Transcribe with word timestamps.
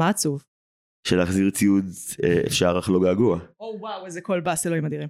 מה 0.00 0.08
עצוב? 0.08 0.44
שלהחזיר 1.06 1.50
ציוד 1.50 1.84
אה, 2.24 2.40
אפשר 2.46 2.78
אך 2.78 2.90
לא 2.90 3.00
געגוע. 3.00 3.38
או 3.60 3.76
וואו, 3.80 4.06
איזה 4.06 4.20
קול 4.20 4.40
באס 4.40 4.66
אלוהים 4.66 4.86
אדירים. 4.86 5.08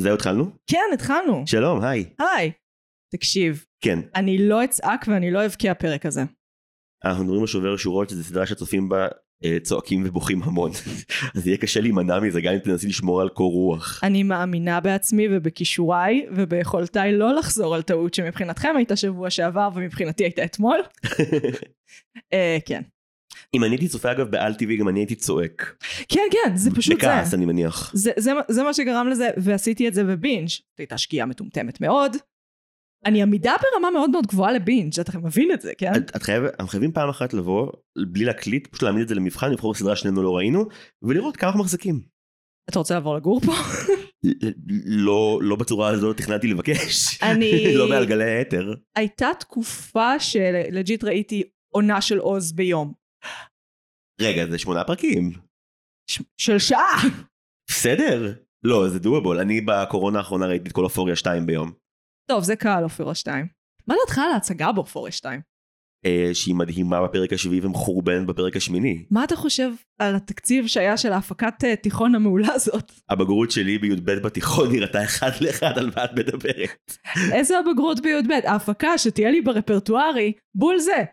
זהו 0.00 0.14
התחלנו? 0.14 0.50
כן, 0.66 0.84
התחלנו. 0.94 1.46
שלום, 1.46 1.84
היי. 1.84 2.04
היי. 2.18 2.52
תקשיב, 3.14 3.64
כן, 3.84 3.98
אני 4.14 4.48
לא 4.48 4.64
אצעק 4.64 5.04
ואני 5.08 5.30
לא 5.30 5.46
אבכה 5.46 5.70
הפרק 5.70 6.06
הזה. 6.06 6.20
אנחנו 7.04 7.24
מדברים 7.24 7.40
על 7.40 7.46
שובר 7.46 7.76
שורות, 7.76 8.08
שזו 8.08 8.24
סדרה 8.24 8.46
שהצופים 8.46 8.88
בה 8.88 9.08
אה, 9.44 9.56
צועקים 9.62 10.02
ובוכים 10.06 10.42
המון. 10.42 10.70
אז 11.36 11.46
יהיה 11.46 11.56
קשה 11.56 11.80
להימנע 11.80 12.20
מזה 12.20 12.40
גם 12.40 12.52
אם 12.52 12.58
תנסי 12.58 12.86
לשמור 12.86 13.20
על 13.20 13.28
קור 13.28 13.52
רוח. 13.52 14.00
אני 14.04 14.22
מאמינה 14.22 14.80
בעצמי 14.80 15.26
ובכישוריי 15.30 16.26
וביכולתיי 16.36 17.12
לא 17.12 17.34
לחזור 17.34 17.74
על 17.74 17.82
טעות 17.82 18.14
שמבחינתכם 18.14 18.76
הייתה 18.76 18.96
שבוע 18.96 19.30
שעבר 19.30 19.68
ומבחינתי 19.74 20.24
הייתה 20.24 20.44
אתמול. 20.44 20.78
אה, 22.32 22.58
כן. 22.66 22.82
אם 23.54 23.64
אני 23.64 23.70
הייתי 23.74 23.88
צופה 23.88 24.12
אגב 24.12 24.30
בעל 24.30 24.54
טבעי 24.54 24.76
גם 24.76 24.88
אני 24.88 25.00
הייתי 25.00 25.14
צועק. 25.14 25.76
כן, 26.08 26.20
כן, 26.30 26.56
זה 26.56 26.70
פשוט 26.70 26.84
זה. 27.00 27.06
בכעס 27.06 27.34
אני 27.34 27.44
מניח. 27.46 27.90
זה, 27.94 28.10
זה, 28.16 28.32
זה 28.48 28.62
מה 28.62 28.74
שגרם 28.74 29.08
לזה, 29.08 29.30
ועשיתי 29.36 29.88
את 29.88 29.94
זה 29.94 30.04
בבינג'. 30.04 30.48
זו 30.48 30.62
הייתה 30.78 30.98
שגיאה 30.98 31.26
מטומטמת 31.26 31.80
מאוד. 31.80 32.16
אני 33.06 33.22
עמידה 33.22 33.54
ברמה 33.62 33.90
מאוד 33.90 34.10
מאוד 34.10 34.26
גבוהה 34.26 34.52
לבינג', 34.52 35.00
אתה 35.00 35.18
מבין 35.18 35.52
את 35.52 35.60
זה, 35.60 35.72
כן? 35.78 35.92
את, 35.96 36.16
את 36.16 36.28
אנחנו 36.28 36.66
חייבים 36.68 36.92
פעם 36.92 37.08
אחת 37.08 37.34
לבוא 37.34 37.68
בלי 38.12 38.24
להקליט, 38.24 38.66
פשוט 38.66 38.82
להעמיד 38.82 39.02
את 39.02 39.08
זה 39.08 39.14
למבחן, 39.14 39.50
לבחור 39.52 39.74
סדרה 39.74 39.96
שנינו 39.96 40.22
לא 40.22 40.36
ראינו, 40.36 40.64
ולראות 41.02 41.36
כמה 41.36 41.48
אנחנו 41.48 41.60
מחזיקים. 41.64 42.00
אתה 42.70 42.78
רוצה 42.78 42.94
לעבור 42.94 43.16
לגור 43.16 43.40
פה? 43.40 43.52
לא, 44.86 45.38
לא 45.42 45.56
בצורה 45.56 45.88
הזו 45.88 46.12
תכננתי 46.12 46.46
לבקש. 46.46 47.22
אני- 47.22 47.74
לא 47.78 47.88
מעל 47.88 48.04
גלי 48.06 48.24
האתר. 48.30 48.74
הייתה 48.96 49.28
תקופה 49.40 50.20
שלג'יט 50.20 51.04
ראיתי 51.04 51.42
עונה 51.74 52.00
של 52.00 52.18
עוז 52.18 52.52
ביום. 52.52 52.92
רגע, 54.20 54.46
זה 54.50 54.58
שמונה 54.58 54.84
פרקים. 54.84 55.30
ש- 56.10 56.22
של 56.38 56.58
שעה! 56.58 56.98
בסדר. 57.70 58.34
לא, 58.64 58.88
זה 58.88 58.98
דואבול. 58.98 59.38
אני 59.38 59.60
בקורונה 59.60 60.18
האחרונה 60.18 60.46
ראיתי 60.46 60.68
את 60.68 60.72
כל 60.72 60.84
אופוריה 60.84 61.16
2 61.16 61.46
ביום. 61.46 61.72
טוב, 62.30 62.44
זה 62.44 62.56
קהל 62.56 62.84
אופרה 62.84 63.14
2. 63.14 63.46
מה 63.86 63.94
דעתך 64.00 64.18
על 64.18 64.32
ההצגה 64.32 64.72
באופוריה 64.72 65.12
2? 65.12 65.40
אה, 66.06 66.30
שהיא 66.34 66.54
מדהימה 66.54 67.02
בפרק 67.02 67.32
השביעי 67.32 67.60
ומחורבנת 67.66 68.26
בפרק 68.26 68.56
השמיני. 68.56 69.04
מה 69.10 69.24
אתה 69.24 69.36
חושב 69.36 69.70
על 69.98 70.16
התקציב 70.16 70.66
שהיה 70.66 70.96
של 70.96 71.12
ההפקת 71.12 71.64
אה, 71.64 71.76
תיכון 71.76 72.14
המעולה 72.14 72.52
הזאת? 72.52 72.92
הבגרות 73.08 73.50
שלי 73.50 73.78
בי"ב 73.78 74.10
בתיכון 74.12 74.72
נראתה 74.72 75.04
אחד 75.04 75.30
לאחד 75.40 75.78
על 75.78 75.90
מה 75.96 76.04
את 76.04 76.10
מדברת. 76.12 76.96
איזה 77.32 77.58
הבגרות 77.58 78.00
בי"ב? 78.00 78.32
ההפקה 78.48 78.98
שתהיה 78.98 79.30
לי 79.30 79.40
ברפרטוארי, 79.40 80.32
בול 80.54 80.78
זה. 80.78 81.04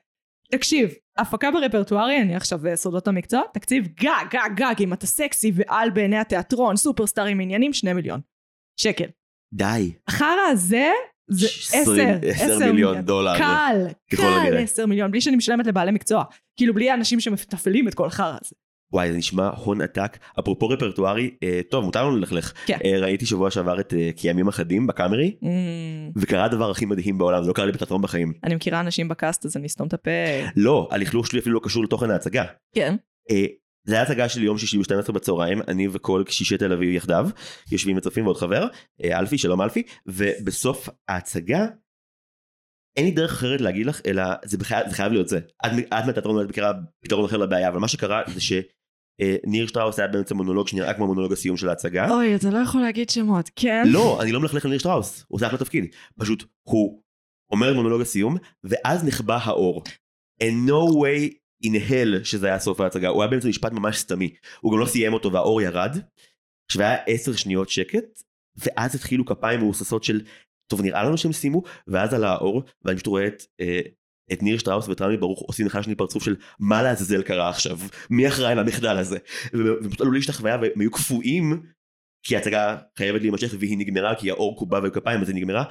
תקשיב, 0.51 0.89
הפקה 1.19 1.51
ברפרטוארי, 1.51 2.21
אני 2.21 2.35
עכשיו 2.35 2.67
אה, 2.67 2.75
סודות 2.75 3.07
המקצוע, 3.07 3.41
תקציב 3.53 3.87
גג, 3.87 4.25
גג, 4.31 4.49
גג, 4.55 4.73
אם 4.79 4.93
אתה 4.93 5.07
סקסי 5.07 5.51
ועל 5.55 5.89
בעיני 5.89 6.17
התיאטרון, 6.17 6.75
סופרסטאר 6.75 7.25
עם 7.25 7.39
עניינים, 7.39 7.73
שני 7.73 7.93
מיליון. 7.93 8.19
שקל. 8.79 9.05
די. 9.53 9.93
החרא 10.07 10.47
הזה, 10.51 10.91
זה 11.29 11.47
עשר, 11.73 12.19
עשר 12.23 12.71
מיליון 12.71 13.01
דולר. 13.01 13.37
קל, 13.37 13.87
קל. 14.15 14.57
עשר 14.57 14.85
מיליון, 14.85 15.11
בלי 15.11 15.21
שאני 15.21 15.35
משלמת 15.35 15.67
לבעלי 15.67 15.91
מקצוע. 15.91 16.23
כאילו 16.57 16.73
בלי 16.73 16.89
האנשים 16.89 17.19
שמתפעלים 17.19 17.87
את 17.87 17.93
כל 17.93 18.07
החרא 18.07 18.37
הזה. 18.41 18.55
וואי, 18.93 19.11
זה 19.11 19.17
נשמע 19.17 19.47
הון 19.47 19.81
עתק. 19.81 20.17
אפרופו 20.39 20.69
רפרטוארי, 20.69 21.31
אה, 21.43 21.61
טוב, 21.69 21.85
מותר 21.85 22.05
לנו 22.05 22.17
ללכלך. 22.17 22.53
כן. 22.65 22.77
אה, 22.85 22.99
ראיתי 22.99 23.25
שבוע 23.25 23.51
שעבר 23.51 23.79
את 23.79 23.93
אה, 23.93 24.09
כימים 24.15 24.47
אחדים 24.47 24.87
בקאמרי, 24.87 25.35
Mm, 25.41 25.45
וקרה 26.15 26.45
הדבר 26.45 26.71
הכי 26.71 26.85
מדהים 26.85 27.17
בעולם, 27.17 27.43
זה 27.43 27.47
לא 27.47 27.53
קרה 27.53 27.65
לי 27.65 27.71
בתיאטרון 27.71 28.01
בחיים. 28.01 28.33
אני 28.43 28.55
מכירה 28.55 28.79
אנשים 28.79 29.07
בקאסט 29.07 29.45
אז 29.45 29.57
אני 29.57 29.67
אסתום 29.67 29.87
את 29.87 29.93
הפה. 29.93 30.11
לא, 30.55 30.87
הלכלוך 30.91 31.27
שלי 31.27 31.39
אפילו 31.39 31.55
לא 31.55 31.61
קשור 31.63 31.83
לתוכן 31.83 32.11
ההצגה. 32.11 32.43
כן. 32.75 32.95
אה, 33.31 33.45
זה 33.87 33.95
היה 33.95 34.03
הצגה 34.03 34.29
של 34.29 34.43
יום 34.43 34.57
שישי 34.57 34.77
ב-12 34.77 35.11
בצהריים, 35.11 35.61
אני 35.67 35.87
וכל 35.91 36.23
קשישי 36.25 36.57
תל 36.57 36.73
אביב 36.73 36.89
יחדיו, 36.89 37.29
יושבים 37.71 37.97
וצופים 37.97 38.25
ועוד 38.25 38.37
חבר, 38.37 38.67
אה, 39.03 39.19
אלפי, 39.19 39.37
שלום 39.37 39.61
אלפי, 39.61 39.83
ובסוף 40.05 40.89
ההצגה, 41.07 41.65
אין 42.97 43.05
לי 43.05 43.11
דרך 43.11 43.31
אחרת 43.31 43.61
להגיד 43.61 43.85
לך, 43.85 44.01
אלא 44.07 44.23
זה, 44.45 44.57
בחי... 44.57 44.75
זה 44.89 44.95
חייב 44.95 45.11
להיות 45.11 45.27
זה. 45.27 45.39
את, 45.65 46.05
מהתיאטרון 46.05 46.35
אולי 46.35 46.47
מכירה 46.47 46.71
פתרון 47.03 47.25
אחר 47.25 47.37
לבעיה, 47.37 47.67
אבל 47.69 47.79
מה 47.79 47.87
שקרה 47.87 48.21
זה 48.27 48.41
שניר 49.21 49.67
שטראוס 49.67 49.99
היה 49.99 50.07
באמצע 50.07 50.35
מונולוג 50.35 50.67
שנראה 50.67 50.93
כמו 50.93 51.07
מונולוג 51.07 51.33
הסיום 51.33 51.57
של 51.57 51.69
ההצגה. 51.69 52.09
אוי, 52.09 52.35
אתה 52.35 52.49
לא 52.49 52.57
יכול 52.57 52.81
להגיד 52.81 53.09
שמות, 53.09 53.49
כן? 53.55 53.83
לא, 53.87 54.21
אני 54.21 54.31
לא 54.31 54.39
מלכלך 54.39 54.65
על 54.65 54.71
ניר 54.71 54.79
שטראוס, 54.79 55.25
הוא 55.27 55.35
עושה 55.35 55.47
אחלה 55.47 55.57
תפקיד. 55.57 55.85
פשוט 56.19 56.43
הוא 56.63 57.01
אומר 57.51 57.71
את 57.71 57.75
מונולוג 57.75 58.01
הסיום, 58.01 58.37
ואז 58.63 59.05
נחבא 59.05 59.39
האור. 59.41 59.83
And 60.43 60.69
no 60.69 60.93
way 60.93 61.33
in 61.65 61.89
hell 61.89 62.23
שזה 62.23 62.47
היה 62.47 62.59
סוף 62.59 62.79
ההצגה, 62.79 63.07
הוא 63.07 63.21
היה 63.21 63.31
באמצע 63.31 63.47
משפט 63.47 63.71
ממש 63.71 63.97
סתמי. 63.97 64.33
הוא 64.61 64.73
גם 64.73 64.79
לא 64.79 64.85
סיים 64.85 65.13
אותו 65.13 65.31
והאור 65.31 65.61
ירד. 65.61 65.97
עכשיו 66.69 66.81
היה 66.81 66.95
עשר 66.95 67.33
שניות 67.33 67.69
שקט, 67.69 68.23
ואז 68.57 68.95
התחילו 68.95 69.25
כפיים 69.25 69.59
מהוססות 69.59 70.03
של, 70.03 70.21
טוב 70.71 70.81
נראה 70.81 71.03
לנו 71.03 71.17
שהם 71.17 71.33
סיימו, 71.33 71.63
ואז 71.87 72.13
על 72.13 72.23
האור, 72.23 72.63
ואני 72.85 72.95
פשוט 72.95 73.07
רואה 73.07 73.27
את... 73.27 73.43
את 74.33 74.43
ניר 74.43 74.57
שטראוס 74.57 74.87
ואת 74.87 75.01
רמי 75.01 75.17
ברוך 75.17 75.39
עושים 75.39 75.67
אחד 75.67 75.81
שני 75.81 75.95
פרצוף 75.95 76.23
של 76.23 76.35
מה 76.59 76.83
לעזאזל 76.83 77.21
קרה 77.21 77.49
עכשיו, 77.49 77.79
מי 78.09 78.27
אחראי 78.27 78.55
למחדל 78.55 78.97
הזה, 78.97 79.17
ופשוט 79.53 80.01
עלו 80.01 80.11
להשתחוויה 80.11 80.57
והם 80.61 80.79
היו 80.79 80.91
קפואים 80.91 81.61
כי 82.23 82.35
ההצגה 82.35 82.77
חייבת 82.97 83.21
להימשך 83.21 83.53
והיא 83.59 83.77
נגמרה 83.77 84.15
כי 84.15 84.29
האור 84.29 84.57
קובע 84.57 84.79
וכפיים 84.83 85.21
אז 85.21 85.29
היא 85.29 85.35
נגמרה. 85.35 85.63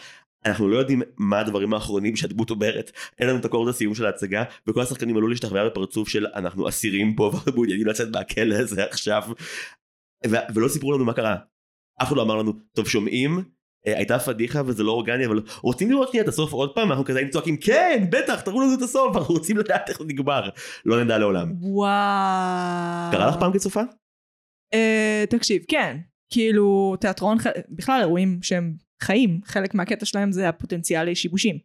אנחנו 0.45 0.69
לא 0.69 0.77
יודעים 0.77 1.03
מה 1.17 1.41
הדברים 1.41 1.75
האחרונים 1.75 2.17
שהדמות 2.17 2.51
אומרת, 2.51 2.93
אין 3.19 3.29
לנו 3.29 3.39
את 3.39 3.45
אקורד 3.45 3.69
הסיום 3.69 3.95
של 3.95 4.07
ההצגה 4.07 4.45
וכל 4.67 4.81
השחקנים 4.81 5.17
עלו 5.17 5.29
להשתחוויה 5.29 5.67
בפרצוף 5.67 6.09
של 6.09 6.27
אנחנו 6.35 6.69
אסירים 6.69 7.17
פה 7.17 7.33
ומעוניינים 7.47 7.87
לצאת 7.87 8.09
מהכלא 8.13 8.55
הזה 8.55 8.85
עכשיו 8.85 9.23
ו- 10.27 10.37
ולא 10.55 10.69
סיפרו 10.69 10.93
לנו 10.93 11.05
מה 11.05 11.13
קרה. 11.13 11.37
אף 12.03 12.09
אחד 12.09 12.17
לא 12.17 12.23
אמר 12.23 12.37
לנו 12.37 12.53
טוב 12.73 12.89
שומעים 12.89 13.45
הייתה 13.85 14.19
פדיחה 14.19 14.63
וזה 14.67 14.83
לא 14.83 14.93
אורגני 14.93 15.27
אבל 15.27 15.43
רוצים 15.63 15.91
לראות 15.91 16.09
שנייה 16.09 16.25
את 16.25 16.29
הסוף 16.29 16.53
עוד 16.53 16.75
פעם 16.75 16.91
אנחנו 16.91 17.05
כזה 17.05 17.19
היינו 17.19 17.33
צועקים 17.33 17.57
כן 17.57 18.07
בטח 18.11 18.41
תראו 18.41 18.61
לנו 18.61 18.75
את 18.75 18.83
הסוף 18.83 19.17
אנחנו 19.17 19.35
רוצים 19.35 19.57
לדעת 19.57 19.89
איך 19.89 19.99
זה 19.99 20.05
נגמר 20.05 20.49
לא 20.85 21.05
נדע 21.05 21.19
לעולם. 21.19 21.53
וואו. 21.61 23.13
קרה 23.13 23.29
לך 23.29 23.37
פעם 23.41 23.53
כצופה? 23.53 23.83
אה, 24.75 25.25
תקשיב, 25.31 25.63
כן. 25.69 25.97
כאילו, 26.33 26.97
תיאטרון, 27.01 27.39
בכלל 27.69 28.01
אירועים 28.01 28.39
שהם 28.43 28.75
חיים, 29.03 29.41
חלק 29.45 29.75
מהקטע 29.75 30.07
שלהם 30.07 30.33
זה 30.33 30.49
הפוטנציאל 30.49 31.11
לשיבושים. 31.11 31.59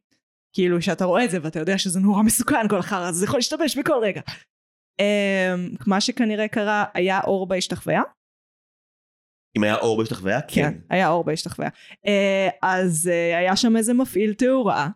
כאילו, 0.53 0.81
שאתה 0.81 1.05
רואה 1.05 1.25
את 1.25 1.31
זה 1.31 1.37
ואתה 1.41 1.59
יודע 1.59 1.77
שזה 1.77 1.99
נורא 1.99 2.23
מסוכן 2.23 2.67
כל 2.69 2.79
החרא, 2.79 3.07
הזה, 3.07 3.19
זה 3.19 3.25
יכול 3.25 3.37
להשתבש 3.37 3.77
בכל 3.77 3.99
רגע. 4.01 4.21
אה, 4.99 5.55
מה 5.87 6.01
שכנראה 6.01 6.47
קרה, 6.47 6.85
היה 6.93 7.21
אור 7.21 7.47
בהשתחוויה. 7.47 8.01
אם 9.57 9.63
היה 9.63 9.75
אור 9.75 9.97
בהשתחוויה? 9.97 10.41
כן. 10.47 10.73
היה 10.89 11.09
אור 11.09 11.23
בהשתחוויה. 11.23 11.69
אה, 12.07 12.49
אז 12.61 13.09
אה, 13.13 13.37
היה 13.37 13.55
שם 13.55 13.77
איזה 13.77 13.93
מפעיל 13.93 14.33
תאורה, 14.33 14.89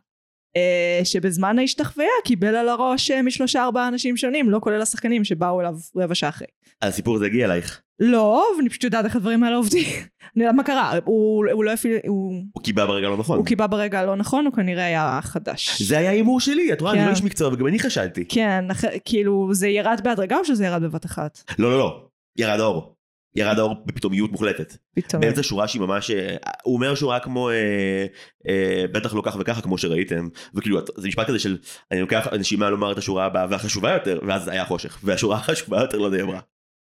אה, 0.55 1.01
שבזמן 1.03 1.59
ההשתחוויה 1.59 2.09
קיבל 2.23 2.55
על 2.55 2.69
הראש 2.69 3.11
משלושה 3.11 3.63
ארבעה 3.63 3.87
אנשים 3.87 4.17
שונים, 4.17 4.49
לא 4.49 4.59
כולל 4.61 4.81
השחקנים 4.81 5.23
שבאו 5.23 5.61
אליו 5.61 5.73
רבע 5.95 6.15
שעה 6.15 6.29
אחרי. 6.29 6.47
הסיפור 6.81 7.15
הזה 7.15 7.25
הגיע 7.25 7.45
אלייך. 7.45 7.81
לא, 7.99 8.45
ואני 8.57 8.69
פשוט 8.69 8.83
יודעת 8.83 9.05
איך 9.05 9.15
הדברים 9.15 9.43
האלה 9.43 9.55
עובדים. 9.55 9.85
אני 10.35 10.43
יודעת 10.43 10.55
מה 10.55 10.63
קרה, 10.63 10.99
הוא, 11.05 11.45
הוא 11.51 11.63
לא 11.63 11.71
הפעיל, 11.71 11.97
הוא, 12.07 12.33
הוא 12.53 12.63
קיבע 12.63 12.85
ברגע 12.85 13.07
לא 13.07 13.17
נכון. 13.17 13.37
הוא 13.37 13.45
קיבע 13.45 13.67
ברגע 13.67 13.99
הלא 13.99 14.15
נכון, 14.15 14.45
הוא 14.45 14.53
כנראה 14.53 14.85
היה 14.85 15.19
חדש. 15.23 15.81
זה 15.81 15.97
היה 15.97 16.11
הימור 16.11 16.39
שלי, 16.39 16.73
את 16.73 16.81
רואה, 16.81 16.93
אני 16.93 16.99
כן. 16.99 17.05
לא 17.05 17.11
איש 17.11 17.23
מקצוע 17.23 17.53
וגם 17.53 17.67
אני 17.67 17.79
חשדתי. 17.79 18.25
כן, 18.29 18.71
אח, 18.71 18.83
כאילו 19.05 19.49
זה 19.51 19.67
ירד 19.67 20.01
בהדרגה 20.03 20.37
או 20.37 20.45
שזה 20.45 20.65
ירד 20.65 20.83
בבת 20.83 21.05
אחת? 21.05 21.43
לא, 21.59 21.71
לא, 21.71 21.77
לא. 21.77 22.07
ירד 22.37 22.59
האור. 22.59 22.96
ירד 23.37 23.59
האור 23.59 23.75
בפתאומיות 23.85 24.31
מוחלטת. 24.31 24.77
פתאום. 24.95 25.21
באמצע 25.21 25.43
שורה 25.43 25.67
שהיא 25.67 25.81
ממש... 25.81 26.11
אה, 26.11 26.35
הוא 26.63 26.75
אומר 26.75 26.95
שורה 26.95 27.19
כמו 27.19 27.49
אה, 27.49 28.05
אה, 28.47 28.85
בטח 28.91 29.13
לא 29.13 29.21
כך 29.25 29.37
וככה 29.39 29.61
כמו 29.61 29.77
שראיתם. 29.77 30.27
וכאילו 30.55 30.79
זה 30.97 31.07
משפט 31.07 31.27
כזה 31.27 31.39
של 31.39 31.57
אני 31.91 32.01
לוקח 32.01 32.27
נשימה 32.39 32.69
לומר 32.69 32.91
את 32.91 32.97
השורה 32.97 33.25
הבאה 33.25 33.47
והחשובה 33.49 33.91
יותר 33.91 34.19
ואז 34.27 34.47
היה 34.47 34.65
חושך. 34.65 34.99
והשורה 35.03 35.37
החשובה 35.37 35.81
יותר 35.81 35.97
לא 35.97 36.09
נאמרה. 36.09 36.39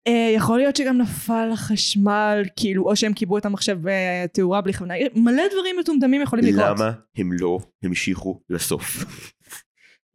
אה, 0.06 0.32
יכול 0.36 0.58
להיות 0.58 0.76
שגם 0.76 0.98
נפל 0.98 1.48
החשמל, 1.52 2.42
כאילו, 2.56 2.84
או 2.84 2.96
שהם 2.96 3.12
קיבלו 3.12 3.38
את 3.38 3.46
המחשב 3.46 3.78
בתאורה 3.82 4.60
בלי 4.60 4.72
כוונה. 4.72 4.94
מלא 5.14 5.42
דברים 5.52 5.76
מטומטמים 5.80 6.22
יכולים 6.22 6.44
לקרות. 6.44 6.78
למה 6.78 6.90
הם 7.16 7.32
לא 7.32 7.58
המשיכו 7.82 8.40
לסוף? 8.50 9.04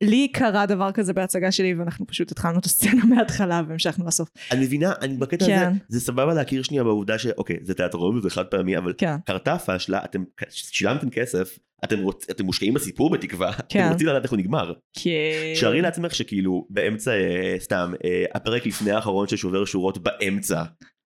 לי 0.01 0.27
קרה 0.27 0.65
דבר 0.65 0.91
כזה 0.91 1.13
בהצגה 1.13 1.51
שלי, 1.51 1.73
ואנחנו 1.73 2.07
פשוט 2.07 2.31
התחלנו 2.31 2.59
את 2.59 2.65
הסצנה 2.65 3.05
מההתחלה 3.05 3.61
והמשכנו 3.67 4.07
לסוף. 4.07 4.29
אני 4.51 4.65
מבינה, 4.65 4.93
אני 5.01 5.17
בקטע 5.17 5.45
כן. 5.45 5.67
הזה, 5.67 5.79
זה 5.87 5.99
סבבה 5.99 6.33
להכיר 6.33 6.63
שנייה 6.63 6.83
בעובדה 6.83 7.19
שאוקיי, 7.19 7.57
זה 7.61 7.73
תיאטרון 7.73 8.17
וזה 8.17 8.29
חד 8.29 8.45
פעמי, 8.45 8.77
אבל 8.77 8.93
כן. 8.97 9.15
קרתה 9.25 9.57
פאשלה, 9.57 9.99
אתם 10.05 10.23
שילמתם 10.49 11.09
כסף, 11.09 11.59
אתם, 11.83 11.99
רוצ, 11.99 12.29
אתם 12.31 12.45
מושקעים 12.45 12.73
בסיפור 12.73 13.09
בתקווה, 13.09 13.53
כן. 13.69 13.83
אתם 13.83 13.91
רוצים 13.91 14.07
לדעת 14.07 14.23
איך 14.23 14.31
הוא 14.31 14.39
נגמר. 14.39 14.73
כי... 14.93 15.09
שערי 15.55 15.81
לעצמך 15.81 16.15
שכאילו 16.15 16.67
באמצע, 16.69 17.11
אה, 17.11 17.55
סתם, 17.59 17.93
אה, 18.05 18.25
הפרק 18.35 18.65
לפני 18.65 18.91
האחרון 18.91 19.27
של 19.27 19.35
שובר 19.35 19.65
שורות 19.65 19.97
באמצע, 19.97 20.63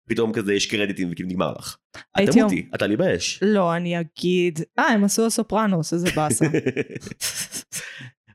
פתאום 0.09 0.33
כזה 0.33 0.55
יש 0.55 0.67
קרדיטים 0.67 1.09
וכאילו 1.13 1.29
נגמר 1.29 1.53
לך. 1.59 1.77
את 2.23 2.31
תמותי, 2.31 2.69
אתה 2.75 2.87
לי 2.87 2.97
באש. 2.97 3.39
לא, 3.43 3.77
אני 3.77 4.01
אגיד... 4.01 4.61
אה, 4.79 4.85
הם 4.85 5.05
עשו 5.05 5.27
הסופרנוס, 5.27 5.93
איזה 5.93 6.09
באסה. 6.17 6.47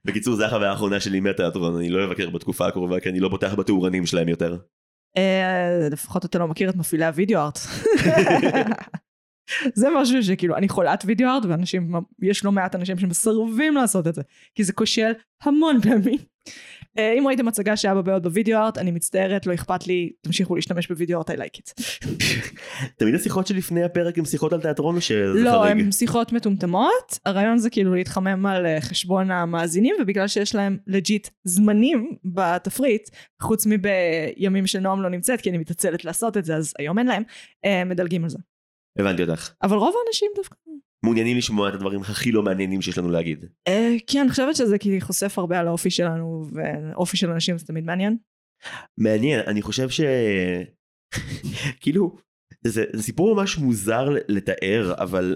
בקיצור, 0.05 0.35
זו 0.35 0.45
החוויה 0.45 0.69
האחרונה 0.69 0.99
שלי 0.99 1.19
מהתיאטרון, 1.19 1.77
אני 1.77 1.89
לא 1.89 2.05
אבקר 2.05 2.29
בתקופה 2.29 2.67
הקרובה, 2.67 2.99
כי 2.99 3.09
אני 3.09 3.19
לא 3.19 3.29
פותח 3.29 3.53
בתאורנים 3.53 4.05
שלהם 4.05 4.29
יותר. 4.29 4.57
אה, 5.17 5.87
לפחות 5.91 6.25
אתה 6.25 6.39
לא 6.39 6.47
מכיר 6.47 6.69
את 6.69 6.75
מפעילי 6.75 7.05
הוידאו 7.05 7.39
ארט. 7.39 7.59
זה 9.73 9.87
משהו 9.95 10.23
שכאילו, 10.23 10.55
אני 10.57 10.69
חולת 10.69 11.03
video 11.06 11.27
art, 11.27 11.45
ואנשים, 11.45 11.93
יש 12.21 12.45
לא 12.45 12.51
מעט 12.51 12.75
אנשים 12.75 12.99
שמסרבים 12.99 13.75
לעשות 13.75 14.07
את 14.07 14.15
זה, 14.15 14.21
כי 14.55 14.63
זה 14.63 14.73
כושל 14.73 15.11
המון 15.43 15.81
פעמים. 15.81 16.19
אה, 16.97 17.13
אם 17.13 17.27
ראיתם 17.27 17.47
הצגה 17.47 17.77
שהיה 17.77 17.95
בה 17.95 18.01
בעיות 18.01 18.24
ב 18.23 18.29
video 18.29 18.57
art, 18.57 18.77
אני 18.77 18.92
מצטערת, 18.92 19.45
לא 19.45 19.53
אכפת 19.53 19.88
לי, 19.88 20.12
תמשיכו 20.21 20.56
להשתמש 20.56 20.88
ב 20.88 20.92
video 20.92 21.17
art, 21.17 21.29
I 21.30 21.33
like 21.33 21.59
it. 21.59 21.74
תמיד 22.97 23.15
השיחות 23.15 23.47
שלפני 23.47 23.83
הפרק 23.83 24.18
הם 24.18 24.25
שיחות 24.25 24.53
על 24.53 24.62
תיאטרון 24.62 24.95
או 24.95 25.01
שזה 25.01 25.33
לא? 25.33 25.65
הן 25.65 25.92
שיחות 25.92 26.31
מטומטמות, 26.33 27.19
הרעיון 27.25 27.57
זה 27.57 27.69
כאילו 27.69 27.95
להתחמם 27.95 28.45
על 28.45 28.65
אה, 28.65 28.81
חשבון 28.81 29.31
המאזינים, 29.31 29.95
ובגלל 30.01 30.27
שיש 30.27 30.56
להם 30.56 30.77
legit 30.88 31.27
זמנים 31.44 32.15
בתפריט, 32.25 33.09
חוץ 33.41 33.65
מבימים 33.65 34.68
שנועם 34.68 35.01
לא 35.01 35.09
נמצאת, 35.09 35.41
כי 35.41 35.50
אני 35.50 35.57
מתעצלת 35.57 36.06
לעשות 36.06 36.38
את 36.38 36.45
זה, 36.45 36.56
אז 36.56 36.74
היום 36.80 37.00
אין 37.00 37.07
להם, 37.07 37.24
אה, 37.65 37.83
מדלגים 37.83 38.24
על 38.24 38.30
זה. 38.30 38.38
הבנתי 39.00 39.24
אותך. 39.24 39.51
אבל 39.63 39.77
רוב 39.77 39.94
האנשים 40.06 40.31
דווקא... 40.36 40.56
מעוניינים 41.05 41.37
לשמוע 41.37 41.69
את 41.69 41.73
הדברים 41.73 42.01
הכי 42.01 42.31
לא 42.31 42.43
מעניינים 42.43 42.81
שיש 42.81 42.97
לנו 42.97 43.09
להגיד. 43.09 43.45
אה, 43.67 43.95
כן, 44.07 44.19
אני 44.19 44.29
חושבת 44.29 44.55
שזה 44.55 44.77
כי 44.77 45.01
חושף 45.01 45.39
הרבה 45.39 45.59
על 45.59 45.67
האופי 45.67 45.89
שלנו, 45.89 46.45
ואופי 46.51 47.17
של 47.17 47.29
אנשים 47.29 47.57
זה 47.57 47.65
תמיד 47.65 47.83
מעניין. 47.83 48.17
מעניין, 48.97 49.39
אני 49.47 49.61
חושב 49.61 49.89
ש... 49.89 50.01
כאילו, 51.81 52.15
זה, 52.67 52.83
זה 52.93 53.03
סיפור 53.03 53.35
ממש 53.35 53.57
מוזר 53.57 54.09
לתאר, 54.27 54.93
אבל 54.97 55.35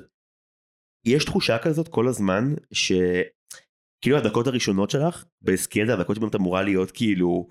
יש 1.06 1.26
תחושה 1.26 1.58
כזאת 1.58 1.88
כל 1.88 2.08
הזמן, 2.08 2.54
שכאילו 2.72 4.18
הדקות 4.18 4.48
הראשונות 4.48 4.90
שלך, 4.90 5.26
בהסכת 5.42 5.90
הדקות 5.90 6.16
שבהן 6.16 6.30
את 6.30 6.36
אמורה 6.36 6.64
להיות 6.64 6.92
כאילו 6.92 7.50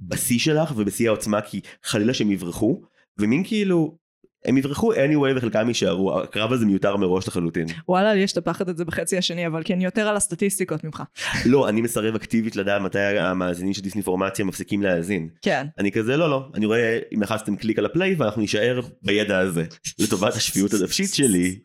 בשיא 0.00 0.38
שלך 0.38 0.72
ובשיא 0.76 1.08
העוצמה, 1.08 1.40
כי 1.42 1.60
חלילה 1.82 2.14
שהם 2.14 2.30
יברחו, 2.30 2.82
ומין 3.20 3.44
כאילו, 3.44 3.98
הם 4.44 4.58
יברחו 4.58 4.92
anyway 4.92 5.36
וחלקם 5.36 5.68
יישארו, 5.68 6.20
הקרב 6.20 6.52
הזה 6.52 6.66
מיותר 6.66 6.96
מראש 6.96 7.28
לחלוטין. 7.28 7.66
וואלה, 7.88 8.14
לי 8.14 8.20
יש 8.20 8.32
את 8.32 8.36
הפחד 8.36 8.68
הזה 8.68 8.84
בחצי 8.84 9.18
השני, 9.18 9.46
אבל 9.46 9.62
כן 9.64 9.80
יותר 9.80 10.08
על 10.08 10.16
הסטטיסטיקות 10.16 10.84
ממך. 10.84 11.02
לא, 11.46 11.68
אני 11.68 11.80
מסרב 11.80 12.14
אקטיבית 12.14 12.56
לדעת 12.56 12.82
מתי 12.82 12.98
המאזינים 12.98 13.72
של 13.72 13.82
דיסניפורמציה 13.82 14.44
מפסיקים 14.44 14.82
להאזין. 14.82 15.28
כן. 15.42 15.66
אני 15.78 15.92
כזה 15.92 16.16
לא 16.16 16.30
לא, 16.30 16.48
אני 16.54 16.66
רואה 16.66 16.98
אם 17.14 17.22
לחצתם 17.22 17.56
קליק 17.56 17.78
על 17.78 17.86
הפליי 17.86 18.14
ואנחנו 18.14 18.40
נישאר 18.40 18.80
בידע 19.02 19.38
הזה, 19.38 19.64
לטובת 19.98 20.34
השפיות 20.34 20.74
הנפשית 20.74 21.14
שלי. 21.14 21.58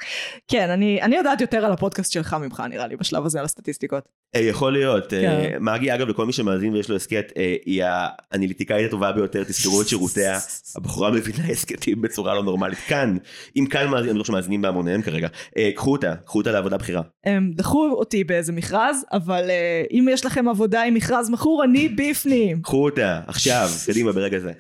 כן, 0.48 0.70
אני, 0.70 1.02
אני 1.02 1.16
יודעת 1.16 1.42
יותר 1.42 1.66
על 1.66 1.72
הפודקאסט 1.72 2.12
שלך 2.12 2.36
ממך, 2.42 2.64
נראה 2.70 2.88
לי, 2.88 2.96
בשלב 2.96 3.26
הזה, 3.26 3.40
על 3.40 3.46
הסטטיסטיקות. 3.46 4.04
אה, 4.36 4.42
יכול 4.42 4.74
להיות. 4.74 5.14
אה, 5.14 5.22
כן. 5.22 5.58
מגי 5.60 5.94
אגב 5.94 6.08
לכל 6.08 6.26
מי 6.26 6.34
שמאזין 6.34 6.74
ויש 6.74 6.90
לו 6.90 6.96
הסכת 6.96 7.34
אה, 7.38 7.56
היא 7.66 7.84
האנליטיקאית 7.86 8.88
הטובה 8.88 9.12
ביותר 9.12 9.44
תזכרו 9.44 9.82
את 9.82 9.88
שירותיה 9.88 10.40
הבחורה 10.76 11.12
מבינה 11.12 11.48
הסכתים 11.52 12.02
בצורה 12.02 12.34
לא 12.34 12.44
נורמלית 12.44 12.80
כאן 12.80 13.18
אם 13.56 13.66
כאן 13.66 13.88
מאזינים 13.88 14.10
אני 14.10 14.18
לא 14.18 14.24
חושב 14.24 14.34
שמאזינים 14.34 14.62
בהמוניהם 14.62 15.02
כרגע 15.02 15.28
קחו 15.76 15.92
אותה 15.92 16.16
קחו 16.26 16.38
אותה 16.38 16.52
לעבודה 16.52 16.78
בכירה. 16.78 17.02
הם 17.26 17.52
דחו 17.56 17.90
אותי 17.92 18.24
באיזה 18.24 18.52
מכרז, 18.52 19.06
אבל 19.12 19.52
אם 19.92 20.08
יש 20.12 20.26
לכם 20.26 20.48
עבודה 20.48 20.84
עם 20.84 20.94
מכרז 20.94 21.30
מכור, 21.30 21.64
אני 21.64 21.90
בפנים. 21.90 22.62
קחו 22.62 22.86
אותה 22.86 23.20
עכשיו 23.28 23.70
קדימה 23.86 24.12
ברגע 24.12 24.40
זה. 24.40 24.52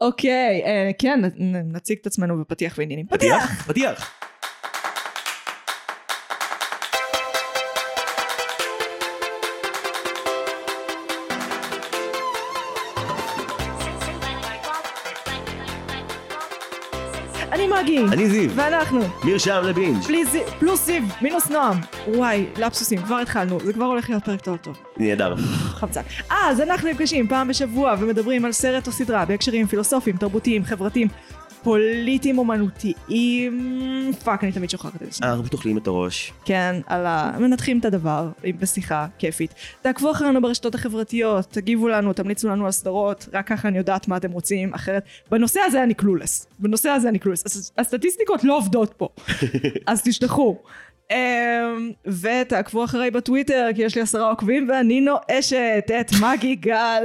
אוקיי, 0.00 0.62
כן, 0.98 1.20
נציג 1.72 1.98
את 2.00 2.06
עצמנו 2.06 2.40
בפתיח 2.40 2.74
ועניינים. 2.78 3.06
פתיח! 3.06 3.66
פתיח 3.66 4.20
אני 17.80 17.98
מגי! 17.98 18.14
אני 18.14 18.30
זיו 18.30 18.50
ואנחנו, 18.54 19.00
מרשם 19.24 19.60
לבינג' 19.64 20.02
פלוס 20.58 20.86
זיו, 20.86 21.02
מינוס 21.22 21.50
נועם. 21.50 21.76
וואי, 22.08 22.46
לפסוסים, 22.56 23.02
כבר 23.02 23.16
התחלנו, 23.16 23.60
זה 23.60 23.72
כבר 23.72 23.84
הולך 23.84 24.10
להיות 24.10 24.24
פרק 24.24 24.40
טוב 24.40 24.56
טוב. 24.56 24.76
נהדר. 24.96 25.36
חמצן. 25.62 26.00
אז 26.30 26.60
אנחנו 26.60 26.88
נפגשים 26.88 27.28
פעם 27.28 27.48
בשבוע 27.48 27.94
ומדברים 28.00 28.44
על 28.44 28.52
סרט 28.52 28.86
או 28.86 28.92
סדרה 28.92 29.24
בהקשרים 29.24 29.66
פילוסופיים, 29.66 30.16
תרבותיים, 30.16 30.64
חברתיים, 30.64 31.08
פוליטיים, 31.62 32.38
אומנותיים. 32.38 34.12
פאק, 34.24 34.44
אני 34.44 34.52
תמיד 34.52 34.70
שוכחת 34.70 35.02
את 35.02 35.12
זה. 35.12 35.24
אה, 35.24 35.28
אנחנו 35.28 35.42
פשוט 35.42 35.52
אוכלים 35.52 35.78
את 35.78 35.86
הראש. 35.86 36.32
כן, 36.44 36.80
על 36.86 37.06
ה... 37.06 37.32
מנתחים 37.40 37.78
את 37.78 37.84
הדבר, 37.84 38.28
בשיחה 38.58 39.06
כיפית. 39.18 39.54
תעקבו 39.82 40.10
אחרינו 40.10 40.42
ברשתות 40.42 40.74
החברתיות, 40.74 41.46
תגיבו 41.50 41.88
לנו, 41.88 42.12
תמליצו 42.12 42.48
לנו 42.48 42.66
על 42.66 42.72
סדרות, 42.72 43.28
רק 43.32 43.46
ככה 43.46 43.68
אני 43.68 43.78
יודעת 43.78 44.08
מה 44.08 44.16
אתם 44.16 44.30
רוצים, 44.32 44.74
אחרת... 44.74 45.04
בנושא 45.30 45.60
הזה 45.60 45.82
אני 45.82 45.94
clueless. 45.94 46.46
בנושא 46.58 46.88
הזה 46.88 47.08
אני 47.08 47.18
clueless. 47.18 47.46
הס- 47.46 47.72
הסטטיסטיקות 47.78 48.44
לא 48.44 48.56
עובדות 48.56 48.94
פה. 48.96 49.08
אז 49.86 50.02
תשלחו. 50.04 50.56
אמ, 51.10 51.90
ותעקבו 52.06 52.84
אחריי 52.84 53.10
בטוויטר, 53.10 53.68
כי 53.74 53.82
יש 53.82 53.94
לי 53.94 54.02
עשרה 54.02 54.30
עוקבים, 54.30 54.68
ואני 54.68 55.00
נואשת 55.00 55.90
את 56.00 56.12
מגי 56.22 56.54
גל, 56.54 57.02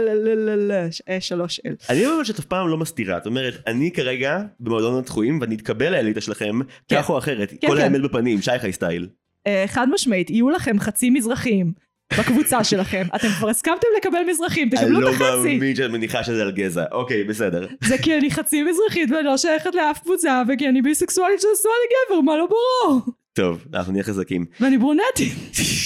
אה, 1.09 1.21
שלוש 1.21 1.61
אל. 1.65 1.75
אני 1.89 2.05
אומר 2.05 2.23
שאת 2.23 2.39
אף 2.39 2.45
פעם 2.45 2.67
לא 2.67 2.77
מסתירה, 2.77 3.17
את 3.17 3.25
אומרת, 3.25 3.53
אני 3.67 3.91
כרגע 3.91 4.39
במועדון 4.59 4.97
הדחויים 4.97 5.41
ואני 5.41 5.55
אתקבל 5.55 5.91
לאליטה 5.91 6.21
שלכם, 6.21 6.59
כן. 6.87 7.01
כך 7.01 7.09
או 7.09 7.17
אחרת, 7.17 7.53
כן, 7.61 7.67
כל 7.67 7.77
כן. 7.77 7.81
האמת 7.81 8.01
בפנים, 8.01 8.41
שי 8.41 8.59
חי 8.59 8.71
style. 8.71 9.07
אה, 9.47 9.63
חד 9.67 9.87
משמעית, 9.93 10.29
יהיו 10.29 10.49
לכם 10.49 10.79
חצי 10.79 11.09
מזרחים 11.09 11.71
בקבוצה 12.19 12.63
שלכם. 12.73 13.03
אתם 13.15 13.27
כבר 13.27 13.49
הסכמתם 13.49 13.87
לקבל 13.97 14.19
מזרחים, 14.29 14.69
אני 14.71 14.77
תקבלו 14.77 15.01
לא 15.01 15.09
את 15.09 15.13
החצי. 15.13 15.53
מאמין 15.53 15.75
שאת 15.75 15.91
מניחה 15.91 16.23
שזה 16.23 16.41
על 16.41 16.51
גזע, 16.51 16.83
אוקיי, 16.91 17.23
בסדר. 17.23 17.67
זה 17.83 17.97
כי 17.97 18.17
אני 18.17 18.31
חצי 18.31 18.63
מזרחית 18.63 19.11
ואני 19.11 19.25
לא 19.25 19.37
שייכת 19.37 19.75
לאף 19.75 19.99
קבוצה, 19.99 20.41
וכי 20.47 20.69
אני 20.69 20.81
ביסקסואלית 20.81 21.41
שנשואה 21.41 21.73
לגבר, 21.85 22.21
מה 22.21 22.37
לא 22.37 22.47
ברור? 22.47 23.01
טוב, 23.35 23.65
אנחנו 23.73 23.91
נהיה 23.91 24.03
חזקים. 24.03 24.45
ואני 24.59 24.77
ברונטית, 24.77 25.33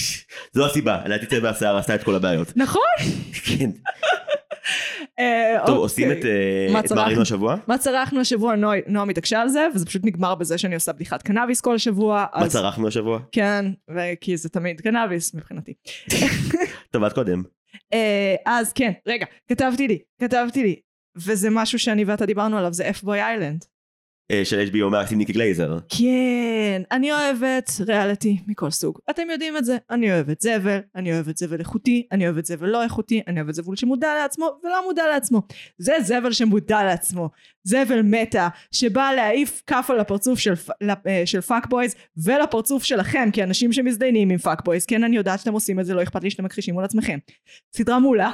זו 0.54 0.66
הסיבה, 0.66 1.02
לדעתי 1.04 1.26
צבע 1.26 1.50
השיער 1.50 1.76
עשה 1.76 1.94
את 1.94 2.02
כל 2.02 2.14
הבעיות. 2.14 2.52
נכון? 2.56 2.82
כן. 3.44 3.70
אה, 5.18 5.56
טוב, 5.58 5.68
אוקיי. 5.68 5.82
עושים 5.82 6.12
את 6.12 6.24
אה, 6.24 6.72
מה? 6.72 6.80
מערינו 6.94 7.22
השבוע? 7.22 7.56
מה 7.66 7.78
צרחנו 7.78 8.20
השבוע, 8.20 8.54
נועם 8.86 9.08
התעקשה 9.08 9.40
על 9.40 9.48
זה, 9.48 9.66
וזה 9.74 9.86
פשוט 9.86 10.02
נגמר 10.04 10.34
בזה 10.34 10.58
שאני 10.58 10.74
עושה 10.74 10.92
בדיחת 10.92 11.22
קנאביס 11.22 11.60
כל 11.60 11.78
שבוע. 11.78 12.26
מה 12.34 12.48
צרכנו 12.48 12.88
השבוע? 12.88 13.18
כן, 13.32 13.64
וכי 13.88 14.36
זה 14.36 14.48
תמיד 14.48 14.80
קנאביס 14.80 15.34
מבחינתי. 15.34 15.74
טוב, 16.92 17.04
את 17.04 17.12
קודם. 17.12 17.42
אה, 17.92 18.34
אז 18.46 18.72
כן, 18.72 18.92
רגע, 19.06 19.26
כתבתי 19.48 19.88
לי, 19.88 19.98
כתבתי 20.20 20.62
לי, 20.62 20.76
וזה 21.16 21.48
משהו 21.50 21.78
שאני 21.78 22.04
ואתה 22.04 22.26
דיברנו 22.26 22.58
עליו, 22.58 22.72
זה 22.72 22.90
F-Boy 22.90 23.06
Island. 23.06 23.79
אה, 24.30 24.44
של 24.44 24.68
HBO 24.72 24.96
עם 25.12 25.18
ניקי 25.18 25.32
גלייזר. 25.32 25.78
כן, 25.88 26.82
אני 26.92 27.12
אוהבת 27.12 27.70
ריאליטי 27.86 28.38
מכל 28.46 28.70
סוג. 28.70 28.98
אתם 29.10 29.22
יודעים 29.32 29.56
את 29.56 29.64
זה. 29.64 29.76
אני 29.90 30.12
אוהבת 30.12 30.40
זבל, 30.40 30.78
אני 30.96 31.12
אוהבת 31.12 31.36
זבל 31.36 31.58
איכותי, 31.58 32.06
אני 32.12 32.24
אוהבת 32.28 32.44
זבל 32.44 32.68
לא 32.68 32.82
איכותי, 32.82 33.22
אני 33.28 33.40
אוהבת 33.40 33.54
זבל 33.54 33.76
שמודע 33.76 34.14
לעצמו 34.14 34.50
ולא 34.64 34.84
מודע 34.86 35.08
לעצמו. 35.08 35.42
זה 35.78 35.92
זבל 36.02 36.32
שמודע 36.32 36.84
לעצמו. 36.84 37.30
זבל 37.64 38.02
meta, 38.02 38.48
שבא 38.72 39.10
להעיף 39.16 39.62
כאפה 39.66 39.86
על 39.88 40.00
הפרצוף 40.00 40.38
של, 40.38 40.52
אה, 41.06 41.22
של 41.24 41.40
fuckboys 41.40 41.94
ולפרצוף 42.24 42.84
שלכם 42.84 43.28
כאנשים 43.32 43.72
שמזדיינים 43.72 44.30
עם 44.30 44.38
fuckboys. 44.38 44.86
כן, 44.86 45.04
אני 45.04 45.16
יודעת 45.16 45.38
שאתם 45.38 45.52
עושים 45.52 45.80
את 45.80 45.86
זה, 45.86 45.94
לא 45.94 46.02
אכפת 46.02 46.22
לי 46.22 46.30
שאתם 46.30 46.44
מכחישים 46.44 46.74
מול 46.74 46.84
עצמכם. 46.84 47.18
סדרה 47.76 47.98
מעולה. 47.98 48.30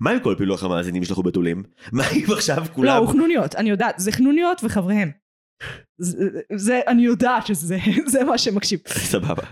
מה 0.00 0.10
עם 0.10 0.20
כל 0.20 0.34
פילוח 0.38 0.64
המאזינים 0.64 1.04
שלך 1.04 1.18
בתולים? 1.18 1.62
מה 1.92 2.04
אם 2.10 2.32
עכשיו 2.32 2.58
לא, 2.58 2.74
כולם... 2.74 2.96
הוא 2.96 3.08
חנוניות, 3.08 3.54
אני 3.54 3.70
יודעת, 3.70 3.94
זה 3.98 4.12
חנוניות 4.12 4.60
וחבריהם. 4.64 5.19
זה, 5.98 6.28
זה, 6.56 6.80
אני 6.86 7.02
יודעת 7.02 7.46
שזה 7.46 7.78
זה 8.12 8.24
מה 8.24 8.38
שמקשיב. 8.38 8.80
סבבה. 8.88 9.42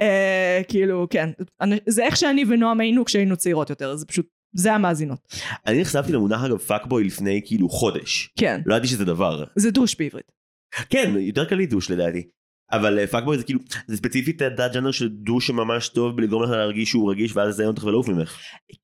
אה, 0.00 0.60
כאילו, 0.68 1.06
כן. 1.10 1.30
אני- 1.60 1.78
זה 1.86 2.04
איך 2.04 2.16
שאני 2.16 2.44
ונועם 2.48 2.80
היינו 2.80 3.04
כשהיינו 3.04 3.36
צעירות 3.36 3.70
יותר, 3.70 3.96
זה 3.96 4.06
פשוט, 4.06 4.26
זה 4.56 4.72
המאזינות. 4.72 5.18
אני 5.66 5.80
נחשפתי 5.80 6.12
למונח 6.12 6.44
אגב 6.44 6.58
fuckboy 6.58 7.04
לפני 7.04 7.40
כאילו 7.44 7.68
חודש. 7.68 8.30
כן. 8.38 8.60
לא 8.66 8.74
ידעתי 8.74 8.88
שזה 8.88 9.04
דבר. 9.04 9.44
זה 9.56 9.70
douche 9.70 9.94
בעברית. 9.98 10.32
כן, 10.90 11.14
יותר 11.18 11.44
קל 11.44 11.54
לי 11.56 11.66
douche 11.66 11.90
לדעתי. 11.90 12.28
אבל 12.72 12.98
אה, 12.98 13.06
fuckboy 13.06 13.38
זה 13.38 13.44
כאילו, 13.44 13.60
זה 13.86 13.96
ספציפית 13.96 14.42
התת 14.42 14.72
ז'אנר 14.72 14.90
של 14.90 15.08
douche 15.08 15.46
שממש 15.46 15.88
טוב 15.88 16.16
בלגרום 16.16 16.42
לך 16.42 16.50
להרגיש 16.50 16.88
שהוא 16.88 17.10
רגיש 17.10 17.36
ואז 17.36 17.48
לזיין 17.48 17.68
אותך 17.68 17.84
ולעוף 17.84 18.08
ממך. 18.08 18.38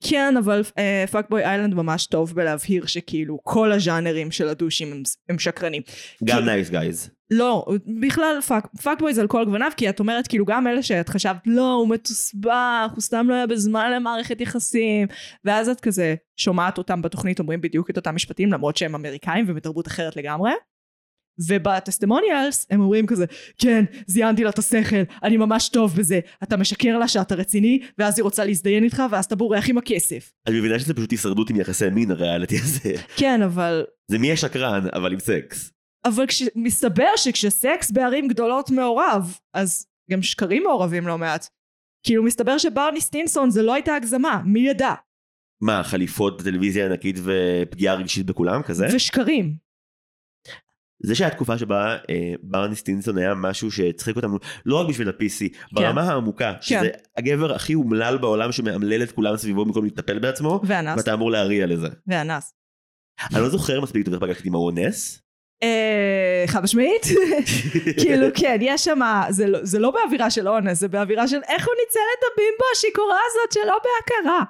כן, 0.04 0.34
אבל 0.36 0.62
Fuckboy 1.10 1.44
Island 1.44 1.74
ממש 1.74 2.06
טוב 2.06 2.34
בלהבהיר 2.34 2.86
שכאילו 2.86 3.38
כל 3.42 3.72
הז'אנרים 3.72 4.30
של 4.30 4.48
הדושים 4.48 4.92
הם, 4.92 5.02
הם 5.28 5.38
שקרנים. 5.38 5.82
גם 6.24 6.44
nice 6.44 6.70
guys. 6.70 7.10
לא, 7.30 7.66
בכלל 8.00 8.38
fuckboy 8.82 9.14
זה 9.14 9.20
על 9.20 9.26
כל 9.26 9.44
גווניו, 9.44 9.70
כי 9.76 9.88
את 9.88 10.00
אומרת 10.00 10.26
כאילו 10.26 10.44
גם 10.44 10.66
אלה 10.66 10.82
שאת 10.82 11.08
חשבת, 11.08 11.36
לא, 11.46 11.72
הוא 11.72 11.88
מתוסבך, 11.88 12.90
הוא 12.92 13.00
סתם 13.00 13.26
לא 13.28 13.34
היה 13.34 13.46
בזמן 13.46 13.92
למערכת 13.92 14.40
יחסים, 14.40 15.08
ואז 15.44 15.68
את 15.68 15.80
כזה 15.80 16.14
שומעת 16.36 16.78
אותם 16.78 17.02
בתוכנית 17.02 17.38
אומרים 17.38 17.60
בדיוק 17.60 17.90
את 17.90 17.96
אותם 17.96 18.14
משפטים, 18.14 18.52
למרות 18.52 18.76
שהם 18.76 18.94
אמריקאים 18.94 19.44
ובתרבות 19.48 19.86
אחרת 19.86 20.16
לגמרי. 20.16 20.50
ובטסטימוניאלס 21.48 22.66
הם 22.70 22.80
אומרים 22.80 23.06
כזה, 23.06 23.24
כן, 23.58 23.84
זיינתי 24.06 24.44
לה 24.44 24.50
את 24.50 24.58
השכל, 24.58 25.02
אני 25.22 25.36
ממש 25.36 25.68
טוב 25.68 25.96
בזה, 25.96 26.20
אתה 26.42 26.56
משקר 26.56 26.98
לה 26.98 27.08
שאתה 27.08 27.34
רציני, 27.34 27.80
ואז 27.98 28.18
היא 28.18 28.24
רוצה 28.24 28.44
להזדיין 28.44 28.84
איתך, 28.84 29.02
ואז 29.10 29.24
אתה 29.24 29.36
בורח 29.36 29.68
עם 29.68 29.78
הכסף. 29.78 30.32
אני 30.46 30.58
מבינה 30.58 30.78
שזה 30.78 30.94
פשוט 30.94 31.10
הישרדות 31.10 31.50
עם 31.50 31.56
יחסי 31.56 31.90
מין 31.90 32.10
הריאליטי 32.10 32.58
הזה. 32.58 32.92
כן, 33.16 33.42
אבל... 33.42 33.84
זה 34.10 34.18
מי 34.18 34.32
השקרן, 34.32 34.86
אבל 34.92 35.12
עם 35.12 35.20
סקס. 35.20 35.72
אבל 36.04 36.26
כש... 36.26 36.42
מסתבר 36.56 37.08
שכשסקס 37.16 37.90
בערים 37.90 38.28
גדולות 38.28 38.70
מעורב, 38.70 39.38
אז 39.54 39.86
גם 40.10 40.22
שקרים 40.22 40.62
מעורבים 40.62 41.06
לא 41.06 41.18
מעט. 41.18 41.48
כאילו 42.06 42.22
מסתבר 42.22 42.58
שברני 42.58 43.00
סטינסון 43.00 43.50
זה 43.50 43.62
לא 43.62 43.74
הייתה 43.74 43.94
הגזמה, 43.94 44.42
מי 44.44 44.60
ידע? 44.60 44.94
מה, 45.62 45.82
חליפות 45.82 46.40
בטלוויזיה 46.40 46.86
ענקית 46.86 47.16
ופגיעה 47.22 47.94
רגשית 47.94 48.26
בכולם 48.26 48.62
כזה? 48.62 48.86
ושקרים. 48.94 49.61
זה 51.02 51.14
שהיה 51.14 51.30
תקופה 51.30 51.58
שבה 51.58 51.96
אה, 52.10 52.32
ברני 52.42 52.76
סטינסון 52.76 53.18
היה 53.18 53.34
משהו 53.34 53.70
שהצחיק 53.70 54.16
אותנו 54.16 54.38
לא 54.66 54.80
רק 54.80 54.88
בשביל 54.88 55.08
ה-PC, 55.08 55.56
ברמה 55.72 56.02
העמוקה, 56.02 56.52
שזה 56.60 56.78
כן. 56.80 56.88
הגבר 57.16 57.54
הכי 57.54 57.74
אומלל 57.74 58.18
בעולם 58.18 58.52
שמאמלל 58.52 59.02
את 59.02 59.12
כולם 59.12 59.36
סביבו 59.36 59.64
במקום 59.64 59.84
לטפל 59.84 60.18
בעצמו, 60.18 60.60
ואנס. 60.64 60.98
ואתה 60.98 61.14
אמור 61.14 61.30
להריע 61.30 61.66
לזה. 61.66 61.88
ואנס. 62.06 62.54
אני 63.34 63.42
לא 63.42 63.48
זוכר 63.48 63.80
מספיק 63.80 64.04
טוב 64.04 64.14
איך 64.14 64.22
פגשתי 64.22 64.48
עם 64.48 64.54
האונס. 64.54 65.22
אה, 65.62 66.44
חד 66.46 66.62
משמעית? 66.62 67.02
כאילו 68.00 68.26
כן, 68.34 68.58
יש 68.60 68.84
שם, 68.84 69.00
זה, 69.30 69.46
לא- 69.46 69.64
זה 69.64 69.78
לא 69.78 69.90
באווירה 69.90 70.30
של 70.30 70.48
אונס, 70.48 70.80
זה 70.80 70.88
באווירה 70.88 71.28
של 71.28 71.40
איך 71.48 71.66
הוא 71.66 71.74
ניצל 71.80 72.00
את 72.18 72.24
הבימבו 72.32 72.64
השיכורה 72.72 73.18
הזאת 73.30 73.52
שלא 73.52 73.78
בהכרה. 73.84 74.40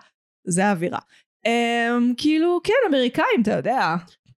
זה 0.47 0.67
האווירה. 0.67 0.99
אה, 1.47 1.89
כאילו, 2.17 2.61
כן, 2.65 2.75
אמריקאים, 2.89 3.43
אתה 3.43 3.51
יודע. 3.53 3.95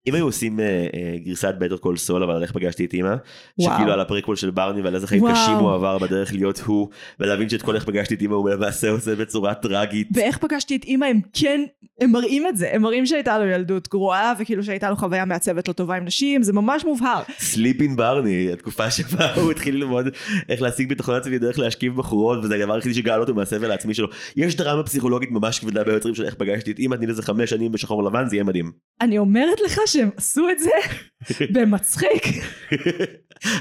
אם 0.08 0.16
היו 0.16 0.26
עושים 0.26 0.60
אה, 0.60 0.66
אה, 0.66 1.18
גרסת 1.26 1.56
Better 1.60 1.78
Call 1.78 1.98
Saul 1.98 2.24
אבל 2.24 2.42
איך 2.42 2.52
פגשתי 2.52 2.86
את 2.86 2.94
אימא. 2.94 3.16
שכאילו 3.62 3.92
על 3.92 4.00
הפריקוול 4.00 4.36
של 4.36 4.52
ברני 4.52 4.82
ועל 4.82 4.96
איזה 4.96 5.08
חיים 5.08 5.24
וואו. 5.24 5.34
קשים 5.34 5.54
הוא 5.54 5.74
עבר 5.74 5.98
בדרך 5.98 6.34
להיות 6.34 6.60
הוא, 6.60 6.90
ולהבין 7.20 7.50
שאת 7.50 7.62
כל 7.62 7.76
איך 7.76 7.86
פגשתי 7.86 8.16
את 8.16 8.22
אימא 8.22 8.36
הוא 8.36 8.50
למעשה 8.50 8.90
עושה 8.90 9.16
בצורה 9.16 9.54
טראגית. 9.54 10.08
ואיך 10.14 10.38
פגשתי 10.38 10.76
את 10.76 10.84
אימא, 10.84 11.06
הם 11.06 11.20
כן, 11.34 11.62
הם 12.02 12.12
מראים 12.12 12.48
את 12.48 12.58
זה, 12.58 12.74
הם 12.74 12.82
מראים 12.82 13.06
שהייתה 13.06 13.40
לו 13.40 13.46
ילדות 13.46 13.88
גרועה, 13.90 14.34
וכאילו 14.40 14.64
שהייתה 14.64 14.90
לו 14.90 14.96
חוויה 14.96 15.26
מעצבת 15.26 15.68
לא 15.68 15.74
טובה 15.74 15.96
עם 15.96 16.06
נשים, 16.06 16.44
זה 16.44 16.54
ממש 16.54 16.86
מובהר. 16.86 17.22
Slippin' 17.40 17.96
ברני, 17.96 18.52
התקופה 18.54 18.92
שבה 18.92 19.34
הוא 19.34 19.52
התחיל 19.52 19.76
ללמוד 19.76 20.08
איך 20.50 20.62
להשיג 20.62 20.90
ביטחון 20.90 21.16
עצמי 21.16 21.40
דרך 21.40 21.60
להשכיב 21.60 21.96
בחורות, 21.96 22.40
וזה 22.44 22.56
הדבר 22.56 22.74
היחידי 22.74 22.96
שגאל 22.96 23.20
אותו 23.20 23.34
מהסבל 23.34 23.72
העצמי 23.72 23.94
שלו. 23.94 24.08
יש 24.36 24.56
דרמה 24.56 24.84
פסיכולוגית 24.84 25.32
ממש 25.32 25.60
כבדה 25.60 25.84
ביוצרים 25.84 26.16
של 26.16 26.26
איך 26.26 26.36
פגשתי 26.36 26.72
את 26.72 26.80
אימא, 26.80 26.96
תני 26.96 27.08
לזה 27.08 27.22
חמש 27.22 27.50
שנים 27.50 27.72
בשחור 27.72 28.04
לבן, 28.04 28.30
זה 28.30 28.36
יהיה 28.36 28.44
מדהים. 28.44 28.72
אני 29.02 29.18
אומרת 29.18 29.62
לך 29.66 29.80
שהם 29.96 30.10
עשו 30.18 30.50
את 30.50 30.60
זה 30.60 30.70
במצחיק, 31.54 32.24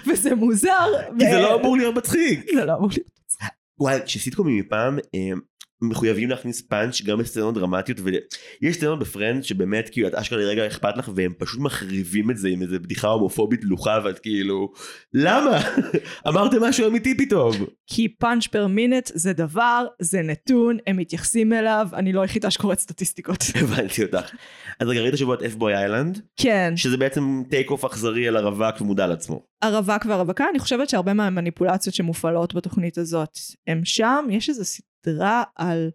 וזה 0.06 0.34
מוזר. 0.34 0.86
כי 1.18 1.24
זה 1.30 1.40
לא 1.40 1.60
אמור 1.60 1.76
להיות 1.76 1.94
מצחיק. 1.94 2.50
זה 2.54 2.64
לא 2.64 2.74
אמור 2.74 2.88
להיות. 2.92 3.14
וואי, 3.80 3.98
שסיטקומים 4.06 4.58
מפעם 4.58 4.98
אה, 5.14 5.30
מחויבים 5.88 6.30
להכניס 6.30 6.62
פאנץ' 6.62 7.02
גם 7.02 7.18
בסצנות 7.18 7.54
דרמטיות 7.54 7.98
ויש 8.00 8.76
סצנות 8.76 8.98
בפרנד 8.98 9.44
שבאמת 9.44 9.88
כאילו 9.88 10.08
את 10.08 10.14
אשכרה 10.14 10.38
לרגע 10.38 10.66
אכפת 10.66 10.96
לך 10.96 11.10
והם 11.14 11.32
פשוט 11.38 11.60
מחריבים 11.60 12.30
את 12.30 12.36
זה 12.36 12.48
עם 12.48 12.62
איזה 12.62 12.78
בדיחה 12.78 13.08
הומופובית 13.08 13.60
דלוחה 13.60 13.98
ואת 14.04 14.18
כאילו 14.18 14.72
למה 15.14 15.60
אמרתם 16.28 16.62
משהו 16.62 16.86
אמיתי 16.86 17.16
פתאום 17.16 17.52
כי 17.86 18.08
punch 18.08 18.46
per 18.46 18.66
minute 18.66 19.10
זה 19.14 19.32
דבר, 19.32 19.86
זה 20.00 20.22
נתון, 20.22 20.78
הם 20.86 20.96
מתייחסים 20.96 21.52
אליו, 21.52 21.88
אני 21.92 22.12
לא 22.12 22.20
היחידה 22.20 22.50
שקוראת 22.50 22.78
סטטיסטיקות. 22.78 23.44
הבנתי 23.60 24.02
אותך. 24.02 24.30
אז 24.80 24.88
רגע 24.88 25.00
ראית 25.00 25.16
שבוע 25.16 25.34
את 25.34 25.42
F-Boy 25.42 25.54
Island 25.54 26.20
כן, 26.36 26.72
שזה 26.76 26.96
בעצם 26.96 27.42
take 27.50 27.70
off 27.70 27.84
אכזרי 27.84 28.28
על 28.28 28.36
הרווק 28.36 28.80
ומודע 28.80 29.06
לעצמו. 29.06 29.53
הרווק 29.64 30.06
והרווקה, 30.06 30.44
אני 30.50 30.58
חושבת 30.58 30.88
שהרבה 30.88 31.12
מהמניפולציות 31.12 31.94
שמופעלות 31.94 32.54
בתוכנית 32.54 32.98
הזאת 32.98 33.38
הם 33.66 33.84
שם, 33.84 34.26
יש 34.30 34.48
איזו 34.48 34.64
סדרה 34.64 35.42
על 35.56 35.90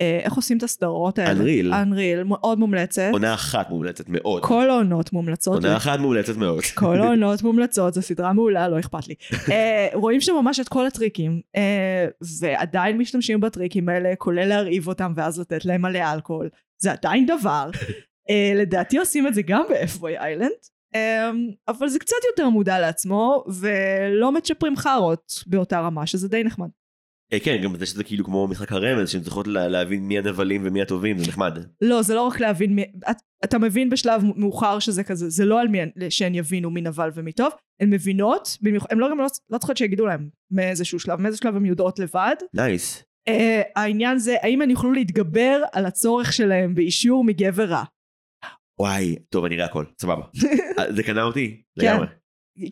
אה, 0.00 0.20
איך 0.22 0.34
עושים 0.34 0.58
את 0.58 0.62
הסדרות 0.62 1.18
האלה. 1.18 1.40
Unreal. 1.40 1.74
Unreal, 1.74 2.22
מאוד 2.22 2.58
מומלצת. 2.58 3.08
עונה 3.12 3.34
אחת 3.34 3.70
מומלצת 3.70 4.08
מאוד. 4.08 4.42
כל 4.42 4.70
העונות 4.70 5.12
מומלצות. 5.12 5.54
עונה 5.54 5.76
אחת 5.76 5.98
מומלצת 5.98 6.36
מאוד. 6.36 6.62
כל 6.74 7.00
העונות 7.02 7.42
מומלצות, 7.42 7.94
זו 7.94 8.02
סדרה 8.02 8.32
מעולה, 8.32 8.68
לא 8.68 8.78
אכפת 8.78 9.08
לי. 9.08 9.14
אה, 9.50 9.88
רואים 9.94 10.20
שם 10.20 10.34
ממש 10.34 10.60
את 10.60 10.68
כל 10.68 10.86
הטריקים, 10.86 11.40
אה, 11.56 12.06
ועדיין 12.40 12.98
משתמשים 12.98 13.40
בטריקים 13.40 13.88
האלה, 13.88 14.16
כולל 14.18 14.44
להרעיב 14.44 14.88
אותם 14.88 15.12
ואז 15.16 15.40
לתת 15.40 15.64
להם 15.64 15.82
מלא 15.82 16.12
אלכוהול. 16.12 16.48
זה 16.78 16.92
עדיין 16.92 17.26
דבר. 17.26 17.70
אה, 18.30 18.52
לדעתי 18.56 18.98
עושים 18.98 19.26
את 19.26 19.34
זה 19.34 19.42
גם 19.42 19.62
ב-FY 19.68 20.06
איילנד, 20.06 20.50
אבל 21.68 21.88
זה 21.88 21.98
קצת 21.98 22.16
יותר 22.30 22.48
מודע 22.48 22.80
לעצמו, 22.80 23.44
ולא 23.60 24.32
מצ'פרים 24.32 24.76
חארות 24.76 25.32
באותה 25.46 25.80
רמה, 25.80 26.06
שזה 26.06 26.28
די 26.28 26.44
נחמד. 26.44 26.68
אה, 27.32 27.40
כן 27.40 27.56
גם 27.62 27.76
זה 27.76 27.86
שזה 27.86 28.04
כאילו 28.04 28.24
כמו 28.24 28.48
משחק 28.48 28.72
הרמז 28.72 29.10
שהן 29.10 29.22
צריכות 29.22 29.46
לה- 29.46 29.68
להבין 29.68 30.02
מי 30.08 30.18
הנבלים 30.18 30.60
ומי 30.64 30.82
הטובים 30.82 31.18
זה 31.18 31.24
נחמד. 31.28 31.58
לא, 31.80 32.02
זה 32.02 32.14
לא 32.14 32.22
רק 32.22 32.40
להבין, 32.40 32.74
מי- 32.74 32.92
את, 33.10 33.16
אתה 33.44 33.58
מבין 33.58 33.90
בשלב 33.90 34.22
מאוחר 34.36 34.78
שזה 34.78 35.04
כזה, 35.04 35.30
זה 35.30 35.44
לא 35.44 35.60
על 35.60 35.68
מי 35.68 35.78
שהן 36.10 36.34
יבינו 36.34 36.70
מי 36.70 36.80
נבל 36.80 37.10
ומי 37.14 37.32
טוב, 37.32 37.52
הן 37.80 37.90
מבינות, 37.90 38.56
במיוחד, 38.62 38.86
הן 38.90 38.98
לא 38.98 39.10
גם 39.10 39.18
לא, 39.18 39.26
לא 39.50 39.58
צריכות 39.58 39.76
שיגידו 39.76 40.06
להם 40.06 40.28
מאיזשהו 40.50 40.98
שלב, 41.00 41.20
מאיזה 41.20 41.36
שלב 41.36 41.56
הן 41.56 41.66
יודעות 41.66 41.98
לבד. 41.98 42.34
נייס. 42.54 43.04
Uh, 43.28 43.32
העניין 43.76 44.18
זה, 44.18 44.36
האם 44.42 44.62
הן 44.62 44.70
יוכלו 44.70 44.92
להתגבר 44.92 45.62
על 45.72 45.86
הצורך 45.86 46.32
שלהם 46.32 46.74
באישור 46.74 47.24
מגבר 47.24 47.64
רע. 47.64 47.82
וואי 48.78 49.16
טוב 49.30 49.44
אני 49.44 49.54
אראה 49.54 49.66
הכל 49.66 49.84
סבבה. 50.00 50.22
אה, 50.78 50.92
זה 50.92 51.02
קנה 51.02 51.22
אותי 51.22 51.62
כן. 51.80 51.86
לגמרי. 51.86 52.06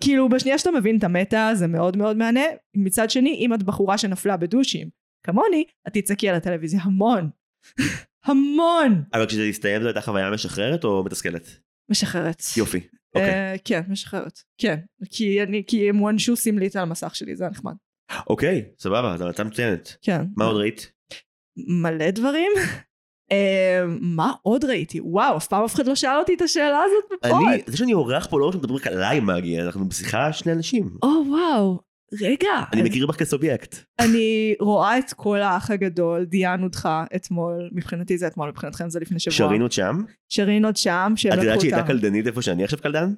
כאילו 0.00 0.28
בשנייה 0.28 0.58
שאתה 0.58 0.70
מבין 0.70 0.98
את 0.98 1.04
המטה 1.04 1.50
זה 1.54 1.66
מאוד 1.66 1.96
מאוד 1.96 2.16
מהנה. 2.16 2.44
מצד 2.76 3.10
שני, 3.10 3.34
אם 3.34 3.54
את 3.54 3.62
בחורה 3.62 3.98
שנפלה 3.98 4.36
בדושים, 4.36 4.88
כמוני, 5.26 5.64
את 5.88 5.92
תצעקי 5.92 6.28
על 6.28 6.34
הטלוויזיה 6.34 6.80
המון. 6.82 7.30
המון. 8.26 9.02
אבל 9.14 9.26
כשזה 9.26 9.46
יסתיים 9.46 9.82
זו 9.82 9.88
הייתה 9.88 10.00
חוויה 10.00 10.30
משחררת 10.30 10.84
או 10.84 11.04
מתסכלת? 11.04 11.46
משחררת. 11.90 12.42
יופי. 12.56 12.80
אוקיי. 13.14 13.30
אה, 13.30 13.54
כן, 13.64 13.80
משחררת. 13.88 14.40
כן. 14.58 14.76
כי 15.10 15.42
אני, 15.42 15.62
כי 15.66 15.88
הם 15.88 16.02
וונשו 16.02 16.36
סמלית 16.36 16.76
על 16.76 16.82
המסך 16.82 17.14
שלי, 17.14 17.36
זה 17.36 17.44
היה 17.44 17.50
נחמד. 17.50 17.74
אוקיי 18.30 18.64
סבבה 18.78 19.16
זו 19.16 19.24
המלצה 19.24 19.44
מצוינת. 19.44 19.96
כן. 20.02 20.22
מה 20.36 20.44
עוד 20.44 20.56
ראית? 20.56 20.92
מלא 21.82 22.10
דברים. 22.10 22.52
אה, 23.32 23.84
מה 24.00 24.32
עוד 24.42 24.64
ראיתי? 24.64 25.00
וואו, 25.02 25.36
אף 25.36 25.46
פעם 25.46 25.64
אף 25.64 25.74
אחד 25.74 25.86
לא 25.86 25.94
שאל 25.94 26.18
אותי 26.18 26.34
את 26.34 26.42
השאלה 26.42 26.80
הזאת 26.86 27.04
בפוד. 27.12 27.42
אני 27.48 27.62
זה 27.66 27.76
שאני 27.76 27.92
אורח 27.92 28.26
פה 28.30 28.38
לא 28.38 28.44
אומר 28.44 28.52
שמדברים 28.52 28.80
עליי 28.86 29.20
מגי 29.20 29.60
אנחנו 29.60 29.88
בשיחה 29.88 30.32
שני 30.32 30.52
אנשים. 30.52 30.90
או 31.02 31.08
וואו, 31.28 31.78
רגע. 32.20 32.48
אני 32.72 32.82
מכיר 32.82 33.06
בך 33.06 33.16
כסובייקט. 33.16 33.76
אני 33.98 34.54
רואה 34.60 34.98
את 34.98 35.12
כל 35.12 35.38
האח 35.38 35.70
הגדול, 35.70 36.24
דיאן 36.24 36.62
הודחה 36.62 37.04
אתמול, 37.16 37.70
מבחינתי 37.72 38.18
זה 38.18 38.26
אתמול, 38.26 38.48
מבחינתכם 38.48 38.90
זה 38.90 39.00
לפני 39.00 39.20
שבוע. 39.20 39.36
שרין 39.36 39.62
עוד 39.62 39.72
שם? 39.72 40.02
שרין 40.28 40.64
עוד 40.64 40.76
שם, 40.76 41.12
שהם 41.16 41.32
את 41.32 41.36
לקחו 41.36 41.46
יודעת 41.46 41.60
שהיא 41.60 41.74
הייתה. 41.74 41.88
קלדנית 41.88 42.26
איפה 42.26 42.42
שאני 42.42 42.64
עכשיו 42.64 42.78
קלדן? 42.78 43.12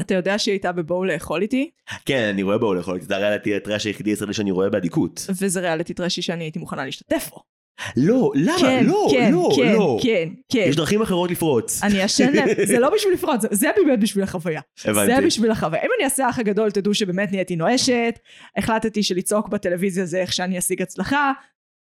אתה 0.00 0.14
יודע 0.14 0.38
שהיא 0.38 0.52
הייתה 0.52 0.72
בבואו 0.72 1.04
לאכול 1.04 1.42
איתי, 1.42 1.70
כן 2.04 2.28
אני 2.32 2.42
רואה 2.42 2.58
בו 2.58 2.74
לאכול 2.74 3.00
זה 3.00 3.16
הריאליטי 3.16 3.56
הטראש 3.56 3.84
היחידי 3.84 4.10
הישראלי 4.10 4.34
שאני 4.34 4.50
רואה 4.50 4.70
באדיקות. 4.70 5.26
וזה 5.42 5.60
ריאליטי 5.60 5.94
טרשי 5.94 6.22
שאני 6.22 6.44
הייתי 6.44 6.58
מוכנה 6.58 6.84
להשתתף 6.84 7.30
בו. 7.30 7.53
לא 7.96 8.30
למה 8.34 8.58
כן, 8.60 8.86
לא 8.86 9.08
כן, 9.10 9.32
לא 9.32 9.48
כן, 9.56 9.72
לא. 9.72 9.98
כן, 10.02 10.28
כן. 10.52 10.64
יש 10.68 10.76
דרכים 10.76 11.02
אחרות 11.02 11.30
לפרוץ. 11.30 11.82
אני 11.82 12.04
אשן, 12.04 12.32
זה 12.68 12.78
לא 12.78 12.90
בשביל 12.94 13.14
לפרוט, 13.14 13.40
זה- 13.40 13.48
זה 13.50 13.68
באמת 13.76 14.00
בשביל 14.00 14.24
החוויה. 14.24 14.60
זה 14.84 14.90
הבנתי. 14.90 15.26
בשביל 15.26 15.50
החוויה. 15.50 15.82
אם 15.82 15.88
אני 15.98 16.04
אעשה 16.04 16.26
האח 16.26 16.38
הגדול, 16.38 16.70
תדעו 16.70 16.94
שבאמת 16.94 17.32
נהייתי 17.32 17.56
נואשת, 17.56 18.18
החלטתי 18.56 19.02
שלצעוק 19.02 19.48
בטלוויזיה 19.48 20.06
זה 20.06 20.18
איך 20.20 20.32
שאני 20.32 20.58
אשיג 20.58 20.82
הצלחה, 20.82 21.32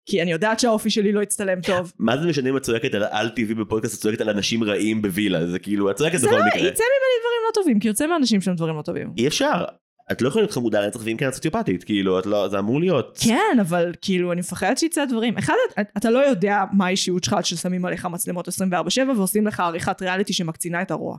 כי 0.10 0.22
אני 0.22 0.32
יודעת 0.32 0.60
שהאופי 0.60 0.90
שלי 0.90 1.12
לא 1.12 1.22
יצטלם 1.24 1.62
טוב. 1.62 1.94
מה 2.00 2.18
זה 2.18 2.28
משנה 2.28 2.50
אם 2.50 2.58
את 2.58 2.62
צועקת 2.62 2.94
על 2.94 3.04
על 3.12 3.30
טבעי 3.30 3.56
בפודקאסט 3.56 3.96
את 3.96 4.00
צועקת 4.00 4.22
על 4.22 4.30
אנשים 4.30 4.64
רעים 4.64 5.02
בווילה 5.02 5.48
זה 5.48 5.60
כאילו 5.60 5.92
את 5.92 5.96
צועקת 5.96 6.18
זה 6.20 6.28
בכל 6.28 6.36
לא, 6.38 6.46
מקרה. 6.46 6.60
יצא 6.62 6.84
ממני 6.84 7.20
דברים 7.20 7.42
לא 7.48 7.54
טובים, 7.54 7.80
כי 7.80 7.88
יוצא 7.88 8.08
מאנשים 8.08 8.42
שהם 8.42 8.56
דברים 8.56 8.76
לא 8.78 8.82
טובים. 8.82 9.12
אי 9.18 9.28
אפשר. 9.28 9.64
את 10.12 10.22
לא 10.22 10.28
יכולה 10.28 10.42
להיות 10.44 10.52
חמודה 10.52 10.82
לרצח 10.82 11.00
ואם 11.04 11.18
כן 11.18 11.28
את 11.28 11.34
סוציופטית 11.34 11.84
כאילו 11.84 12.20
את 12.20 12.26
לא 12.26 12.48
זה 12.48 12.60
אמור 12.60 12.80
להיות. 12.80 13.18
כן, 13.24 13.58
אבל 13.62 13.94
כאילו, 14.02 14.32
אני 14.32 14.40
מפחדת 14.40 14.78
שיצא 14.78 15.06
דברים. 15.06 15.38
אחד, 15.38 15.54
אתה- 15.72 15.82
אתה 15.98 16.10
לא 16.10 16.20
יודע 16.20 16.64
מה 16.74 16.86
האישיות 16.86 17.24
שלך 17.24 17.34
עד 17.34 17.46
ששמים 17.46 17.86
עליך 17.86 18.06
מצלמות 18.06 18.48
24/7 18.48 18.52
ועושים 19.18 19.48
לך 19.48 19.60
עריכת 19.60 20.02
ריאליטי 20.02 20.34
שמקצינה 20.34 20.82
את 20.82 20.92
הרוע. 20.92 21.18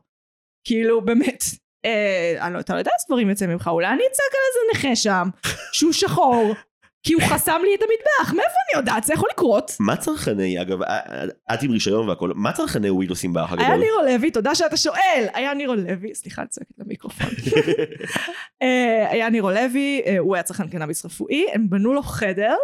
כאילו, 0.66 1.00
באמת. 1.04 1.44
אה, 1.84 2.34
אני 2.46 2.54
לא, 2.54 2.60
אתה 2.60 2.72
לא 2.74 2.78
יודע 2.78 2.90
איזה 2.98 3.04
דברים 3.08 3.28
יוצא 3.30 3.46
ממך, 3.46 3.68
אולי 3.68 3.86
אני 3.86 4.02
אצעק 4.12 4.32
על 4.32 4.40
איזה 4.48 4.86
נכה 4.88 4.96
שם, 4.96 5.28
שהוא 5.72 5.92
שחור, 5.92 6.54
כי 7.04 7.12
הוא 7.12 7.22
חסם 7.22 7.60
לי 7.64 7.74
את 7.74 7.80
המטבח, 7.82 8.32
מאיפה 8.34 8.54
אני 8.72 8.80
יודעת? 8.80 9.04
זה 9.04 9.14
יכול 9.14 9.28
לקרות. 9.32 9.72
מה 9.80 9.96
צרכני 9.96 10.62
אגב 10.62 10.82
את- 10.82 11.30
את 11.54 11.62
עם 11.62 11.70
רישיון 11.70 12.08
והכל 12.08 12.32
מה 12.34 12.52
צרכני 12.52 12.90
וויד 12.90 13.10
עושים 13.10 13.32
באח 13.32 13.52
היה 13.52 13.66
הגדול? 13.66 13.80
נירו 13.84 14.02
לוי, 14.18 14.30
תודה 14.30 14.54
שאתה 14.54 14.76
שואל, 14.76 15.26
היה 15.34 15.54
נירו 15.54 15.74
לוי, 15.74 16.14
סליחה, 16.14 16.42
אני 16.42 16.48
צועקת 16.48 16.78
למיקרופון. 16.78 17.26
אה, 18.62 19.10
היה 19.10 19.30
נירו 19.30 19.50
לוי, 19.50 20.02
אה, 20.06 20.18
הוא 20.18 20.34
היה 20.34 20.42
צרכן 20.42 20.68
קנאביס 20.68 21.04
רפואי, 21.04 21.46
הם 21.52 21.70
בנו 21.70 21.92
לו 21.94 22.02
חדר 22.02 22.54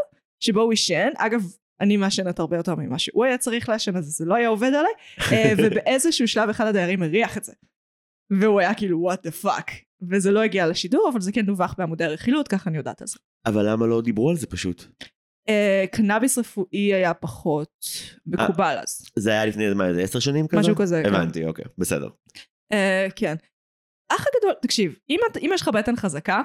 שבו 0.41 0.61
הוא 0.61 0.71
עישן, 0.71 1.09
אגב, 1.19 1.43
אני 1.81 1.97
מעשנת 1.97 2.39
הרבה 2.39 2.57
יותר 2.57 2.75
ממה 2.75 2.99
שהוא 2.99 3.25
היה 3.25 3.39
צריך 3.39 3.69
לעשן, 3.69 3.97
אז 3.97 4.05
זה 4.05 4.25
לא 4.25 4.35
היה 4.35 4.49
עובד 4.49 4.69
עליי, 4.75 4.93
אה, 5.33 5.53
ובאיזשהו 5.59 6.29
שלב 6.29 6.49
אחד 6.49 6.67
הדיירים 6.67 7.03
הריח 7.03 7.37
את 7.37 7.45
זה. 7.45 7.53
והוא 8.41 8.61
היה 8.61 8.75
כאילו, 8.75 9.11
what 9.13 9.17
the 9.17 9.45
fuck. 9.47 9.73
וזה 10.11 10.31
לא 10.31 10.41
הגיע 10.43 10.67
לשידור, 10.67 11.11
אבל 11.13 11.21
זה 11.21 11.33
כן 11.33 11.47
דווח 11.47 11.75
בעמודי 11.79 12.05
הרכילות, 12.05 12.49
ככה 12.49 12.71
אני 12.71 12.79
יודעת 12.79 13.01
על 13.01 13.07
זה. 13.07 13.19
אבל 13.47 13.71
למה 13.73 13.87
לא 13.87 14.01
דיברו 14.03 14.31
על 14.31 14.37
זה 14.37 14.47
פשוט? 14.47 14.85
אה, 15.49 15.85
קנאביס 15.93 16.39
רפואי 16.39 16.95
היה 16.95 17.15
פחות 17.15 17.73
מקובל 18.27 18.77
אז. 18.83 19.07
זה 19.19 19.31
היה 19.31 19.47
לפני, 19.47 19.75
מה, 19.75 19.89
איזה 19.89 20.03
עשר 20.03 20.19
שנים 20.19 20.49
כזה? 20.49 20.61
משהו 20.61 20.77
כזה, 20.77 21.03
כן. 21.05 21.15
הבנתי, 21.15 21.45
אוקיי, 21.45 21.65
בסדר. 21.79 22.09
אה, 22.73 23.07
כן. 23.17 23.35
אח 24.13 24.27
הגדול, 24.37 24.55
תקשיב, 24.63 24.99
אם, 25.11 25.19
את- 25.31 25.37
אם 25.37 25.51
יש 25.55 25.63
לך 25.63 25.69
בטן 25.69 25.97
חזקה, 25.97 26.43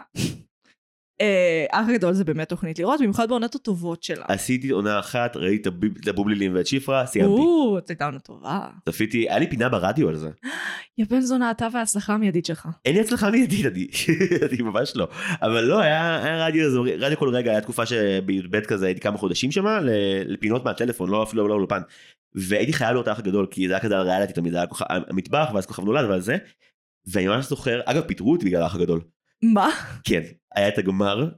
אה, 1.22 1.66
אח 1.72 1.90
הגדול 1.90 2.14
זה 2.14 2.24
באמת 2.24 2.50
תוכנית 2.50 2.80
לראות, 2.80 3.00
במיוחד 3.00 3.30
בעונות 3.30 3.56
הטובות 3.56 4.04
שלה. 4.04 4.26
עשיתי 4.28 4.70
עונה 4.70 5.00
אחת, 5.00 5.38
ראיתי 5.38 5.70
את 6.02 6.08
הבובלילים 6.08 6.56
ואת 6.56 6.68
שפרה, 6.68 7.06
סיימתי. 7.06 7.32
או, 7.32 7.78
זאת 7.80 7.90
הייתה 7.90 8.06
עונה 8.06 8.20
טובה. 8.20 8.68
צפיתי, 8.90 9.30
היה 9.30 9.40
לי 9.40 9.50
פינה 9.50 9.70
ברדיו 9.70 10.10
על 10.10 10.16
זה. 10.16 10.30
יא 10.98 11.06
בן 11.10 11.22
זונה, 11.22 11.52
אתה 11.52 11.68
וההצלחה 11.74 12.14
המיידית 12.14 12.46
שלך. 12.46 12.68
אין 12.86 12.96
לי 12.96 13.02
הצלחה 13.02 13.32
מיידית, 13.32 13.66
אני, 13.66 14.62
ממש 14.72 14.96
לא. 14.96 15.08
אבל 15.42 15.64
לא, 15.64 15.80
היה, 15.80 16.46
רדיו 16.46 16.84
רדיו 17.00 17.18
כל 17.18 17.30
רגע, 17.30 17.52
היה 17.52 17.62
תקופה 17.62 17.86
שבי"ב 17.86 18.60
כזה 18.60 18.86
הייתי 18.86 19.02
כמה 19.02 19.18
חודשים 19.18 19.52
שם, 19.52 19.66
לפינות 20.26 20.66
מהטלפון, 20.66 21.10
לא 21.10 21.24
אפילו 21.24 21.48
לא 21.48 21.50
לאולפן. 21.50 21.82
והייתי 22.36 22.74
חייב 22.74 22.92
לראות 22.92 23.08
האח 23.08 23.20
הגדול, 23.20 23.48
כי 23.52 23.68
זה 23.68 23.74
היה 23.74 23.84
כזה 23.84 23.98
על 23.98 24.08
ריאליטי 24.08 24.34
תמיד, 24.34 24.52
זה 24.52 24.58
היה 24.58 24.68
המטבח, 24.90 25.50
ואז 25.54 25.66
כוכב 25.66 25.84
נולד, 25.84 26.10
ואז 26.10 26.26
זה. 26.26 26.38
ואני 27.08 27.28
ממש 27.28 27.46
זוכר, 27.46 27.82
אגב, 27.86 28.02
פיטרו 28.02 28.32
אותי 28.32 28.46
בגלל 28.46 28.62
האח 28.62 28.76
הגדול. 28.76 29.02
מה? 29.44 29.70
כן, 30.04 30.22
היה 30.56 30.68
את 30.68 30.78
הגמר, 30.78 31.30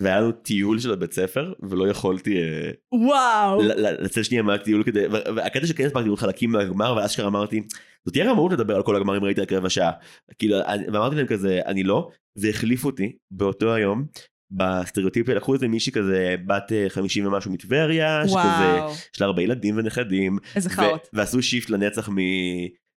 והיה 0.00 0.20
לנו 0.20 0.32
טיול 0.32 0.78
של 0.78 0.92
הבית 0.92 1.12
ספר, 1.12 1.52
ולא 1.70 1.88
יכולתי 1.88 2.36
אה, 2.38 2.70
וואו. 2.92 3.62
לצאת 3.76 4.24
שנייה 4.24 4.42
מהטיול 4.42 4.82
כדי, 4.82 5.06
והקטע 5.06 5.66
שכן 5.66 5.84
הספקתי 5.86 6.04
לראות 6.04 6.18
חלקים 6.18 6.50
מהגמר, 6.50 6.94
ואז 6.96 7.10
אשכרה 7.10 7.26
אמרתי, 7.26 7.62
זאת 8.04 8.12
תהיה 8.12 8.30
רמאות 8.30 8.52
לדבר 8.52 8.76
על 8.76 8.82
כל 8.82 8.96
הגמרים, 8.96 9.24
ראיתי 9.24 9.40
רק 9.40 9.52
רבע 9.52 9.70
שעה. 9.70 9.90
כאילו, 10.38 10.56
ואמרתי 10.92 11.16
להם 11.16 11.26
כזה, 11.26 11.60
אני 11.66 11.82
לא, 11.82 12.10
והחליפו 12.36 12.88
אותי 12.88 13.16
באותו 13.30 13.74
היום. 13.74 14.06
בסטריאוטיפיה 14.50 15.34
לקחו 15.34 15.54
איזה 15.54 15.68
מישהי 15.68 15.92
כזה 15.92 16.34
בת 16.46 16.72
אה, 16.72 16.86
50 16.88 17.26
ומשהו 17.26 17.52
מטבריה, 17.52 18.22
שכזה. 18.28 18.96
יש 19.14 19.20
לה 19.20 19.26
הרבה 19.26 19.42
ילדים 19.42 19.78
ונכדים, 19.78 20.38
איזה 20.56 20.70
חארות. 20.70 21.08
ועשו 21.12 21.42
shift 21.42 21.70
לנצח 21.70 22.08
מ... 22.08 22.16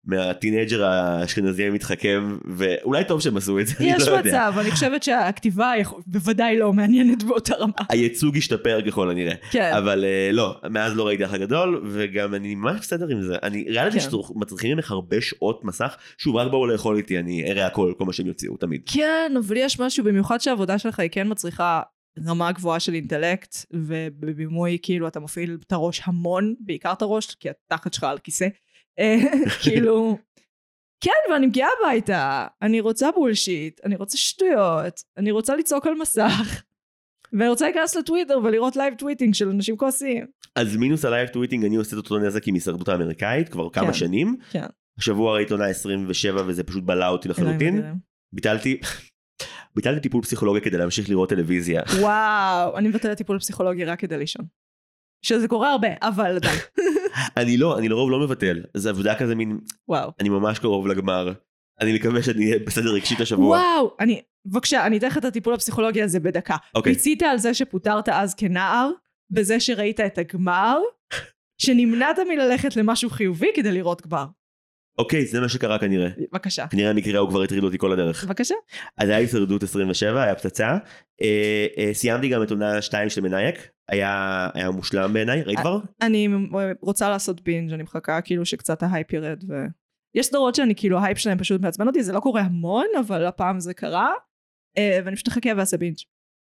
מהטינג'ר 0.08 0.86
האשכנזי 0.86 1.64
המתחכם, 1.64 2.38
ואולי 2.56 3.04
טוב 3.04 3.22
שהם 3.22 3.38
עשו 3.38 3.60
את 3.60 3.68
זה, 3.68 3.74
אני 3.80 3.92
יש 3.92 4.08
לא 4.08 4.14
יודע. 4.14 4.30
מצב, 4.30 4.54
אני 4.60 4.72
חושבת 4.72 5.04
שהכתיבה 5.04 5.72
בוודאי 6.08 6.58
לא 6.58 6.74
מעניינת 6.74 7.24
באותה 7.24 7.56
רמה. 7.56 7.74
הייצוג 7.90 8.38
השתפר 8.38 8.80
ככל 8.88 9.10
הנראה. 9.10 9.36
כן. 9.52 9.72
אבל 9.78 10.06
אה, 10.06 10.30
לא, 10.34 10.56
מאז 10.70 10.96
לא 10.96 11.08
ראיתי 11.08 11.26
אח 11.26 11.34
הגדול, 11.34 11.82
וגם 11.86 12.36
אני 12.36 12.56
ממש 12.56 12.80
בסדר 12.80 13.08
עם 13.08 13.22
זה. 13.22 13.36
אני, 13.44 13.66
ריאליטי 13.70 14.00
כן. 14.00 14.10
שמצריכים 14.10 14.76
ממך 14.76 14.92
הרבה 14.92 15.22
שעות 15.22 15.64
מסך, 15.64 15.96
שוב, 16.18 16.36
רק 16.36 16.52
בואו 16.52 16.68
לאכול 16.68 16.98
איתי, 16.98 17.20
אני 17.20 17.52
אראה 17.52 17.68
הכל, 17.68 17.94
כל 17.98 18.06
מה 18.06 18.14
שהם 18.14 18.28
יוציאו, 18.28 18.58
תמיד. 18.58 18.82
כן, 18.86 19.34
אבל 19.48 19.58
יש 19.58 19.80
משהו, 19.80 20.04
במיוחד 20.04 20.42
שהעבודה 20.42 20.80
שלך 20.80 21.00
היא 21.00 21.10
כן 21.10 21.32
מצריכה 21.32 21.82
רמה 22.26 22.52
גבוהה 22.52 22.80
של 22.80 22.94
אינטלקט, 22.94 23.56
ובבימוי 23.74 24.78
כאילו 24.82 25.08
אתה 25.08 25.20
מפעיל 25.20 25.58
את 25.68 25.72
הראש 25.72 26.02
המון, 26.06 26.54
בעיקר 26.60 26.94
את 26.94 27.02
הראש, 27.02 27.36
כי 27.36 27.50
התחת 27.50 27.94
שלך 27.94 28.04
על 28.04 28.18
כיסא. 28.18 28.48
כאילו, 29.64 30.18
כן, 31.04 31.32
ואני 31.32 31.48
מגיעה 31.48 31.70
הביתה, 31.80 32.48
אני 32.62 32.80
רוצה 32.80 33.12
bullshit, 33.12 33.82
אני 33.86 33.96
רוצה 33.96 34.18
שטויות, 34.18 35.02
אני 35.18 35.32
רוצה 35.32 35.56
לצעוק 35.56 35.88
על 35.88 35.94
מסך, 35.94 36.64
ואני 37.34 37.50
רוצה 37.50 37.66
להיכנס 37.66 37.96
לטוויטר 37.96 38.40
ולראות 38.44 38.76
live 38.76 38.94
tweeting 38.94 39.34
של 39.34 39.50
אנשים 39.50 39.78
כועסים. 39.78 40.26
אז 40.56 40.76
מינוס 40.76 41.06
ה 41.06 41.10
live 41.10 41.28
tweeting, 41.28 41.66
אני 41.66 41.76
עושה 41.76 41.92
את 41.94 41.98
אותו 41.98 42.20
נזק 42.20 42.48
עם 42.48 42.54
הישרדות 42.54 42.88
האמריקאית, 42.88 43.50
כבר 43.50 43.70
כמה 43.70 43.88
כן. 43.88 43.94
שנים. 43.94 44.38
כן. 44.52 44.66
השבוע 44.98 45.34
ראיתי 45.34 45.54
עונה 45.54 45.66
27 45.66 46.44
וזה 46.48 46.64
פשוט 46.64 46.84
בלע 46.84 47.08
אותי 47.08 47.30
לחלוטין. 47.30 47.94
ביטלתי, 48.34 48.80
ביטלתי 49.76 50.00
טיפול 50.00 50.22
פסיכולוגיה 50.22 50.62
כדי 50.62 50.78
להמשיך 50.78 51.10
לראות 51.10 51.30
טלוויזיה. 51.30 51.82
וואו, 52.00 52.78
אני 52.78 52.90
מבטלת 52.90 53.18
טיפול 53.18 53.40
פסיכולוגי 53.40 53.86
רק 53.86 54.00
כדי 54.00 54.18
לישון. 54.18 54.46
שזה 55.22 55.48
קורה 55.48 55.72
הרבה, 55.72 55.88
אבל 56.02 56.36
עדיין. 56.36 56.60
אני 57.38 57.58
לא, 57.58 57.78
אני 57.78 57.90
לרוב 57.90 58.12
לא 58.12 58.20
מבטל. 58.20 58.64
זה 58.74 58.90
עבודה 58.90 59.16
כזה 59.16 59.36
מין, 59.36 59.60
וואו. 59.88 60.12
אני 60.20 60.30
ממש 60.30 60.60
קרוב 60.60 60.88
לגמר. 60.88 61.34
אני 61.82 61.94
מקווה 61.94 62.24
שאני 62.24 62.46
אהיה 62.46 62.60
בסדר 62.60 62.94
רגשית 62.94 63.22
השבוע. 63.22 63.58
וואו, 63.58 63.96
אני, 64.00 64.22
בבקשה, 64.46 64.86
אני 64.86 64.98
אתן 64.98 65.08
לך 65.08 65.18
את 65.18 65.26
הטיפול 65.26 65.54
הפסיכולוגי 65.54 66.02
הזה 66.02 66.20
בדקה. 66.20 66.56
אוקיי. 66.76 66.94
פיצית 66.94 67.24
על 67.24 67.38
זה 67.38 67.54
שפוטרת 67.54 68.10
אז 68.10 68.36
כנער, 68.36 68.92
בזה 69.32 69.60
שראית 69.60 70.00
את 70.00 70.18
הגמר, 70.18 70.78
שנמנעת 71.58 72.20
מללכת 72.20 72.76
למשהו 72.76 73.10
חיובי 73.10 73.48
כדי 73.56 73.72
לראות 73.72 74.08
גמר. 74.08 74.26
אוקיי, 74.98 75.26
זה 75.26 75.40
מה 75.40 75.50
שקרה 75.50 75.80
כנראה. 75.80 76.10
בבקשה. 76.32 76.68
כנראה 76.68 76.90
המקרה 76.90 77.20
הוא 77.20 77.30
כבר 77.30 77.42
הטריד 77.42 77.64
אותי 77.64 77.78
כל 77.78 77.92
הדרך. 77.92 78.26
בבקשה. 78.26 78.56
אז 78.98 79.10
היה 79.10 79.18
הישרדות 79.18 79.64
27, 79.64 80.24
היה 80.24 80.36
פצצה. 80.36 80.78
אה, 81.22 81.68
אה, 81.78 81.94
סיימתי 81.94 82.30
גם 82.30 82.44
את 82.44 82.52
עונה 82.52 82.82
2 82.82 83.10
של 83.10 83.22
מנייק. 83.22 83.70
היה, 83.90 84.48
היה 84.54 84.72
מושלם 84.72 85.14
בעיניי, 85.14 85.42
ראית 85.42 85.60
כבר? 85.60 85.80
אני 86.02 86.28
רוצה 86.82 87.10
לעשות 87.10 87.42
binge, 87.42 87.74
אני 87.74 87.84
מחכה 87.84 88.22
כאילו 88.22 88.46
שקצת 88.46 88.84
ההייפ 88.84 89.14
ירד 89.14 89.44
ו... 89.50 89.54
יש 90.16 90.26
סדרות 90.26 90.56
שאני 90.56 90.76
כאילו 90.76 91.00
ההייפ 91.00 91.18
שלהם 91.18 91.38
פשוט 91.38 91.62
מעצבן 91.62 91.88
אותי, 91.88 92.04
זה 92.04 92.14
לא 92.14 92.20
קורה 92.20 92.42
המון, 92.42 92.86
אבל 93.00 93.26
הפעם 93.26 93.60
זה 93.60 93.74
קרה, 93.74 94.12
אה, 94.78 95.00
ואני 95.06 95.16
פשוט 95.16 95.28
אחכה 95.28 95.50
ואעשה 95.58 95.78
binge. 95.78 95.98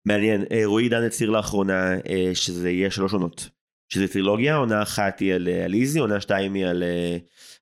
מעניין. 0.07 0.45
אה, 0.51 0.61
רועי 0.65 0.89
דן 0.89 1.03
הצהיר 1.03 1.29
לאחרונה 1.29 1.93
אה, 2.09 2.31
שזה 2.33 2.69
יהיה 2.69 2.91
שלוש 2.91 3.13
עונות. 3.13 3.49
שזה 3.93 4.07
טרילוגיה, 4.07 4.55
עונה 4.55 4.81
אחת 4.81 5.19
היא 5.19 5.33
על 5.33 5.47
אה, 5.47 5.65
על 5.65 5.73
איזי, 5.73 5.99
עונה 5.99 6.21
שתיים 6.21 6.53
היא 6.53 6.65
על, 6.65 6.83
אה, 6.83 7.17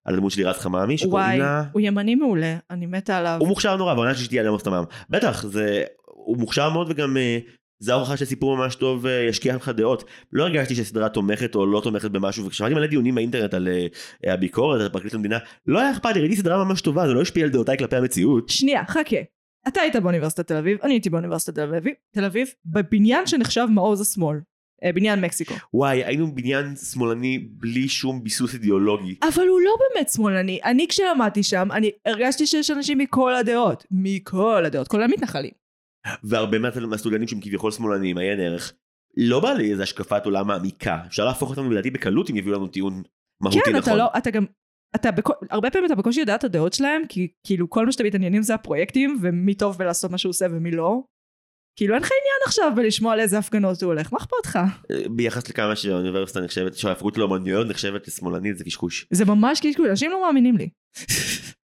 על 0.10 0.15
הדמות 0.15 0.32
של 0.32 0.41
לירז 0.41 0.58
חממי, 0.58 0.98
שקוראים 0.98 1.28
וואי, 1.28 1.39
לה... 1.39 1.63
הוא 1.72 1.82
ימני 1.82 2.15
מעולה, 2.15 2.58
אני 2.69 2.86
מתה 2.86 3.17
עליו. 3.17 3.38
הוא 3.39 3.48
מוכשר 3.48 3.76
נורא, 3.76 3.93
והעונה 3.93 4.13
שלישית 4.13 4.32
היא 4.32 4.41
על 4.41 4.60
תמם. 4.63 4.84
בטח, 5.10 5.45
זה... 5.45 5.84
הוא 6.06 6.38
מוכשר 6.38 6.69
מאוד 6.69 6.88
וגם... 6.89 7.17
אה, 7.17 7.39
זה 7.82 7.93
ההוכחה 7.93 8.17
שסיפור 8.17 8.58
ממש 8.58 8.76
טוב 8.76 9.06
אה, 9.06 9.26
ישקיע 9.30 9.56
לך 9.56 9.69
דעות. 9.69 10.04
לא 10.34 10.43
הרגשתי 10.43 10.76
שסדרה 10.76 11.10
תומכת 11.10 11.56
או 11.56 11.65
לא 11.65 11.82
תומכת 11.84 12.12
במשהו, 12.12 12.45
וכשמעתי 12.45 12.74
מלא 12.74 12.88
דיונים 12.88 13.15
באינטרנט 13.15 13.54
על 13.54 13.67
אה, 13.67 14.34
הביקורת, 14.34 14.82
על 14.82 14.89
פרקליט 14.89 15.13
המדינה, 15.13 15.38
לא 15.67 15.80
היה 15.80 15.91
אכפת 15.91 16.15
לי, 16.15 16.22
ראיתי 16.22 16.36
סדרה 16.36 16.63
ממש 16.63 16.82
טובה, 16.82 17.08
זה 17.08 17.13
לא 17.13 17.22
השפיע 17.22 17.43
על 17.43 17.50
דעותיי 17.50 17.78
כלפי 17.78 17.95
המציאות. 17.95 18.50
שנייה, 18.50 18.86
חכה. 18.86 19.17
אתה 19.67 19.82
היית 19.82 19.95
באוניברסיטת 19.95 20.48
תל 20.48 20.58
אביב, 20.58 20.78
אני 20.84 20.93
הייתי 20.93 21.10
באוניברסיטת 21.10 21.56
תל 21.56 21.76
אביב, 21.76 21.93
תל 22.13 22.26
אביב, 22.26 22.48
בבניין 22.65 23.28
שנחשב 23.28 23.65
מעוז 23.69 24.02
השמאל. 24.02 24.38
אה, 24.84 24.92
בניין 24.94 25.22
מקסיקו. 25.22 25.54
וואי, 25.74 26.04
היינו 26.04 26.36
בניין 26.36 26.76
שמאלני 26.76 27.38
בלי 27.52 27.88
שום 27.89 28.24
ביסוס 28.24 28.54
אידיאולוגי. 28.54 29.15
אבל 29.22 29.48
הוא 29.48 29.60
לא 29.62 29.72
באמת 29.80 30.10
שמאלני. 30.10 30.60
אני 30.65 30.88
כשלמדתי 30.88 31.44
שם, 31.44 31.68
אני 31.72 31.92
הרגשתי 32.06 32.48
שיש 32.48 32.72
אנשים 32.72 32.98
מכל 32.98 33.36
הדעות. 33.36 33.86
מכל 33.92 34.63
הדעות, 34.65 34.88
כולל 34.88 35.08
מתנחלים. 35.08 35.52
והרבה 36.24 36.60
מה- 36.60 36.70
מהסטודנטים 36.88 37.28
שהם 37.28 37.39
כביכול 37.42 37.72
שמאלנים, 37.72 38.18
עיין 38.18 38.39
ערך, 38.39 38.74
לא 39.18 39.39
בא 39.39 39.54
לי 39.54 39.72
איזה 39.72 39.84
השקפת 39.84 40.26
עולם 40.26 40.48
מעמיקה. 40.48 40.98
אפשר 41.08 41.26
להפוך 41.26 41.50
אותם 41.50 41.72
לדעתי 41.72 41.89
בקלות 41.92 42.30
אם 42.30 42.36
יביאו 42.38 42.56
לנו 42.56 42.68
טיעון 42.68 43.04
מהותי 43.42 43.60
כן, 43.65 43.72
נכון. 43.76 43.94
אתה 43.94 43.96
לא, 43.96 44.08
אתה 44.18 44.32
גם, 44.32 44.46
אתה 44.96 45.12
בכל, 45.12 45.34
הרבה 45.50 45.70
פעמים 45.70 45.86
אתה 45.86 45.96
בקושי 45.96 46.20
יודע 46.20 46.36
את 46.36 46.44
הדעות 46.44 46.74
שלהם, 46.74 47.02
כי 47.10 47.28
כאילו 47.48 47.70
כל 47.70 47.86
מה 47.86 47.92
שאתם 47.92 48.06
מתעניינים 48.06 48.42
זה 48.42 48.56
הפרויקטים, 48.56 49.18
ומי 49.22 49.56
טוב 49.56 49.78
בלעשות 49.78 50.12
מה 50.12 50.18
שהוא 50.18 50.30
עושה 50.30 50.46
ומי 50.52 50.72
לא. 50.72 51.02
כאילו 51.80 51.94
אין 51.94 52.02
לך 52.04 52.10
עניין 52.12 52.42
עכשיו 52.46 52.72
בלשמוע 52.76 53.13
על 53.13 53.20
איזה 53.20 53.38
הפגנות 53.38 53.84
הוא 53.84 53.94
הולך, 53.94 54.13
מה 54.13 54.20
אכפת 54.20 54.46
לך? 54.46 54.60
ביחס 55.10 55.50
לכמה 55.50 55.76
שהאוניברסיטה 55.76 56.42
נחשבת, 56.42 56.76
שההפקות 56.78 57.18
לאומנויות 57.18 57.68
נחשבת 57.68 58.08
לשמאלנית 58.08 58.58
זה 58.58 58.63
קשקוש. 58.63 59.06
זה 59.12 59.26
ממש 59.26 59.60
קשקוש, 59.60 59.88
אנשים 59.89 60.12
לא 60.12 60.22
מאמינים 60.22 60.58
לי. 60.58 60.70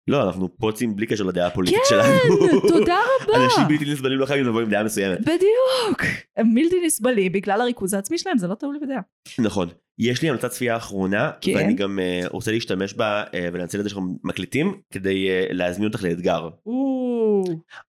לא, 0.08 0.24
אנחנו 0.24 0.58
פוצים 0.58 0.96
בלי 0.96 1.08
קשר 1.08 1.24
לדעה 1.24 1.48
הפוליטית 1.48 1.80
כן, 1.80 1.90
שלנו. 1.90 2.62
תודה 2.68 2.98
רבה. 3.22 3.46
אנשים 3.46 3.64
בלתי 3.68 3.86
נסבלים 3.86 4.20
לא 4.20 4.26
חייבים 4.26 4.48
לבוא 4.48 4.62
עם 4.62 4.70
דעה 4.70 4.84
מסוימת. 4.84 5.22
בדיוק. 5.22 6.02
הם 6.38 6.56
בלתי 6.56 6.76
נסבלים 6.86 7.32
בגלל 7.32 7.62
הריכוז 7.62 7.94
העצמי 7.94 8.18
שלהם, 8.18 8.38
זה 8.38 8.48
לא 8.48 8.56
לי 8.74 8.80
בדעה. 8.80 9.02
נכון. 9.40 9.70
יש 10.00 10.22
לי 10.22 10.30
המלצת 10.30 10.50
צפייה 10.50 10.78
אחרונה, 10.78 11.32
כן. 11.42 11.56
ואני 11.56 11.74
גם 11.74 12.00
אה, 12.00 12.22
רוצה 12.32 12.52
להשתמש 12.52 12.94
בה 12.94 13.24
אה, 13.34 13.50
ולנצל 13.54 13.80
את 13.80 13.84
זה 13.84 13.90
שאנחנו 13.90 14.18
מקליטים, 14.24 14.82
כדי 14.92 15.30
אה, 15.30 15.48
להזמין 15.50 15.88
אותך 15.88 16.04
לאתגר. 16.04 16.50
או, 16.66 17.44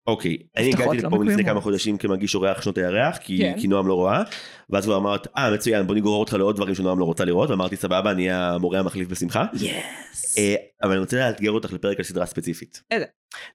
אוקיי, 0.07 0.37
אני 0.57 0.67
הבטחות 0.69 0.87
הגעתי 0.87 1.03
לא 1.03 1.09
לפה 1.09 1.25
לפני. 1.25 1.45
כמה 1.45 1.61
חודשים 1.61 1.99
כמגיש 1.99 2.35
אורח 2.35 2.63
שנות 2.63 2.79
הירח, 2.79 3.17
כי, 3.17 3.39
כן. 3.39 3.55
כי 3.61 3.69
נועם 3.69 3.87
לא 3.87 3.95
רואה, 3.95 4.23
ואז 4.71 4.87
הוא 4.87 4.97
אמרת, 4.97 5.27
אה 5.37 5.51
מצוין, 5.55 5.87
בוא 5.87 5.95
נגרור 5.95 6.21
אותך 6.21 6.33
לעוד 6.33 6.57
דברים 6.57 6.75
שנועם 6.75 6.99
לא 6.99 7.05
רוצה 7.05 7.25
לראות, 7.25 7.51
ואמרתי 7.51 7.77
סבבה, 7.77 8.11
אני 8.11 8.31
המורה 8.31 8.79
המחליף 8.79 9.09
בשמחה. 9.09 9.45
יס. 9.55 10.39
אה, 10.39 10.55
אבל 10.83 10.91
אני 10.91 11.01
רוצה 11.01 11.17
לאתגר 11.17 11.51
אותך 11.51 11.73
לפרק 11.73 11.99
על 11.99 12.05
סדרה 12.05 12.27
ספציפית. 12.27 12.83
איזה? 12.91 13.05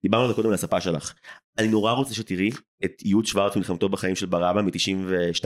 דיברנו 0.03 0.23
על 0.23 0.29
זה 0.29 0.35
קודם 0.35 0.47
על 0.47 0.53
הספה 0.53 0.81
שלך. 0.81 1.13
אני 1.57 1.67
נורא 1.67 1.91
רוצה 1.91 2.13
שתראי 2.13 2.49
את 2.85 3.01
יוד 3.05 3.25
שוורץ 3.25 3.55
מלחמתו 3.55 3.89
בחיים 3.89 4.15
של 4.15 4.25
ברבא 4.25 4.61
מ-92. 4.61 5.45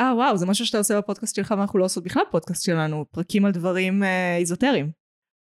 אה 0.00 0.14
וואו, 0.16 0.36
זה 0.36 0.46
משהו 0.46 0.66
שאתה 0.66 0.78
עושה 0.78 0.98
בפודקאסט 0.98 1.36
שלך 1.36 1.54
ואנחנו 1.58 1.78
לא 1.78 1.84
עושות 1.84 2.04
בכלל 2.04 2.22
פודקאסט 2.30 2.64
שלנו, 2.64 3.04
פרקים 3.10 3.44
על 3.44 3.52
דברים 3.52 4.02
אה, 4.02 4.36
איזוטריים. 4.36 4.90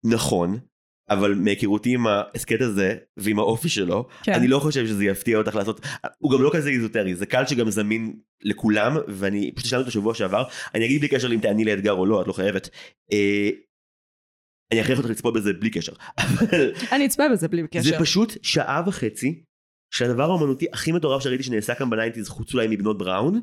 נכון, 0.05 0.59
אבל 1.11 1.35
מהיכרותי 1.35 1.95
עם 1.95 2.07
ההסכת 2.07 2.61
הזה 2.61 2.95
ועם 3.17 3.39
האופי 3.39 3.69
שלו, 3.69 4.09
כן. 4.23 4.33
אני 4.33 4.49
לא 4.49 4.59
חושב 4.59 4.87
שזה 4.87 5.05
יפתיע 5.05 5.39
אותך 5.39 5.55
לעשות, 5.55 5.81
הוא 6.19 6.33
גם 6.33 6.43
לא 6.43 6.51
כזה 6.53 6.71
איזוטרי, 6.71 7.15
זה 7.15 7.27
קל 7.27 7.47
שגם 7.47 7.71
זמין 7.71 8.17
לכולם, 8.43 8.97
ואני 9.09 9.53
פשוט 9.55 9.69
שאלתי 9.69 9.81
אותו 9.81 9.91
שבוע 9.91 10.15
שעבר, 10.15 10.45
אני 10.75 10.85
אגיד 10.85 11.01
בלי 11.01 11.09
קשר 11.09 11.33
אם 11.33 11.41
תעני 11.41 11.65
לאתגר 11.65 11.93
או 11.93 12.07
לא, 12.07 12.23
את 12.23 12.27
לא 12.27 12.33
חייבת. 12.33 12.69
אני 14.73 14.81
אכריח 14.81 14.99
אותך 14.99 15.11
לצפות 15.11 15.35
בזה 15.35 15.53
בלי 15.53 15.71
קשר, 15.71 15.93
אני 16.93 17.07
אצפה 17.07 17.25
בזה 17.33 17.49
בלי 17.49 17.63
זה 17.63 17.69
קשר. 17.69 18.01
פשוט 18.01 18.33
שעה 18.43 18.83
וחצי 18.87 19.43
שהדבר 19.95 20.23
האומנותי 20.23 20.67
הכי 20.73 20.93
מטורף 20.93 21.23
שראיתי 21.23 21.43
שנעשה 21.43 21.75
כאן 21.75 21.91
ב 21.90 21.95
nineties 21.95 22.29
חוץ 22.29 22.55
אולי 22.55 22.67
מבנות 22.71 22.99
בראון 22.99 23.41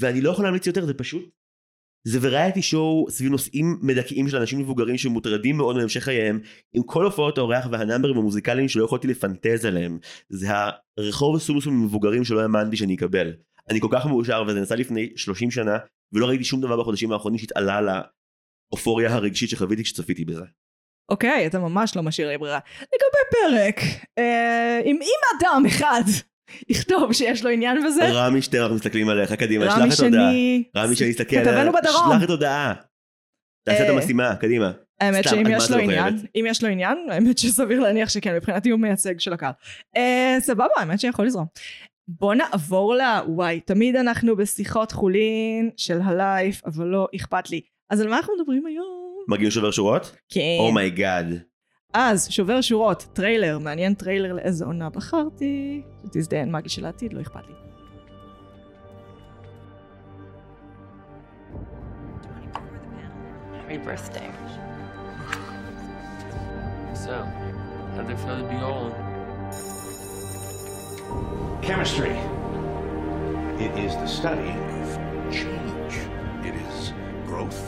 ואני 0.00 0.20
לא 0.20 0.30
יכול 0.30 0.44
להמליץ 0.44 0.66
יותר 0.66 0.86
זה 0.86 0.94
פשוט 0.94 1.30
זה 2.04 2.18
variety 2.22 2.62
show 2.62 3.06
סביב 3.10 3.30
נושאים 3.30 3.78
מדכאים 3.82 4.28
של 4.28 4.36
אנשים 4.36 4.58
מבוגרים 4.58 4.98
שמוטרדים 4.98 5.56
מאוד 5.56 5.76
מהמשך 5.76 6.00
חייהם 6.00 6.40
עם 6.72 6.82
כל 6.82 7.04
הופעות 7.04 7.38
האורח 7.38 7.66
והנאמברים 7.70 8.16
המוזיקליים 8.16 8.68
שלא 8.68 8.84
יכולתי 8.84 9.08
לפנטז 9.08 9.64
עליהם. 9.64 9.98
זה 10.28 10.46
הרחוב 10.98 11.36
הסולוסים 11.36 11.84
מבוגרים 11.84 12.24
שלא 12.24 12.40
האמנתי 12.40 12.76
שאני 12.76 12.94
אקבל. 12.94 13.32
אני 13.70 13.80
כל 13.80 13.88
כך 13.90 14.06
מאושר 14.06 14.44
וזה 14.46 14.60
נעשה 14.60 14.74
לפני 14.74 15.12
30 15.16 15.50
שנה 15.50 15.78
ולא 16.12 16.26
ראיתי 16.26 16.44
שום 16.44 16.60
דבר 16.60 16.80
בחודשים 16.80 17.12
האחרונים 17.12 17.38
שהתעלה 17.38 17.76
על 17.76 17.88
האופוריה 18.72 19.14
הרגשית 19.14 19.50
שחוויתי 19.50 19.84
כשצפיתי 19.84 20.24
בזה. 20.24 20.44
אוקיי, 21.08 21.46
אתה 21.46 21.58
ממש 21.58 21.96
לא 21.96 22.02
משאיר 22.02 22.28
לי 22.28 22.38
ברירה. 22.38 22.58
לגבי 22.82 23.30
פרק, 23.30 23.80
אה, 24.18 24.80
אם 24.84 24.98
אם 25.02 25.40
אדם 25.40 25.66
אחד 25.66 26.02
יכתוב 26.68 27.12
שיש 27.12 27.44
לו 27.44 27.50
עניין 27.50 27.84
בזה, 27.86 28.10
רמי 28.12 28.42
שטרן 28.42 28.62
אנחנו 28.62 28.76
מסתכלים 28.76 29.08
עליך 29.08 29.32
קדימה 29.32 29.64
רמי 29.64 29.90
שלח 29.90 29.98
את 29.98 30.04
הודעה. 30.04 30.30
שני, 30.30 30.64
רמי 30.76 30.96
שאני 30.96 31.10
אסתכל 31.10 31.36
כתבנו 31.36 31.58
עליה, 31.58 31.72
בדרום. 31.72 32.12
שלח 32.12 32.24
את 32.24 32.30
הודעה. 32.30 32.74
תעשה 33.66 33.84
את 33.84 33.90
אה, 33.90 33.94
המשימה 33.94 34.36
קדימה. 34.36 34.72
האמת 35.00 35.24
שאם 35.28 35.46
יש 35.50 35.70
לו 35.70 35.78
עניין? 35.78 36.18
אם 36.36 36.44
יש 36.48 36.62
לו 36.62 36.68
עניין, 36.68 36.98
האמת 37.10 37.38
שסביר 37.38 37.80
להניח 37.80 38.08
שכן, 38.08 38.36
מבחינתי 38.36 38.70
הוא 38.70 38.80
מייצג 38.80 39.20
של 39.20 39.32
הקהל. 39.32 39.52
אה, 39.96 40.36
סבבה, 40.40 40.74
האמת 40.76 41.00
שיכול 41.00 41.26
לזרום. 41.26 41.46
בוא 42.08 42.34
נעבור 42.34 42.94
לוואי, 42.94 43.60
תמיד 43.60 43.96
אנחנו 43.96 44.36
בשיחות 44.36 44.92
חולין 44.92 45.70
של 45.76 46.00
ה 46.04 46.14
life, 46.14 46.64
אבל 46.64 46.86
לא 46.86 47.08
אכפת 47.16 47.50
לי. 47.50 47.60
אז 47.92 48.00
על 48.00 48.08
מה 48.08 48.16
אנחנו 48.16 48.34
מדברים 48.38 48.66
היום? 48.66 49.24
מגיעים 49.28 49.50
שובר 49.50 49.70
שורות? 49.70 50.16
כן. 50.28 50.40
oh 50.58 50.75
my 50.75 50.92
God. 50.92 51.26
אז 51.94 52.28
שובר 52.30 52.60
שורות, 52.60 53.06
טריילר, 53.12 53.58
מעניין 53.58 53.94
טריילר 53.94 54.32
לאיזה 54.32 54.64
עונה 54.64 54.90
בחרתי. 54.90 55.82
תזדיין 56.12 56.52
מגי 56.52 56.68
של 56.68 56.84
העתיד, 56.84 57.12
לא 57.12 57.20
אכפת 57.20 57.40
לי. 57.46 57.54
Happy 63.54 63.78
birthday. 63.86 64.30
So, 67.04 67.14
how'd 67.94 68.06
they 68.08 68.16
feel 68.22 68.36
to 68.42 68.46
be 68.54 68.60
old? 68.72 68.92
Chemistry. 71.68 72.16
It 73.66 73.72
is 73.84 73.92
the 74.02 74.10
study 74.18 74.52
of 74.80 74.88
change. 75.38 75.94
It 76.48 76.54
is 76.66 76.92
growth, 77.26 77.62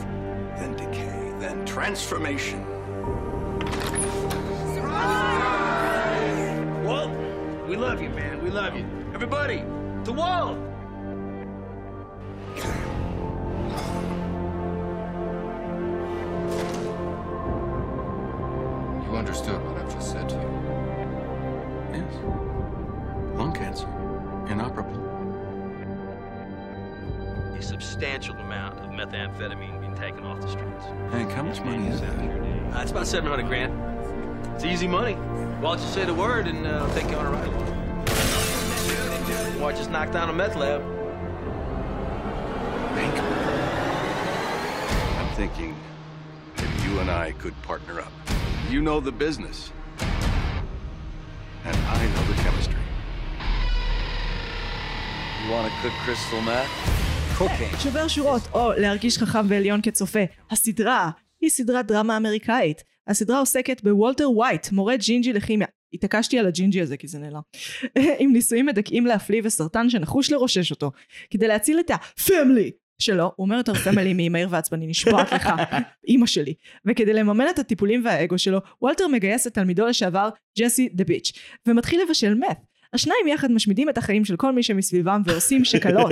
then 0.57 0.75
decay, 0.75 1.33
then 1.39 1.65
transformation. 1.65 2.65
Walt, 6.83 7.11
we 7.67 7.75
love 7.75 8.01
you, 8.01 8.09
man. 8.09 8.43
We 8.43 8.49
love 8.49 8.75
you. 8.75 8.85
Everybody, 9.13 9.63
to 10.03 10.11
Walt! 10.11 10.57
You 19.03 19.15
understood 19.15 19.61
what 19.65 19.77
I've 19.77 19.93
just 19.93 20.11
said 20.11 20.29
to 20.29 20.35
you. 20.35 20.51
Yes. 21.93 22.13
Lung 23.37 23.53
cancer. 23.53 23.87
Inoperable. 24.49 25.01
A 27.57 27.61
substantial 27.61 28.35
amount 28.35 28.79
of 28.79 28.89
methamphetamine 28.91 29.74
being 29.74 29.74
taken 30.05 30.23
off 30.23 30.39
the 30.39 30.47
streets. 30.47 30.85
Hank, 31.09 31.31
how 31.31 31.41
much 31.41 31.59
money 31.61 31.87
is 31.87 31.99
that? 31.99 32.13
Uh, 32.13 32.79
it's 32.79 32.91
about 32.91 33.07
700 33.07 33.47
grand. 33.47 33.73
It's 34.53 34.63
easy 34.63 34.87
money. 34.87 35.15
Walt, 35.63 35.79
just 35.79 35.95
say 35.95 36.05
the 36.05 36.13
word 36.13 36.45
and 36.45 36.67
uh, 36.67 36.85
I'll 36.85 36.93
take 36.93 37.09
you 37.09 37.17
on 37.17 37.25
a 37.25 37.31
ride. 37.31 37.49
Walt 39.59 39.75
just 39.75 39.89
knocked 39.89 40.13
down 40.13 40.29
a 40.29 40.33
meth 40.33 40.55
lab. 40.55 40.83
Hank. 42.93 43.19
I'm 45.19 45.35
thinking 45.35 45.75
if 46.57 46.85
you 46.85 46.99
and 46.99 47.09
I 47.09 47.31
could 47.31 47.59
partner 47.63 47.99
up. 47.99 48.11
You 48.69 48.83
know 48.83 48.99
the 48.99 49.11
business. 49.11 49.71
And 51.63 51.75
I 51.75 52.05
know 52.13 52.23
the 52.27 52.35
chemistry. 52.43 52.75
You 55.43 55.51
want 55.51 55.73
to 55.73 55.79
cook 55.81 55.93
crystal 56.03 56.41
meth? 56.41 57.04
Cocaine. 57.39 57.79
שובר 57.83 58.07
שורות, 58.07 58.41
או 58.53 58.71
להרגיש 58.77 59.17
חכם 59.17 59.45
ועליון 59.49 59.81
כצופה. 59.83 60.19
הסדרה 60.51 61.09
היא 61.41 61.49
סדרת 61.49 61.85
דרמה 61.87 62.17
אמריקאית. 62.17 62.83
הסדרה 63.07 63.39
עוסקת 63.39 63.83
בוולטר 63.83 64.31
ווייט, 64.31 64.71
מורה 64.71 64.97
ג'ינג'י 64.97 65.33
לכימיה. 65.33 65.67
התעקשתי 65.93 66.39
על 66.39 66.47
הג'ינג'י 66.47 66.81
הזה 66.81 66.97
כי 66.97 67.07
זה 67.07 67.19
נעלם. 67.19 67.39
עם 68.19 68.33
נישואים 68.33 68.65
מדכאים 68.65 69.05
להפליא 69.05 69.41
וסרטן 69.43 69.89
שנחוש 69.89 70.31
לרושש 70.31 70.71
אותו. 70.71 70.91
כדי 71.29 71.47
להציל 71.47 71.79
את 71.79 71.91
ה 71.91 72.02
family 72.02 72.71
שלו, 72.99 73.23
הוא 73.23 73.45
אומר 73.45 73.57
יותר 73.57 73.73
family 73.73 74.13
ממהיר 74.13 74.47
ועצבני, 74.51 74.87
נשבעת 74.87 75.31
לך, 75.31 75.49
אימא 76.07 76.25
שלי. 76.25 76.53
וכדי 76.85 77.13
לממן 77.13 77.45
את 77.49 77.59
הטיפולים 77.59 78.05
והאגו 78.05 78.37
שלו, 78.37 78.59
וולטר 78.81 79.07
מגייס 79.07 79.47
את 79.47 79.53
תלמידו 79.53 79.85
לשעבר, 79.85 80.29
ג'סי 80.59 80.89
the 80.93 81.03
bitch, 81.03 81.31
ומתחיל 81.67 82.01
לבשל 82.01 82.33
meth. 82.33 82.57
השניים 82.95 83.27
יחד 83.27 83.51
משמידים 83.51 83.89
את 83.89 83.97
החיים 83.97 84.25
של 84.25 84.35
כל 84.35 84.51
מי 84.51 84.63
שמסביבם 84.63 85.21
ועושים 85.25 85.65
שקלות. 85.65 86.11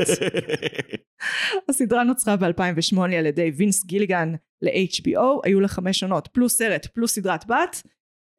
הסדרה 1.70 2.04
נוצרה 2.04 2.36
ב-2008 2.36 3.02
על 3.02 3.26
ידי 3.26 3.52
וינס 3.58 3.86
גיליגן 3.86 4.34
ל-HBO, 4.62 5.42
היו 5.44 5.60
לה 5.60 5.68
חמש 5.68 6.04
עונות, 6.04 6.28
פלוס 6.28 6.58
סרט, 6.58 6.86
פלוס 6.86 7.16
סדרת 7.16 7.46
בת, 7.48 7.82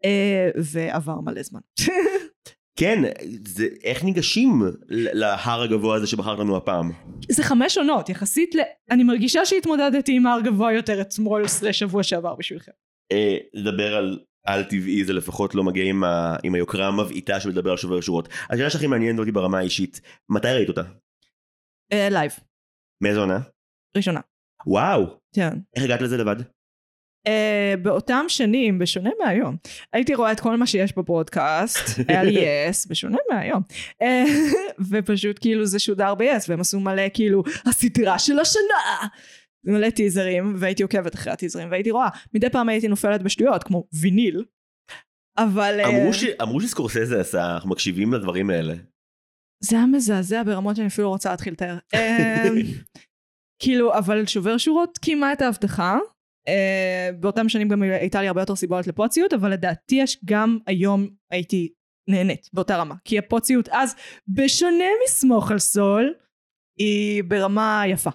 אה, 0.04 0.50
ועבר 0.56 1.20
מלא 1.20 1.42
זמן. 1.42 1.60
כן, 2.78 3.02
זה, 3.46 3.66
איך 3.84 4.04
ניגשים 4.04 4.62
להר 4.88 5.62
הגבוה 5.62 5.96
הזה 5.96 6.06
שבחרת 6.06 6.38
לנו 6.38 6.56
הפעם? 6.56 6.90
זה 7.28 7.42
חמש 7.42 7.78
עונות, 7.78 8.08
יחסית 8.08 8.54
ל... 8.54 8.58
אני 8.90 9.04
מרגישה 9.04 9.46
שהתמודדתי 9.46 10.16
עם 10.16 10.26
הר 10.26 10.40
גבוה 10.40 10.72
יותר 10.72 11.00
אתמול 11.00 11.48
סלש 11.48 11.78
שבוע 11.78 12.02
שעבר 12.02 12.34
בשבילכם. 12.34 12.72
אה, 13.12 13.36
לדבר 13.54 13.94
על 13.96 14.18
על 14.44 14.64
טבעי 14.64 15.04
זה 15.04 15.12
לפחות 15.12 15.54
לא 15.54 15.64
מגיע 15.64 15.84
עם, 15.84 16.04
ה, 16.04 16.36
עם 16.42 16.54
היוקרה 16.54 16.86
המבעיתה 16.86 17.40
של 17.40 17.48
לדבר 17.48 17.70
על 17.70 17.76
שובר 17.76 18.00
שורות. 18.00 18.28
השאלה 18.50 18.70
שהכי 18.70 18.86
מעניינת 18.86 19.18
אותי 19.18 19.32
ברמה 19.32 19.58
האישית, 19.58 20.00
מתי 20.28 20.48
ראית 20.48 20.68
אותה? 20.68 20.82
אה, 21.92 22.08
live, 22.10 22.32
מאיזה 23.02 23.20
עונה? 23.20 23.38
ראשונה. 23.96 24.20
וואו, 24.66 25.20
כן. 25.34 25.50
איך 25.76 25.84
הגעת 25.84 26.00
לזה 26.00 26.16
לבד? 26.16 26.36
אה, 27.28 27.76
באותם 27.82 28.24
שנים, 28.28 28.78
בשונה 28.78 29.10
מהיום, 29.24 29.56
הייתי 29.92 30.14
רואה 30.14 30.32
את 30.32 30.40
כל 30.40 30.56
מה 30.56 30.66
שיש 30.66 30.96
בפודקאסט, 30.96 31.78
היה 32.08 32.22
לי 32.22 32.40
יס, 32.40 32.86
בשונה 32.86 33.16
מהיום, 33.30 33.62
uh, 34.02 34.06
ופשוט 34.90 35.38
כאילו 35.40 35.66
זה 35.66 35.78
שודר 35.78 36.14
ב-yes, 36.14 36.44
והם 36.48 36.60
עשו 36.60 36.80
מלא 36.80 37.02
כאילו, 37.14 37.42
הסדרה 37.66 38.18
של 38.18 38.38
השנה! 38.38 39.08
מלא 39.64 39.90
טיזרים, 39.90 40.54
והייתי 40.58 40.82
עוקבת 40.82 41.14
אחרי 41.14 41.32
הטיזרים, 41.32 41.70
והייתי 41.70 41.90
רואה, 41.90 42.08
מדי 42.34 42.50
פעם 42.50 42.68
הייתי 42.68 42.88
נופלת 42.88 43.22
בשטויות, 43.22 43.64
כמו 43.64 43.84
ויניל, 44.00 44.44
אבל... 45.38 45.80
אה, 45.80 45.88
אמרו, 45.88 46.12
ש, 46.12 46.24
אמרו 46.42 46.60
שסקורסזה 46.60 47.20
עשה, 47.20 47.54
אנחנו 47.54 47.70
מקשיבים 47.70 48.12
לדברים 48.12 48.50
האלה. 48.50 48.74
זה 49.62 49.76
היה 49.76 49.86
מזעזע 49.86 50.42
ברמות 50.42 50.76
שאני 50.76 50.88
אפילו 50.88 51.04
לא 51.04 51.12
רוצה 51.12 51.30
להתחיל 51.30 51.52
לתאר. 51.52 51.78
אמ, 51.94 52.56
כאילו, 53.62 53.98
אבל 53.98 54.26
שובר 54.26 54.58
שורות 54.58 54.98
קיימה 54.98 55.32
את 55.32 55.42
ההבטחה. 55.42 55.98
אה, 56.48 57.10
באותם 57.20 57.48
שנים 57.48 57.68
גם 57.68 57.82
הייתה 57.82 58.20
לי 58.20 58.28
הרבה 58.28 58.40
יותר 58.42 58.56
סיבות 58.56 58.86
לפוציות, 58.86 59.32
אבל 59.32 59.52
לדעתי 59.52 59.94
יש 59.94 60.18
גם 60.24 60.58
היום 60.66 61.08
הייתי 61.30 61.72
נהנית 62.10 62.50
באותה 62.52 62.76
רמה. 62.76 62.94
כי 63.04 63.18
הפוציות 63.18 63.68
אז, 63.68 63.94
בשונה 64.28 64.84
מסמוך 65.04 65.50
על 65.50 65.58
סול, 65.58 66.14
היא 66.78 67.24
ברמה 67.24 67.82
יפה. 67.86 68.10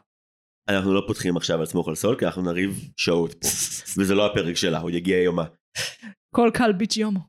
אנחנו 0.69 0.93
לא 0.93 1.03
פותחים 1.07 1.37
עכשיו 1.37 1.59
על 1.59 1.65
סמוך 1.65 1.87
על 1.87 1.95
סול, 1.95 2.15
כי 2.19 2.25
אנחנו 2.25 2.41
נריב 2.41 2.89
שעות 2.97 3.33
פה. 3.33 3.47
וזה 3.97 4.15
לא 4.15 4.25
הפרק 4.25 4.55
שלה, 4.55 4.79
הוא 4.79 4.89
יגיע 4.89 5.17
יומה. 5.17 5.45
כל 6.35 6.49
קל 6.53 6.71
ביץ' 6.71 6.97
יומו. 6.97 7.19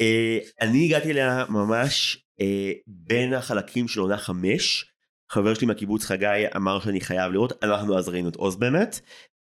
אה, 0.00 0.38
אני 0.60 0.84
הגעתי 0.84 1.10
אליה 1.10 1.44
ממש 1.48 2.24
אה, 2.40 2.72
בין 2.86 3.34
החלקים 3.34 3.88
של 3.88 4.00
עונה 4.00 4.18
חמש. 4.18 4.86
חבר 5.32 5.54
שלי 5.54 5.66
מהקיבוץ 5.66 6.04
חגי 6.04 6.44
אמר 6.56 6.80
שאני 6.80 7.00
חייב 7.00 7.32
לראות, 7.32 7.64
אנחנו 7.64 7.98
אז 7.98 8.08
ראינו 8.08 8.28
את 8.28 8.36
עוז 8.36 8.56
באמת. 8.56 9.00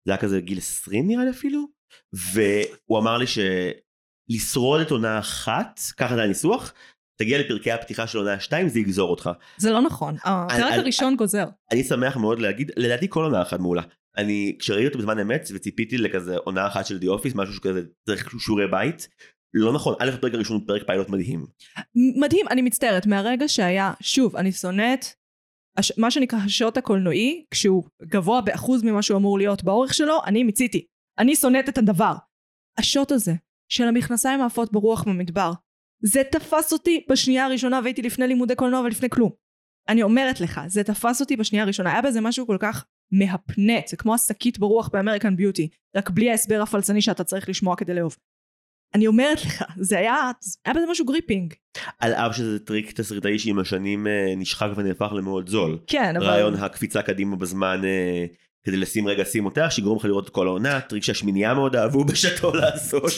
זה 0.05 0.11
היה 0.11 0.17
כזה 0.17 0.41
גיל 0.41 0.57
20 0.57 1.07
נראה 1.07 1.23
לי 1.23 1.29
אפילו. 1.29 1.67
והוא 2.13 2.99
אמר 2.99 3.17
לי 3.17 3.25
שלשרוד 3.27 4.81
את 4.81 4.91
עונה 4.91 5.19
אחת, 5.19 5.79
ככה 5.97 6.15
זה 6.15 6.23
הניסוח, 6.23 6.73
תגיע 7.17 7.39
לפרקי 7.39 7.71
הפתיחה 7.71 8.07
של 8.07 8.17
עונה 8.17 8.39
2 8.39 8.67
זה 8.69 8.79
יגזור 8.79 9.09
אותך. 9.09 9.29
זה 9.57 9.71
לא 9.71 9.81
נכון, 9.81 10.15
הפרק 10.23 10.61
אני- 10.61 10.75
הראשון 10.75 11.15
גוזר. 11.15 11.45
אני 11.71 11.83
שמח 11.83 12.17
מאוד 12.17 12.39
להגיד, 12.39 12.71
לדעתי 12.77 13.05
כל 13.09 13.23
עונה 13.23 13.41
אחת 13.41 13.59
מעולה. 13.59 13.81
אני, 14.17 14.55
כשראיתי 14.59 14.87
אותו 14.87 14.97
בזמן 14.99 15.19
אמת 15.19 15.49
וציפיתי 15.53 15.97
לכזה 15.97 16.37
עונה 16.37 16.67
אחת 16.67 16.85
של 16.85 16.97
די 16.99 17.07
אופיס, 17.07 17.35
משהו 17.35 17.53
שכזה 17.53 17.81
צריך 18.05 18.33
שיעורי 18.39 18.67
בית, 18.67 19.07
לא 19.53 19.73
נכון, 19.73 19.95
א' 19.99 20.09
הפרק 20.09 20.33
הראשון 20.33 20.57
הוא 20.57 20.67
פרק 20.67 20.83
פיילוט 20.87 21.09
מדהים. 21.09 21.45
מדהים, 21.95 22.45
אני 22.47 22.61
מצטערת, 22.61 23.05
מהרגע 23.07 23.47
שהיה, 23.47 23.93
שוב, 24.01 24.35
אני 24.35 24.51
שונאת, 24.51 25.05
הש, 25.77 25.91
מה 25.97 26.11
שנקרא 26.11 26.39
השוט 26.45 26.77
הקולנועי, 26.77 27.45
כשהוא 27.51 27.83
גבוה 28.03 28.41
באחוז 28.41 28.83
ממה 28.83 29.01
שהוא 29.01 29.17
אמור 29.17 29.37
להיות 29.37 29.63
באורך 29.63 29.93
שלו, 29.93 30.17
אני 30.25 30.43
מיציתי. 30.43 30.85
אני 31.19 31.35
שונאת 31.35 31.69
את 31.69 31.77
הדבר. 31.77 32.13
השוט 32.77 33.11
הזה, 33.11 33.33
של 33.69 33.83
המכנסיים 33.83 34.41
העפות 34.41 34.71
ברוח 34.71 35.03
במדבר, 35.03 35.51
זה 36.05 36.21
תפס 36.31 36.73
אותי 36.73 37.05
בשנייה 37.09 37.45
הראשונה 37.45 37.79
והייתי 37.83 38.01
לפני 38.01 38.27
לימודי 38.27 38.55
קולנוע 38.55 38.79
ולפני 38.79 39.09
כלום. 39.09 39.31
אני 39.89 40.03
אומרת 40.03 40.41
לך, 40.41 40.61
זה 40.67 40.83
תפס 40.83 41.21
אותי 41.21 41.35
בשנייה 41.35 41.63
הראשונה, 41.63 41.91
היה 41.91 42.01
בזה 42.01 42.21
משהו 42.21 42.47
כל 42.47 42.57
כך 42.59 42.85
מהפנט, 43.11 43.87
זה 43.87 43.97
כמו 43.97 44.15
השקית 44.15 44.59
ברוח 44.59 44.89
באמריקן 44.93 45.35
ביוטי, 45.35 45.69
רק 45.95 46.09
בלי 46.09 46.31
ההסבר 46.31 46.61
הפלצני 46.61 47.01
שאתה 47.01 47.23
צריך 47.23 47.49
לשמוע 47.49 47.75
כדי 47.75 47.93
לאהוב. 47.93 48.17
אני 48.93 49.07
אומרת 49.07 49.45
לך, 49.45 49.63
זה 49.77 49.99
היה, 49.99 50.31
היה 50.65 50.73
בזה 50.73 50.85
משהו 50.91 51.05
gripping. 51.05 51.53
על 51.99 52.13
אף 52.13 52.35
שזה 52.35 52.59
טריק 52.59 52.91
תסריטאי 52.91 53.39
שעם 53.39 53.59
השנים 53.59 54.07
אה, 54.07 54.33
נשחק 54.37 54.69
ונהפך 54.75 55.11
למאוד 55.15 55.49
זול. 55.49 55.79
כן, 55.87 56.15
אבל... 56.15 56.25
רעיון 56.25 56.53
הקפיצה 56.53 57.01
קדימה 57.01 57.35
בזמן 57.35 57.81
אה, 57.85 58.25
כדי 58.65 58.77
לשים 58.77 59.07
רגע 59.07 59.25
שים 59.25 59.45
אותך 59.45 59.65
שיגרום 59.69 59.97
לך 59.97 60.05
לראות 60.05 60.25
את 60.25 60.29
כל 60.29 60.47
העונה 60.47 60.81
טריק 60.81 61.03
שהשמינייה 61.03 61.53
מאוד 61.53 61.75
אהבו 61.75 62.05
בשעתו 62.05 62.53
לעשות. 62.53 63.11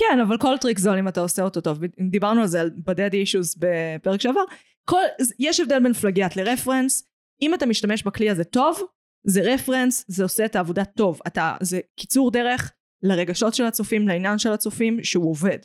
כן, 0.00 0.20
אבל 0.26 0.38
כל 0.38 0.54
טריק 0.60 0.78
זול 0.78 0.98
אם 0.98 1.08
אתה 1.08 1.20
עושה 1.20 1.42
אותו 1.42 1.60
טוב. 1.60 1.78
דיברנו 2.10 2.40
על 2.40 2.46
זה 2.46 2.60
על 2.60 2.70
ב 2.86 2.91
daddy 2.91 3.16
issues 3.16 3.56
בפרק 3.58 4.20
שעבר. 4.20 4.40
כל, 4.84 5.00
יש 5.38 5.60
הבדל 5.60 5.82
בין 5.82 5.92
פלגיאט 5.92 6.36
לרפרנס. 6.36 7.08
אם 7.42 7.54
אתה 7.54 7.66
משתמש 7.66 8.02
בכלי 8.02 8.30
הזה 8.30 8.44
טוב, 8.44 8.80
זה 9.26 9.40
רפרנס, 9.40 10.04
זה 10.08 10.22
עושה 10.22 10.44
את 10.44 10.56
העבודה 10.56 10.84
טוב. 10.84 11.20
אתה, 11.26 11.56
זה 11.60 11.80
קיצור 11.96 12.30
דרך 12.30 12.72
לרגשות 13.02 13.54
של 13.54 13.64
הצופים, 13.64 14.08
לעניין 14.08 14.38
של 14.38 14.52
הצופים, 14.52 15.04
שהוא 15.04 15.30
עובד. 15.30 15.58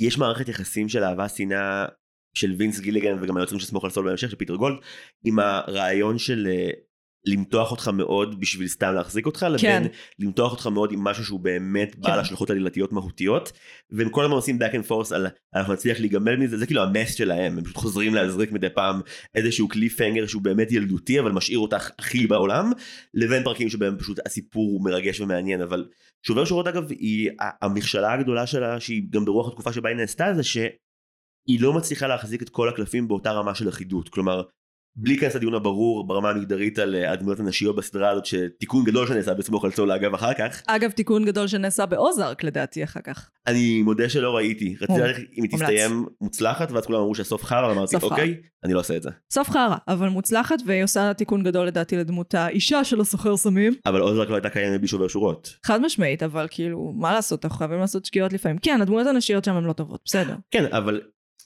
יש 0.00 0.18
מערכת 0.18 0.48
יחסים 0.48 0.88
של 0.88 1.04
אהבה 1.04 1.28
שנאה 1.28 1.86
של 2.34 2.54
וינס 2.58 2.80
גיליגן 2.80 3.22
וגם 3.22 3.36
היוצרים 3.36 3.60
של 3.60 3.66
סמוך 3.66 3.84
על 3.84 3.90
סול 3.90 4.06
בהמשך 4.06 4.30
של 4.30 4.36
פיטר 4.36 4.56
גולד 4.56 4.76
עם 5.24 5.38
הרעיון 5.38 6.18
של 6.18 6.48
אה, 6.50 6.70
למתוח 7.24 7.70
אותך 7.70 7.88
מאוד 7.88 8.40
בשביל 8.40 8.68
סתם 8.68 8.94
להחזיק 8.94 9.26
אותך 9.26 9.40
כן. 9.40 9.52
לבין 9.52 9.92
למתוח 10.18 10.52
אותך 10.52 10.66
מאוד 10.66 10.92
עם 10.92 11.04
משהו 11.04 11.24
שהוא 11.24 11.40
באמת 11.40 11.96
בעל 11.96 12.14
כן. 12.14 12.20
השלכות 12.20 12.50
עלילתיות 12.50 12.92
מהותיות 12.92 13.52
והם 13.90 14.08
כל 14.08 14.24
הזמן 14.24 14.34
עושים 14.34 14.58
back 14.58 14.72
and 14.74 14.90
forth 14.90 15.14
על 15.14 15.26
אנחנו 15.54 15.72
נצליח 15.72 16.00
להיגמל 16.00 16.36
מזה 16.36 16.58
זה 16.58 16.66
כאילו 16.66 16.82
המס 16.82 17.14
שלהם 17.14 17.58
הם 17.58 17.64
פשוט 17.64 17.76
חוזרים 17.76 18.14
להזריק 18.14 18.52
מדי 18.52 18.70
פעם 18.70 19.00
איזשהו 19.34 19.68
כלי 19.68 19.88
פנגר 19.88 20.26
שהוא 20.26 20.42
באמת 20.42 20.72
ילדותי 20.72 21.20
אבל 21.20 21.32
משאיר 21.32 21.58
אותך 21.58 21.90
הכי 21.98 22.26
בעולם 22.26 22.72
לבין 23.14 23.44
פרקים 23.44 23.68
שבהם 23.68 23.98
פשוט 23.98 24.18
הסיפור 24.26 24.64
הוא 24.64 24.84
מרגש 24.84 25.20
ומעניין 25.20 25.62
אבל 25.62 25.88
שובר 26.26 26.44
שורות 26.44 26.66
אגב 26.66 26.90
היא 26.90 27.30
המכשלה 27.62 28.12
הגדולה 28.12 28.46
שלה 28.46 28.80
שהיא 28.80 29.02
גם 29.10 29.24
ברוח 29.24 29.48
התקופה 29.48 29.72
שבה 29.72 29.88
היא 29.88 29.96
נעשתה 29.96 30.34
זה 30.34 30.42
שהיא 30.42 31.60
לא 31.60 31.72
מצליחה 31.72 32.06
להחזיק 32.06 32.42
את 32.42 32.48
כל 32.48 32.68
הקלפים 32.68 33.08
באותה 33.08 33.32
רמה 33.32 33.54
של 33.54 33.68
אחידות 33.68 34.08
כלומר 34.08 34.42
בלי 34.96 35.12
להיכנס 35.12 35.34
לדיון 35.34 35.54
הברור 35.54 36.06
ברמה 36.06 36.30
המגדרית 36.30 36.78
על 36.78 36.94
אה, 36.94 37.12
הדמויות 37.12 37.40
הנשיות 37.40 37.76
בסדרה 37.76 38.10
הזאת 38.10 38.26
שתיקון 38.26 38.84
גדול 38.84 39.06
שנעשה 39.06 39.34
בסמוך 39.34 39.64
על 39.64 39.70
סול 39.70 39.92
אגב 39.92 40.14
אחר 40.14 40.34
כך 40.34 40.62
אגב, 40.66 40.90
תיקון 40.90 41.24
גדול 41.24 41.46
שנעשה 41.46 41.86
באוזארק 41.86 42.44
לדעתי 42.44 42.84
אחר 42.84 43.00
כך. 43.00 43.30
אני 43.46 43.82
מודה 43.82 44.08
שלא 44.08 44.36
ראיתי 44.36 44.76
רציתי 44.80 44.98
לדעת 44.98 45.16
אם 45.38 45.42
היא. 45.42 45.50
תסתיים 45.50 46.06
מוצלחת 46.20 46.72
ואז 46.72 46.86
כולם 46.86 47.00
אמרו 47.00 47.14
שהסוף 47.14 47.44
חרא 47.44 47.68
ואמרתי. 47.68 47.96
אוקיי 48.02 48.36
אני 48.64 48.72
לא 48.72 48.80
עושה 48.80 48.96
את 48.96 49.02
זה 49.02 49.10
סוף 49.32 49.50
חרא, 49.50 49.76
אבל 49.88 50.08
מוצלחת, 50.08 50.56
והיא 50.66 50.84
עושה 50.84 51.14
תיקון 51.14 51.42
גדול 51.42 51.66
לדעתי 51.66 51.96
לדמות 51.96 52.34
האישה 52.34 52.84
של 52.84 53.00
הסוחר 53.00 53.36
סמים. 53.36 53.72
אבל 53.86 54.00
עוז 54.00 54.18
רק 54.18 54.30
לא 54.30 54.34
הייתה 54.34 54.50
קיימת 54.50 54.78
בלי 54.78 54.88
שובר 54.88 55.08
שורות 55.08 55.56
חד 55.66 55.80
משמעית, 55.80 56.22
אבל 56.22 56.46
כאילו, 56.50 56.92
מה 56.96 57.12
לעשות, 57.12 57.44
אנחנו 57.44 57.58
חייבים 57.58 57.78
לעשות 57.78 58.04
שגיאות 58.04 58.32
לפעמים. 58.32 58.58
כן, 58.58 58.78
הדמויות 58.82 59.06
הנשיות 59.06 59.44
שם 59.44 59.54
הן 59.54 59.64
לא 59.64 59.72
טובות, 59.72 60.00
בסדר. 60.04 60.34
כן 60.50 60.64
אבל 60.72 61.00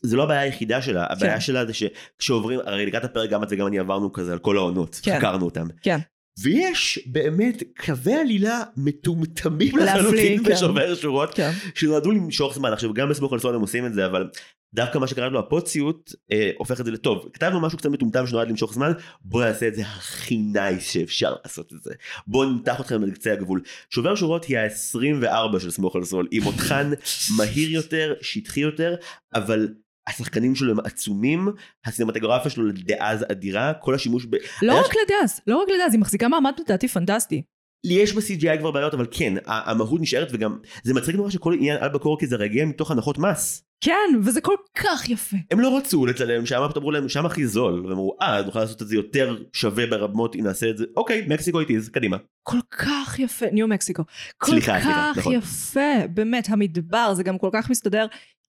זה 0.05 0.17
לא 0.17 0.23
הבעיה 0.23 0.41
היחידה 0.41 0.83
שלה 0.83 1.07
הבעיה 1.11 1.35
כן. 1.35 1.41
שלה 1.41 1.67
זה 1.67 1.73
שכשעוברים 1.75 2.61
הרי 2.65 2.87
לקראת 2.87 3.05
הפרק 3.05 3.31
גם 3.31 3.43
את 3.43 3.49
וגם 3.51 3.67
אני 3.67 3.79
עברנו 3.79 4.13
כזה 4.13 4.33
על 4.33 4.39
כל 4.39 4.57
העונות 4.57 5.01
כן. 5.03 5.19
חקרנו 5.19 5.45
אותם 5.45 5.67
כן. 5.83 5.99
ויש 6.43 6.99
באמת 7.07 7.63
קווי 7.85 8.15
עלילה 8.15 8.63
מטומטמים 8.77 9.79
לחלוטין 9.79 10.45
כן. 10.45 10.53
בשובר 10.53 10.95
שורות 10.95 11.35
כן. 11.35 11.51
שנועדו 11.75 12.11
למשוך 12.11 12.55
זמן 12.55 12.73
עכשיו 12.73 12.95
גם 12.95 13.09
בסמוך 13.09 13.33
על 13.33 13.39
סול 13.39 13.55
הם 13.55 13.61
עושים 13.61 13.87
את 13.87 13.95
זה 13.95 14.07
אבל 14.07 14.29
דווקא 14.75 14.99
מה 14.99 15.07
שקראנו 15.07 15.39
הפוציות 15.39 16.15
אה, 16.33 16.51
הופך 16.59 16.81
את 16.81 16.85
זה 16.85 16.91
לטוב 16.91 17.29
כתבנו 17.33 17.61
משהו 17.61 17.79
קצת 17.79 17.89
מטומטם 17.89 18.27
שנועד 18.27 18.49
למשוך 18.49 18.75
זמן 18.75 18.93
בוא 19.21 19.45
נעשה 19.45 19.69
את 19.69 19.75
זה 19.75 19.83
הכי 19.83 20.37
nice 20.37 20.91
שאפשר 20.91 21.35
לעשות 21.45 21.73
את 21.73 21.83
זה 21.83 21.95
בוא 22.27 22.45
נמתח 22.45 22.81
אתכם 22.81 23.03
על 23.03 23.11
קצה 23.11 23.33
הגבול 23.33 23.61
שובר 23.91 24.15
שורות 24.15 24.45
היא 24.45 24.59
ה-24 24.59 25.61
של 25.61 25.71
סמוך 25.71 25.97
על 25.97 26.05
סול 26.05 26.29
עם 26.31 26.43
מותחן 26.43 26.91
מהיר 27.37 27.71
יותר 27.71 28.15
שטחי 28.21 28.61
יותר 28.61 28.95
אבל 29.35 29.69
השחקנים 30.07 30.55
שלו 30.55 30.71
הם 30.71 30.81
עצומים 30.85 31.49
הסינמטוגרפיה 31.87 32.51
שלו 32.51 32.73
דאז 32.73 33.25
אדירה 33.31 33.73
כל 33.75 33.95
השימוש 33.95 34.27
ב... 34.31 34.37
לא 34.63 34.81
רק 34.81 34.93
לדאז, 35.05 35.41
לא 35.47 35.57
רק 35.57 35.69
לדאז, 35.69 35.93
היא 35.93 36.01
מחזיקה 36.01 36.29
מעמד 36.29 36.53
לדעתי 36.61 36.89
פנטסטי. 36.89 37.43
לי 37.85 37.95
יש 37.95 38.13
ב-CGI 38.13 38.59
כבר 38.59 38.71
בעיות 38.71 38.95
אבל 38.95 39.07
כן 39.11 39.35
המהות 39.47 40.01
נשארת 40.01 40.29
וגם 40.33 40.59
זה 40.83 40.95
מצחיק 40.95 41.17
נורא 41.17 41.31
שכל 41.31 41.55
עניין 41.55 41.79
אלבוקרקי 41.83 42.27
זה 42.27 42.45
הגיע 42.45 42.65
מתוך 42.65 42.91
הנחות 42.91 43.19
מס 43.19 43.65
כן, 43.81 44.21
וזה 44.23 44.41
כל 44.41 44.55
כך 44.75 45.09
יפה. 45.09 45.37
הם 45.51 45.61
לא 45.61 45.77
רצו 45.77 46.07
לצלם 46.07 46.47
שם 46.47 46.67
פתאום 46.71 46.83
אמרו 46.83 46.91
להם 46.91 47.09
שם 47.09 47.27
הכי 47.27 47.47
זול 47.47 47.81
והם 47.81 47.93
אמרו 47.93 48.17
אה 48.23 48.43
נוכל 48.43 48.59
לעשות 48.59 48.83
את 48.83 48.89
זה 48.89 48.95
יותר 48.95 49.37
שווה 49.53 49.87
ברמות 49.87 50.37
אם 50.37 50.45
נעשה 50.45 50.71
את 50.71 50.79
זה 50.79 50.85
אוקיי 50.97 51.27
מקסיקו 51.29 51.61
איטיז 51.61 51.89
קדימה 51.89 52.17
כל 52.43 52.59
כך 52.71 53.19
יפה, 53.19 53.47
ניו 53.53 53.69
מקסיקו. 53.69 54.03
כל 54.39 54.53
סליחה, 54.53 54.73
סליחה, 54.73 55.11
כך 55.13 55.19
נכון. 55.19 55.35
יפה, 55.35 56.07
באמת, 56.11 56.49
המדבר, 56.51 57.15
זה 57.15 57.23
גם 57.23 57.39
כל 57.39 57.49
כך 57.53 57.71
מסתדר 57.71 58.07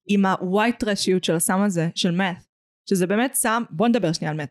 עם 0.08 0.26
ה-white 0.26 0.84
trashיות 0.84 1.24
של 1.24 1.34
הסם 1.34 1.60
הזה, 1.66 1.88
של 1.94 2.10
מת. 2.10 2.36
שזה 2.90 3.06
באמת 3.06 3.34
סם, 3.34 3.62
בוא 3.70 3.88
נדבר 3.88 4.12
שנייה 4.12 4.30
על 4.32 4.36
מת. 4.36 4.50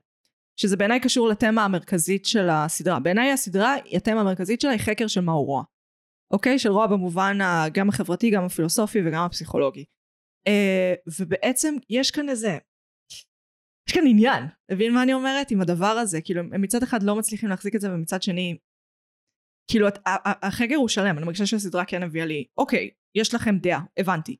שזה 0.59 0.77
בעיניי 0.77 0.99
קשור 0.99 1.27
לתמה 1.27 1.65
המרכזית 1.65 2.25
של 2.25 2.47
הסדרה. 2.51 2.99
בעיניי 2.99 3.31
הסדרה, 3.31 3.75
התמה 3.91 4.21
המרכזית 4.21 4.61
שלה 4.61 4.71
היא 4.71 4.79
חקר 4.79 5.07
של 5.07 5.21
מהו 5.21 5.43
רוע. 5.43 5.63
אוקיי? 6.33 6.59
של 6.59 6.69
רוע 6.69 6.87
במובן 6.87 7.41
ה- 7.41 7.65
גם 7.73 7.89
החברתי, 7.89 8.31
גם 8.31 8.43
הפילוסופי 8.45 8.99
וגם 9.07 9.23
הפסיכולוגי. 9.23 9.85
אה, 10.47 10.93
ובעצם 11.19 11.75
יש 11.89 12.11
כאן 12.11 12.29
איזה... 12.29 12.57
יש 13.89 13.93
כאן 13.93 14.03
עניין, 14.07 14.43
מבין 14.71 14.93
מה 14.93 15.03
אני 15.03 15.13
אומרת? 15.13 15.51
עם 15.51 15.61
הדבר 15.61 15.85
הזה. 15.85 16.21
כאילו, 16.21 16.41
הם 16.41 16.61
מצד 16.61 16.83
אחד 16.83 17.03
לא 17.03 17.15
מצליחים 17.15 17.49
להחזיק 17.49 17.75
את 17.75 17.81
זה, 17.81 17.91
ומצד 17.93 18.21
שני... 18.21 18.57
כאילו, 19.71 19.87
את- 19.87 19.97
ה- 19.97 20.29
ה- 20.29 20.47
החקר 20.47 20.75
הוא 20.75 20.87
שלם, 20.87 21.17
אני 21.17 21.25
מרגישה 21.25 21.45
שהסדרה 21.45 21.85
כן 21.85 22.03
הביאה 22.03 22.25
לי, 22.25 22.45
אוקיי, 22.57 22.89
יש 23.15 23.33
לכם 23.33 23.57
דעה, 23.57 23.81
הבנתי. 23.97 24.37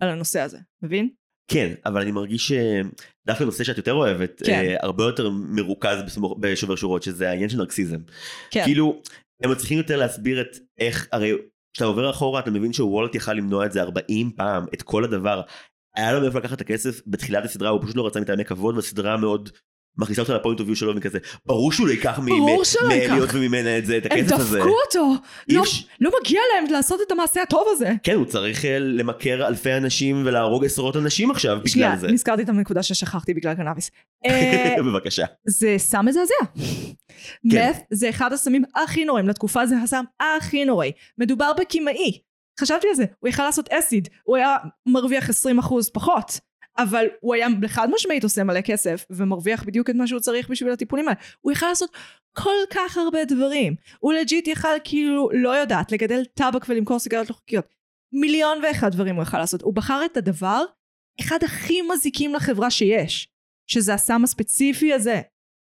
על 0.00 0.08
הנושא 0.08 0.40
הזה, 0.40 0.58
מבין? 0.82 1.08
כן 1.50 1.74
אבל 1.86 2.00
אני 2.00 2.10
מרגיש 2.12 2.52
שדווקא 2.52 3.44
נושא 3.44 3.64
שאת 3.64 3.76
יותר 3.76 3.92
אוהבת 3.92 4.42
כן. 4.46 4.52
אה, 4.52 4.76
הרבה 4.80 5.04
יותר 5.04 5.30
מרוכז 5.30 6.02
בסמוך- 6.06 6.36
בשובר 6.40 6.76
שורות 6.76 7.02
שזה 7.02 7.30
העניין 7.30 7.48
של 7.48 7.56
נרקסיזם 7.58 7.98
כן. 8.50 8.64
כאילו 8.64 9.02
הם 9.42 9.50
מצליחים 9.50 9.78
יותר 9.78 9.96
להסביר 9.96 10.40
את 10.40 10.56
איך 10.78 11.08
הרי 11.12 11.32
כשאתה 11.74 11.84
עובר 11.88 12.10
אחורה 12.10 12.40
אתה 12.40 12.50
מבין 12.50 12.72
שוולט 12.72 13.14
יכל 13.14 13.32
למנוע 13.32 13.66
את 13.66 13.72
זה 13.72 13.82
40 13.82 14.30
פעם 14.36 14.66
את 14.74 14.82
כל 14.82 15.04
הדבר. 15.04 15.40
היה 15.96 16.12
לו 16.12 16.20
מאיפה 16.20 16.38
לקחת 16.38 16.56
את 16.56 16.60
הכסף 16.60 17.00
בתחילת 17.06 17.44
הסדרה 17.44 17.68
הוא 17.68 17.82
פשוט 17.82 17.96
לא 17.96 18.06
רצה 18.06 18.20
מטעמי 18.20 18.44
כבוד 18.44 18.74
והסדרה 18.76 19.16
מאוד 19.16 19.50
מכניסה 19.98 20.22
אותו 20.22 20.34
לפוינט 20.34 20.60
אוף 20.60 20.74
שלו 20.74 20.92
וכזה 20.96 21.18
ברור 21.46 21.72
שהוא 21.72 21.86
לא 21.86 21.92
ייקח 21.92 22.18
מ- 22.18 22.26
ברור 22.26 22.60
מ- 22.60 22.64
שלא 22.64 22.88
ייקח. 22.92 23.10
מאליוט 23.10 23.30
וממנה 23.32 23.78
את 23.78 23.86
זה 23.86 23.96
את 23.96 24.06
הם 24.10 24.18
הכסף 24.18 24.34
הזה. 24.38 24.58
דפקו 24.58 24.70
אותו! 24.86 25.14
לא, 25.48 25.62
יש- 25.62 25.86
לא 26.00 26.10
מגיע 26.20 26.40
להם 26.54 26.72
לעשות 26.72 27.00
את 27.06 27.12
המעשה 27.12 27.42
הטוב 27.42 27.66
הזה. 27.72 27.92
כן 28.02 28.14
הוא 28.14 28.24
צריך 28.24 28.64
אה, 28.64 28.78
למכר 28.78 29.46
אלפי 29.46 29.72
אנשים 29.76 30.22
ולהרוג 30.26 30.64
עשרות 30.64 30.96
אנשים 30.96 31.30
עכשיו 31.30 31.58
שנייה, 31.66 31.88
בגלל 31.88 32.00
זה. 32.00 32.08
נזכרתי 32.08 32.42
את 32.42 32.48
הנקודה 32.48 32.82
ששכחתי 32.82 33.34
בגלל 33.34 33.54
קנאביס. 33.54 33.90
אה, 34.26 34.74
בבקשה. 34.86 35.24
זה 35.46 35.74
סם 35.78 36.06
מזעזע. 36.06 36.34
כן. 37.50 37.68
מת 37.70 37.82
זה 37.90 38.08
אחד 38.10 38.32
הסמים 38.32 38.62
הכי 38.84 39.04
נוראים, 39.04 39.28
לתקופה 39.28 39.66
זה 39.66 39.74
הסם 39.84 40.04
הכי 40.36 40.64
נוראי. 40.64 40.92
מדובר 41.18 41.52
בקימאי. 41.60 42.18
חשבתי 42.60 42.88
על 42.88 42.94
זה, 42.94 43.04
הוא 43.18 43.28
יכל 43.28 43.42
לעשות 43.42 43.68
אסיד, 43.72 44.08
הוא 44.24 44.36
היה 44.36 44.56
מרוויח 44.88 45.30
20% 45.30 45.32
פחות. 45.92 46.40
אבל 46.78 47.06
הוא 47.20 47.34
היה 47.34 47.46
חד 47.66 47.88
משמעית 47.94 48.24
עושה 48.24 48.44
מלא 48.44 48.60
כסף 48.60 49.06
ומרוויח 49.10 49.64
בדיוק 49.64 49.90
את 49.90 49.94
מה 49.94 50.06
שהוא 50.06 50.20
צריך 50.20 50.50
בשביל 50.50 50.72
הטיפולים 50.72 51.08
האלה. 51.08 51.20
הוא 51.40 51.52
יכל 51.52 51.66
לעשות 51.66 51.90
כל 52.32 52.56
כך 52.74 52.96
הרבה 52.96 53.24
דברים. 53.24 53.74
הוא 53.98 54.12
לג'יט 54.12 54.48
יכל 54.48 54.68
כאילו, 54.84 55.30
לא 55.32 55.48
יודעת, 55.48 55.92
לגדל 55.92 56.24
טבק 56.24 56.68
ולמכור 56.68 56.98
סיגריות 56.98 57.30
לא 57.30 57.34
חוקיות. 57.34 57.74
מיליון 58.12 58.58
ואחד 58.62 58.92
דברים 58.92 59.14
הוא 59.14 59.22
יכל 59.22 59.38
לעשות. 59.38 59.62
הוא 59.62 59.74
בחר 59.74 60.00
את 60.04 60.16
הדבר, 60.16 60.64
אחד 61.20 61.38
הכי 61.44 61.82
מזיקים 61.82 62.34
לחברה 62.34 62.70
שיש, 62.70 63.28
שזה 63.70 63.94
הסם 63.94 64.24
הספציפי 64.24 64.92
הזה. 64.92 65.20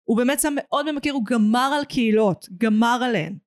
הוא 0.09 0.17
באמת 0.17 0.39
סם 0.39 0.53
מאוד 0.55 0.91
ממכר, 0.91 1.11
הוא 1.11 1.25
גמר 1.25 1.71
על 1.79 1.85
קהילות, 1.85 2.47
גמר 2.57 2.99
עליהן. 3.03 3.37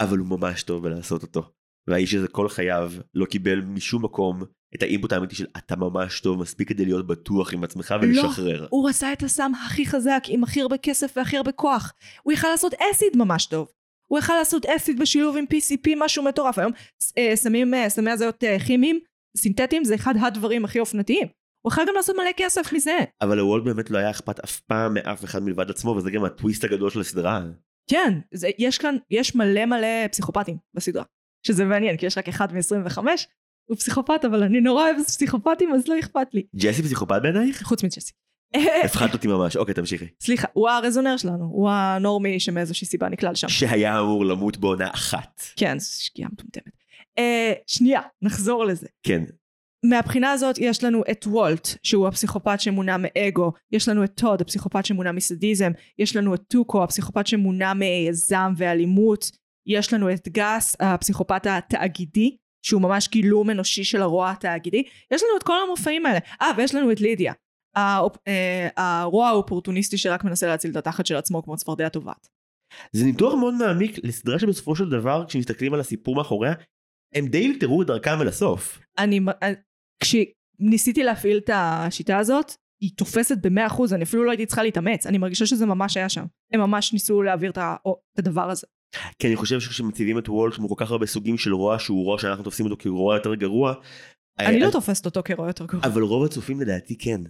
אבל 0.00 0.18
הוא 0.18 0.26
ממש 0.26 0.62
טוב 0.62 0.82
בלעשות 0.82 1.22
אותו. 1.22 1.42
והאיש 1.86 2.14
הזה 2.14 2.28
כל 2.28 2.48
חייו 2.48 2.92
לא 3.14 3.26
קיבל 3.26 3.60
משום 3.60 4.04
מקום 4.04 4.42
את 4.76 4.82
האינפוט 4.82 5.12
האמיתי 5.12 5.34
של 5.34 5.46
אתה 5.56 5.76
ממש 5.76 6.20
טוב 6.20 6.40
מספיק 6.40 6.68
כדי 6.68 6.84
להיות 6.84 7.06
בטוח 7.06 7.52
עם 7.52 7.64
עצמך 7.64 7.94
ולשחרר. 8.02 8.66
הוא 8.70 8.88
עשה 8.88 9.12
את 9.12 9.22
הסם 9.22 9.52
הכי 9.66 9.86
חזק, 9.86 10.22
עם 10.28 10.44
הכי 10.44 10.60
הרבה 10.60 10.78
כסף 10.78 11.12
והכי 11.16 11.36
הרבה 11.36 11.52
כוח. 11.52 11.92
הוא 12.22 12.32
יכל 12.32 12.48
לעשות 12.48 12.74
אסיד 12.74 13.16
ממש 13.16 13.46
טוב. 13.46 13.68
הוא 14.06 14.18
יכל 14.18 14.32
לעשות 14.38 14.66
אסיד 14.66 15.00
בשילוב 15.00 15.36
עם 15.36 15.44
PCP, 15.44 15.90
משהו 15.96 16.24
מטורף. 16.24 16.58
היום 16.58 16.72
אה, 17.18 17.32
סמים, 17.34 17.74
אה, 17.74 17.88
סמי 17.88 18.10
הזיות 18.10 18.44
אה, 18.44 18.56
כימיים, 18.66 19.00
סינתטיים, 19.36 19.84
זה 19.84 19.94
אחד 19.94 20.14
הדברים 20.20 20.64
הכי 20.64 20.80
אופנתיים. 20.80 21.28
הוא 21.64 21.72
יכל 21.72 21.82
גם 21.88 21.94
לעשות 21.96 22.16
מלא 22.16 22.30
כסף 22.36 22.72
מזה. 22.72 22.98
אבל 23.22 23.36
לוולט 23.36 23.64
באמת 23.64 23.90
לא 23.90 23.98
היה 23.98 24.10
אכפת 24.10 24.40
אף 24.40 24.60
פעם 24.60 24.94
מאף 24.94 25.24
אחד 25.24 25.42
מלבד 25.42 25.70
עצמו 25.70 25.90
וזה 25.90 26.10
גם 26.10 26.24
הטוויסט 26.24 26.64
הגדול 26.64 26.90
של 26.90 27.00
הסדרה. 27.00 27.42
כן, 27.90 28.18
זה, 28.34 28.48
יש 28.58 28.78
כאן, 28.78 28.96
יש 29.10 29.34
מלא 29.34 29.66
מלא 29.66 30.08
פסיכופטים 30.10 30.56
בסדרה. 30.74 31.04
שזה 31.46 31.64
מעניין, 31.64 31.96
כי 31.96 32.06
יש 32.06 32.18
רק 32.18 32.28
אחד 32.28 32.52
מ-25, 32.52 32.98
הוא 33.66 33.76
פסיכופת, 33.76 34.24
אבל 34.24 34.42
אני 34.42 34.60
נורא 34.60 34.84
אוהבת 34.84 35.06
פסיכופטים, 35.06 35.74
אז 35.74 35.88
לא 35.88 35.98
אכפת 35.98 36.34
לי. 36.34 36.42
ג'סי 36.56 36.82
פסיכופת 36.82 37.22
בעינייך? 37.22 37.62
חוץ 37.62 37.84
מג'סי. 37.84 38.12
הפחדת 38.84 39.14
אותי 39.14 39.28
ממש, 39.28 39.56
אוקיי 39.56 39.74
תמשיכי. 39.74 40.06
סליחה, 40.20 40.48
הוא 40.52 40.68
הרזונר 40.68 41.16
שלנו, 41.16 41.44
הוא 41.44 41.70
הנורמי 41.70 42.40
שמאיזושהי 42.40 42.86
סיבה 42.86 43.08
נקלע 43.08 43.32
לשם. 43.32 43.48
שהיה 43.48 44.00
אמור 44.00 44.26
למות 44.26 44.56
בעונה 44.56 44.90
אחת. 44.90 45.42
כן, 45.56 45.78
זו 45.78 46.04
שגיאה 46.04 46.28
מטומטמת. 46.32 46.72
אה, 47.18 47.52
שנייה, 47.66 48.00
נחזור 48.22 48.64
לזה. 48.64 48.86
כן. 49.02 49.24
מהבחינה 49.84 50.32
הזאת 50.32 50.58
יש 50.58 50.84
לנו 50.84 51.02
את 51.10 51.26
וולט, 51.26 51.68
שהוא 51.82 52.08
הפסיכופת 52.08 52.60
שמונע 52.60 52.96
מאגו, 52.98 53.52
יש 53.72 53.88
לנו 53.88 54.04
את 54.04 54.10
טוד, 54.14 54.40
הפסיכופת 54.40 54.86
שמונע 54.86 55.12
מסדיזם, 55.12 55.72
יש 55.98 56.16
לנו 56.16 56.34
את 56.34 56.40
טוקו, 56.48 56.84
הפסיכופת 56.84 57.26
שמונע 57.26 57.72
מזעם 57.76 58.54
ואלימות, 58.56 59.30
יש 59.66 59.92
לנו 59.92 60.12
את 60.12 60.28
גס, 60.28 60.76
הפסיכופת 60.80 61.46
התאגידי, 61.46 62.36
שהוא 62.64 62.82
ממש 62.82 63.08
גילום 63.08 63.50
אנושי 63.50 63.84
של 63.84 64.02
הרוע 64.02 64.30
התאגידי, 64.30 64.82
יש 65.10 65.22
לנו 65.22 65.36
את 65.38 65.42
כל 65.42 65.56
המופעים 65.66 66.06
האלה. 66.06 66.18
אה, 66.42 66.50
ויש 66.56 66.74
לנו 66.74 66.92
את 66.92 67.00
לידיה, 67.00 67.32
האופ- 67.76 68.18
אה, 68.28 68.68
הרוע 68.76 69.28
האופורטוניסטי 69.28 69.98
שרק 69.98 70.24
מנסה 70.24 70.46
להציל 70.46 70.70
את 70.70 70.76
התחת 70.76 71.06
של 71.06 71.16
עצמו 71.16 71.42
כמו 71.42 71.56
צפרדע 71.56 71.88
טובעת. 71.88 72.28
זה 72.92 73.04
ניתוח 73.04 73.34
מאוד 73.34 73.54
מעמיק 73.54 73.96
לסדרה 74.04 74.38
שבסופו 74.38 74.76
של 74.76 74.90
דבר 74.90 75.24
כשמסתכלים 75.28 75.74
על 75.74 75.80
הסיפור 75.80 76.14
מאחוריה 76.16 76.52
הם 77.14 77.26
די 77.26 77.46
אלתרו 77.46 77.82
את 77.82 77.86
דרכם 77.86 78.20
אל 78.20 78.28
הסוף. 78.28 78.78
אני, 78.98 79.20
אה, 79.42 79.52
כשניסיתי 80.02 81.02
להפעיל 81.02 81.38
את 81.38 81.50
השיטה 81.54 82.18
הזאת, 82.18 82.52
היא 82.80 82.90
תופסת 82.96 83.36
במאה 83.42 83.66
אחוז, 83.66 83.92
אני 83.94 84.04
אפילו 84.04 84.24
לא 84.24 84.30
הייתי 84.30 84.46
צריכה 84.46 84.62
להתאמץ, 84.62 85.06
אני 85.06 85.18
מרגישה 85.18 85.46
שזה 85.46 85.66
ממש 85.66 85.96
היה 85.96 86.08
שם. 86.08 86.24
הם 86.52 86.60
ממש 86.60 86.92
ניסו 86.92 87.22
להעביר 87.22 87.50
את 87.50 87.58
הדבר 88.18 88.50
הזה. 88.50 88.66
כי 89.18 89.26
אני 89.26 89.36
חושב 89.36 89.60
שכשמציבים 89.60 90.18
את 90.18 90.28
וולט 90.28 90.54
כמו 90.54 90.68
כל 90.68 90.84
כך 90.84 90.90
הרבה 90.90 91.06
סוגים 91.06 91.38
של 91.38 91.54
רוע 91.54 91.78
שהוא 91.78 92.04
רוע 92.04 92.18
שאנחנו 92.18 92.44
תופסים 92.44 92.66
אותו 92.66 92.76
כרוע 92.78 93.14
יותר 93.14 93.34
גרוע. 93.34 93.74
אני 94.38 94.62
אה, 94.62 94.66
לא 94.66 94.70
תופסת 94.70 95.06
אותו 95.06 95.20
כרוע 95.24 95.46
יותר 95.46 95.66
גרוע. 95.66 95.84
אבל 95.84 96.02
רוב 96.02 96.24
הצופים 96.24 96.60
לדעתי 96.60 96.98
כן. 96.98 97.20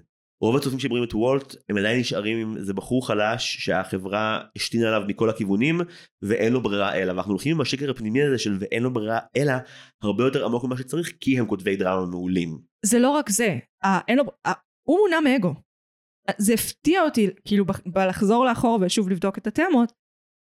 רוב 0.43 0.57
הצופים 0.57 0.79
שרואים 0.79 1.05
את 1.05 1.15
וולט 1.15 1.55
הם 1.69 1.77
עדיין 1.77 2.01
נשארים 2.01 2.39
עם 2.39 2.57
איזה 2.57 2.75
בחור 2.75 3.07
חלש 3.07 3.57
שהחברה 3.61 4.41
השתינה 4.57 4.89
עליו 4.89 5.03
מכל 5.09 5.31
הכיוונים 5.31 5.81
ואין 6.23 6.53
לו 6.53 6.63
ברירה 6.63 6.95
אלא 6.95 7.13
ואנחנו 7.13 7.33
הולכים 7.33 7.55
עם 7.55 7.61
השקר 7.61 7.91
הפנימי 7.91 8.23
הזה 8.23 8.39
של 8.39 8.57
ואין 8.61 8.83
לו 8.83 8.93
ברירה 8.93 9.19
אלא 9.37 9.53
הרבה 10.03 10.25
יותר 10.25 10.45
עמוק 10.45 10.65
ממה 10.65 10.77
שצריך 10.77 11.13
כי 11.21 11.39
הם 11.39 11.47
כותבי 11.47 11.77
דרמה 11.77 12.07
מעולים. 12.07 12.59
זה 12.87 12.99
לא 12.99 13.11
רק 13.11 13.31
זה, 13.31 13.59
אה, 13.85 14.01
אין 14.09 14.19
לו, 14.19 14.25
אה, 14.47 14.53
הוא 14.89 14.99
מונע 14.99 15.21
מאגו. 15.21 15.55
זה 16.39 16.55
הפתיע 16.55 17.03
אותי, 17.03 17.31
כאילו, 17.45 17.65
בלחזור 17.87 18.45
לאחור 18.45 18.79
ושוב 18.83 19.09
לבדוק 19.09 19.39
את 19.39 19.47
התמות, 19.47 19.93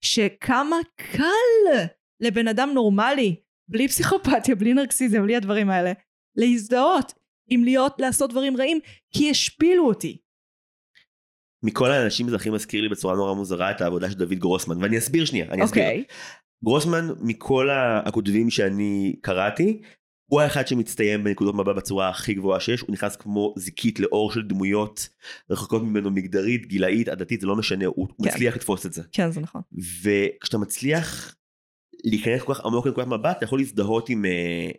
שכמה 0.03 0.77
קל 0.95 1.83
לבן 2.19 2.47
אדם 2.47 2.69
נורמלי, 2.73 3.35
בלי 3.67 3.87
פסיכופתיה, 3.87 4.55
בלי 4.55 4.73
נרקסיזם, 4.73 5.21
בלי 5.23 5.35
הדברים 5.35 5.69
האלה, 5.69 5.91
להזדהות 6.35 7.13
עם 7.49 7.63
להיות, 7.63 7.99
לעשות 7.99 8.29
דברים 8.29 8.57
רעים, 8.57 8.79
כי 9.11 9.29
השפילו 9.29 9.87
אותי. 9.87 10.17
מכל 11.63 11.91
האנשים 11.91 12.29
זה 12.29 12.35
הכי 12.35 12.49
מזכיר 12.49 12.81
לי 12.81 12.89
בצורה 12.89 13.15
נורא 13.15 13.33
מוזרה 13.33 13.71
את 13.71 13.81
העבודה 13.81 14.09
של 14.11 14.17
דוד 14.17 14.33
גרוסמן 14.33 14.83
ואני 14.83 14.97
אסביר 14.97 15.25
שנייה 15.25 15.45
אני 15.51 15.63
אסביר. 15.63 15.83
אוקיי. 15.83 16.03
גרוסמן 16.63 17.07
מכל 17.21 17.69
הכותבים 18.05 18.49
שאני 18.49 19.15
קראתי 19.21 19.81
הוא 20.25 20.41
האחד 20.41 20.67
שמצטיין 20.67 21.23
בנקודות 21.23 21.55
מבט 21.55 21.75
בצורה 21.75 22.09
הכי 22.09 22.33
גבוהה 22.33 22.59
שיש 22.59 22.81
הוא 22.81 22.93
נכנס 22.93 23.15
כמו 23.15 23.53
זיקית 23.57 23.99
לאור 23.99 24.31
של 24.31 24.41
דמויות 24.41 25.09
רחוקות 25.49 25.83
ממנו 25.83 26.11
מגדרית 26.11 26.65
גילאית 26.65 27.07
עדתית 27.07 27.41
זה 27.41 27.47
לא 27.47 27.55
משנה 27.55 27.85
הוא 27.85 28.07
כן. 28.07 28.13
מצליח 28.19 28.55
לתפוס 28.55 28.85
את 28.85 28.93
זה 28.93 29.01
כן, 29.11 29.31
זה 29.31 29.41
נכון. 29.41 29.61
וכשאתה 30.03 30.57
מצליח 30.57 31.35
להיכנס 32.03 32.41
כל 32.41 32.53
כך 32.53 32.65
עמוק 32.65 32.87
לנקודת 32.87 33.07
מבט 33.07 33.37
אתה 33.37 33.45
יכול 33.45 33.59
להזדהות 33.59 34.09
עם 34.09 34.25
אה, 34.25 34.71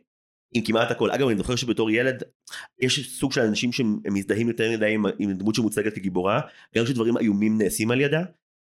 עם 0.54 0.62
כמעט 0.64 0.90
הכל 0.90 1.10
אגב 1.10 1.28
אני 1.28 1.38
זוכר 1.38 1.56
שבתור 1.56 1.90
ילד 1.90 2.22
יש 2.80 3.18
סוג 3.18 3.32
של 3.32 3.40
אנשים 3.40 3.72
שהם 3.72 3.98
מזדהים 4.10 4.48
יותר 4.48 4.70
מדי 4.70 4.94
עם, 4.94 5.04
עם 5.18 5.32
דמות 5.32 5.54
שמוצגת 5.54 5.94
כגיבורה 5.94 6.40
גם 6.76 6.84
כשדברים 6.84 7.18
איומים 7.18 7.58
נעשים 7.58 7.90
על 7.90 8.00
ידה 8.00 8.24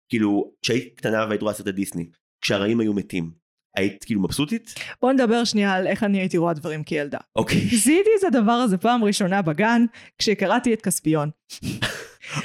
כאילו 0.09 0.53
כשהיית 0.61 0.97
קטנה 0.97 1.25
והיית 1.25 1.41
רואה 1.41 1.53
סרטי 1.53 1.71
דיסני 1.71 2.09
כשהרעים 2.41 2.79
היו 2.79 2.93
מתים 2.93 3.31
היית 3.79 4.03
כאילו 4.03 4.21
מבסוטית 4.21 4.73
בוא 5.01 5.11
נדבר 5.11 5.43
שנייה 5.43 5.73
על 5.73 5.87
איך 5.87 6.03
אני 6.03 6.19
הייתי 6.19 6.37
רואה 6.37 6.53
דברים 6.53 6.83
כילדה. 6.83 7.17
אוקיי 7.35 7.61
זיהיתי 7.83 8.09
את 8.19 8.23
הדבר 8.35 8.51
הזה 8.51 8.77
פעם 8.77 9.03
ראשונה 9.03 9.41
בגן, 9.41 9.85
כשקראתי 10.17 10.73
את 10.73 10.81
כספיון. 10.81 11.29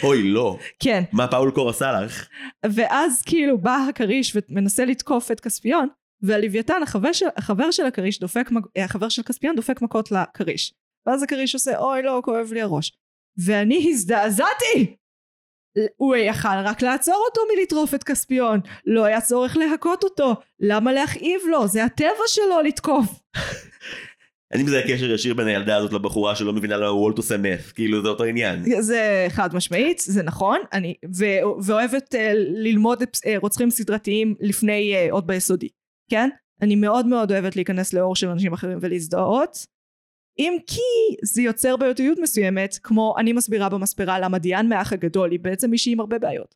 אוי 0.03 0.23
לא 0.23 0.59
כן, 0.79 1.03
מה 1.12 1.29
פאול 1.29 1.51
קור 1.51 1.70
עשה 1.70 2.01
לך 2.01 2.29
ואז 2.70 3.23
כאילו 3.23 3.59
בא 3.59 3.87
הכריש 3.88 4.37
ומנסה 4.37 4.85
לתקוף 4.85 5.31
את 5.31 5.40
כספיון, 5.40 5.88
והלוויתן, 6.23 6.83
החבר 6.83 7.12
של, 7.12 7.27
החבר 7.37 7.70
של 7.70 7.87
הכריש 7.87 8.20
דופק, 8.20 8.51
אה, 8.77 8.85
החבר 8.85 9.09
של 9.09 9.23
כספיון 9.23 9.57
דופק 9.57 9.83
מכות 9.83 10.12
לכריש. 10.12 10.75
ואז 11.07 11.23
הכריש 11.23 11.55
עושה, 11.55 11.79
אוי 11.79 12.03
לא, 12.03 12.20
כואב 12.25 12.53
לי 12.53 12.62
הראש. 12.62 12.92
ואני 13.37 13.87
הזדעזעתי! 13.90 14.97
הוא 15.96 16.16
יכל 16.16 16.58
רק 16.64 16.82
לעצור 16.82 17.24
אותו 17.28 17.40
מלטרוף 17.56 17.94
את 17.94 18.04
כספיון, 18.04 18.60
לא 18.87 19.04
היה 19.04 19.20
צורך 19.20 19.56
להכות 19.56 20.04
אותו, 20.04 20.34
למה 20.60 20.92
להכאיב 20.92 21.40
לו? 21.50 21.66
זה 21.66 21.84
הטבע 21.84 22.24
שלו 22.26 22.60
לתקוף. 22.64 23.20
אני 24.52 24.62
מזהה 24.62 24.82
קשר 24.82 25.10
ישיר 25.10 25.34
בין 25.34 25.46
הילדה 25.46 25.76
הזאת 25.76 25.92
לבחורה 25.92 26.37
שלא 26.37 26.52
מבינה 26.52 26.76
למה 26.76 26.92
וולט 26.92 27.16
עושה 27.16 27.37
נף 27.37 27.72
כאילו 27.72 28.02
זה 28.02 28.08
אותו 28.08 28.24
עניין. 28.24 28.80
זה 28.80 29.26
חד 29.28 29.54
משמעית, 29.54 29.98
זה 29.98 30.22
נכון, 30.22 30.58
אני, 30.72 30.94
ו, 31.18 31.24
ואוהבת 31.62 32.14
uh, 32.14 32.18
ללמוד 32.34 33.02
uh, 33.02 33.06
רוצחים 33.40 33.70
סדרתיים 33.70 34.34
לפני 34.40 34.94
uh, 34.94 35.12
עוד 35.12 35.26
ביסודי, 35.26 35.68
כן? 36.10 36.28
אני 36.62 36.76
מאוד 36.76 37.06
מאוד 37.06 37.32
אוהבת 37.32 37.56
להיכנס 37.56 37.92
לאור 37.92 38.16
של 38.16 38.28
אנשים 38.28 38.52
אחרים 38.52 38.78
ולהזדהות, 38.80 39.66
אם 40.38 40.57
כי 40.66 41.16
זה 41.23 41.42
יוצר 41.42 41.77
בעייתיות 41.77 42.18
מסוימת, 42.23 42.79
כמו 42.83 43.14
אני 43.18 43.33
מסבירה 43.33 43.68
במספרה 43.68 44.20
למה 44.20 44.38
דיאן 44.38 44.68
מהאח 44.68 44.92
הגדול 44.92 45.31
היא 45.31 45.40
בעצם 45.40 45.70
מישהי 45.70 45.92
עם 45.92 46.01
הרבה 46.01 46.18
בעיות. 46.18 46.55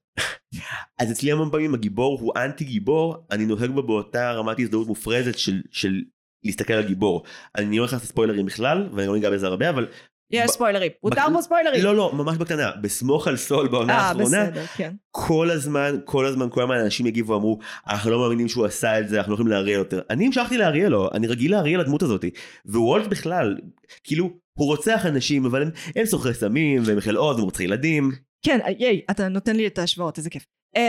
אז 1.01 1.13
אצלי 1.13 1.33
המון 1.33 1.51
פעמים 1.51 1.75
הגיבור 1.75 2.21
הוא 2.21 2.33
אנטי 2.37 2.65
גיבור 2.65 3.17
אני 3.31 3.47
נוהג 3.47 3.71
בו 3.71 3.83
באותה 3.83 4.33
רמת 4.33 4.61
הזדהות 4.61 4.87
מופרזת 4.87 5.39
של, 5.39 5.63
של 5.71 6.03
להסתכל 6.45 6.73
על 6.73 6.87
גיבור 6.87 7.23
אני 7.57 7.79
לא 7.79 7.85
נכנס 7.85 8.03
לספוילרים 8.03 8.47
בכלל 8.47 8.89
ואני 8.93 9.07
לא 9.07 9.15
ניגע 9.15 9.31
בזה 9.31 9.47
הרבה 9.47 9.71
אבל 9.71 9.87
יש 10.31 10.51
ספוילרים, 10.51 10.91
מותר 11.03 11.29
בו 11.33 11.43
ספוילרים. 11.43 11.85
לא 11.85 11.97
לא 11.97 12.13
ממש 12.15 12.37
בקטנה 12.37 12.71
בסמוך 12.81 13.29
על 13.29 13.37
סול 13.37 13.69
בעונה 13.69 13.93
אה, 13.93 13.99
האחרונה 14.01 14.47
כן. 14.77 14.95
כל 15.11 15.51
הזמן 15.51 15.97
כל 16.05 16.27
הזמן 16.27 16.49
כל 16.51 16.63
הזמן 16.63 16.77
אנשים 16.77 17.07
יגיבו 17.07 17.33
ואמרו 17.33 17.59
אנחנו 17.89 18.11
לא 18.11 18.19
מאמינים 18.19 18.49
שהוא 18.49 18.67
עשה 18.67 19.01
את 19.01 19.09
זה 19.09 19.19
אנחנו 19.19 19.33
לא 19.33 19.35
יכולים 19.35 19.53
להריע 19.53 19.75
יותר 19.75 20.01
אני 20.11 20.27
המשכתי 20.27 20.59
להריע 20.59 20.89
לו 20.89 21.11
אני 21.15 21.27
רגיל 21.27 21.51
להריע 21.51 21.79
לדמות 21.79 22.03
הזאת 22.03 22.25
ווולט 22.67 23.07
בכלל 23.07 23.57
כאילו 24.05 24.31
הוא 24.59 24.67
רוצח 24.67 25.07
אנשים 25.07 25.45
אבל 25.45 25.63
הם, 25.63 25.71
הם 25.97 26.07
סוחרי 26.07 26.35
סמים 26.35 26.83
והם 26.85 27.01
חיל 27.01 27.17
עוז 27.17 27.41
ורוצחי 27.41 27.65
ילדים 27.65 28.11
כן, 28.43 28.59
ייי, 28.79 29.01
אתה 29.11 29.29
נותן 29.29 29.57
לי 29.57 29.67
את 29.67 29.79
ההשוואות, 29.79 30.19
איזה 30.19 30.31
כיף. 30.31 30.45
Um, 30.77 30.81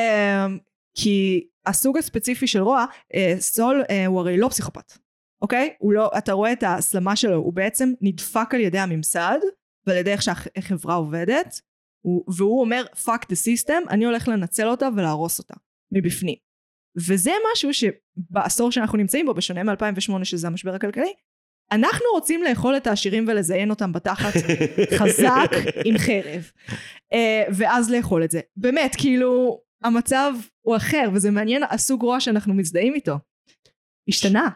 כי 0.95 1.47
הסוג 1.65 1.97
הספציפי 1.97 2.47
של 2.47 2.62
רוע, 2.62 2.86
uh, 3.13 3.17
סול 3.39 3.84
uh, 3.88 4.08
הוא 4.08 4.19
הרי 4.19 4.38
לא 4.38 4.47
פסיכופת, 4.47 4.93
אוקיי? 5.41 5.73
הוא 5.80 5.93
לא, 5.93 6.12
אתה 6.17 6.34
רואה 6.34 6.52
את 6.52 6.63
ההסלמה 6.63 7.15
שלו, 7.15 7.36
הוא 7.36 7.54
בעצם 7.54 7.93
נדפק 8.02 8.54
על 8.54 8.60
ידי 8.60 8.80
הממסד, 8.80 9.39
ועל 9.88 9.97
ידי 9.97 10.12
איך 10.12 10.21
שהחברה 10.21 10.95
עובדת, 10.95 11.62
הוא, 12.02 12.23
והוא 12.38 12.62
אומר, 12.62 12.84
fuck 13.06 13.25
the 13.32 13.36
system, 13.36 13.89
אני 13.89 14.06
הולך 14.06 14.28
לנצל 14.28 14.67
אותה 14.67 14.89
ולהרוס 14.95 15.39
אותה, 15.39 15.54
מבפנים. 15.91 16.36
וזה 17.08 17.32
משהו 17.54 17.69
שבעשור 17.73 18.71
שאנחנו 18.71 18.97
נמצאים 18.97 19.25
בו, 19.25 19.34
בשונה 19.34 19.63
מ-2008 19.63 20.23
שזה 20.23 20.47
המשבר 20.47 20.73
הכלכלי, 20.73 21.13
אנחנו 21.71 22.06
רוצים 22.13 22.43
לאכול 22.43 22.78
את 22.78 22.88
העשירים 22.88 23.25
ולזיין 23.28 23.69
אותם 23.69 23.91
בתחת 23.91 24.34
חזק 24.99 25.52
עם 25.86 25.97
חרב. 25.97 26.52
uh, 27.13 27.54
ואז 27.58 27.91
לאכול 27.91 28.23
את 28.23 28.32
זה. 28.32 28.39
באמת, 28.58 28.95
כאילו, 28.97 29.62
המצב 29.84 30.34
הוא 30.62 30.75
אחר, 30.75 31.10
וזה 31.13 31.32
מעניין 31.32 31.63
הסוג 31.69 32.02
רוע 32.02 32.19
שאנחנו 32.19 32.54
מזדהים 32.54 32.93
איתו. 32.93 33.17
השתנה. 34.08 34.49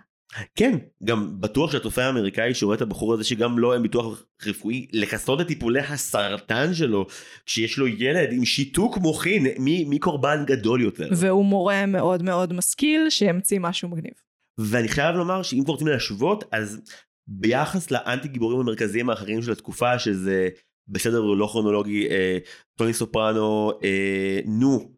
כן, 0.55 0.77
גם 1.03 1.41
בטוח 1.41 1.71
שהתופעה 1.71 2.05
האמריקאי 2.05 2.53
שרואה 2.53 2.75
את 2.75 2.81
הבחור 2.81 3.13
הזה 3.13 3.23
שגם 3.23 3.59
לא 3.59 3.73
אין 3.73 3.83
ביטוח 3.83 4.23
רפואי 4.45 4.88
לכסות 4.93 5.41
את 5.41 5.47
טיפולי 5.47 5.79
הסרטן 5.79 6.73
שלו 6.73 7.05
כשיש 7.45 7.77
לו 7.77 7.88
ילד 7.88 8.29
עם 8.31 8.45
שיתוק 8.45 8.97
מוחין, 8.97 9.48
מי, 9.60 9.85
מי 9.85 10.00
קורבן 10.00 10.43
גדול 10.48 10.81
יותר. 10.81 11.10
והוא 11.15 11.45
מורה 11.45 11.85
מאוד 11.85 12.23
מאוד 12.23 12.54
משכיל 12.54 13.10
שהמציא 13.10 13.60
משהו 13.60 13.89
מגניב. 13.89 14.13
ואני 14.58 14.87
חייב 14.87 15.15
לומר 15.15 15.43
שאם 15.43 15.63
כבר 15.63 15.73
רוצים 15.73 15.87
להשוות 15.87 16.43
אז 16.52 16.81
ביחס 17.27 17.91
לאנטי 17.91 18.27
גיבורים 18.27 18.60
המרכזיים 18.60 19.10
האחרים 19.10 19.41
של 19.41 19.52
התקופה 19.52 20.00
שזה 20.00 20.50
בסדר 20.87 21.21
לא 21.21 21.48
כרונולוגי 21.48 22.10
אה, 22.10 22.37
טוני 22.77 22.93
סופרנו 22.93 23.71
אה, 23.83 24.39
נו 24.45 24.91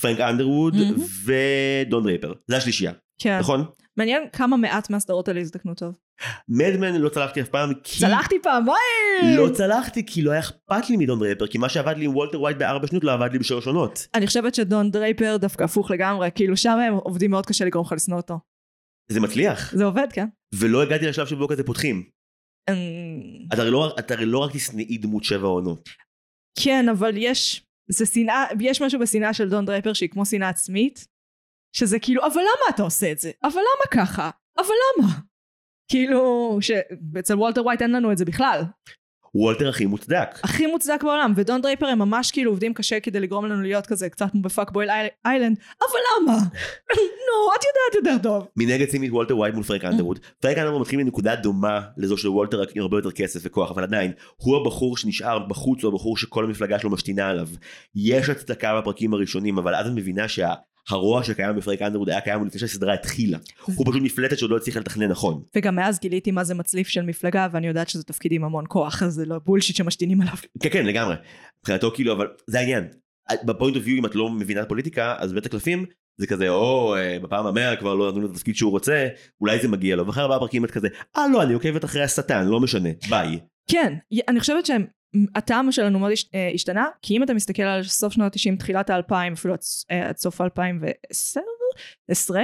פרנק 0.00 0.20
אנדרווד 0.20 0.76
מהמם. 0.76 1.04
ודון 1.24 2.02
דרייפר 2.02 2.32
זה 2.46 2.56
השלישייה 2.56 2.92
כן. 3.18 3.38
נכון? 3.38 3.64
מעניין 3.96 4.22
כמה 4.32 4.56
מעט 4.56 4.90
מהסדרות 4.90 5.28
האלה 5.28 5.40
הזדקנו 5.40 5.74
טוב. 5.74 5.98
מד 6.48 6.71
מן 6.71 6.94
לא 6.94 7.08
צלחתי 7.08 7.40
אף 7.40 7.48
פעם 7.48 7.72
כי 7.84 7.98
צלחתי 8.00 8.34
פעמיים! 8.42 9.36
לא 9.36 9.48
צלחתי 9.54 10.06
כי 10.06 10.22
לא 10.22 10.30
היה 10.30 10.40
אכפת 10.40 10.90
לי 10.90 10.96
מדון 10.96 11.18
דרייפר 11.18 11.46
כי 11.46 11.58
מה 11.58 11.68
שעבד 11.68 11.96
לי 11.96 12.04
עם 12.04 12.16
וולטר 12.16 12.40
ווייט 12.40 12.58
בארבע 12.58 12.86
שניות 12.86 13.04
לא 13.04 13.12
עבד 13.12 13.32
לי 13.32 13.38
בשלוש 13.38 13.66
עונות. 13.66 14.08
אני 14.14 14.26
חושבת 14.26 14.54
שדון 14.54 14.90
דרייפר 14.90 15.36
דווקא 15.36 15.64
הפוך 15.64 15.90
לגמרי, 15.90 16.28
כאילו 16.34 16.56
שם 16.56 16.78
הם 16.78 16.94
עובדים 16.94 17.30
מאוד 17.30 17.46
קשה 17.46 17.64
לגרום 17.64 17.86
לך 17.86 17.92
לשנוא 17.92 18.16
אותו. 18.16 18.38
זה 19.12 19.20
מצליח 19.20 19.74
זה 19.74 19.84
עובד, 19.84 20.06
כן? 20.12 20.26
ולא 20.54 20.82
הגעתי 20.82 21.06
לשלב 21.06 21.26
שבו 21.26 21.48
כזה 21.48 21.64
פותחים. 21.64 22.02
אמ, 22.70 22.74
את 23.54 23.58
הרי 23.58 23.70
לא, 23.70 23.94
את 23.98 24.10
הרי 24.10 24.26
לא 24.26 24.38
רק 24.38 24.50
תשנאי 24.54 24.98
דמות 24.98 25.24
שבע 25.24 25.46
עונות. 25.46 25.88
כן, 26.58 26.88
אבל 26.88 27.14
יש, 27.16 27.66
זה 27.90 28.06
שנאה, 28.06 28.44
יש 28.60 28.82
משהו 28.82 29.00
בשנאה 29.00 29.34
של 29.34 29.48
דון 29.48 29.64
דרייפר 29.64 29.92
שהיא 29.92 30.08
כמו 30.10 30.26
שנאה 30.26 30.48
עצמית, 30.48 31.06
שזה 31.72 31.98
כאילו, 31.98 32.26
אבל 32.26 32.40
למה 32.40 32.74
אתה 32.74 32.82
עושה 32.82 33.12
את 33.12 33.18
זה? 33.18 33.30
אבל 33.42 33.60
למה 33.60 34.04
ככה? 34.04 34.30
אבל 34.58 34.74
למה? 34.98 35.08
כאילו, 35.90 36.58
שאצל 36.60 37.34
וולטר 37.34 37.64
ווייט 37.64 37.82
אין 37.82 37.92
לנו 37.92 38.12
את 38.12 38.18
זה 38.18 38.24
בכלל. 38.24 38.62
וולטר 39.34 39.68
הכי 39.68 39.86
מוצדק. 39.86 40.28
הכי 40.44 40.66
מוצדק 40.66 41.02
בעולם, 41.02 41.32
ודון 41.36 41.60
דרייפר 41.60 41.86
הם 41.86 41.98
ממש 41.98 42.30
כאילו 42.30 42.50
עובדים 42.50 42.74
קשה 42.74 43.00
כדי 43.00 43.20
לגרום 43.20 43.46
לנו 43.46 43.62
להיות 43.62 43.86
כזה 43.86 44.08
קצת 44.08 44.30
כמו 44.30 44.42
ב 44.42 44.70
Fuckboy 44.70 44.90
Island, 45.26 45.58
אבל 45.80 45.98
למה? 46.22 46.38
נו, 47.26 47.50
את 47.56 47.64
יודעת 47.64 47.94
יותר 47.94 48.22
טוב. 48.28 48.48
מנגד 48.56 48.90
שימי 48.90 49.06
את 49.06 49.12
וולטר 49.12 49.36
ווייט 49.36 49.54
מול 49.54 49.64
פרנק 49.64 49.84
אנדרווד. 49.84 50.18
פרנק 50.40 50.58
אנדרווד 50.58 50.80
מתחיל 50.80 51.02
מנקודה 51.02 51.36
דומה 51.36 51.80
לזו 51.96 52.16
של 52.16 52.28
וולטר 52.28 52.60
רק 52.60 52.68
עם 52.76 52.82
הרבה 52.82 52.98
יותר 52.98 53.10
כסף 53.10 53.40
וכוח, 53.42 53.70
אבל 53.70 53.82
עדיין, 53.82 54.12
הוא 54.36 54.56
הבחור 54.56 54.96
שנשאר 54.96 55.38
בחוץ, 55.38 55.84
הוא 55.84 55.92
הבחור 55.92 56.16
שכל 56.16 56.44
המפלגה 56.44 56.78
שלו 56.78 56.90
משתינה 56.90 57.28
עליו. 57.28 57.48
יש 57.94 58.28
הצדקה 58.28 58.80
בפרקים 58.80 59.14
הראשונים, 59.14 59.58
אבל 59.58 59.74
אז 59.74 59.86
את 59.86 59.92
מבינה 59.94 60.28
שה... 60.28 60.54
הרוע 60.88 61.24
שקיים 61.24 61.56
בפרנק 61.56 61.82
אנדרווד 61.82 62.08
היה 62.08 62.20
קיים 62.20 62.46
לפני 62.46 62.60
שהסדרה 62.60 62.94
התחילה. 62.94 63.38
הוא 63.74 63.86
פשוט 63.90 64.02
מפלצת 64.02 64.38
שעוד 64.38 64.50
לא 64.50 64.56
הצליחה 64.56 64.80
לתכנן 64.80 65.08
נכון. 65.08 65.42
וגם 65.56 65.76
מאז 65.76 65.98
גיליתי 66.00 66.30
מה 66.30 66.44
זה 66.44 66.54
מצליף 66.54 66.88
של 66.88 67.02
מפלגה, 67.02 67.48
ואני 67.52 67.66
יודעת 67.66 67.88
שזה 67.88 68.02
תפקיד 68.02 68.32
עם 68.32 68.44
המון 68.44 68.64
כוח, 68.68 69.02
אז 69.02 69.12
זה 69.12 69.24
לא 69.24 69.38
bullshit 69.44 69.76
שמשתינים 69.76 70.20
עליו. 70.20 70.34
כן 70.62 70.68
כן 70.72 70.86
לגמרי. 70.86 71.14
מבחינתו 71.62 71.90
כאילו 71.94 72.12
אבל 72.12 72.26
זה 72.46 72.58
העניין. 72.58 72.88
ב 73.44 73.49
point 73.49 73.76
of 73.76 73.86
view 73.86 73.98
אם 73.98 74.06
את 74.06 74.14
לא 74.14 74.30
מבינה 74.30 74.60
את 74.60 74.66
הפוליטיקה 74.66 75.16
אז 75.18 75.32
בית 75.32 75.46
הקלפים 75.46 75.86
זה 76.20 76.26
כזה 76.26 76.48
או 76.48 76.96
אה, 76.96 77.18
בפעם 77.22 77.46
המאה 77.46 77.76
כבר 77.76 77.94
לא 77.94 78.08
נתנו 78.08 78.20
לו 78.20 78.26
את 78.26 78.30
התפקיד 78.30 78.56
שהוא 78.56 78.70
רוצה 78.70 79.08
אולי 79.40 79.58
זה 79.58 79.68
מגיע 79.68 79.96
לו 79.96 80.06
ואחרי 80.06 80.22
ארבעה 80.22 80.38
פרקים 80.38 80.64
את 80.64 80.70
כזה 80.70 80.88
אה 81.16 81.28
לא 81.32 81.42
אני 81.42 81.54
עוקבת 81.54 81.84
אחרי 81.84 82.02
השטן 82.02 82.46
לא 82.46 82.60
משנה 82.60 82.88
ביי. 83.08 83.38
כן, 83.70 83.94
אני 84.28 84.40
חושבת 84.40 84.66
שהטעם 84.66 85.72
שלנו 85.72 85.98
מאוד 85.98 86.12
אה, 86.34 86.50
השתנה, 86.54 86.86
כי 87.02 87.16
אם 87.16 87.22
אתה 87.22 87.34
מסתכל 87.34 87.62
על 87.62 87.82
סוף 87.82 88.12
שנות 88.12 88.32
ה-90, 88.36 88.58
תחילת 88.58 88.90
ה-2000, 88.90 89.32
אפילו 89.32 89.54
עד 89.54 89.60
אה, 89.90 90.10
סוף 90.16 90.40
ה-2010, 90.40 91.40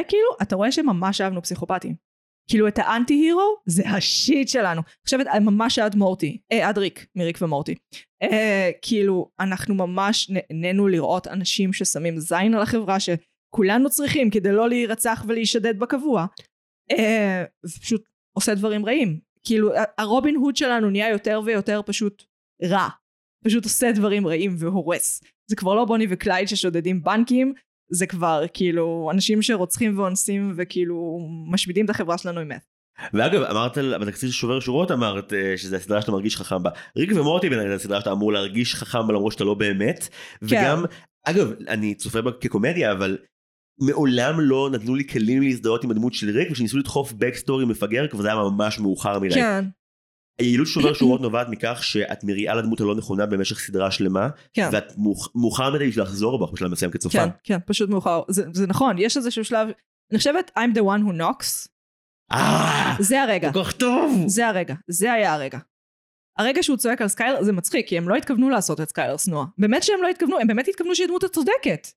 כאילו, 0.08 0.28
אתה 0.42 0.56
רואה 0.56 0.72
שממש 0.72 1.20
אהבנו 1.20 1.42
פסיכופטים. 1.42 2.06
כאילו 2.48 2.68
את 2.68 2.78
האנטי 2.78 3.14
הירו 3.14 3.56
זה 3.66 3.88
השיט 3.88 4.48
שלנו. 4.48 4.82
חושבת 5.04 5.26
ממש 5.40 5.78
עד 5.78 5.96
מורטי, 5.96 6.40
אה, 6.52 6.68
עד 6.68 6.78
ריק, 6.78 7.06
מריק 7.16 7.38
ומורטי. 7.42 7.74
אה, 8.22 8.70
כאילו 8.82 9.30
אנחנו 9.40 9.74
ממש 9.74 10.30
נהנינו 10.30 10.88
לראות 10.88 11.26
אנשים 11.26 11.72
ששמים 11.72 12.18
זין 12.18 12.54
על 12.54 12.62
החברה 12.62 12.96
שכולנו 13.00 13.90
צריכים 13.90 14.30
כדי 14.30 14.52
לא 14.52 14.68
להירצח 14.68 15.24
ולהישדד 15.28 15.78
בקבוע. 15.78 16.26
אה, 16.90 17.44
ופשוט 17.64 18.02
עושה 18.36 18.54
דברים 18.54 18.86
רעים. 18.86 19.25
כאילו 19.46 19.70
הרובין 19.98 20.34
הוד 20.36 20.56
שלנו 20.56 20.90
נהיה 20.90 21.10
יותר 21.10 21.40
ויותר 21.44 21.80
פשוט 21.86 22.22
רע. 22.64 22.88
פשוט 23.44 23.64
עושה 23.64 23.92
דברים 23.92 24.26
רעים 24.26 24.54
והורס. 24.58 25.22
זה 25.50 25.56
כבר 25.56 25.74
לא 25.74 25.84
בוני 25.84 26.06
וקלייד 26.10 26.48
ששודדים 26.48 27.02
בנקים, 27.02 27.52
זה 27.90 28.06
כבר 28.06 28.44
כאילו 28.54 29.10
אנשים 29.12 29.42
שרוצחים 29.42 29.98
ואונסים 29.98 30.54
וכאילו 30.56 31.18
משמידים 31.52 31.84
את 31.84 31.90
החברה 31.90 32.18
שלנו 32.18 32.40
עם 32.40 32.48
meth. 32.48 32.64
ואגב 33.14 33.42
אמרת 33.42 33.76
על- 33.78 33.98
בתקציב 33.98 34.30
של 34.30 34.36
שובר 34.36 34.60
שורות 34.60 34.90
אמרת 34.90 35.32
אה, 35.32 35.54
שזה 35.56 35.76
הסדרה 35.76 36.00
שאתה 36.00 36.12
מרגיש 36.12 36.36
חכם 36.36 36.62
בה. 36.62 36.70
ריק 36.96 37.10
ומורטי 37.14 37.48
בעיניי 37.48 37.68
זה 37.68 37.74
הסדרה 37.74 38.00
שאתה 38.00 38.12
אמור 38.12 38.32
להרגיש 38.32 38.74
חכם 38.74 39.06
בה 39.06 39.12
למרות 39.14 39.32
שאתה 39.32 39.44
לא 39.44 39.54
באמת. 39.54 40.08
וגם 40.42 40.84
אגב 41.24 41.52
אני 41.68 41.94
צופה 41.94 42.22
בה 42.22 42.30
כקומדיה 42.40 42.92
אבל 42.92 43.18
מעולם 43.80 44.40
לא 44.40 44.70
נתנו 44.72 44.94
לי 44.94 45.08
כלים 45.08 45.42
להזדהות 45.42 45.84
עם 45.84 45.90
הדמות 45.90 46.14
של 46.14 46.30
ריק 46.30 46.50
וכשניסו 46.50 46.78
לדחוף 46.78 47.12
backstory 47.12 47.64
מפגר 47.64 48.08
כבר 48.08 48.22
זה 48.22 48.28
היה 48.28 48.36
ממש 48.36 48.78
מאוחר 48.78 49.18
מדי. 49.18 49.34
כן, 49.34 49.64
היעילות 50.38 50.66
שובר 50.66 50.94
שורות 50.98 51.20
נובעת 51.20 51.46
מכך 51.48 51.78
שאת 51.84 52.24
מריעה 52.24 52.54
לדמות 52.54 52.80
הלא 52.80 52.94
נכונה 52.94 53.26
במשך 53.26 53.58
סדרה 53.58 53.90
שלמה 53.90 54.28
כן. 54.52 54.68
ואת 54.72 54.92
מאוח- 54.98 55.30
מאוחר 55.34 55.74
מדי 55.74 55.88
בשביל 55.88 56.04
לחזור 56.04 56.38
בה 56.46 56.52
בשלב 56.52 56.70
מסוים 56.70 56.90
כצופה. 56.90 57.18
כן, 57.18 57.28
כן, 57.44 57.58
פשוט 57.66 57.90
מאוחר. 57.90 58.22
זה, 58.28 58.44
זה 58.52 58.66
נכון, 58.66 58.96
יש 58.98 59.16
איזשהו 59.16 59.44
שלב, 59.44 59.68
אני 60.10 60.18
חושבת 60.18 60.50
I'm 60.58 60.76
the 60.76 60.82
one 60.82 61.08
who 61.08 61.20
knocks, 61.20 61.68
אה, 62.32 62.96
זה 63.00 63.22
הרגע. 63.22 63.52
כל 63.52 63.64
כך 63.64 63.72
טוב. 63.72 64.24
זה 64.26 64.48
הרגע, 64.48 64.74
זה 64.88 65.12
היה 65.12 65.34
הרגע. 65.34 65.58
הרגע 66.38 66.62
שהוא 66.62 66.76
צועק 66.76 67.02
על 67.02 67.08
סקיילר 67.08 67.42
זה 67.42 67.52
מצחיק, 67.52 67.88
כי 67.88 67.98
הם 67.98 68.08
לא 68.08 68.14
התכוונו 68.14 68.50
לעשות 68.50 68.80
את 68.80 68.88
סקיילר 68.88 69.16
שנואה. 69.16 69.44
באמת 69.58 69.82
שהם 69.82 70.02
לא 70.02 70.08
התכוונו, 70.08 70.38
הם 70.40 70.46
באמת 70.46 70.68
התכוונו 70.68 70.94
שהיא 70.94 71.04
הדמות 71.04 71.24
הצודקת. 71.24 71.88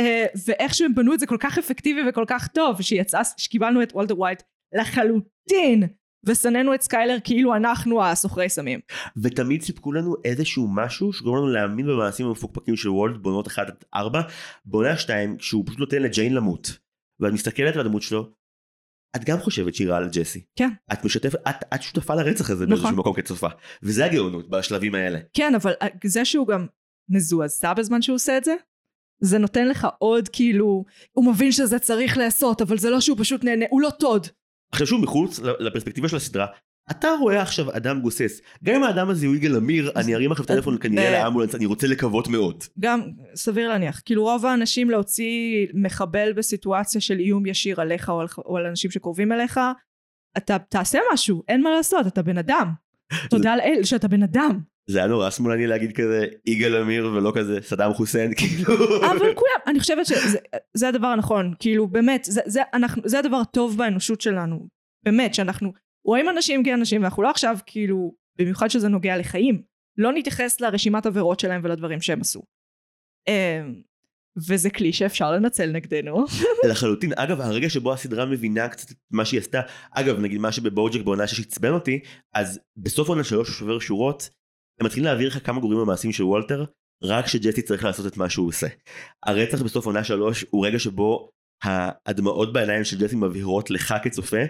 אה, 0.00 0.26
ואיך 0.46 0.74
שהם 0.74 0.94
בנו 0.94 1.14
את 1.14 1.20
זה 1.20 1.26
כל 1.26 1.36
כך 1.40 1.58
אפקטיבי 1.58 2.00
וכל 2.08 2.24
כך 2.26 2.48
טוב, 2.48 2.82
שיצא, 2.82 3.20
שקיבלנו 3.36 3.82
את 3.82 3.92
וולטר 3.92 4.18
ווייט 4.18 4.42
לחלוטין, 4.74 5.88
ושנאנו 6.26 6.74
את 6.74 6.82
סקיילר 6.82 7.16
כאילו 7.24 7.56
אנחנו 7.56 8.04
הסוחרי 8.04 8.48
סמים. 8.48 8.80
ותמיד 9.22 9.62
סיפקו 9.62 9.92
לנו 9.92 10.14
איזשהו 10.24 10.68
משהו 10.74 11.12
שגורם 11.12 11.36
לנו 11.36 11.48
להאמין 11.48 11.86
במעשים 11.86 12.26
המפוקפקים 12.26 12.76
של 12.76 12.88
וולט 12.88 13.16
בעונות 13.22 13.46
1 13.46 13.68
עד 13.68 13.84
4 13.94 14.20
בעונה 14.64 14.96
2 14.96 15.36
כשהוא 15.36 15.66
פשוט 15.66 15.78
נותן 15.78 16.02
לג'יין 16.02 16.34
למות 16.34 16.78
ואת 17.20 17.32
מסתכלת 17.32 17.74
על 17.74 17.80
הדמות 17.80 18.02
שלו 18.02 18.30
את 19.16 19.24
גם 19.24 19.38
חושבת 19.38 19.74
שהיא 19.74 19.88
רעה 19.88 19.98
על 19.98 20.08
ג'סי. 20.12 20.44
כן. 20.56 20.68
את 20.92 21.04
משתפת 21.04 21.38
את, 21.48 21.64
את 21.74 21.82
שותפה 21.82 22.14
לרצח 22.14 22.50
הזה 22.50 22.66
נכון. 22.66 22.76
באיזשהו 22.76 22.96
מקום 22.96 23.14
כצופה 23.14 23.48
וזה 23.82 24.04
הגאונות 24.04 24.50
בשלבים 24.50 24.94
האלה. 24.94 25.18
כן, 25.32 25.54
אבל 25.54 25.72
אה, 25.82 25.88
זה 26.04 26.24
שהוא 26.24 26.46
גם 26.46 26.66
מזועזע 27.10 27.74
בזמן 27.74 28.02
שהוא 28.02 28.14
עושה 28.14 28.36
את 28.38 28.44
זה, 28.44 28.54
זה 29.20 29.38
נותן 29.38 29.68
לך 29.68 29.88
עוד 29.98 30.28
כאילו, 30.28 30.84
הוא 31.12 31.24
מבין 31.24 31.52
שזה 31.52 31.78
צריך 31.78 32.18
להיעשות, 32.18 32.62
אבל 32.62 32.78
זה 32.78 32.90
לא 32.90 33.00
שהוא 33.00 33.18
פשוט 33.20 33.44
נהנה, 33.44 33.64
הוא 33.70 33.80
לא 33.80 33.90
טוד. 33.90 34.26
עכשיו 34.72 34.86
שוב 34.86 35.02
מחוץ 35.02 35.38
לפרספקטיבה 35.38 36.08
של 36.08 36.16
הסדרה 36.16 36.46
אתה 36.90 37.08
רואה 37.20 37.42
עכשיו 37.42 37.76
אדם 37.76 38.00
גוסס 38.00 38.40
גם 38.64 38.74
אם 38.74 38.84
האדם 38.84 39.10
הזה 39.10 39.26
הוא 39.26 39.36
יגאל 39.36 39.56
עמיר 39.56 39.92
אני 39.96 40.14
ארים 40.14 40.32
עכשיו 40.32 40.46
טלפון 40.46 40.78
כנראה 40.80 41.18
אה. 41.18 41.24
לאמבולנס 41.24 41.54
אני 41.54 41.66
רוצה 41.66 41.86
לקוות 41.86 42.28
מאוד. 42.28 42.64
גם 42.78 43.00
סביר 43.34 43.68
להניח, 43.68 44.02
כאילו 44.04 44.22
רוב 44.22 44.46
האנשים 44.46 44.90
להוציא 44.90 45.66
מחבל 45.74 46.32
בסיטואציה 46.32 47.00
של 47.00 47.18
איום 47.18 47.46
ישיר 47.46 47.80
עליך 47.80 48.08
או 48.08 48.20
על, 48.20 48.26
או 48.38 48.56
על 48.56 48.66
אנשים 48.66 48.90
שקרובים 48.90 49.32
אליך, 49.32 49.60
אתה 50.36 50.58
תעשה 50.58 50.98
משהו, 51.12 51.42
אין 51.48 51.62
מה 51.62 51.70
לעשות, 51.70 52.06
אתה 52.06 52.22
בן 52.22 52.38
אדם. 52.38 52.72
תודה 53.30 53.56
לאל 53.56 53.80
שאתה 53.84 54.08
בן 54.08 54.22
אדם. 54.22 54.60
זה 54.90 54.98
היה 54.98 55.08
נורא 55.08 55.30
שמאלני 55.30 55.66
להגיד 55.66 55.92
כזה 55.92 56.26
יגאל 56.46 56.76
עמיר 56.82 57.06
ולא 57.06 57.32
כזה 57.34 57.58
סדאם 57.62 57.94
חוסיין 57.94 58.34
כאילו. 58.38 58.74
אבל 59.10 59.34
כולם, 59.34 59.60
אני 59.66 59.80
חושבת 59.80 60.06
שזה 60.06 60.38
זה 60.74 60.88
הדבר 60.88 61.06
הנכון, 61.06 61.54
כאילו 61.58 61.88
באמת, 61.88 62.24
זה, 62.24 62.40
זה, 62.46 62.60
אנחנו, 62.74 63.02
זה 63.04 63.18
הדבר 63.18 63.36
הטוב 63.36 63.78
באנושות 63.78 64.20
שלנו, 64.20 64.68
באמת, 65.04 65.34
שאנחנו 65.34 65.72
רואים 66.04 66.28
אנשים 66.28 66.64
כאנשים, 66.64 67.02
ואנחנו 67.02 67.22
לא 67.22 67.30
עכשיו 67.30 67.58
כאילו, 67.66 68.14
במיוחד 68.38 68.68
שזה 68.68 68.88
נוגע 68.88 69.16
לחיים, 69.16 69.62
לא 69.98 70.12
נתייחס 70.12 70.60
לרשימת 70.60 71.06
עבירות 71.06 71.40
שלהם 71.40 71.60
ולדברים 71.64 72.00
שהם 72.00 72.20
עשו. 72.20 72.42
אמ, 73.28 73.74
וזה 74.48 74.70
כלי 74.70 74.92
שאפשר 74.92 75.32
לנצל 75.32 75.70
נגדנו. 75.70 76.24
לחלוטין 76.70 77.12
אגב 77.16 77.40
הרגע 77.40 77.70
שבו 77.70 77.92
הסדרה 77.92 78.26
מבינה 78.26 78.68
קצת 78.68 78.90
את 78.90 78.96
מה 79.10 79.24
שהיא 79.24 79.40
עשתה 79.40 79.60
אגב 79.92 80.18
נגיד 80.18 80.40
מה 80.40 80.52
שבבוג'ק 80.52 81.00
בעונה 81.00 81.26
שש 81.26 81.40
עצבן 81.40 81.72
אותי 81.72 82.00
אז 82.34 82.60
בסוף 82.76 83.08
עונה 83.08 83.24
שלוש 83.24 83.50
שובר 83.50 83.78
שורות 83.78 84.30
הם 84.80 84.86
מתחילים 84.86 85.04
להעביר 85.04 85.28
לך 85.28 85.46
כמה 85.46 85.60
גורמים 85.60 85.80
במעשים 85.80 86.12
של 86.12 86.24
וולטר 86.24 86.64
רק 87.02 87.26
שג'סי 87.26 87.62
צריך 87.62 87.84
לעשות 87.84 88.06
את 88.06 88.16
מה 88.16 88.30
שהוא 88.30 88.48
עושה. 88.48 88.66
הרצח 89.26 89.62
בסוף 89.62 89.86
עונה 89.86 90.04
שלוש 90.04 90.44
הוא 90.50 90.66
רגע 90.66 90.78
שבו 90.78 91.30
הדמעות 92.06 92.52
בעיניים 92.52 92.84
של 92.84 92.98
ג'סי 92.98 93.16
מבהירות 93.16 93.70
לך 93.70 93.94
כצופה 94.02 94.40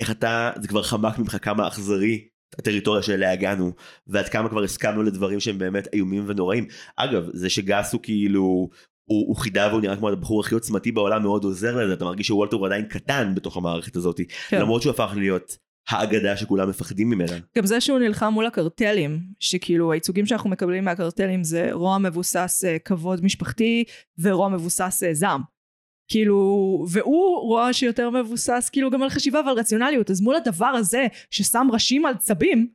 איך 0.00 0.10
אתה 0.10 0.50
זה 0.60 0.68
כבר 0.68 0.82
חמק 0.82 1.18
ממך 1.18 1.36
כמה 1.42 1.68
אכזרי 1.68 2.28
הטריטוריה 2.58 3.02
שאליה 3.02 3.32
הגענו 3.32 3.72
ועד 4.06 4.28
כמה 4.28 4.48
כבר 4.48 4.62
הסכמנו 4.62 5.02
לדברים 5.02 5.40
שהם 5.40 5.58
באמת 5.58 5.88
איומים 5.92 6.24
ונוראים. 6.26 6.66
אגב 6.96 7.28
זה 7.32 7.50
שגס 7.50 7.92
הוא 7.92 8.00
כאילו 8.02 8.68
הוא, 9.04 9.28
הוא 9.28 9.36
חידה 9.36 9.68
והוא 9.70 9.80
נראה 9.80 9.96
כמו 9.96 10.08
הבחור 10.08 10.40
הכי 10.40 10.54
עוצמתי 10.54 10.92
בעולם 10.92 11.22
מאוד 11.22 11.44
עוזר 11.44 11.76
לזה 11.76 11.92
אתה 11.92 12.04
מרגיש 12.04 12.26
שוולטר 12.26 12.56
הוא 12.56 12.66
עדיין 12.66 12.84
קטן 12.84 13.34
בתוך 13.34 13.56
המערכת 13.56 13.96
הזאת 13.96 14.20
כן. 14.48 14.60
למרות 14.60 14.82
שהוא 14.82 14.90
הפך 14.90 15.12
להיות 15.16 15.56
האגדה 15.88 16.36
שכולם 16.36 16.68
מפחדים 16.68 17.10
ממנה. 17.10 17.36
גם 17.56 17.66
זה 17.66 17.80
שהוא 17.80 17.98
נלחם 17.98 18.32
מול 18.32 18.46
הקרטלים, 18.46 19.20
שכאילו 19.38 19.92
הייצוגים 19.92 20.26
שאנחנו 20.26 20.50
מקבלים 20.50 20.84
מהקרטלים 20.84 21.44
זה 21.44 21.68
רוע 21.72 21.98
מבוסס 21.98 22.64
אה, 22.66 22.78
כבוד 22.78 23.24
משפחתי 23.24 23.84
ורוע 24.18 24.48
מבוסס 24.48 25.02
אה, 25.06 25.14
זעם. 25.14 25.40
כאילו, 26.10 26.36
והוא 26.90 27.40
רוע 27.40 27.72
שיותר 27.72 28.10
מבוסס 28.10 28.68
כאילו 28.72 28.90
גם 28.90 29.02
על 29.02 29.08
חשיבה 29.08 29.40
ועל 29.46 29.58
רציונליות, 29.58 30.10
אז 30.10 30.20
מול 30.20 30.36
הדבר 30.36 30.66
הזה 30.66 31.06
ששם 31.30 31.66
ראשים 31.72 32.06
על 32.06 32.16
צבים, 32.16 32.68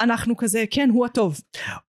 אנחנו 0.00 0.36
כזה, 0.36 0.64
כן, 0.70 0.88
הוא 0.92 1.06
הטוב. 1.06 1.40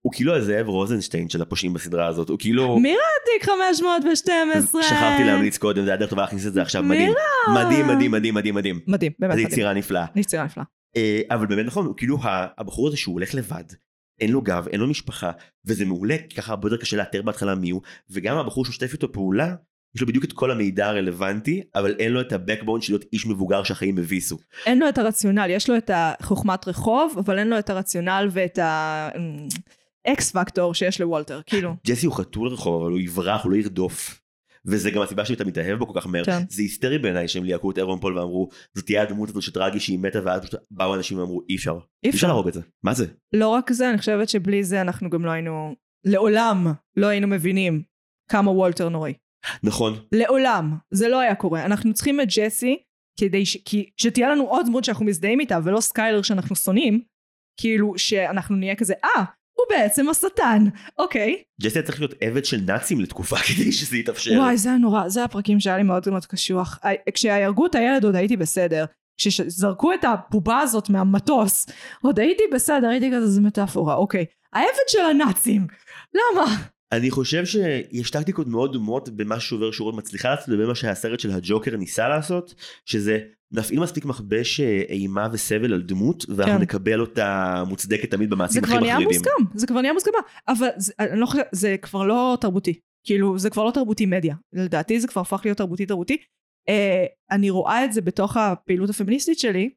הוא 0.01 0.13
כאילו 0.13 0.35
הזאב 0.35 0.67
רוזנשטיין 0.67 1.29
של 1.29 1.41
הפושעים 1.41 1.73
בסדרה 1.73 2.07
הזאת 2.07 2.29
הוא 2.29 2.39
כאילו 2.39 2.79
מירה 2.79 3.03
תיק 3.25 3.49
512. 3.49 4.83
שכחתי 4.83 5.23
להמליץ 5.23 5.57
קודם 5.57 5.83
זה 5.83 5.89
היה 5.89 5.97
דרך 5.97 6.09
טובה 6.09 6.21
להכניס 6.21 6.47
את 6.47 6.53
זה 6.53 6.61
עכשיו 6.61 6.83
מדהים 6.83 7.13
מירה. 7.47 7.65
מדהים 7.65 7.87
מדהים 7.87 8.11
מדהים 8.11 8.33
מדהים 8.33 8.55
מדהים. 8.55 8.79
מדהים, 8.87 9.11
באמת 9.19 9.33
זו 9.33 9.41
מדהים. 9.41 9.53
יצירה 9.53 9.73
נפלאה. 9.73 10.05
יצירה 10.15 10.43
נפלאה. 10.43 10.65
אה, 10.95 11.21
אבל 11.29 11.45
באמת 11.45 11.65
נכון 11.65 11.85
הוא 11.85 11.93
כאילו 11.97 12.17
הבחור 12.57 12.87
הזה 12.87 12.97
שהוא 12.97 13.13
הולך 13.13 13.35
לבד 13.35 13.63
אין 14.21 14.31
לו 14.31 14.41
גב 14.41 14.67
אין 14.67 14.79
לו 14.79 14.87
משפחה 14.87 15.31
וזה 15.65 15.85
מעולה 15.85 16.15
כי 16.29 16.35
ככה 16.35 16.51
הרבה 16.51 16.67
יותר 16.67 16.77
קשה 16.77 16.97
לאתר 16.97 17.21
בהתחלה 17.21 17.55
מי 17.55 17.69
הוא 17.69 17.81
וגם 18.09 18.37
הבחור 18.37 18.65
שמשתף 18.65 18.93
איתו 18.93 19.11
פעולה 19.11 19.55
יש 19.95 20.01
לו 20.01 20.07
בדיוק 20.07 20.23
את 20.23 20.33
כל 20.33 20.51
המידע 20.51 20.87
הרלוונטי, 20.87 21.61
אבל 21.75 21.95
אין 21.99 22.11
לו 22.11 22.21
את 22.21 22.31
ה-backbone 22.31 22.81
של 22.81 22.93
להיות 22.93 23.05
איש 23.13 23.25
מבוגר 23.25 23.63
שהחיים 23.63 23.97
הביסו. 23.97 24.37
אין 24.65 24.79
לו 24.79 24.89
את 24.89 24.97
הרציונל, 24.97 25.47
יש 25.49 25.69
לו 25.69 25.77
את 25.77 25.91
החוכמת 25.93 26.67
רחוב, 26.67 27.15
אבל 27.17 27.39
אין 27.39 27.49
לו 27.49 27.59
את 27.59 27.69
הרציונל 27.69 28.27
ואת 28.31 28.59
ה 30.05 30.18
X 30.18 30.31
factor 30.31 30.73
שיש 30.73 31.01
לוולטר, 31.01 31.41
כאילו. 31.45 31.75
ג'סי 31.87 32.05
הוא 32.05 32.15
חתול 32.15 32.47
רחוב, 32.47 32.81
אבל 32.81 32.91
הוא 32.91 32.99
יברח, 32.99 33.43
הוא 33.43 33.51
לא 33.51 33.57
ירדוף. 33.57 34.19
וזה 34.65 34.91
גם 34.91 35.01
הסיבה 35.01 35.25
שאתה 35.25 35.45
מתאהב 35.45 35.79
בו 35.79 35.87
כל 35.87 35.99
כך 35.99 36.07
מהר. 36.07 36.23
כן. 36.23 36.41
זה 36.49 36.61
היסטרי 36.61 36.97
בעיניי 36.99 37.27
שהם 37.27 37.43
ליהקו 37.43 37.71
את 37.71 37.77
אירון 37.77 37.99
פול 37.99 38.17
ואמרו, 38.17 38.49
זאת 38.75 38.85
תהיה 38.85 39.01
הדמות 39.01 39.29
הזאת 39.29 39.43
שטרגי 39.43 39.79
שהיא 39.79 39.99
מתה, 39.99 40.19
ואז 40.25 40.41
באו 40.71 40.95
אנשים 40.95 41.19
ואמרו, 41.19 41.41
אי 41.49 41.55
אפשר. 41.55 41.77
אי 42.03 42.09
אפשר 42.09 42.27
להרוג 42.27 42.47
את 42.47 42.53
זה. 42.53 42.61
מה 42.83 42.93
זה? 42.93 43.05
לא 43.33 43.47
רק 43.47 43.71
זה, 43.71 43.89
אני 43.89 43.97
חושבת 43.97 44.29
שבלי 44.29 44.63
זה 44.63 44.81
אנחנו 44.81 45.09
גם 45.09 45.25
לא 45.25 45.31
היינו, 45.31 45.75
לעולם 46.05 46.67
לא 46.97 47.07
היינו 47.07 47.27
מבינים 47.27 47.83
כמה 48.29 48.51
וולטר 48.51 48.89
נוראי. 48.89 49.13
נכון. 49.63 49.93
לעולם. 50.11 50.77
זה 50.91 51.07
לא 51.07 51.19
היה 51.19 51.35
קורה. 51.35 51.65
אנחנו 51.65 51.93
צריכים 51.93 52.21
את 52.21 52.27
ג'סי 52.37 52.77
כדי 53.19 53.45
ש... 53.45 53.57
כי 53.65 53.89
שתהיה 53.97 54.29
לנו 54.29 54.43
עוד 54.43 54.65
דמות 54.65 54.83
שאנחנו 54.83 55.05
מזדהים 55.05 55.39
איתה, 55.39 55.59
ולא 55.63 55.81
סקיילר 55.81 56.21
שאנחנו 56.21 56.55
שונאים, 56.55 57.01
כאילו 57.59 57.93
שאנחנו 57.97 58.55
נהיה 58.55 58.75
כזה, 58.75 58.93
אה, 59.03 59.23
הוא 59.53 59.65
בעצם 59.69 60.09
השטן, 60.09 60.63
אוקיי. 60.97 61.43
ג'סי 61.61 61.79
היה 61.79 61.85
צריך 61.85 61.99
להיות 61.99 62.13
עבד 62.21 62.45
של 62.45 62.61
נאצים 62.67 62.99
לתקופה 62.99 63.37
כדי 63.47 63.71
שזה 63.71 63.97
יתאפשר. 63.97 64.31
וואי, 64.37 64.57
זה 64.57 64.69
היה 64.69 64.77
נורא, 64.77 65.09
זה 65.09 65.23
הפרקים 65.23 65.59
שהיה 65.59 65.77
לי 65.77 65.83
מאוד 65.83 66.09
מאוד 66.09 66.25
קשוח. 66.25 66.79
כשהרגו 67.13 67.65
את 67.65 67.75
הילד 67.75 68.03
עוד 68.03 68.15
הייתי 68.15 68.37
בסדר. 68.37 68.85
כשזרקו 69.17 69.93
את 69.93 70.03
הבובה 70.03 70.59
הזאת 70.59 70.89
מהמטוס, 70.89 71.65
עוד 72.01 72.19
הייתי 72.19 72.43
בסדר, 72.53 72.87
הייתי 72.87 73.11
כזה, 73.13 73.27
זה 73.27 73.41
מטאפורה, 73.41 73.95
אוקיי. 73.95 74.25
העבד 74.53 74.87
של 74.87 75.01
הנאצים, 75.01 75.67
למה? 76.13 76.55
אני 76.97 77.11
חושב 77.11 77.45
שיש 77.45 78.11
טקטיקות 78.11 78.47
מאוד 78.47 78.73
דומות 78.73 79.09
במה 79.09 79.39
ששובר 79.39 79.71
שורות 79.71 79.95
מצליחה 79.95 80.29
לעשות 80.29 80.47
לבין 80.47 80.67
מה 80.67 80.75
שהסרט 80.75 81.19
של 81.19 81.31
הג'וקר 81.31 81.77
ניסה 81.77 82.07
לעשות, 82.07 82.55
שזה 82.85 83.19
נפעיל 83.51 83.79
מספיק 83.79 84.05
מכבש 84.05 84.59
אה, 84.59 84.81
אימה 84.89 85.27
וסבל 85.31 85.73
על 85.73 85.81
דמות, 85.81 86.25
ואנחנו 86.29 86.53
כן. 86.53 86.61
נקבל 86.61 87.01
אותה 87.01 87.63
מוצדקת 87.67 88.11
תמיד 88.11 88.29
זה 88.29 88.35
במעשים 88.35 88.63
הכי 88.63 88.71
כבר 88.71 88.81
נהיה 88.81 88.99
מחרידים. 88.99 89.21
מוסכם, 89.21 89.57
זה 89.59 89.67
כבר 89.67 89.81
נהיה 89.81 89.93
מוסכם, 89.93 90.11
אבל 90.47 90.67
זה, 90.77 90.93
לא 91.13 91.27
זה 91.51 91.75
כבר 91.81 92.03
לא 92.03 92.37
תרבותי. 92.41 92.79
כאילו, 93.05 93.39
זה 93.39 93.49
כבר 93.49 93.63
לא 93.63 93.71
תרבותי 93.71 94.05
מדיה. 94.05 94.35
לדעתי 94.53 94.99
זה 94.99 95.07
כבר 95.07 95.21
הפך 95.21 95.41
להיות 95.45 95.57
תרבותי 95.57 95.85
תרבותי. 95.85 96.17
אה, 96.69 97.05
אני 97.31 97.49
רואה 97.49 97.85
את 97.85 97.93
זה 97.93 98.01
בתוך 98.01 98.37
הפעילות 98.37 98.89
הפמיניסטית 98.89 99.39
שלי, 99.39 99.69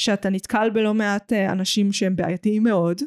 שאתה 0.00 0.30
נתקל 0.30 0.70
בלא 0.70 0.94
מעט 0.94 1.32
אה, 1.32 1.52
אנשים 1.52 1.92
שהם 1.92 2.16
בעייתיים 2.16 2.62
מאוד, 2.62 3.02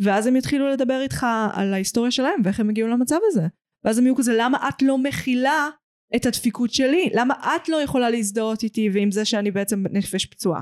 ואז 0.00 0.26
הם 0.26 0.36
יתחילו 0.36 0.68
לדבר 0.68 1.00
איתך 1.00 1.26
על 1.52 1.74
ההיסטוריה 1.74 2.10
שלהם 2.10 2.40
ואיך 2.44 2.60
הם 2.60 2.68
הגיעו 2.68 2.88
למצב 2.88 3.18
הזה. 3.24 3.42
ואז 3.84 3.98
הם 3.98 4.06
יהיו 4.06 4.16
כזה, 4.16 4.32
למה 4.38 4.68
את 4.68 4.82
לא 4.82 4.98
מכילה 4.98 5.68
את 6.16 6.26
הדפיקות 6.26 6.70
שלי? 6.70 7.10
למה 7.14 7.34
את 7.34 7.68
לא 7.68 7.76
יכולה 7.76 8.10
להזדהות 8.10 8.62
איתי 8.62 8.90
ועם 8.92 9.10
זה 9.10 9.24
שאני 9.24 9.50
בעצם 9.50 9.84
נפש 9.90 10.26
פצועה? 10.26 10.60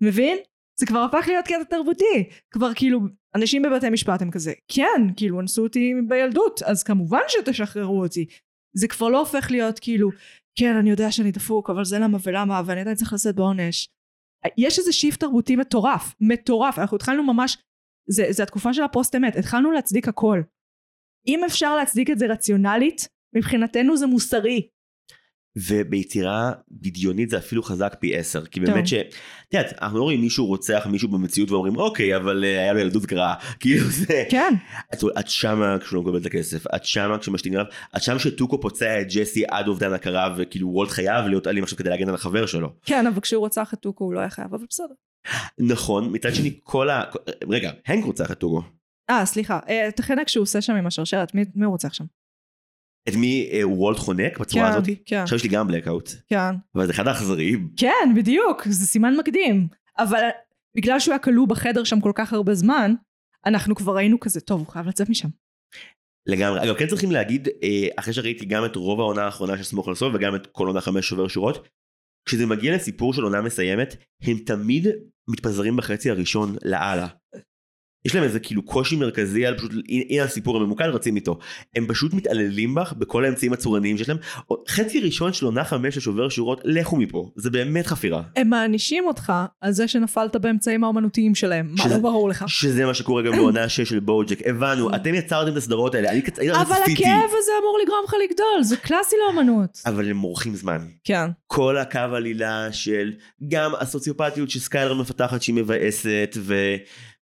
מבין? 0.00 0.38
זה 0.80 0.86
כבר 0.86 0.98
הפך 0.98 1.24
להיות 1.28 1.44
קטע 1.44 1.64
תרבותי. 1.64 2.28
כבר 2.50 2.74
כאילו, 2.74 3.00
אנשים 3.34 3.62
בבתי 3.62 3.90
משפט 3.90 4.22
הם 4.22 4.30
כזה, 4.30 4.52
כן, 4.68 5.02
כאילו 5.16 5.40
אנסו 5.40 5.62
אותי 5.62 5.94
בילדות, 6.08 6.62
אז 6.62 6.82
כמובן 6.82 7.20
שתשחררו 7.28 8.02
אותי. 8.02 8.26
זה 8.76 8.88
כבר 8.88 9.08
לא 9.08 9.18
הופך 9.18 9.50
להיות 9.50 9.78
כאילו, 9.78 10.10
כן, 10.58 10.76
אני 10.76 10.90
יודע 10.90 11.12
שאני 11.12 11.30
דפוק, 11.30 11.70
אבל 11.70 11.84
זה 11.84 11.98
למה 11.98 12.18
ולמה, 12.22 12.62
ואני 12.66 12.80
עדיין 12.80 12.96
צריך 12.96 13.12
לשאת 13.12 13.34
בעונש. 13.34 13.88
יש 14.58 14.78
איזה 14.78 14.92
shift 14.92 15.20
תרבותי 15.20 15.56
מטורף, 15.56 16.14
מטורף. 16.20 16.78
אנחנו 16.78 16.96
התחלנו 16.96 17.22
ממש, 17.22 17.58
זה, 18.10 18.26
זה 18.30 18.42
התקופה 18.42 18.72
של 18.72 18.82
הפוסט 18.82 19.14
אמת, 19.14 19.36
התחלנו 19.36 19.72
להצדיק 19.72 20.08
הכל. 20.08 20.42
אם 21.26 21.44
אפשר 21.44 21.76
להצדיק 21.76 22.10
את 22.10 22.18
זה 22.18 22.26
רציונלית, 22.26 23.08
מבחינתנו 23.36 23.96
זה 23.96 24.06
מוסרי. 24.06 24.68
וביצירה 25.56 26.52
בדיונית 26.70 27.30
זה 27.30 27.38
אפילו 27.38 27.62
חזק 27.62 27.96
פי 28.00 28.16
עשר 28.16 28.46
כי 28.46 28.60
באמת. 28.60 28.86
ש... 28.86 28.94
את 28.94 29.54
יודעת 29.54 29.82
אנחנו 29.82 29.98
לא 29.98 30.02
רואים 30.02 30.20
מישהו 30.20 30.46
רוצח 30.46 30.86
מישהו 30.90 31.08
במציאות 31.08 31.50
ואומרים 31.50 31.76
אוקיי 31.76 32.16
אבל 32.16 32.44
אה, 32.44 32.60
היה 32.60 32.72
לו 32.72 32.80
ילדות 32.80 33.06
קרה 33.06 33.34
כאילו 33.60 33.86
זה 33.90 34.24
כן. 34.30 34.54
את, 34.94 35.04
את 35.18 35.28
שמה 35.28 35.76
כשהוא 35.80 35.96
לא 35.96 36.02
מקבל 36.02 36.18
את 36.18 36.26
הכסף 36.26 36.66
את 36.76 36.84
שמה 36.84 37.18
כשמשתינים 37.18 37.58
עליו 37.58 37.72
את 37.96 38.02
שם 38.02 38.18
שטוקו 38.18 38.60
פוצע 38.60 39.00
את 39.00 39.06
ג'סי 39.14 39.44
עד 39.48 39.68
אובדן 39.68 39.92
הכרה 39.92 40.34
וכאילו 40.36 40.68
וולט 40.68 40.90
חייב 40.90 41.26
להיות 41.26 41.46
אלים 41.46 41.62
עכשיו 41.64 41.78
כדי 41.78 41.90
להגן 41.90 42.08
על 42.08 42.14
החבר 42.14 42.46
שלו 42.46 42.72
כן, 42.84 43.06
אבל 43.06 43.20
כשהוא 43.20 43.46
רצח 43.46 43.74
את 43.74 43.80
טוקו 43.80 44.04
הוא 44.04 44.14
לא 44.14 44.20
היה 44.20 44.30
חייב, 44.30 44.54
אבל 44.54 44.64
בסדר. 44.70 44.94
נכון 45.58 46.08
מצד 46.12 46.34
שני 46.34 46.58
כל 46.64 46.90
ה... 46.90 47.02
רגע 47.48 47.70
הנק 47.86 48.04
רוצח 48.04 48.30
את 48.30 48.38
טוקו 48.38 48.62
אה, 49.10 49.26
סליחה. 49.26 49.58
אה, 49.68 49.88
את 49.88 50.00
החנק 50.00 50.28
שהוא 50.28 50.42
עושה 50.42 50.60
שם 50.60 50.72
עם 50.72 50.86
השרשרת, 50.86 51.34
מי, 51.34 51.44
מי 51.54 51.64
הוא 51.64 51.72
רוצח 51.72 51.92
שם? 51.92 52.04
את 53.08 53.14
מי 53.16 53.48
אה, 53.52 53.68
וולט 53.68 53.98
חונק 53.98 54.38
בצורה 54.38 54.72
כן, 54.72 54.76
הזאת? 54.76 54.88
כן. 55.06 55.16
עכשיו 55.16 55.36
יש 55.36 55.42
לי 55.42 55.48
גם 55.48 55.70
blackout 55.70 56.10
כן. 56.28 56.54
אבל 56.74 56.86
זה 56.86 56.92
אחד 56.92 57.08
האכזריים 57.08 57.68
כן, 57.76 58.12
בדיוק, 58.16 58.68
זה 58.68 58.86
סימן 58.86 59.16
מקדים. 59.16 59.68
אבל 59.98 60.28
בגלל 60.76 61.00
שהוא 61.00 61.12
היה 61.12 61.18
כלוא 61.18 61.46
בחדר 61.46 61.84
שם 61.84 62.00
כל 62.00 62.12
כך 62.14 62.32
הרבה 62.32 62.54
זמן, 62.54 62.94
אנחנו 63.46 63.74
כבר 63.74 63.96
ראינו 63.96 64.20
כזה, 64.20 64.40
טוב, 64.40 64.60
הוא 64.60 64.68
חייב 64.68 64.86
לצאת 64.86 65.08
משם. 65.08 65.28
לגמרי. 66.26 66.62
אגב, 66.62 66.74
כן 66.74 66.86
צריכים 66.86 67.12
להגיד, 67.12 67.48
אה, 67.62 67.88
אחרי 67.96 68.14
שראיתי 68.14 68.44
גם 68.44 68.64
את 68.64 68.76
רוב 68.76 69.00
העונה 69.00 69.24
האחרונה 69.24 69.56
של 69.56 69.62
סמוך 69.62 69.86
על 69.86 69.92
הסוף 69.92 70.14
וגם 70.14 70.34
את 70.34 70.46
כל 70.46 70.66
עונה 70.66 70.80
חמש 70.80 71.08
שובר 71.08 71.28
שורות, 71.28 71.68
כשזה 72.28 72.46
מגיע 72.46 72.74
לסיפור 72.74 73.14
של 73.14 73.22
עונה 73.22 73.40
מסיימת, 73.40 73.96
הם 74.22 74.38
תמיד 74.38 74.86
מתפזרים 75.28 75.76
בחצי 75.76 76.10
הראשון 76.10 76.56
לאללה. 76.64 77.06
יש 78.04 78.14
להם 78.14 78.24
איזה 78.24 78.40
כאילו 78.40 78.62
קושי 78.62 78.96
מרכזי 78.96 79.46
על 79.46 79.58
פשוט, 79.58 79.70
הנה 79.88 80.22
הסיפור 80.24 80.56
הממוקד, 80.56 80.84
רצים 80.86 81.16
איתו. 81.16 81.38
הם 81.76 81.86
פשוט 81.88 82.14
מתעללים 82.14 82.74
בך 82.74 82.92
בכל 82.92 83.24
האמצעים 83.24 83.52
הצורניים 83.52 83.98
שיש 83.98 84.08
להם. 84.08 84.18
חצי 84.68 85.00
ראשון 85.00 85.32
של 85.32 85.46
עונה 85.46 85.64
חמש 85.64 85.94
של 85.94 86.00
שובר 86.00 86.28
שורות, 86.28 86.60
לכו 86.64 86.96
מפה. 86.96 87.30
זה 87.36 87.50
באמת 87.50 87.86
חפירה. 87.86 88.22
הם 88.36 88.48
מענישים 88.50 89.04
אותך 89.06 89.32
על 89.60 89.72
זה 89.72 89.88
שנפלת 89.88 90.36
באמצעים 90.36 90.84
האומנותיים 90.84 91.34
שלהם. 91.34 91.74
מה 91.78 91.84
לא 91.90 91.98
ברור 91.98 92.28
לך? 92.28 92.44
שזה 92.48 92.86
מה 92.86 92.94
שקורה 92.94 93.22
גם 93.22 93.32
בעונה 93.36 93.68
שש 93.68 93.88
של 93.88 94.00
בואג'ק. 94.00 94.38
הבנו, 94.46 94.90
אתם 94.96 95.14
יצרתם 95.14 95.52
את 95.52 95.56
הסדרות 95.56 95.94
האלה, 95.94 96.10
אני 96.10 96.22
קצ- 96.22 96.38
אני 96.38 96.50
אבל 96.52 96.76
רציתי. 96.82 97.02
הכאב 97.04 97.30
הזה 97.38 97.52
אמור 97.60 97.78
לגרום 97.84 98.00
לך 98.06 98.14
לגדול, 98.24 98.62
זה 98.62 98.76
קלאסי 98.76 99.16
לאומנות. 99.24 99.78
אבל 99.86 100.08
הם 100.10 100.16
מורחים 100.16 100.54
זמן. 100.56 100.78
כן. 101.04 101.30
כל 101.46 101.78
הקו 101.78 101.98
עלילה 101.98 102.72
של 102.72 103.12
גם 103.48 103.72
הסוציופטיות 103.80 104.50
שסקיילר 104.50 104.94
מפתחת 104.94 105.42
שהיא 105.42 105.54
מבאסת 105.54 106.36
ו... 106.40 106.54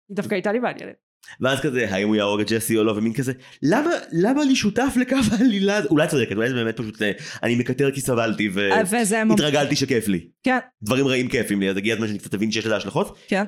היא 0.09 0.17
דווקא 0.17 0.35
הייתה 0.35 0.53
לי 0.53 0.59
מעניינת. 0.59 0.95
ואז 1.41 1.61
כזה 1.61 1.91
האם 1.91 2.09
הוא 2.09 2.17
יהרוג 2.17 2.41
את 2.41 2.51
ג'סי 2.51 2.79
או 2.79 2.85
לא 2.85 2.93
ומין 2.93 3.13
כזה 3.13 3.33
למה 3.63 3.91
למה 4.13 4.43
אני 4.43 4.57
שותף 4.57 4.95
לקו 5.01 5.17
העלילה 5.33 5.77
הזה?" 5.77 5.89
אולי 5.89 6.09
צודקת 6.09 6.37
אולי 6.37 6.49
זה 6.49 6.55
באמת 6.55 6.77
פשוט 6.77 7.03
אה, 7.03 7.13
אני 7.43 7.55
מקטר 7.55 7.91
כי 7.91 8.01
סבלתי 8.01 8.51
אה. 8.59 8.83
והתרגלתי 9.31 9.77
שכיף 9.77 10.09
לי 10.09 10.29
כן, 10.43 10.59
דברים 10.83 11.07
רעים 11.07 11.29
כיפים 11.29 11.61
לי 11.61 11.71
אז 11.71 11.77
הגיע 11.77 11.95
הזמן 11.95 12.07
שאני 12.07 12.19
קצת 12.19 12.35
אבין 12.35 12.51
שיש 12.51 12.67
לזה 12.67 12.77
השלכות 12.77 13.19
כן. 13.29 13.45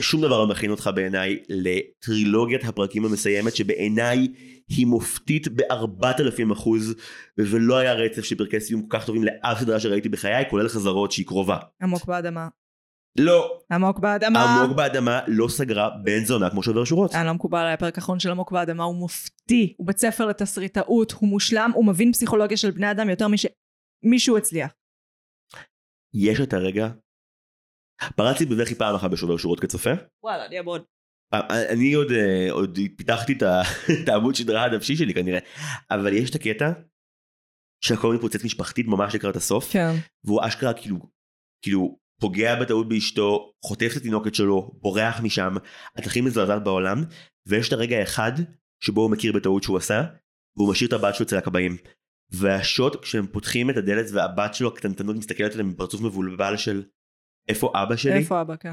שום 0.00 0.20
דבר 0.20 0.38
לא 0.38 0.46
מכין 0.46 0.70
אותך 0.70 0.90
בעיניי 0.94 1.38
לטרילוגיית 1.48 2.64
הפרקים 2.64 3.04
המסיימת 3.04 3.56
שבעיניי 3.56 4.28
היא 4.68 4.86
מופתית 4.86 5.48
בארבעת 5.48 6.20
אלפים 6.20 6.50
אחוז 6.50 6.94
ולא 7.38 7.76
היה 7.76 7.92
רצף 7.92 8.24
של 8.24 8.36
פרקי 8.36 8.60
סיום 8.60 8.82
כל 8.82 8.98
כך 8.98 9.06
טובים 9.06 9.24
לאף 9.24 9.60
סדרה 9.60 9.80
שראיתי 9.80 10.08
בחיי 10.08 10.44
כולל 10.50 10.68
חזרות 10.68 11.12
שהיא 11.12 11.26
קרובה. 11.26 11.58
עמוק 11.82 12.04
באדמה. 12.04 12.48
לא 13.18 13.58
עמוק 13.72 13.98
באדמה. 13.98 14.62
עמוק 14.62 14.76
באדמה 14.76 15.20
לא 15.26 15.48
סגרה 15.48 15.90
בן 16.04 16.24
זונה 16.24 16.50
כמו 16.50 16.62
שובר 16.62 16.84
שורות. 16.84 17.14
היה 17.14 17.24
לא 17.24 17.32
מקובל 17.32 17.58
עליי 17.58 17.72
הפרק 17.72 17.98
האחרון 17.98 18.20
של 18.20 18.30
עמוק 18.30 18.52
באדמה, 18.52 18.84
הוא 18.84 18.94
מופתי, 18.94 19.74
הוא 19.76 19.86
בית 19.86 19.98
ספר 19.98 20.26
לתסריטאות, 20.26 21.12
הוא 21.12 21.28
מושלם, 21.28 21.70
הוא 21.74 21.84
מבין 21.84 22.12
פסיכולוגיה 22.12 22.56
של 22.56 22.70
בני 22.70 22.90
אדם 22.90 23.10
יותר 23.10 23.26
משמישהו 23.28 24.36
הצליח. 24.36 24.72
יש 26.14 26.40
את 26.40 26.52
הרגע. 26.52 26.88
פרצתי 28.16 28.46
בבכי 28.46 28.74
פעם 28.74 28.94
אחת 28.94 29.10
בשובר 29.10 29.36
שורות 29.36 29.60
כצופה. 29.60 29.90
וואלה, 30.22 30.46
אני 30.46 30.58
אעבוד. 30.58 30.82
אני 31.72 31.92
עוד 31.92 32.10
אה, 32.10 32.48
עוד 32.50 32.78
פיתחתי 32.96 33.32
את 34.02 34.08
העמוד 34.08 34.34
שדרה 34.34 34.64
הנפשי 34.64 34.96
שלי 34.96 35.14
כנראה. 35.14 35.38
אבל 35.90 36.12
יש 36.12 36.30
את 36.30 36.34
הקטע 36.34 36.72
שהכל 37.84 38.14
מתפוצץ 38.14 38.44
משפחתית 38.44 38.86
ממש 38.86 39.14
לקראת 39.14 39.36
הסוף. 39.36 39.72
כן. 39.72 39.90
והוא 40.24 40.40
אשכרה 40.46 40.74
כאילו 40.74 40.96
כאילו 41.62 41.98
פוגע 42.20 42.60
בטעות 42.60 42.88
באשתו 42.88 43.52
חוטף 43.64 43.92
את 43.92 43.96
התינוקת 43.96 44.34
שלו 44.34 44.70
בורח 44.82 45.20
משם 45.20 45.54
את 45.98 46.06
הכי 46.06 46.20
מזועזעת 46.20 46.64
בעולם 46.64 47.04
ויש 47.46 47.68
את 47.68 47.72
הרגע 47.72 47.96
האחד 47.96 48.32
שבו 48.80 49.00
הוא 49.00 49.10
מכיר 49.10 49.32
בטעות 49.32 49.62
שהוא 49.62 49.76
עשה 49.76 50.04
והוא 50.56 50.70
משאיר 50.70 50.88
את 50.88 50.92
הבת 50.92 51.14
שלו 51.14 51.26
אצל 51.26 51.36
הכבאים. 51.36 51.76
והשוט 52.30 53.02
כשהם 53.02 53.26
פותחים 53.26 53.70
את 53.70 53.76
הדלת 53.76 54.06
והבת 54.12 54.54
שלו 54.54 54.68
הקטנטנות 54.68 55.16
מסתכלת 55.16 55.52
עליהם 55.52 55.68
עם 55.68 55.74
פרצוף 55.74 56.00
מבולבל 56.00 56.56
של 56.56 56.82
איפה 57.48 57.72
אבא 57.74 57.96
שלי 57.96 58.12
איפה 58.12 58.40
אבא, 58.40 58.56
כן. 58.56 58.72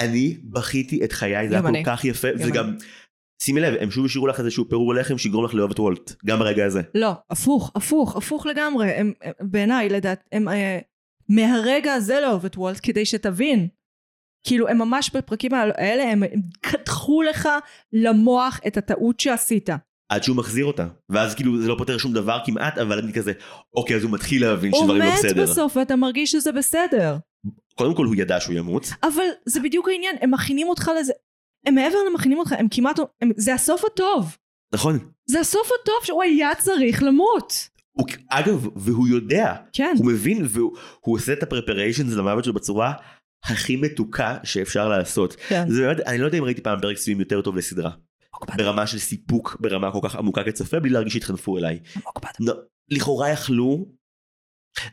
אני 0.00 0.38
בכיתי 0.44 1.04
את 1.04 1.12
חיי 1.12 1.48
זה 1.48 1.54
היה 1.54 1.62
גם. 1.62 1.72
כל 1.72 1.82
כך 1.84 2.04
יפה 2.04 2.28
גם 2.38 2.48
וגם 2.48 2.76
שימי 3.42 3.60
לב 3.60 3.74
הם 3.80 3.90
שוב 3.90 4.04
השאירו 4.04 4.26
לך 4.26 4.40
איזשהו 4.40 4.68
פירור 4.68 4.94
לחם 4.94 5.18
שיגרום 5.18 5.44
לך 5.44 5.54
לאהוב 5.54 5.70
את 5.70 5.78
וולט 5.78 6.12
גם 6.26 6.38
ברגע 6.38 6.66
הזה. 6.66 6.82
לא, 6.94 7.12
הפוך, 7.30 7.72
הפוך, 7.74 8.16
הפוך 8.16 8.46
לגמרי. 8.46 8.90
הם, 8.90 9.12
הם 9.22 9.32
בעיניי, 9.40 9.88
לדעת, 9.88 10.28
הם 10.32 10.48
אה, 10.48 10.78
מהרגע 11.30 11.94
הזה 11.94 12.20
לאהוב 12.20 12.44
את 12.44 12.56
וולט 12.56 12.80
כדי 12.82 13.06
שתבין. 13.06 13.68
כאילו, 14.46 14.68
הם 14.68 14.78
ממש 14.78 15.10
בפרקים 15.14 15.54
האלה, 15.54 16.12
הם, 16.12 16.22
הם 16.22 16.40
קדחו 16.60 17.22
לך 17.22 17.48
למוח 17.92 18.60
את 18.66 18.76
הטעות 18.76 19.20
שעשית. 19.20 19.68
עד 20.08 20.22
שהוא 20.22 20.36
מחזיר 20.36 20.64
אותה. 20.64 20.86
ואז 21.08 21.34
כאילו 21.34 21.62
זה 21.62 21.68
לא 21.68 21.74
פותר 21.78 21.98
שום 21.98 22.12
דבר 22.12 22.38
כמעט, 22.46 22.78
אבל 22.78 22.98
אני 22.98 23.12
כזה, 23.12 23.32
אוקיי, 23.76 23.96
אז 23.96 24.02
הוא 24.02 24.10
מתחיל 24.10 24.42
להבין 24.42 24.72
הוא 24.72 24.80
שדברים 24.80 25.02
לא 25.02 25.08
מת 25.08 25.18
בסדר. 25.18 25.42
בסוף 25.42 25.76
ואתה 25.76 25.96
מרגיש 25.96 26.32
שזה 26.32 26.52
בסדר. 26.52 27.16
קודם 27.74 27.94
כל 27.94 28.04
הוא 28.06 28.14
ידע 28.14 28.40
שהוא 28.40 28.54
ימות. 28.54 28.86
אבל 29.02 29.24
זה 29.46 29.60
בדיוק 29.60 29.88
העניין, 29.88 30.16
הם 30.20 30.30
מכינים 30.30 30.68
אותך 30.68 30.90
לזה. 31.00 31.12
הם 31.66 31.74
מעבר 31.74 31.98
למכינים 32.10 32.38
אותך, 32.38 32.52
הם 32.52 32.66
כמעט... 32.70 32.98
הם, 33.20 33.30
זה 33.36 33.54
הסוף 33.54 33.84
הטוב. 33.84 34.36
נכון. 34.74 34.98
זה 35.26 35.40
הסוף 35.40 35.68
הטוב 35.82 36.04
שהוא 36.04 36.22
היה 36.22 36.54
צריך 36.54 37.02
למות. 37.02 37.68
הוא, 38.00 38.08
אגב, 38.28 38.68
והוא 38.76 39.08
יודע, 39.08 39.54
כן. 39.72 39.94
הוא 39.98 40.06
מבין, 40.06 40.46
והוא 40.48 40.76
הוא 41.00 41.16
עושה 41.16 41.32
את 41.32 41.42
הפרפריישנס 41.42 42.14
למוות 42.14 42.44
שלו 42.44 42.52
בצורה 42.52 42.92
הכי 43.44 43.76
מתוקה 43.76 44.36
שאפשר 44.44 44.88
לעשות. 44.88 45.36
כן. 45.48 45.64
זה 45.68 45.80
באמת, 45.80 46.00
אני 46.00 46.18
לא 46.18 46.24
יודע 46.26 46.38
אם 46.38 46.44
ראיתי 46.44 46.60
פעם 46.60 46.80
פרק 46.80 46.96
סיום 46.96 47.20
יותר 47.20 47.42
טוב 47.42 47.56
לסדרה. 47.56 47.90
ברמה 48.56 48.86
של 48.86 48.98
סיפוק, 48.98 49.56
ברמה 49.60 49.92
כל 49.92 49.98
כך 50.02 50.16
עמוקה 50.16 50.44
כצופה, 50.44 50.80
בלי 50.80 50.90
להרגיש 50.90 51.12
שהתחנפו 51.12 51.58
אליי. 51.58 51.78
לכאורה 52.90 53.30
יכלו... 53.30 53.99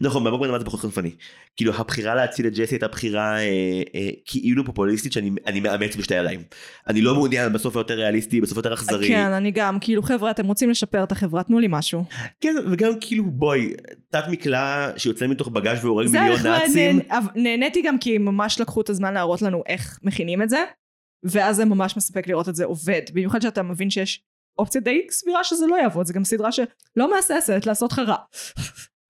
נכון, 0.02 0.24
במקום 0.24 0.60
זה 0.60 0.66
פחות 0.66 0.80
חנפני. 0.80 1.12
כאילו 1.56 1.74
הבחירה 1.76 2.16
להציל 2.16 2.48
את 2.48 2.54
ג'סי 2.54 2.76
הייתה 2.76 2.88
בחירה 2.88 3.38
אה, 3.38 3.44
אה, 3.96 4.10
כאילו 4.26 4.66
פופוליסטית 4.66 5.14
שאני 5.14 5.32
אני 5.46 5.60
מאמץ 5.60 5.96
בשתי 5.96 6.14
ידיים. 6.14 6.44
אני 6.88 7.02
לא 7.02 7.14
מעוניין 7.14 7.54
בסוף 7.54 7.76
היותר 7.76 7.94
ריאליסטי, 7.94 8.42
בסוף 8.42 8.58
יותר 8.58 8.74
אכזרי. 8.74 9.08
כן, 9.08 9.32
אני 9.32 9.52
גם, 9.52 9.80
כאילו 9.80 10.04
חבר'ה, 10.04 10.32
אתם 10.32 10.46
רוצים 10.46 10.70
לשפר 10.70 11.04
את 11.04 11.12
החברה, 11.12 11.44
תנו 11.44 11.60
לי 11.60 11.68
משהו. 11.70 12.06
כן, 12.42 12.56
וגם 12.72 12.92
כאילו 13.02 13.24
בואי, 13.26 13.74
תת 14.10 14.24
מקלע 14.30 14.92
שיוצא 14.98 15.28
מתוך 15.28 15.48
בגאז' 15.48 15.86
והורג 15.86 16.08
מיליון 16.08 16.40
נאצים. 16.44 17.00
נהניתי 17.36 17.82
גם 17.82 17.98
כי 17.98 18.18
ממש 18.18 18.62
לקחו 18.62 18.82
את 18.82 18.90
הזמן 18.90 19.14
להראות 19.14 19.42
לנו 19.42 19.64
איך 19.68 20.00
מכינים 20.04 20.42
את 20.42 20.50
זה, 20.50 20.64
ואז 21.24 21.56
זה 21.56 21.66
ממש 21.66 21.98
מספק 21.98 22.28
לראות 22.28 22.50
את 22.50 22.56
זה 22.56 22.66
עובד. 22.66 23.02
במיוחד 23.14 23.42
שאתה 23.42 23.64
מבין 23.64 23.90
שיש 23.90 24.24
אופציה 24.60 24.82
די 24.82 25.08
סבירה 25.12 25.44
שזה 25.44 25.68
לא 25.68 25.76
יעבוד, 25.76 26.06
זה 26.06 26.14
גם 26.14 26.24
סדרה 26.24 26.52
שלא 26.52 27.16
מהססת 27.16 27.66
לעשות 27.66 27.92
לך 27.92 28.00
רע. 28.00 28.18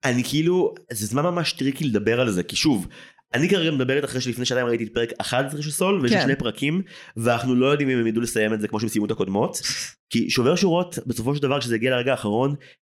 אני 0.05 0.23
כאילו, 0.23 0.73
זה 0.91 1.05
זמן 1.05 1.23
ממש 1.23 1.53
טריקי 1.53 1.83
לדבר 1.83 2.21
על 2.21 2.31
זה, 2.31 2.43
כי 2.43 2.55
שוב, 2.55 2.87
אני 3.33 3.49
כרגע 3.49 3.71
מדברת 3.71 4.05
אחרי 4.05 4.21
שלפני 4.21 4.45
שעתיים 4.45 4.67
ראיתי 4.67 4.83
את 4.83 4.93
פרק 4.93 5.09
11 5.17 5.61
של 5.61 5.71
סול, 5.71 6.01
ויש 6.01 6.13
כן. 6.13 6.21
שני 6.21 6.35
פרקים, 6.35 6.81
ואנחנו 7.17 7.55
לא 7.55 7.65
יודעים 7.65 7.89
אם 7.89 7.97
הם 7.97 8.07
ידעו 8.07 8.21
לסיים 8.21 8.53
את 8.53 8.61
זה 8.61 8.67
כמו 8.67 8.79
שהם 8.79 8.89
סיימו 8.89 9.05
את 9.05 9.11
הקודמות, 9.11 9.61
כי 10.09 10.29
שובר 10.29 10.55
שורות, 10.55 10.99
בסופו 11.07 11.35
של 11.35 11.41
דבר, 11.41 11.59
כשזה 11.59 11.75
הגיע 11.75 11.91
לרגע 11.91 12.11
האחרון, 12.11 12.55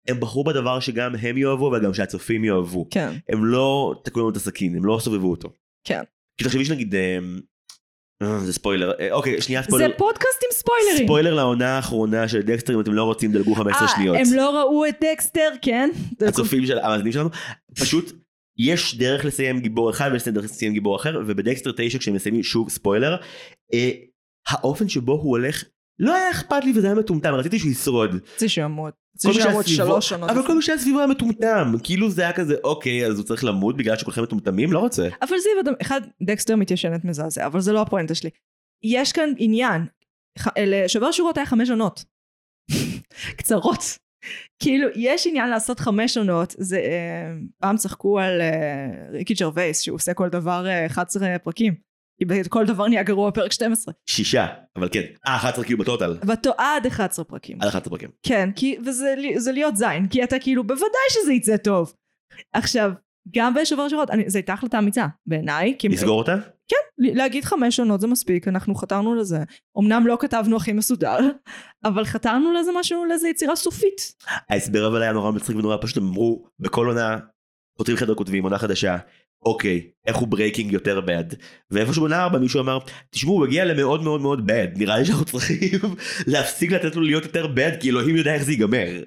הם 0.08 0.20
בחרו 0.20 0.44
בדבר 0.44 0.80
שגם 0.80 1.16
הם 1.16 1.38
יאהבו 1.38 1.72
וגם 1.78 1.94
שהצופים 1.94 2.44
יאהבו. 2.44 2.88
כן. 2.92 3.14
הם 3.30 3.46
לא 3.46 3.96
תקעו 4.04 4.22
לנו 4.22 4.30
את 4.30 4.36
הסכין, 4.36 4.76
הם 4.76 4.86
לא 4.86 5.00
סובבו 5.02 5.32
אותו. 5.32 5.50
כן. 5.84 6.04
כי 6.38 6.44
תחשבי 6.44 6.66
שנגיד, 6.66 6.96
אה, 6.96 7.18
זה 8.24 8.54
ספוילר, 8.54 8.92
אה, 9.00 9.12
אוקיי, 9.12 9.42
שנייה 9.42 9.62
זה 9.62 9.68
ספוילר. 9.68 9.98
פודקאסט 9.98 10.44
עם 10.44 10.50
ספוילרים. 10.54 11.08
ספוילר 11.08 11.34
לעונה 11.34 11.76
האחרונה 11.76 12.28
של 12.28 12.42
דקסטר, 12.42 12.76
אם 12.76 12.80
אתם 12.80 12.94
לא 12.94 13.04
רוצים, 13.04 13.32
דלגו 13.32 13.56
15 13.56 13.82
אה, 13.82 13.88
שניות. 13.88 14.18
הם 14.20 14.34
לא 14.34 14.60
ראו 14.60 14.86
את 14.86 14.96
דקסטר, 15.02 15.50
כן? 15.62 15.90
הצופים 16.28 16.66
של 16.66 16.80
המאזינים 16.80 17.12
שלנו, 17.12 17.30
פשוט 17.76 18.12
יש 18.58 18.98
דרך 18.98 19.26
לסיים 19.26 19.60
גיבור 19.60 19.90
אחד 19.90 20.10
ויש 20.14 20.28
דרך 20.28 20.44
לסיים 20.44 20.74
גיבור 20.74 20.96
אחר, 20.96 21.22
ובדקסטר 21.28 21.72
9 21.78 21.98
כשהם 22.00 22.14
מסיימים 22.14 22.44
שוב 22.44 22.70
ספוילר, 22.70 23.16
אה, 23.74 23.92
האופן 24.50 24.90
שבו 24.90 25.12
הוא 25.12 25.30
הולך, 25.30 25.64
לא 26.00 26.16
היה 26.16 26.32
אכפת 26.32 26.64
לי 26.64 26.72
וזה 26.76 26.88
היה 26.88 26.96
מטומטם, 26.96 27.34
רציתי 27.34 27.60
שהוא 27.60 27.72
ישרוד. 27.72 28.12
זה. 28.12 28.20
זה 28.38 28.50
אבל 30.30 30.48
כל 30.48 30.56
מי 30.56 30.62
שהיה 30.62 30.78
סביבו 30.78 30.98
היה 30.98 31.08
מטומטם, 31.08 31.74
כאילו 31.84 32.10
זה 32.10 32.22
היה 32.22 32.34
כזה, 32.34 32.56
אוקיי, 32.64 33.06
אז 33.06 33.18
הוא 33.18 33.26
צריך 33.26 33.44
למות 33.44 33.78
בגלל 33.78 33.98
שכולכם 33.98 34.24
מטומטמים? 34.24 34.74
לא 34.74 34.80
רוצה. 34.80 35.08
אבל 35.22 35.38
זיו, 35.38 35.74
אחד, 35.82 36.02
דקסטר 36.24 36.56
מתיישנת 36.56 37.06
מזעזע, 37.06 37.46
אבל 37.46 37.60
זה 37.60 37.74
לא 37.74 37.82
הפואנטה 37.82 38.16
שלי. 38.16 38.30
יש 38.84 39.12
כאן 39.12 39.30
עניין, 39.38 39.86
לשובר 40.60 41.12
שורות 41.12 41.38
היה 41.38 41.46
חמש 41.46 41.70
עונות. 41.70 42.04
קצרות. 43.38 43.98
כאילו, 44.60 44.88
יש 44.96 45.28
עניין 45.28 45.50
לעשות 45.50 45.80
חמש 45.80 46.18
עונות, 46.18 46.56
זה, 46.58 46.78
אה, 46.78 47.34
פעם 47.62 47.78
צחקו 47.78 48.20
על 48.20 48.42
אה, 48.42 49.10
ריקי 49.12 49.34
ג'רווייס, 49.34 49.82
שהוא 49.82 49.96
עושה 49.96 50.14
כל 50.14 50.30
דבר 50.30 50.68
אה, 50.68 50.86
11 50.86 51.40
פרקים. 51.44 51.89
כי 52.20 52.50
כל 52.50 52.66
דבר 52.66 52.88
נהיה 52.88 53.04
גרוע 53.04 53.32
פרק 53.32 53.52
12. 53.52 53.94
שישה, 54.10 54.48
אבל 54.76 54.90
כן. 54.92 55.02
אה, 55.28 55.36
11 55.36 55.64
כאילו 55.66 55.80
ב 55.80 55.85
total. 55.85 56.18
ואותו 56.28 56.52
עד 56.58 56.86
11 56.88 57.26
פרקים. 57.26 57.62
עד 57.62 57.68
11 57.68 57.90
פרקים. 57.90 58.10
כן, 58.24 58.50
כי, 58.56 58.78
וזה 58.86 59.52
להיות 59.54 59.78
זין, 59.78 60.08
כי 60.08 60.24
אתה 60.24 60.40
כאילו, 60.40 60.64
בוודאי 60.64 61.10
שזה 61.10 61.34
יצא 61.34 61.58
טוב. 61.58 61.94
עכשיו, 62.54 62.92
גם 63.36 63.54
בשובר 63.54 63.90
שורות, 63.90 64.10
זו 64.28 64.38
הייתה 64.38 64.54
החלטה 64.54 64.80
אמיצה, 64.80 65.08
בעיניי. 65.26 65.78
לסגור 65.90 66.20
אותה? 66.20 66.36
ל- 66.98 67.18
להגיד 67.18 67.44
חמש 67.44 67.80
עונות 67.80 68.02
זה 68.02 68.08
מספיק, 68.08 68.48
אנחנו 68.48 68.76
חתרנו 68.76 69.16
לזה. 69.16 69.38
אמנם 69.80 70.08
לא 70.08 70.18
כתבנו 70.20 70.58
הכי 70.58 70.74
מסודר, 70.74 71.18
אבל 71.86 72.06
חתרנו 72.06 72.54
לזה 72.54 72.72
משהו, 72.80 73.06
לאיזה 73.06 73.30
יצירה 73.30 73.56
סופית. 73.56 74.02
ההסבר 74.50 74.88
אבל 74.88 75.02
היה 75.02 75.12
נורא 75.12 75.32
מצחיק 75.32 75.56
ונורא 75.56 75.78
פשוט, 75.82 75.98
אמרו, 75.98 76.46
בכל 76.60 76.88
עונה, 76.88 77.18
פותחים 77.78 77.96
חדר 77.98 78.16
כותבים, 78.16 78.44
עונה 78.44 78.58
חדשה, 78.58 78.98
אוקיי, 79.46 79.90
איך 80.06 80.18
הוא 80.18 80.28
breaking 80.28 80.72
יותר 80.72 81.02
bad. 81.02 81.26
ואיפשהו 81.72 82.02
בעונה 82.02 82.24
ארבע 82.24 82.40
מישהו 82.40 82.60
אמר, 82.60 82.80
תשמעו, 83.10 83.34
הוא 83.34 83.46
הגיע 83.46 83.66
למאוד 83.66 84.04
מאוד 84.04 84.22
מאוד 84.22 84.48
bad, 84.48 84.68
נראה 84.76 84.98
לי 84.98 85.06
שאנחנו 85.06 85.26
צריכים 85.26 85.80
להפסיק 86.32 86.72
לתת 86.72 86.96
לו 86.96 87.02
להיות 87.02 87.24
יותר 87.24 87.48
bad, 87.48 87.72
כי 87.80 87.90
אלוהים 87.90 88.16
יודע 88.16 88.34
איך 88.34 88.44
זה 88.44 88.52
ייגמר. 88.52 89.04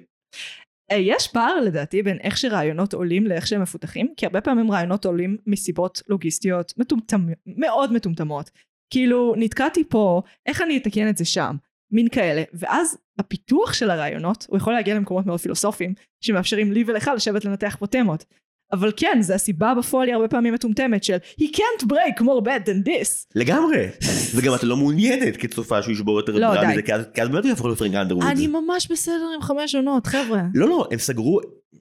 אה, 0.91 0.97
יש 0.97 1.27
פער 1.27 1.61
לדעתי 1.61 2.03
בין 2.03 2.17
איך 2.23 2.37
שרעיונות 2.37 2.93
עולים 2.93 3.27
לאיך 3.27 3.47
שהם 3.47 3.61
מפותחים, 3.61 4.13
כי 4.17 4.25
הרבה 4.25 4.41
פעמים 4.41 4.71
רעיונות 4.71 5.05
עולים 5.05 5.37
מסיבות 5.47 6.01
לוגיסטיות 6.07 6.73
מטומטמות, 6.77 7.33
מאוד 7.45 7.93
מטומטמות. 7.93 8.49
כאילו, 8.93 9.33
נתקעתי 9.37 9.83
פה, 9.89 10.21
איך 10.45 10.61
אני 10.61 10.77
אתקן 10.77 11.09
את 11.09 11.17
זה 11.17 11.25
שם? 11.25 11.55
מין 11.91 12.07
כאלה. 12.09 12.43
ואז 12.53 12.97
הפיתוח 13.19 13.73
של 13.73 13.89
הרעיונות, 13.89 14.45
הוא 14.49 14.57
יכול 14.57 14.73
להגיע 14.73 14.95
למקומות 14.95 15.25
מאוד 15.25 15.39
פילוסופיים, 15.39 15.93
שמאפשרים 16.23 16.71
לי 16.71 16.83
ולך 16.87 17.11
לשבת 17.15 17.45
לנתח 17.45 17.75
פה 17.79 17.87
תמות. 17.87 18.25
אבל 18.73 18.91
כן, 18.97 19.17
זה 19.21 19.35
הסיבה 19.35 19.73
בפועל 19.77 20.07
היא 20.07 20.15
הרבה 20.15 20.27
פעמים 20.27 20.53
מטומטמת 20.53 21.03
של 21.03 21.17
He 21.39 21.43
can't 21.43 21.85
break 21.85 22.21
more 22.21 22.45
bad 22.45 22.67
than 22.67 22.87
this. 22.87 23.25
לגמרי. 23.35 23.87
וגם 24.35 24.55
אתה 24.55 24.65
לא 24.65 24.77
מעוניינת 24.77 25.37
כצופה 25.37 25.81
שהוא 25.81 25.91
ישבור 25.91 26.19
יותר 26.19 26.31
לא, 26.31 26.45
רע 26.45 26.61
די. 26.61 26.67
מזה, 26.67 26.81
כי 26.81 26.93
אז 26.93 27.29
באמת 27.29 27.43
הוא 27.43 27.49
יהפוך 27.49 27.67
פרנק 27.77 27.95
אנדרווד. 27.95 28.23
אני 28.23 28.47
ממש 28.47 28.91
בסדר 28.91 29.29
עם 29.35 29.41
חמש 29.41 29.75
עונות, 29.75 30.07
חבר'ה. 30.07 30.41
לא, 30.53 30.69
לא, 30.69 30.87
הם 30.91 30.99
סגרו, 30.99 31.39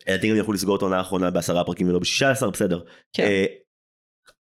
לדעתי 0.08 0.30
גם 0.30 0.36
יכלו 0.36 0.52
לסגור 0.52 0.76
את 0.76 0.82
העונה 0.82 0.98
האחרונה 0.98 1.30
בעשרה 1.30 1.64
פרקים 1.64 1.88
ולא 1.88 1.98
בשישה 1.98 2.30
עשר, 2.30 2.50
בסדר. 2.50 2.80
כן. 3.12 3.22
אה, 3.22 3.44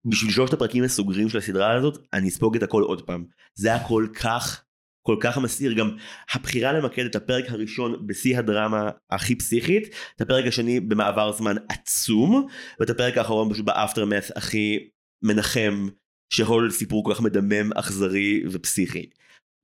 בשביל 0.06 0.32
שלושת 0.32 0.54
הפרקים 0.54 0.84
הסוגרים 0.84 1.30
של 1.30 1.38
הסדרה 1.38 1.74
הזאת, 1.78 1.98
אני 2.14 2.28
אספוג 2.28 2.56
את 2.56 2.64
הכל 2.64 2.84
עוד 2.84 3.02
פעם. 3.02 3.26
זה 3.56 3.68
היה 3.68 3.84
כל 3.84 4.08
כך, 4.22 4.64
כל 5.08 5.18
כך 5.20 5.38
מסעיר. 5.38 5.74
גם 5.74 5.96
הבחירה 6.34 6.74
למקד 6.74 7.06
את 7.06 7.16
הפרק 7.16 7.46
הראשון 7.50 8.08
בשיא 8.08 8.38
הדרמה 8.38 8.90
הכי 9.10 9.36
פסיכית, 9.36 9.96
את 10.16 10.22
הפרק 10.22 10.46
השני 10.48 10.80
במעבר 10.80 11.32
זמן 11.32 11.56
עצום, 11.70 12.48
ואת 12.80 12.90
הפרק 12.90 13.18
האחרון 13.18 13.54
פשוט 13.54 13.66
ב 13.66 13.72
aftermath 13.72 14.32
הכי 14.36 14.90
מנחם, 15.24 15.88
של 16.34 16.72
סיפור 16.72 17.06
כל 17.06 17.14
כך 17.14 17.22
מדמם, 17.22 17.74
אכזרי 17.74 18.44
ופסיכי. 18.52 19.10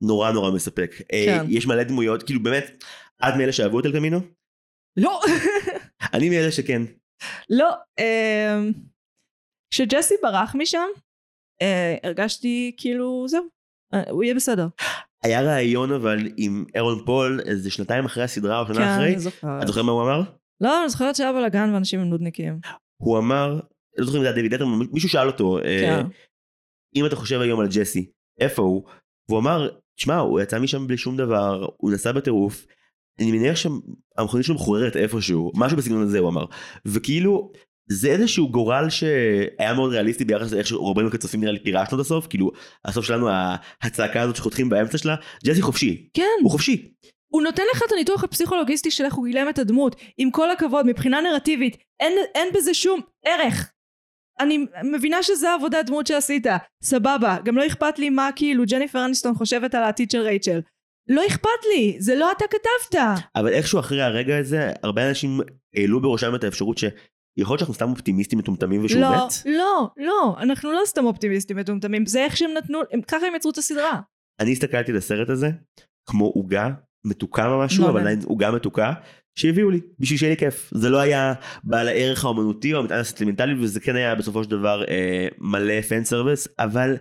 נורא 0.03 0.31
נורא 0.31 0.51
מספק. 0.51 0.95
אה, 1.13 1.25
כן. 1.25 1.45
יש 1.49 1.67
מלא 1.67 1.83
דמויות, 1.83 2.23
כאילו 2.23 2.43
באמת, 2.43 2.83
את 3.23 3.33
מאלה 3.37 3.51
שאהבו 3.51 3.79
את 3.79 3.85
אלקמינו? 3.85 4.19
לא, 4.97 5.21
אני 6.13 6.29
מאלה 6.29 6.51
שכן. 6.51 6.81
לא. 7.49 7.73
אמ, 7.99 8.71
כשג'סי 9.73 10.15
ברח 10.21 10.55
משם, 10.55 10.87
אה, 11.61 11.95
הרגשתי 12.03 12.75
כאילו, 12.77 13.25
זהו, 13.27 13.43
אה, 13.93 14.09
הוא 14.09 14.23
יהיה 14.23 14.35
בסדר. 14.35 14.67
היה 15.23 15.41
ראיון 15.41 15.91
אבל 15.91 16.27
עם 16.37 16.65
אירון 16.75 17.05
פול 17.05 17.39
איזה 17.45 17.71
שנתיים 17.71 18.05
אחרי 18.05 18.23
הסדרה 18.23 18.59
או 18.59 18.65
שנה 18.65 18.75
כן, 18.75 18.81
אחרי. 18.81 19.07
אני 19.07 19.19
זוכרת. 19.19 19.61
את 19.61 19.67
זוכרת 19.67 19.85
מה 19.85 19.91
הוא 19.91 20.01
אמר? 20.01 20.21
לא, 20.61 20.81
אני 20.81 20.89
זוכרת 20.89 21.15
שהיה 21.15 21.33
בלאגן 21.33 21.73
ואנשים 21.73 21.99
הם 21.99 22.09
נודניקים. 22.09 22.59
הוא 22.97 23.17
אמר, 23.17 23.59
לא 23.97 24.05
זוכר 24.05 24.17
אם 24.17 24.23
זה 24.23 24.27
היה 24.27 24.35
דיוויד 24.35 24.53
אטרמן, 24.53 24.85
מישהו 24.91 25.09
שאל 25.09 25.27
אותו, 25.27 25.57
אה, 25.57 25.63
כן. 25.63 26.05
אם 26.95 27.05
אתה 27.05 27.15
חושב 27.15 27.41
היום 27.41 27.59
על 27.59 27.67
ג'סי, 27.67 28.05
איפה 28.39 28.61
הוא? 28.61 28.83
והוא 29.29 29.39
אמר, 29.39 29.69
תשמע, 29.95 30.17
הוא 30.17 30.41
יצא 30.41 30.59
משם 30.59 30.87
בלי 30.87 30.97
שום 30.97 31.17
דבר, 31.17 31.67
הוא 31.77 31.91
נסע 31.91 32.11
בטירוף, 32.11 32.65
אני 33.19 33.31
מניח 33.31 33.55
שהמכונית 33.55 34.45
שלו 34.45 34.55
מחוררת 34.55 34.95
איפשהו, 34.95 35.51
משהו 35.55 35.77
בסגנון 35.77 36.03
הזה 36.03 36.19
הוא 36.19 36.29
אמר. 36.29 36.45
וכאילו, 36.85 37.51
זה 37.87 38.07
איזשהו 38.07 38.49
גורל 38.49 38.89
שהיה 38.89 39.73
מאוד 39.75 39.91
ריאליסטי 39.91 40.25
ביחס 40.25 40.51
לאיך 40.51 40.67
שרובנו 40.67 41.11
כצופים 41.11 41.41
נראה 41.41 41.51
לי 41.51 41.59
פירשנו 41.63 41.97
את 41.97 42.05
הסוף, 42.05 42.27
כאילו, 42.27 42.51
הסוף 42.85 43.05
שלנו, 43.05 43.29
הצעקה 43.81 44.21
הזאת 44.21 44.35
שחותכים 44.35 44.69
באמצע 44.69 44.97
שלה, 44.97 45.15
ג'סי 45.45 45.61
חופשי, 45.61 46.09
כן, 46.13 46.23
הוא 46.41 46.51
חופשי. 46.51 46.93
הוא 47.33 47.41
נותן 47.41 47.63
לך 47.73 47.83
את 47.87 47.91
הניתוח 47.91 48.23
הפסיכולוגיסטי 48.23 48.91
של 48.91 49.05
איך 49.05 49.13
הוא 49.13 49.25
גילם 49.25 49.49
את 49.49 49.59
הדמות. 49.59 49.95
עם 50.17 50.31
כל 50.31 50.51
הכבוד, 50.51 50.85
מבחינה 50.85 51.21
נרטיבית, 51.21 51.77
אין, 51.99 52.13
אין 52.35 52.47
בזה 52.53 52.73
שום 52.73 53.01
ערך. 53.25 53.71
אני 54.39 54.65
מבינה 54.83 55.23
שזה 55.23 55.53
עבודת 55.53 55.85
דמות 55.85 56.07
שעשית, 56.07 56.47
סבבה. 56.83 57.37
גם 57.45 57.57
לא 57.57 57.67
אכפת 57.67 57.99
לי 57.99 58.09
מה 58.09 58.29
כאילו 58.35 58.63
ג'ניפר 58.67 59.05
אניסטון 59.05 59.35
חושבת 59.35 59.75
על 59.75 59.83
העתיד 59.83 60.11
של 60.11 60.21
רייצ'ל. 60.21 60.59
לא 61.07 61.21
אכפת 61.27 61.49
לי, 61.73 61.95
זה 61.99 62.15
לא 62.15 62.31
אתה 62.31 62.45
כתבת. 62.47 63.01
אבל 63.35 63.53
איכשהו 63.53 63.79
אחרי 63.79 64.01
הרגע 64.01 64.37
הזה, 64.37 64.71
הרבה 64.83 65.09
אנשים 65.09 65.39
העלו 65.75 66.01
בראשם 66.01 66.35
את 66.35 66.43
האפשרות 66.43 66.77
שיכול 67.39 67.53
להיות 67.53 67.59
שאנחנו 67.59 67.73
סתם 67.73 67.89
אופטימיסטים 67.89 68.39
מטומטמים 68.39 68.85
ושהוא 68.85 69.01
לא, 69.01 69.25
מת. 69.25 69.33
לא, 69.45 69.89
לא, 69.97 70.35
אנחנו 70.39 70.71
לא 70.71 70.81
סתם 70.85 71.05
אופטימיסטים 71.05 71.57
מטומטמים, 71.57 72.05
זה 72.05 72.23
איך 72.23 72.37
שהם 72.37 72.51
נתנו, 72.57 72.79
הם, 72.91 73.01
ככה 73.01 73.27
הם 73.27 73.35
יצרו 73.35 73.51
את 73.51 73.57
הסדרה. 73.57 73.99
אני 74.39 74.51
הסתכלתי 74.51 74.91
על 74.91 74.97
הסרט 74.97 75.29
הזה 75.29 75.49
כמו 76.05 76.25
עוגה 76.25 76.69
מתוקה 77.05 77.57
משהו, 77.57 77.83
לא 77.83 77.89
אבל. 77.89 77.99
עדיין 77.99 78.19
עוגה 78.25 78.51
מתוקה, 78.51 78.93
שהביאו 79.35 79.69
לי, 79.69 79.79
בשביל 79.99 80.19
שיהיה 80.19 80.33
לי 80.33 80.37
כיף. 80.37 80.71
זה 80.73 80.89
לא 80.89 80.99
היה 80.99 81.33
בעל 81.63 81.87
הערך 81.87 82.25
האומנותי 82.25 82.73
או 82.73 82.79
המטען 82.79 82.99
הסנטימנטלי, 82.99 83.53
וזה 83.63 83.79
כן 83.79 83.95
היה 83.95 84.15
בסופו 84.15 84.43
של 84.43 84.49
דבר 84.49 84.83
אה, 84.87 85.27
מלא 85.37 85.81
fan 85.81 86.03
service, 86.03 86.47
אבל 86.59 86.97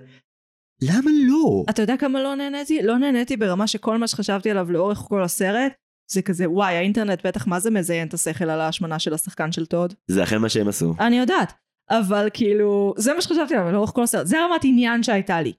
למה 0.82 1.10
לא? 1.26 1.64
אתה 1.70 1.82
יודע 1.82 1.96
כמה 1.96 2.22
לא 2.22 2.34
נהניתי? 2.34 2.82
לא 2.82 2.98
נהניתי 2.98 3.36
ברמה 3.36 3.66
שכל 3.66 3.98
מה 3.98 4.08
שחשבתי 4.08 4.50
עליו 4.50 4.72
לאורך 4.72 4.98
כל 4.98 5.22
הסרט, 5.22 5.72
זה 6.12 6.22
כזה, 6.22 6.50
וואי, 6.50 6.76
האינטרנט 6.76 7.26
בטח 7.26 7.46
מה 7.46 7.60
זה 7.60 7.70
מזיין 7.70 8.08
את 8.08 8.14
השכל 8.14 8.50
על 8.50 8.60
ההשמנה 8.60 8.98
של 8.98 9.14
השחקן 9.14 9.52
של 9.52 9.66
טוד. 9.66 9.94
זה 10.08 10.22
אכן 10.22 10.38
מה 10.38 10.48
שהם 10.48 10.68
עשו. 10.68 10.94
אני 11.00 11.18
יודעת. 11.18 11.52
אבל 11.90 12.28
כאילו, 12.32 12.94
זה 12.96 13.14
מה 13.14 13.20
שחשבתי 13.20 13.54
עליו 13.54 13.72
לאורך 13.72 13.90
כל 13.90 14.02
הסרט. 14.02 14.26
זה 14.26 14.36
רמת 14.44 14.60
עניין 14.64 15.02
שהייתה 15.02 15.40
לי. 15.40 15.52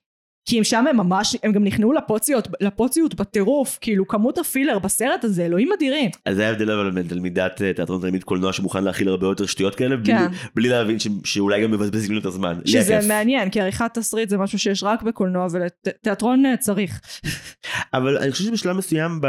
כי 0.45 0.57
הם 0.57 0.63
שם 0.63 0.85
הם 0.89 0.97
ממש, 0.97 1.35
הם 1.43 1.51
גם 1.51 1.63
נכנעו 1.63 1.93
לפוציות, 1.93 2.47
לפוציות 2.61 3.15
בטירוף, 3.15 3.77
כאילו 3.81 4.07
כמות 4.07 4.37
ה 4.37 4.43
filler 4.43 4.79
בסרט 4.79 5.23
הזה, 5.23 5.45
אלוהים 5.45 5.69
אדירים. 5.77 6.09
אז 6.25 6.35
זה 6.35 6.47
ההבדל 6.47 6.71
אבל 6.71 6.91
בין 6.91 7.07
תלמידת 7.07 7.61
אה, 7.61 7.73
תיאטרון 7.73 8.01
תלמיד 8.01 8.23
קולנוע 8.23 8.53
שמוכן 8.53 8.83
להכיל 8.83 9.09
הרבה 9.09 9.27
יותר 9.27 9.45
שטויות 9.45 9.75
כאלה, 9.75 9.95
בלי- 9.97 10.05
כן. 10.13 10.27
בלי 10.55 10.69
להבין 10.69 10.99
ש- 10.99 11.07
שאולי 11.23 11.63
גם 11.63 11.71
מבזבזים 11.71 12.11
לו 12.11 12.19
את 12.19 12.25
הזמן. 12.25 12.59
שזה 12.65 12.97
הכיף. 12.97 13.07
מעניין, 13.09 13.49
כי 13.49 13.61
עריכת 13.61 13.91
תסריט 13.93 14.29
זה 14.29 14.37
משהו 14.37 14.59
שיש 14.59 14.83
רק 14.83 15.01
בקולנוע 15.03 15.47
ולתיאטרון 15.51 16.45
אה, 16.45 16.57
צריך. 16.57 17.01
אבל 17.93 18.17
אני 18.17 18.31
חושב 18.31 18.43
שבשלב 18.43 18.77
מסוים 18.77 19.19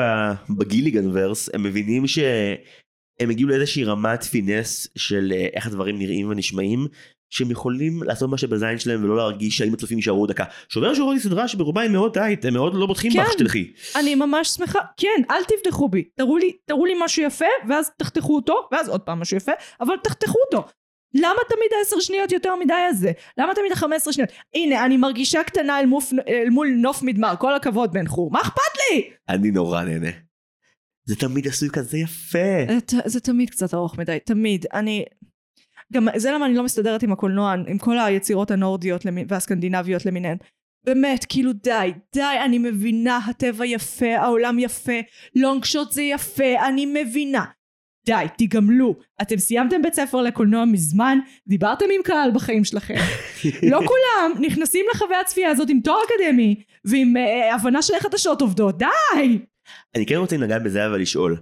בגיליגן 0.50 1.04
ורס 1.12 1.48
הם 1.54 1.62
מבינים 1.62 2.06
שהם 2.06 3.30
הגיעו 3.30 3.48
לאיזושהי 3.48 3.84
רמת 3.84 4.24
פינס 4.24 4.88
של 4.98 5.32
אה, 5.36 5.46
איך 5.54 5.66
הדברים 5.66 5.98
נראים 5.98 6.28
ונשמעים 6.28 6.86
שהם 7.34 7.50
יכולים 7.50 8.02
לעשות 8.02 8.30
מה 8.30 8.38
שבזין 8.38 8.78
שלהם 8.78 9.04
ולא 9.04 9.16
להרגיש 9.16 9.56
שהאם 9.56 9.74
הצופים 9.74 9.98
יישארו 9.98 10.26
דקה. 10.26 10.44
שובר 10.68 10.94
שורות 10.94 11.12
היא 11.14 11.22
סדרה 11.22 11.48
שברובה 11.48 11.80
היא 11.80 11.90
מאוד 11.90 12.14
טייט, 12.14 12.44
הם 12.44 12.54
מאוד 12.54 12.74
לא 12.74 12.86
בוטחים 12.86 13.12
כן. 13.12 13.22
בך 13.22 13.32
שתלכי. 13.32 13.72
אני 13.96 14.14
ממש 14.14 14.48
שמחה, 14.48 14.78
כן, 14.96 15.22
אל 15.30 15.44
תבטחו 15.44 15.88
בי. 15.88 16.04
תראו 16.16 16.38
לי, 16.38 16.52
תראו 16.66 16.86
לי 16.86 16.92
משהו 17.04 17.22
יפה, 17.22 17.44
ואז 17.68 17.90
תחתכו 17.98 18.36
אותו, 18.36 18.54
ואז 18.72 18.88
עוד 18.88 19.00
פעם 19.00 19.20
משהו 19.20 19.36
יפה, 19.36 19.52
אבל 19.80 19.94
תחתכו 20.04 20.38
אותו. 20.46 20.68
למה 21.14 21.40
תמיד 21.48 21.68
העשר 21.78 22.00
שניות 22.00 22.32
יותר 22.32 22.56
מדי 22.56 22.74
הזה? 22.90 23.12
למה 23.38 23.54
תמיד 23.54 23.72
החמש 23.72 23.96
עשרה 23.96 24.12
שניות? 24.12 24.30
הנה, 24.54 24.84
אני 24.84 24.96
מרגישה 24.96 25.42
קטנה 25.42 25.80
אל, 25.80 25.86
מוף, 25.86 26.12
אל 26.28 26.50
מול 26.50 26.68
נוף 26.68 27.02
מדמר, 27.02 27.34
כל 27.38 27.54
הכבוד 27.54 27.92
בן 27.92 28.06
חור. 28.06 28.30
מה 28.30 28.40
אכפת 28.40 28.78
לי? 28.90 29.10
אני 29.28 29.50
נורא 29.50 29.82
נהנה. 29.82 30.10
זה 31.04 31.16
תמיד 31.16 31.48
עשוי 31.48 31.68
כזה 31.72 31.98
יפה. 31.98 32.38
זה, 32.90 32.98
זה 33.04 33.20
תמיד 33.20 33.50
קצת 33.50 33.74
ארוך 33.74 33.98
מדי, 33.98 34.18
תמיד. 34.24 34.66
אני... 34.72 35.04
גם 35.92 36.08
זה 36.16 36.30
למה 36.32 36.46
אני 36.46 36.54
לא 36.54 36.62
מסתדרת 36.64 37.02
עם 37.02 37.12
הקולנוע, 37.12 37.52
עם 37.68 37.78
כל 37.78 37.98
היצירות 37.98 38.50
הנורדיות 38.50 39.04
למי- 39.04 39.24
והסקנדינביות 39.28 40.06
למיניהן. 40.06 40.36
באמת, 40.86 41.24
כאילו 41.28 41.52
די, 41.52 41.92
די, 42.14 42.22
אני 42.44 42.58
מבינה, 42.58 43.18
הטבע 43.28 43.66
יפה, 43.66 44.16
העולם 44.16 44.58
יפה, 44.58 44.92
לונג 45.36 45.64
שוט 45.64 45.92
זה 45.92 46.02
יפה, 46.02 46.68
אני 46.68 46.86
מבינה. 46.86 47.44
די, 48.06 48.24
תיגמלו. 48.38 48.94
אתם 49.22 49.36
סיימתם 49.38 49.82
בית 49.82 49.94
ספר 49.94 50.22
לקולנוע 50.22 50.64
מזמן, 50.64 51.18
דיברתם 51.46 51.84
עם 51.96 52.02
קהל 52.04 52.30
בחיים 52.34 52.64
שלכם. 52.64 52.94
לא 53.72 53.78
כולם 53.78 54.42
נכנסים 54.46 54.84
לחוויית 54.94 55.26
צפייה 55.26 55.50
הזאת 55.50 55.70
עם 55.70 55.80
תואר 55.80 55.98
אקדמי, 56.06 56.54
ועם 56.84 57.16
אה, 57.16 57.54
הבנה 57.54 57.82
של 57.82 57.94
איך 57.94 58.04
החדשות 58.04 58.40
עובדות, 58.42 58.78
די! 58.78 59.38
אני 59.94 60.06
כן 60.06 60.14
רוצה 60.14 60.36
לגעת 60.36 60.62
בזה 60.62 60.86
אבל 60.86 61.00
לשאול. 61.00 61.36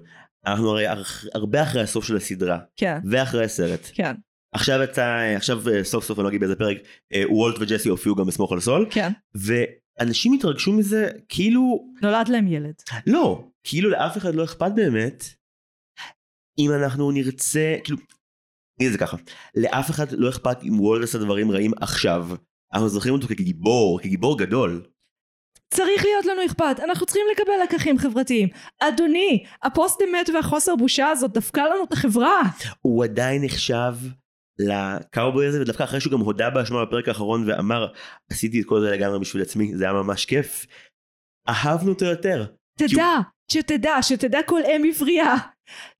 אנחנו 0.47 0.71
הרי 0.71 0.87
הר- 0.87 1.03
הרבה 1.35 1.63
אחרי 1.63 1.83
הסוף 1.83 2.05
של 2.05 2.17
הסדרה, 2.17 2.59
כן, 2.77 2.99
ואחרי 3.11 3.45
הסרט. 3.45 3.89
כן, 3.95 4.13
עכשיו 4.53 4.83
יצא, 4.83 5.35
עכשיו 5.37 5.69
אה, 5.69 5.85
סוף 5.85 6.05
סוף 6.05 6.19
אני 6.19 6.25
לא 6.25 6.29
אגיד 6.29 6.41
באיזה 6.41 6.57
פרק, 6.57 6.77
אה, 7.13 7.23
וולט 7.29 7.57
וג'סי 7.61 7.89
הופיעו 7.89 8.15
גם 8.15 8.27
בסמוך 8.27 8.53
על 8.53 8.61
סול, 8.61 8.87
כן. 8.91 9.13
ואנשים 9.35 10.33
התרגשו 10.33 10.73
מזה 10.73 11.11
כאילו, 11.29 11.89
נולד 12.03 12.29
להם 12.29 12.49
ילד. 12.49 12.75
לא, 13.07 13.45
כאילו 13.65 13.91
לאף 13.91 14.17
אחד 14.17 14.35
לא 14.35 14.45
אכפת 14.45 14.73
באמת, 14.75 15.25
אם 16.59 16.71
אנחנו 16.73 17.11
נרצה, 17.11 17.77
כאילו, 17.85 17.99
נגיד 18.81 18.87
את 18.87 18.93
זה 18.93 18.99
ככה, 18.99 19.17
לאף 19.55 19.91
אחד 19.91 20.13
לא 20.13 20.29
אכפת 20.29 20.63
אם 20.63 20.81
וולט 20.81 21.05
עשה 21.05 21.19
דברים 21.19 21.51
רעים 21.51 21.71
עכשיו, 21.81 22.29
אנחנו 22.75 22.89
זוכרים 22.89 23.15
אותו 23.15 23.29
כגיבור, 23.29 24.01
כגיבור 24.03 24.39
גדול. 24.39 24.83
צריך 25.75 26.05
להיות 26.05 26.27
לנו 26.27 26.47
אכפת, 26.47 26.81
אנחנו 26.85 27.07
צריכים 27.07 27.23
לקבל 27.33 27.53
לקחים 27.65 27.99
חברתיים. 27.99 28.49
אדוני, 28.81 29.45
הפוסט 29.63 30.03
אמת 30.03 30.31
והחוסר 30.35 30.77
בושה 30.77 31.09
הזאת 31.09 31.33
דפקה 31.33 31.65
לנו 31.69 31.85
את 31.85 31.93
החברה. 31.93 32.43
הוא 32.81 33.05
עדיין 33.05 33.45
נחשב 33.45 33.95
לקאובוי 34.59 35.47
הזה, 35.47 35.61
ודווקא 35.63 35.85
אחרי 35.85 36.01
שהוא 36.01 36.13
גם 36.13 36.21
הודה 36.21 36.51
באשמה 36.51 36.85
בפרק 36.85 37.09
האחרון 37.09 37.45
ואמר, 37.47 37.87
עשיתי 38.31 38.61
את 38.61 38.67
כל 38.67 38.81
זה 38.81 38.91
לגמרי 38.91 39.19
בשביל 39.19 39.43
עצמי, 39.43 39.77
זה 39.77 39.85
היה 39.85 39.93
ממש 39.93 40.25
כיף. 40.25 40.67
אהבנו 41.49 41.93
אותו 41.93 42.05
יותר. 42.05 42.47
תדע, 42.79 43.19
שתדע, 43.53 44.03
שתדע 44.03 44.39
כל 44.47 44.61
אם 44.65 44.83
עברייה, 44.89 45.35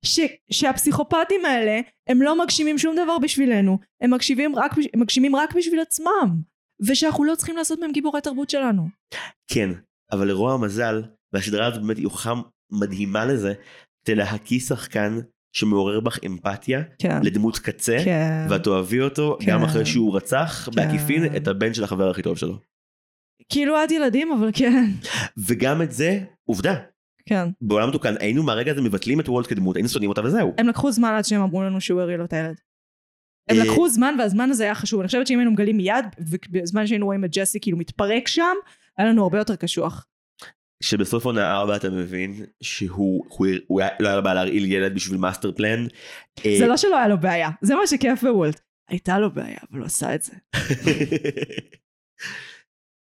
ש, 0.05 0.19
שהפסיכופטים 0.51 1.45
האלה, 1.45 1.79
הם 2.09 2.21
לא 2.21 2.43
מגשימים 2.43 2.77
שום 2.77 2.95
דבר 2.95 3.19
בשבילנו, 3.19 3.79
הם 4.01 4.13
מגשימים 4.13 4.55
רק, 4.55 4.71
הם 4.93 4.99
מגשימים 4.99 5.35
רק 5.35 5.55
בשביל 5.55 5.79
עצמם, 5.79 6.41
ושאנחנו 6.87 7.23
לא 7.23 7.35
צריכים 7.35 7.57
לעשות 7.57 7.79
מהם 7.79 7.91
גיבורי 7.91 8.21
תרבות 8.21 8.49
שלנו. 8.49 8.87
כן, 9.47 9.69
אבל 10.11 10.27
לרוע 10.27 10.53
המזל, 10.53 11.03
והסדרה 11.33 11.67
הזאת 11.67 11.81
באמת 11.81 11.97
היא 11.97 12.05
הוכחה 12.05 12.33
מדהימה 12.71 13.25
לזה, 13.25 13.53
תלהקי 14.05 14.59
שחקן 14.59 15.19
שמעורר 15.53 15.99
בך 15.99 16.19
אמפתיה 16.25 16.81
כן. 16.99 17.19
לדמות 17.23 17.59
קצה, 17.59 17.97
כן. 18.05 18.47
ואת 18.49 18.63
תאהבי 18.63 19.01
אותו 19.01 19.37
כן. 19.39 19.51
גם 19.51 19.63
אחרי 19.63 19.85
שהוא 19.85 20.15
רצח 20.15 20.69
בעקיפין 20.75 21.29
כן. 21.29 21.35
את 21.35 21.47
הבן 21.47 21.73
של 21.73 21.83
החבר 21.83 22.09
הכי 22.09 22.21
טוב 22.21 22.37
שלו. 22.37 22.57
כאילו 23.49 23.75
עד 23.75 23.91
ילדים, 23.91 24.31
אבל 24.31 24.49
כן. 24.53 24.85
וגם 25.37 25.81
את 25.81 25.91
זה, 25.91 26.19
עובדה, 26.43 26.75
כן. 27.25 27.47
בעולם 27.61 27.89
מתוקן 27.89 28.13
היינו 28.19 28.43
מהרגע 28.43 28.71
הזה 28.71 28.81
מבטלים 28.81 29.19
את 29.19 29.29
וולט 29.29 29.47
כדמות, 29.47 29.75
היינו 29.75 29.89
שונאים 29.89 30.09
אותה 30.09 30.21
וזהו. 30.23 30.53
הם 30.57 30.67
לקחו 30.67 30.91
זמן 30.91 31.13
עד 31.17 31.25
שהם 31.25 31.41
אמרו 31.41 31.63
לנו 31.63 31.81
שהוא 31.81 32.01
הרי 32.01 32.17
לו 32.17 32.25
את 32.25 32.33
הילד. 32.33 32.55
הם 33.49 33.57
אה, 33.57 33.63
לקחו 33.63 33.89
זמן 33.89 34.15
והזמן 34.19 34.49
הזה 34.49 34.63
היה 34.63 34.75
חשוב. 34.75 34.99
אני 34.99 35.07
חושבת 35.07 35.27
שאם 35.27 35.39
היינו 35.39 35.51
מגלים 35.51 35.77
מיד, 35.77 36.05
ובזמן 36.19 36.87
שהיינו 36.87 37.05
רואים 37.05 37.25
את 37.25 37.29
ג'סי 37.31 37.59
כאילו 37.59 37.77
מתפרק 37.77 38.27
שם, 38.27 38.55
היה 38.97 39.07
לנו 39.07 39.23
הרבה 39.23 39.37
יותר 39.37 39.55
קשוח. 39.55 40.05
שבסוף 40.83 41.25
עונה 41.25 41.51
4 41.51 41.75
אתה 41.75 41.89
מבין 41.89 42.45
שהוא 42.61 43.25
הוא, 43.29 43.47
הוא 43.67 43.81
היה, 43.81 43.89
לא 43.99 44.07
היה 44.07 44.15
לו 44.15 44.23
בעיה 44.23 44.35
להרעיל 44.35 44.71
ילד 44.71 44.95
בשביל 44.95 45.19
master 45.19 45.51
plan. 45.51 45.87
אה, 46.45 46.55
זה 46.59 46.67
לא 46.67 46.77
שלא 46.77 46.97
היה 46.97 47.07
לו 47.07 47.19
בעיה, 47.19 47.49
זה 47.61 47.75
מה 47.75 47.87
שכיף 47.87 48.23
בוולט. 48.23 48.59
הייתה 48.89 49.19
לו 49.19 49.33
בעיה, 49.33 49.57
אבל 49.71 49.79
הוא 49.79 49.85
עשה 49.85 50.15
את 50.15 50.21
זה. 50.23 50.33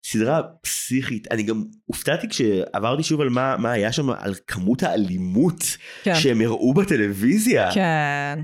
סדרה 0.07 0.43
פסיכית 0.62 1.33
אני 1.33 1.43
גם 1.43 1.64
הופתעתי 1.85 2.28
כשעברתי 2.28 3.03
שוב 3.03 3.20
על 3.20 3.28
מה, 3.28 3.57
מה 3.57 3.72
היה 3.72 3.93
שם 3.93 4.11
על 4.11 4.35
כמות 4.47 4.83
האלימות 4.83 5.64
כן. 6.03 6.14
שהם 6.14 6.41
הראו 6.41 6.74
בטלוויזיה. 6.74 7.74
כן. 7.74 8.39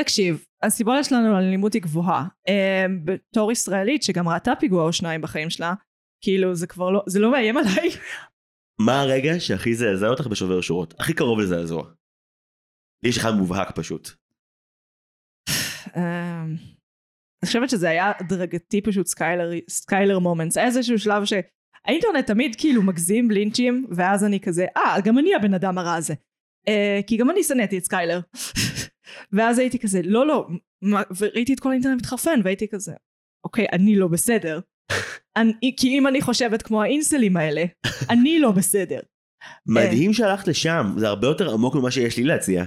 תקשיב, 0.00 0.44
הסיבולת 0.62 1.04
שלנו 1.04 1.36
על 1.36 1.44
אלימות 1.44 1.72
היא 1.72 1.82
גבוהה. 1.82 2.26
אמ, 2.48 3.04
בתור 3.04 3.52
ישראלית 3.52 4.02
שגם 4.02 4.28
ראתה 4.28 4.52
פיגוע 4.60 4.82
או 4.82 4.92
שניים 4.92 5.20
בחיים 5.20 5.50
שלה, 5.50 5.74
כאילו 6.24 6.54
זה 6.54 6.66
כבר 6.66 6.90
לא, 6.90 7.02
זה 7.06 7.20
לא 7.20 7.30
מאיים 7.30 7.56
עליי. 7.56 7.90
מה 8.80 9.00
הרגע 9.00 9.32
שהכי 9.38 9.74
זעזע 9.74 10.08
אותך 10.08 10.26
בשובר 10.26 10.60
שורות? 10.60 10.94
הכי 11.00 11.14
קרוב 11.14 11.40
לזעזוע. 11.40 11.90
יש 13.04 13.18
אחד 13.18 13.30
מובהק 13.30 13.76
פשוט. 13.76 14.10
אמ, 15.96 16.56
אני 17.42 17.46
חושבת 17.46 17.70
שזה 17.70 17.88
היה 17.88 18.12
הדרגתי 18.20 18.80
פשוט 18.80 19.06
סקיילר, 19.68 20.18
moments. 20.18 20.56
היה 20.56 20.66
איזשהו 20.66 20.98
שלב 20.98 21.22
שהאינטרנט 21.24 22.26
תמיד 22.26 22.56
כאילו 22.58 22.82
מגזים 22.82 23.28
בלינצ'ים, 23.28 23.86
ואז 23.90 24.24
אני 24.24 24.40
כזה, 24.40 24.66
אה, 24.76 24.96
גם 25.04 25.18
אני 25.18 25.34
הבן 25.34 25.54
אדם 25.54 25.78
הרע 25.78 25.94
הזה. 25.94 26.14
אה, 26.68 27.00
כי 27.06 27.16
גם 27.16 27.30
אני 27.30 27.42
שנאתי 27.42 27.78
את 27.78 27.84
סקיילר. 27.84 28.20
ואז 29.36 29.58
הייתי 29.58 29.78
כזה, 29.78 30.00
לא, 30.04 30.26
לא, 30.26 30.46
וראיתי 31.18 31.54
את 31.54 31.60
כל 31.60 31.70
האינטרנט 31.70 32.00
מתחרפן, 32.00 32.40
והייתי 32.44 32.68
כזה, 32.68 32.92
אוקיי, 33.44 33.66
אני 33.72 33.96
לא 33.96 34.08
בסדר. 34.08 34.60
אני, 35.36 35.74
כי 35.76 35.88
אם 35.88 36.06
אני 36.06 36.22
חושבת 36.22 36.62
כמו 36.62 36.82
האינסלים 36.82 37.36
האלה, 37.36 37.64
אני 38.10 38.38
לא 38.38 38.50
בסדר. 38.50 39.00
מדהים 39.66 40.12
שהלכת 40.12 40.48
לשם, 40.48 40.94
זה 40.96 41.08
הרבה 41.08 41.26
יותר 41.26 41.52
עמוק 41.52 41.74
ממה 41.74 41.90
שיש 41.90 42.16
לי 42.16 42.24
להציע. 42.24 42.64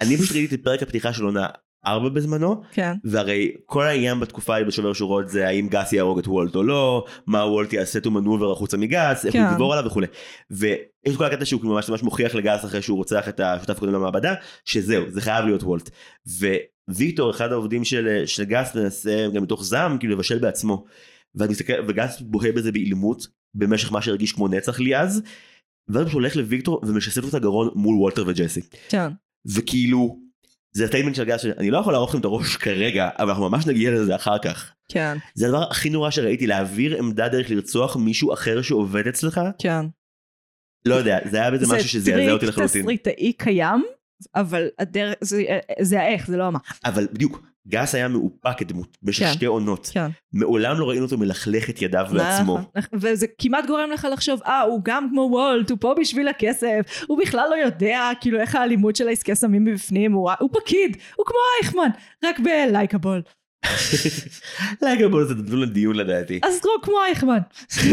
אני 0.00 0.16
פשוט 0.16 0.36
ראיתי 0.36 0.54
את 0.54 0.64
פרק 0.64 0.82
הפתיחה 0.82 1.12
של 1.12 1.24
עונה 1.24 1.46
4 1.86 2.08
בזמנו, 2.08 2.62
כן, 2.72 2.92
והרי 3.04 3.52
כל 3.66 3.84
העניין 3.84 4.20
בתקופה 4.20 4.54
ההיא 4.54 4.66
בשובר 4.66 4.92
שורות 4.92 5.28
זה 5.28 5.46
האם 5.48 5.68
גס 5.68 5.92
יהרוג 5.92 6.18
את 6.18 6.28
וולט 6.28 6.54
או 6.54 6.62
לא, 6.62 7.04
מה 7.26 7.38
וולט 7.38 7.72
יעשה 7.72 7.98
to 7.98 8.06
maneuver 8.06 8.52
החוצה 8.52 8.76
מגס, 8.76 9.26
איך 9.26 9.34
הוא 9.34 9.42
כן. 9.42 9.48
יגבור 9.52 9.72
עליו 9.72 9.86
וכולי. 9.86 10.06
ויש 10.50 11.16
כל 11.16 11.24
הקטע 11.24 11.44
שהוא 11.44 11.60
ממש 11.64 11.88
ממש 11.88 12.02
מוכיח 12.02 12.34
לגס 12.34 12.64
אחרי 12.64 12.82
שהוא 12.82 12.98
רוצח 12.98 13.28
את 13.28 13.40
השותף 13.40 13.76
הקודם 13.76 13.92
למעבדה, 13.92 14.34
שזהו, 14.64 15.04
זה 15.08 15.20
חייב 15.20 15.44
להיות 15.44 15.62
וולט. 15.62 15.90
וויקטור, 16.88 17.30
אחד 17.30 17.52
העובדים 17.52 17.84
של, 17.84 18.22
של 18.26 18.44
גס, 18.44 18.74
מנסה 18.74 19.26
גם 19.34 19.42
מתוך 19.42 19.64
זעם, 19.64 19.98
כאילו 19.98 20.14
לבשל 20.14 20.38
בעצמו. 20.38 20.84
ואני 21.38 21.50
מסתכל, 21.52 21.72
וגס 21.88 22.20
בוהה 22.20 22.52
בזה 22.52 22.72
באילמות, 22.72 23.26
במשך 23.54 23.92
מה 23.92 24.02
שהרגיש 24.02 24.32
כמו 24.32 24.48
נצח 24.48 24.80
לי 24.80 24.96
אז, 24.96 25.22
ואז 25.88 26.06
הוא 26.06 26.12
הולך 26.12 26.36
לוויקטור 26.36 26.80
ומשסף 26.86 27.22
לו 27.22 27.28
את 27.28 27.34
הגרון 27.34 27.70
מול 27.74 27.96
וולטר 27.96 28.24
וג'סי. 28.26 28.60
כן, 28.88 29.08
וכאילו, 29.54 30.18
זה 30.72 30.84
ה 30.84 30.87
statement 30.87 31.14
של 31.14 31.24
גס, 31.24 31.40
שאני 31.40 31.70
לא 31.70 31.78
יכול 31.78 31.92
לערוף 31.92 32.10
לכם 32.10 32.20
את 32.20 32.24
הראש 32.24 32.56
כרגע, 32.56 33.08
אבל 33.18 33.28
אנחנו 33.28 33.50
ממש 33.50 33.66
נגיע 33.66 33.90
לזה 33.90 34.16
אחר 34.16 34.38
כך. 34.38 34.72
כן, 34.88 35.16
זה 35.34 35.46
הדבר 35.46 35.62
הכי 35.70 35.90
נורא 35.90 36.10
שראיתי, 36.10 36.46
להעביר 36.46 36.98
עמדה 36.98 37.28
דרך 37.28 37.50
לרצוח 37.50 37.96
מישהו 37.96 38.32
אחר 38.32 38.62
שעובד 38.62 39.06
אצלך, 39.08 39.40
כן. 39.58 39.86
לא 40.84 40.94
יודע, 40.94 41.18
זה 41.30 41.36
היה 41.36 41.50
בזה 41.50 41.66
משהו 41.74 41.88
שזעזע 41.88 42.32
אותי 42.32 42.46
לחלוטין. 42.46 42.66
זה 42.66 42.86
טריק 42.86 43.00
תסריטאי 43.00 43.32
קיים, 43.32 43.82
אבל 44.34 44.68
הדרך, 44.78 45.14
זה, 45.20 45.44
זה 45.80 46.00
האיך, 46.00 46.26
זה 46.26 46.36
לא 46.36 46.44
המה. 46.44 46.58
אבל 46.84 47.08
בדיוק, 47.12 47.42
גס 47.68 47.94
היה 47.94 48.08
מאופק 48.08 48.72
במשך 49.02 49.24
כן. 49.24 49.32
שתי 49.32 49.46
עונות. 49.46 49.90
כן. 49.92 50.08
מעולם 50.32 50.78
לא 50.78 50.88
ראינו 50.88 51.04
אותו 51.04 51.18
מלכלך 51.18 51.70
את 51.70 51.82
ידיו 51.82 52.06
בעצמו. 52.12 52.58
וזה 52.92 53.26
כמעט 53.38 53.66
גורם 53.66 53.90
לך 53.90 54.08
לחשוב, 54.12 54.40
אה, 54.46 54.60
הוא 54.60 54.80
גם 54.84 55.08
כמו 55.10 55.28
וולט, 55.32 55.70
הוא 55.70 55.78
פה 55.80 55.94
בשביל 56.00 56.28
הכסף, 56.28 57.04
הוא 57.06 57.18
בכלל 57.18 57.48
לא 57.50 57.54
יודע, 57.54 58.10
כאילו, 58.20 58.40
איך 58.40 58.54
האלימות 58.54 58.96
של 58.96 59.08
העסקי 59.08 59.34
סמים 59.34 59.64
מבפנים, 59.64 60.12
הוא, 60.12 60.30
הוא 60.40 60.50
פקיד, 60.52 60.96
הוא 61.16 61.26
כמו 61.26 61.38
אייכמן, 61.62 61.88
רק 62.24 62.38
בלייקבול. 62.38 63.22
לייקבול 64.82 65.24
זה 65.28 65.34
נתנו 65.34 65.56
לדיון 65.56 65.96
לדעתי. 65.96 66.40
אז 66.42 66.60
לא 66.64 66.72
כמו 66.82 66.96
אייכמן. 67.04 67.38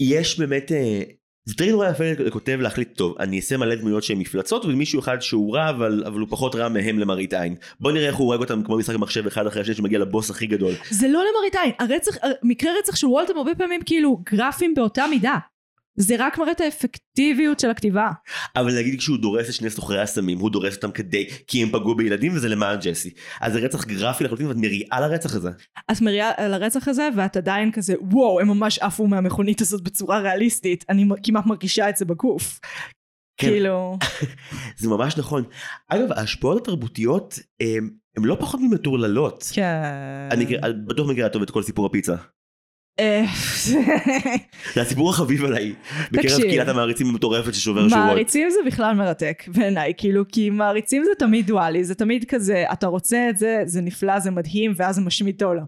יש 0.00 0.38
באמת, 0.38 0.72
אה, 0.72 1.02
זה 1.44 1.54
טריק 1.54 1.70
נורא 1.70 1.88
יפה 1.88 2.04
לכותב 2.18 2.58
להחליט 2.60 2.96
טוב, 2.96 3.16
אני 3.18 3.36
אעשה 3.36 3.56
מלא 3.56 3.74
דמויות 3.74 4.02
שהן 4.02 4.18
מפלצות 4.18 4.64
ומישהו 4.64 5.00
אחד 5.00 5.20
שהוא 5.20 5.54
רע 5.54 5.70
אבל, 5.70 6.02
אבל 6.06 6.20
הוא 6.20 6.28
פחות 6.30 6.54
רע 6.54 6.68
מהם 6.68 6.98
למראית 6.98 7.34
עין. 7.34 7.54
בוא 7.80 7.92
נראה 7.92 8.06
איך 8.06 8.16
הוא 8.16 8.26
הורג 8.26 8.40
אותם 8.40 8.62
כמו 8.62 8.76
משחק 8.76 8.96
מחשב 8.96 9.26
אחד 9.26 9.46
אחרי 9.46 9.62
השני 9.62 9.74
שמגיע 9.74 9.98
לבוס 9.98 10.30
הכי 10.30 10.46
גדול. 10.46 10.72
זה 10.90 11.08
לא 11.08 11.22
למראית 11.30 11.54
עין, 11.54 11.72
הרצח, 11.78 12.16
מקרה 12.42 12.72
רצח 12.78 12.96
של 12.96 13.06
וולט 13.06 13.30
הם 13.30 13.36
הרבה 13.36 13.54
פעמים 13.54 13.80
כאילו 13.86 14.22
גרפיים 14.32 14.74
באותה 14.74 15.04
מידה. 15.10 15.38
זה 15.96 16.14
רק 16.18 16.38
מראה 16.38 16.52
את 16.52 16.60
האפקטיביות 16.60 17.60
של 17.60 17.70
הכתיבה. 17.70 18.10
אבל 18.56 18.78
נגיד 18.78 18.98
כשהוא 18.98 19.18
דורס 19.18 19.48
את 19.48 19.54
שני 19.54 19.70
סוחרי 19.70 20.00
הסמים, 20.00 20.38
הוא 20.38 20.50
דורס 20.50 20.76
אותם 20.76 20.90
כדי, 20.90 21.26
כי 21.46 21.62
הם 21.62 21.68
פגעו 21.68 21.94
בילדים 21.94 22.32
וזה 22.34 22.48
למען 22.48 22.78
ג'סי. 22.80 23.10
אז 23.40 23.52
זה 23.52 23.58
רצח 23.58 23.84
גרפי 23.84 24.24
לחלוטין 24.24 24.46
ואת 24.46 24.56
מריעה 24.56 25.00
לרצח 25.00 25.34
הזה. 25.34 25.50
את 25.92 26.00
מריעה 26.00 26.30
על 26.36 26.54
הרצח 26.54 26.88
הזה 26.88 27.08
ואת 27.16 27.36
עדיין 27.36 27.72
כזה 27.72 27.94
וואו 28.00 28.40
הם 28.40 28.48
ממש 28.48 28.78
עפו 28.78 29.06
מהמכונית 29.06 29.60
הזאת 29.60 29.82
בצורה 29.82 30.18
ריאליסטית 30.18 30.84
אני 30.88 31.04
כמעט 31.22 31.46
מרגישה 31.46 31.88
את 31.88 31.96
זה 31.96 32.04
בגוף. 32.04 32.60
כן. 33.36 33.48
כאילו 33.48 33.98
זה 34.80 34.88
ממש 34.88 35.16
נכון. 35.16 35.44
אגב, 35.88 36.12
ההשפעות 36.12 36.62
התרבותיות 36.62 37.38
הן 37.60 37.90
הן 38.16 38.24
לא 38.24 38.36
פחות 38.40 38.60
ממטורללות. 38.60 39.50
כן. 39.52 39.82
אני 40.30 40.56
את 40.56 40.84
בטוח 40.84 41.08
מכירה 41.08 41.28
טוב 41.28 41.42
את 41.42 41.50
כל 41.50 41.62
סיפור 41.62 41.86
הפיצה. 41.86 42.14
אה, 43.00 43.24
זה 44.74 44.82
הסיפור 44.82 45.10
החביב 45.10 45.44
עליי. 45.44 45.74
בקרב. 46.12 46.40
קהילת 46.40 46.68
המעריצים 46.68 47.06
המטורפת 47.06 47.54
ששובר 47.54 47.88
שורות. 47.88 48.04
מעריצים 48.04 48.50
זה 48.50 48.58
בכלל 48.66 48.94
מרתק 48.94 49.42
בעיניי 49.48 49.92
כאילו 49.96 50.24
כי 50.28 50.50
מעריצים 50.50 51.04
זה 51.04 51.10
תמיד 51.18 51.46
דואלי 51.46 51.84
זה 51.84 51.94
תמיד 51.94 52.24
כזה 52.28 52.64
אתה 52.72 52.86
רוצה 52.86 53.26
את 53.30 53.36
זה 53.36 53.62
זה 53.64 53.80
נפלא 53.80 54.18
זה 54.18 54.30
מדהים 54.30 54.72
ואז 54.76 54.94
זה 54.94 55.00
משמיד 55.00 55.34
את 55.36 55.42
העולם. 55.42 55.64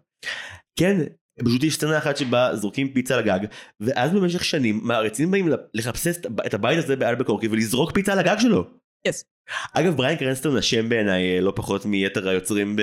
כן, 0.78 0.96
פשוט 1.44 1.64
יש 1.64 1.74
סצנה 1.74 1.98
אחת 1.98 2.16
שבה 2.16 2.56
זורקים 2.56 2.88
פיצה 2.92 3.16
לגג, 3.16 3.38
ואז 3.80 4.12
במשך 4.12 4.44
שנים 4.44 4.80
מעריצים 4.82 5.30
באים 5.30 5.48
לחפש 5.74 6.18
את 6.46 6.54
הבית 6.54 6.78
הזה 6.78 6.96
באלבקורקי 6.96 7.48
ולזרוק 7.48 7.92
פיצה 7.92 8.12
על 8.12 8.18
הגג 8.18 8.36
שלו. 8.38 8.64
Yes. 9.08 9.24
אגב 9.72 9.96
בריין 9.96 10.18
קרנסטון 10.18 10.56
אשם 10.56 10.88
בעיניי 10.88 11.36
אה, 11.36 11.40
לא 11.40 11.52
פחות 11.56 11.86
מיתר 11.86 12.28
היוצרים 12.28 12.76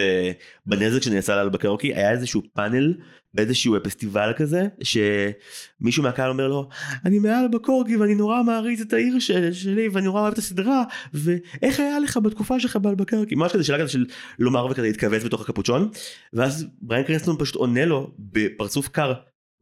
בנזק 0.66 1.02
שנעשה 1.02 1.36
לאלבקורקי 1.36 1.96
היה 1.96 2.12
איזשהו 2.12 2.42
פאנל 2.54 2.94
באיזשהו 3.34 3.76
פסטיבל 3.84 4.34
כזה 4.38 4.68
שמישהו 4.84 6.04
מהקהל 6.04 6.30
אומר 6.30 6.48
לו 6.48 6.70
אני 7.06 7.20
מאלבקורקי 7.20 7.98
ואני 7.98 8.16
נורא 8.16 8.44
מעריץ 8.44 8.82
את 8.82 8.94
העיר 8.94 9.20
שלי 9.52 9.88
ואני 9.88 10.06
נורא 10.06 10.22
אוהב 10.22 10.34
את 10.34 10.38
הסדרה 10.38 10.84
ואיך 11.14 11.80
היה 11.80 12.00
לך 12.00 12.18
בתקופה 12.18 12.60
שלך 12.60 12.76
באלבקורקי 12.76 13.36
ממש 13.36 13.52
כזה 13.52 13.64
שאלה 13.64 13.80
כזה 13.80 13.90
של 13.90 14.06
לומר 14.40 14.66
וכזה 14.66 14.82
להתכווץ 14.82 15.24
בתוך 15.24 15.42
הקפוצ'ון 15.42 15.90
ואז 16.34 16.68
בריין 16.82 17.04
קרנסטון 17.04 17.36
פשוט 17.40 17.56
עונה 17.56 17.86
לו 17.86 18.12
בפרצוף 18.20 18.88
קר 18.88 19.14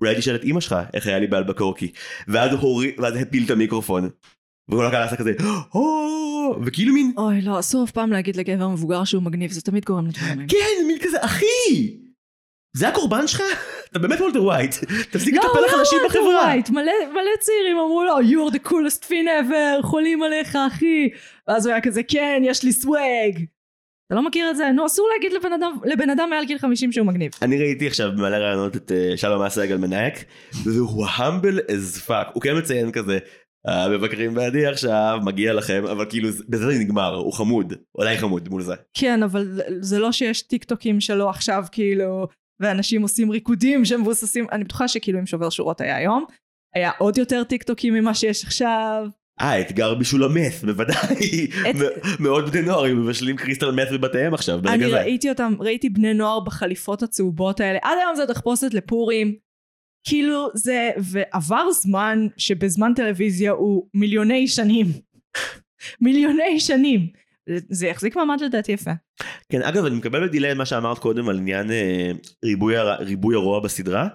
אולי 0.02 0.16
תשאל 0.16 0.36
את 0.36 0.44
אמא 0.44 0.60
שלך 0.60 0.76
איך 0.94 1.08
היה 1.08 1.20
לי 1.20 1.28
הוא 2.52 2.62
הוריד 2.62 2.94
ואז 2.98 3.16
הפיל 3.16 3.46
את 3.46 3.50
המיקרופון. 3.50 4.10
וכל 4.70 4.86
הקהל 4.86 5.04
עשה 5.04 5.16
כזה 5.16 5.34
"הו", 5.72 6.56
וכאילו 6.66 6.94
מין 6.94 7.14
אוי 7.18 7.42
לא 7.42 7.60
אסור 7.60 7.84
אף 7.84 7.92
פעם 7.92 8.12
להגיד 8.12 8.36
לגבר 8.36 8.68
מבוגר 8.68 9.04
שהוא 9.04 9.24
מגניב 9.24 9.52
זה 9.52 9.62
תמיד 9.62 9.86
גורם 9.86 10.08
לדברים. 10.08 10.48
כן 10.48 10.88
מין 10.88 10.98
כזה 11.02 11.18
אחי 11.22 11.98
זה 12.78 12.88
הקורבן 12.88 13.28
שלך 13.28 13.42
אתה 13.92 14.00
באמת 14.00 14.20
וולטר 14.22 14.44
ווייט 14.44 14.76
תפסיק 15.12 15.36
לא, 15.36 15.42
לטפל 15.42 15.60
לא, 15.60 15.68
לחלשים 15.68 16.00
אתה 16.00 16.08
בחברה 16.08 16.44
ווייט, 16.44 16.70
מלא 16.70 16.92
מלא 17.12 17.32
צעירים 17.40 17.78
אמרו 17.78 18.04
לו 18.04 18.16
you're 18.20 18.54
the 18.54 18.70
coolest 18.70 19.04
thing 19.04 19.28
ever 19.50 19.82
חולים 19.88 20.24
עליך 20.24 20.56
אחי 20.68 21.10
ואז 21.48 21.66
הוא 21.66 21.74
היה 21.74 21.82
כזה 21.82 22.04
כן 22.04 22.42
יש 22.46 22.64
לי 22.64 22.74
סוואג. 22.74 23.46
אתה 24.08 24.16
לא 24.16 24.28
מכיר 24.28 24.52
את 24.52 24.58
זה? 24.58 24.72
נו 24.72 24.86
אסור 24.86 25.10
להגיד 25.14 25.34
לבן 25.34 25.54
אדם 25.54 25.78
לבן 25.86 26.10
אדם 26.10 26.30
מעל 26.30 26.46
גיל 26.46 26.58
50 26.58 26.92
שהוא 26.92 27.08
מגניב. 27.08 27.32
אני 27.42 27.58
ראיתי 27.58 27.88
עכשיו 27.88 28.12
במלא 28.12 28.36
רעיונות 28.36 28.76
את 28.76 28.92
אה, 28.92 29.18
שלום 29.18 29.42
אסייג 29.42 29.72
על 29.72 29.78
מנאייק 29.78 30.24
והוא 30.64 31.08
המבל 31.16 31.60
as 31.60 32.08
fuck 32.08 32.32
הוא 32.34 32.42
כן 32.42 32.58
מציין 32.58 32.92
כזה 32.92 33.20
המבקרים 33.68 34.34
בעדי 34.34 34.66
עכשיו 34.66 35.20
מגיע 35.24 35.54
לכם 35.54 35.84
אבל 35.92 36.06
כאילו 36.10 36.32
זה- 36.32 36.44
בזה 36.50 36.66
זה 36.66 36.80
נגמר 36.80 37.16
הוא 37.16 37.34
חמוד 37.34 37.74
עדיין 38.00 38.18
חמוד 38.18 38.50
מול 38.50 38.62
זה 38.62 38.74
כן 38.94 39.24
אבל 39.24 39.48
זה 39.80 40.00
לא 40.00 40.12
שיש 40.12 40.42
טיק 40.42 40.64
טוקים 40.64 41.00
שלו 41.02 41.30
עכשיו 41.30 41.64
כאילו 41.72 42.28
ואנשים 42.60 43.02
עושים 43.02 43.32
ריקודים 43.32 43.86
שמבוססים 43.86 44.46
אני 44.52 44.64
בטוחה 44.64 44.88
שכאילו 44.88 45.20
אם 45.20 45.26
שובר 45.26 45.50
שורות 45.50 45.82
היה 45.82 45.96
היום 45.96 46.26
היה 46.76 46.92
עוד 46.98 47.18
יותר 47.18 47.44
טיק 47.44 47.64
טוקים 47.64 47.94
ממה 47.94 48.14
שיש 48.14 48.44
עכשיו. 48.46 49.08
אה 49.42 49.60
אתגר 49.62 49.94
בישול 49.94 50.24
המס 50.24 50.64
בוודאי 50.64 51.48
את- 51.70 51.76
מ- 51.76 52.24
מאוד 52.24 52.50
בני 52.50 52.62
נוער 52.62 52.86
הם 52.86 53.04
מבשלים 53.06 53.36
קריסטל 53.38 53.72
מס 53.72 53.92
בבתיהם 53.92 54.34
עכשיו 54.34 54.60
ברגע 54.62 54.74
אני 54.76 54.90
זה. 54.90 54.98
ראיתי 54.98 55.30
אותם 55.30 55.54
ראיתי 55.60 55.90
בני 55.90 56.14
נוער 56.14 56.40
בחליפות 56.40 57.04
הצהובות 57.04 57.60
האלה 57.60 57.80
עד 57.84 57.98
היום 58.04 58.16
זה 58.16 58.28
תחפושת 58.28 58.74
לפורים. 58.74 59.36
כאילו 60.04 60.48
זה 60.54 60.92
ועבר 60.98 61.72
זמן 61.72 62.28
שבזמן 62.38 62.94
טלוויזיה 62.96 63.52
הוא 63.52 63.88
מיליוני 63.94 64.48
שנים. 64.48 64.86
מיליוני 66.02 66.60
שנים. 66.60 67.08
זה 67.70 67.88
יחזיק 67.88 68.16
מעמד 68.16 68.42
לדעתי 68.42 68.72
יפה. 68.72 68.92
כן 69.52 69.62
אגב 69.62 69.86
אני 69.86 69.96
מקבל 69.96 70.28
בדיליי 70.28 70.54
מה 70.54 70.66
שאמרת 70.66 71.00
קודם 71.00 71.30
על 71.30 71.38
עניין 71.38 71.72
אה, 71.72 72.12
ריבוי, 72.46 72.78
הר... 72.78 73.04
ריבוי 73.04 73.36
הרוע 73.36 73.60
בסדרה 73.60 74.08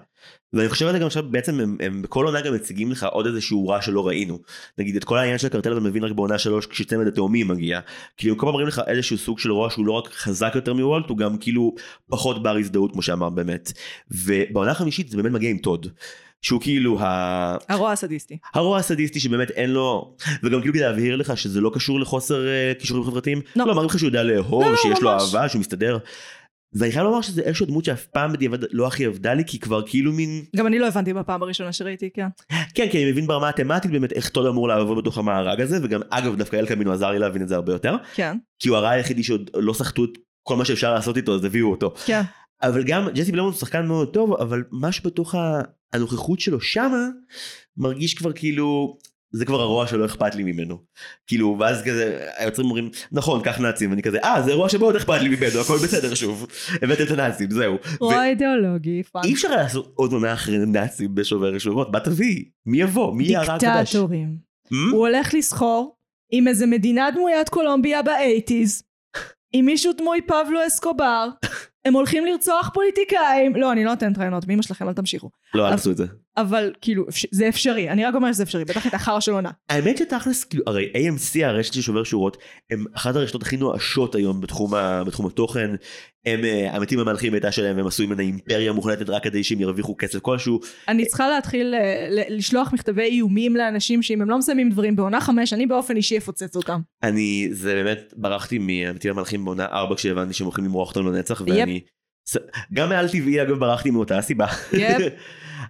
ואני 0.55 0.69
חושב 0.69 0.85
על 0.85 0.93
זה 0.93 0.99
גם 0.99 1.05
עכשיו 1.05 1.23
בעצם 1.29 1.59
הם, 1.59 1.77
הם 1.79 2.01
בכל 2.01 2.25
עונה 2.25 2.41
גם 2.41 2.53
מציגים 2.53 2.91
לך 2.91 3.03
עוד 3.11 3.25
איזשהו 3.25 3.67
רע 3.67 3.81
שלא 3.81 4.07
ראינו 4.07 4.39
נגיד 4.77 4.95
את 4.95 5.03
כל 5.03 5.17
העניין 5.17 5.37
של 5.37 5.47
הקרטל 5.47 5.71
אתה 5.71 5.79
מבין 5.79 6.03
רק 6.03 6.11
בעונה 6.11 6.37
שלוש 6.37 6.65
כשצמד 6.65 7.07
התאומים 7.07 7.47
מגיע 7.47 7.79
כאילו 8.17 8.37
כל 8.37 8.45
פעם 8.45 8.53
מראים 8.53 8.67
לך 8.67 8.81
איזשהו 8.87 9.17
סוג 9.17 9.39
של 9.39 9.51
רוע 9.51 9.69
שהוא 9.69 9.85
לא 9.85 9.91
רק 9.91 10.13
חזק 10.13 10.51
יותר 10.55 10.73
מוולט 10.73 11.09
הוא 11.09 11.17
גם 11.17 11.37
כאילו 11.37 11.75
פחות 12.09 12.43
בר 12.43 12.57
הזדהות 12.57 12.91
כמו 12.91 13.01
שאמרת 13.01 13.33
באמת 13.33 13.71
ובעונה 14.11 14.71
החמישית 14.71 15.09
זה 15.09 15.17
באמת 15.17 15.31
מגיע 15.31 15.49
עם 15.49 15.57
טוד. 15.57 15.87
שהוא 16.41 16.61
כאילו 16.61 16.99
ה... 16.99 17.57
הרוע 17.69 17.91
הסדיסטי. 17.91 18.37
הרוע 18.53 18.77
הסדיסטי 18.77 19.19
שבאמת 19.19 19.51
אין 19.51 19.69
לו 19.69 20.15
וגם 20.43 20.61
כאילו 20.61 20.73
כדי 20.73 20.83
להבהיר 20.83 21.15
לך 21.15 21.37
שזה 21.37 21.61
לא 21.61 21.71
קשור 21.73 21.99
לחוסר 21.99 22.47
אה, 22.47 22.73
כישורים 22.79 23.03
חברתיים 23.03 23.41
לא. 23.55 23.67
לא 23.67 23.73
מראים 23.75 23.89
לך 23.89 23.99
שהוא 23.99 24.07
יודע 24.07 24.23
לאהוב 24.23 24.63
לא, 24.63 24.71
לא, 24.71 24.77
שיש 24.77 25.01
לו 25.01 25.11
ממש. 25.11 25.21
אהבה 25.35 25.49
שהוא 25.49 25.59
מסתדר. 25.59 25.97
ואני 26.75 26.91
חייב 26.91 27.05
לומר 27.05 27.21
שזה 27.21 27.41
איזושהי 27.41 27.65
דמות 27.65 27.85
שאף 27.85 28.05
פעם 28.05 28.33
בדיעבד 28.33 28.59
לא 28.71 28.87
הכי 28.87 29.05
עבדה 29.05 29.33
לי 29.33 29.43
כי 29.47 29.59
כבר 29.59 29.87
כאילו 29.87 30.11
מין 30.11 30.43
גם 30.55 30.67
אני 30.67 30.79
לא 30.79 30.87
הבנתי 30.87 31.13
בפעם 31.13 31.43
הראשונה 31.43 31.73
שראיתי 31.73 32.09
כן. 32.13 32.27
כן 32.73 32.87
כי 32.91 33.03
אני 33.03 33.11
מבין 33.11 33.27
ברמה 33.27 33.49
התמטית 33.49 33.91
באמת 33.91 34.11
איך 34.11 34.29
טוד 34.29 34.45
אמור 34.45 34.67
לעבוד 34.67 34.97
בתוך 34.97 35.17
המארג 35.17 35.61
הזה 35.61 35.79
וגם 35.83 36.01
אגב 36.09 36.35
דווקא 36.35 36.55
אל 36.55 36.65
קמינו 36.65 36.91
עזר 36.91 37.11
לי 37.11 37.19
להבין 37.19 37.41
את 37.41 37.47
זה 37.47 37.55
הרבה 37.55 37.73
יותר 37.73 37.95
כן. 38.15 38.37
כי 38.59 38.69
הוא 38.69 38.77
הרע 38.77 38.89
היחידי 38.89 39.23
שעוד 39.23 39.49
לא 39.55 39.73
סחטו 39.73 40.03
את 40.03 40.09
כל 40.43 40.55
מה 40.55 40.65
שאפשר 40.65 40.93
לעשות 40.93 41.17
איתו 41.17 41.35
אז 41.35 41.43
הביאו 41.43 41.71
אותו 41.71 41.93
כן. 42.05 42.21
אבל 42.63 42.83
גם 42.83 43.09
ג'סי 43.09 43.31
בלמון 43.31 43.51
הוא 43.51 43.59
שחקן 43.59 43.85
מאוד 43.85 44.13
טוב 44.13 44.33
אבל 44.33 44.63
משהו 44.71 45.03
בתוך 45.03 45.35
הנוכחות 45.93 46.39
שלו 46.39 46.61
שמה 46.61 47.07
מרגיש 47.77 48.13
כבר 48.13 48.33
כאילו 48.33 48.97
זה 49.35 49.45
כבר 49.45 49.61
הרוע 49.61 49.87
שלא 49.87 50.05
אכפת 50.05 50.35
לי 50.35 50.43
ממנו 50.43 50.77
כאילו 51.27 51.57
ואז 51.59 51.81
כזה 51.81 52.27
היוצרים 52.37 52.67
אומרים 52.67 52.89
נכון 53.11 53.41
קח 53.41 53.59
נאצים 53.59 53.89
ואני 53.89 54.01
כזה 54.01 54.19
אה 54.23 54.41
זה 54.41 54.51
אירוע 54.51 54.69
שמאוד 54.69 54.95
אכפת 54.95 55.21
לי 55.21 55.29
ממנו 55.29 55.59
הכל 55.61 55.77
בסדר 55.83 56.15
שוב 56.15 56.47
הבאתם 56.81 57.03
את 57.03 57.11
הנאצים 57.11 57.51
זהו 57.51 57.77
רוע 57.99 58.25
אידיאולוגי. 58.25 59.03
פאק. 59.03 59.25
אי 59.25 59.33
אפשר 59.33 59.55
לעשות 59.55 59.93
עוד 59.95 60.13
עונה 60.13 60.33
אחרי 60.33 60.57
נאצים 60.57 61.15
בשובר 61.15 61.57
שורות 61.57 61.91
מה 61.91 61.99
תביא 61.99 62.43
מי 62.65 62.81
יבוא 62.81 63.13
מי 63.13 63.35
הרע 63.35 63.53
החדש 63.53 63.95
דיקטטורים. 63.95 64.37
Hmm? 64.67 64.93
הוא 64.93 65.07
הולך 65.07 65.33
לסחור 65.33 65.95
עם 66.31 66.47
איזה 66.47 66.65
מדינה 66.65 67.11
דמוית 67.11 67.49
קולומביה 67.49 68.01
באייטיז, 68.01 68.83
עם 69.53 69.65
מישהו 69.65 69.93
דמוי 69.93 70.21
פבלו 70.21 70.67
אסקובר, 70.67 71.29
הם 71.85 71.93
הולכים 71.93 72.25
לרצוח 72.25 72.69
פוליטיקאים, 72.73 73.55
לא 73.55 73.71
אני 73.71 73.83
לא 73.83 73.91
נותנת 73.91 74.17
רעיונות, 74.17 74.47
מאמא 74.47 74.61
שלכם 74.61 74.89
אל 74.89 74.93
תמשיכו, 74.93 75.29
לא 75.53 75.67
אל 75.67 75.71
תעשו 75.71 75.91
את 75.91 75.97
זה 75.97 76.05
אבל 76.37 76.73
כאילו 76.81 77.05
זה 77.31 77.49
אפשרי, 77.49 77.89
אני 77.89 78.05
רק 78.05 78.15
אומרת 78.15 78.33
שזה 78.33 78.43
אפשרי, 78.43 78.65
בטח 78.65 78.87
את 78.87 78.93
החרא 78.93 79.19
של 79.19 79.31
עונה. 79.31 79.51
האמת 79.69 79.97
שתכלס 79.97 80.43
כאילו 80.43 80.63
הרי 80.67 80.91
AMC 80.93 81.45
הרשת 81.45 81.73
של 81.73 81.81
שובר 81.81 82.03
שורות 82.03 82.37
הם 82.71 82.85
אחת 82.93 83.15
הרשתות 83.15 83.41
הכי 83.41 83.57
נואשות 83.57 84.15
היום 84.15 84.41
בתחום, 84.41 84.73
ה, 84.73 85.03
בתחום 85.03 85.25
התוכן 85.25 85.75
הם 86.25 86.39
uh, 86.41 86.75
המתים 86.75 86.99
המהלכים 86.99 87.33
הייתה 87.33 87.51
שלהם 87.51 87.79
הם 87.79 87.87
עשו 87.87 88.07
ממנה 88.07 88.21
אימפריה 88.21 88.71
מוחלטת 88.71 89.09
רק 89.09 89.23
כדי 89.23 89.43
שהם 89.43 89.61
ירוויחו 89.61 89.95
כסף 89.97 90.19
כלשהו 90.19 90.59
אני 90.87 91.05
צריכה 91.05 91.29
להתחיל 91.29 91.75
אה, 91.75 92.07
לשלוח 92.29 92.73
מכתבי 92.73 93.03
איומים 93.03 93.55
לאנשים 93.55 94.01
שאם 94.01 94.21
הם 94.21 94.29
לא 94.29 94.37
מסיימים 94.37 94.69
דברים 94.69 94.95
בעונה 94.95 95.21
חמש, 95.21 95.53
אני 95.53 95.65
באופן 95.65 95.95
אישי 95.95 96.17
אפוצץ 96.17 96.55
אותם. 96.55 96.79
אני 97.03 97.49
זה 97.51 97.73
באמת 97.73 98.13
ברחתי 98.17 98.57
מהמתים 98.57 99.11
המהלכים 99.11 99.45
בעונה 99.45 99.65
4 99.65 99.95
כשהבנתי 99.95 100.33
שהם 100.33 100.45
הולכים 100.45 100.65
למרוח 100.65 100.89
אותנו 100.89 101.11
לנצח 101.11 101.41
ואני 101.41 101.81
גם 102.73 102.89
מעל 102.89 103.09
טבעי 103.09 103.41
אגב 103.41 103.59
ברחתי 103.59 103.91
מאותה 103.91 104.17
הסיבה. 104.17 104.45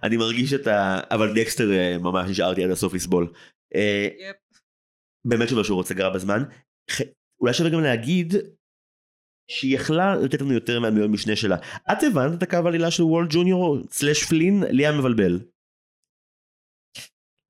אני 0.02 0.16
מרגיש 0.16 0.52
את 0.52 0.66
ה... 0.66 1.00
אבל 1.10 1.34
דקסטר 1.34 1.72
אה, 1.72 1.98
ממש 1.98 2.30
נשארתי 2.30 2.64
עד 2.64 2.70
הסוף 2.70 2.94
לסבול. 2.94 3.32
אה. 3.74 4.08
באמת 5.26 5.48
שווה 5.48 5.64
שהוא 5.64 5.76
רוצה 5.76 5.94
גרע 5.94 6.14
בזמן. 6.14 6.42
אולי 7.40 7.54
שווה 7.54 7.70
גם 7.70 7.80
להגיד 7.80 8.34
שהיא 9.50 9.74
יכלה 9.74 10.16
לתת 10.16 10.40
לנו 10.40 10.52
יותר 10.52 10.80
מהדמויות 10.80 11.10
משנה 11.10 11.36
שלה. 11.36 11.56
את 11.92 11.98
הבנת 12.02 12.38
את 12.38 12.42
הקו 12.42 12.56
העלילה 12.64 12.90
של 12.90 13.02
וולט 13.02 13.28
ג'וניור 13.32 13.78
סלאש 13.90 14.24
פלין? 14.24 14.62
לי 14.70 14.86
היה 14.86 14.98
מבלבל. 14.98 15.40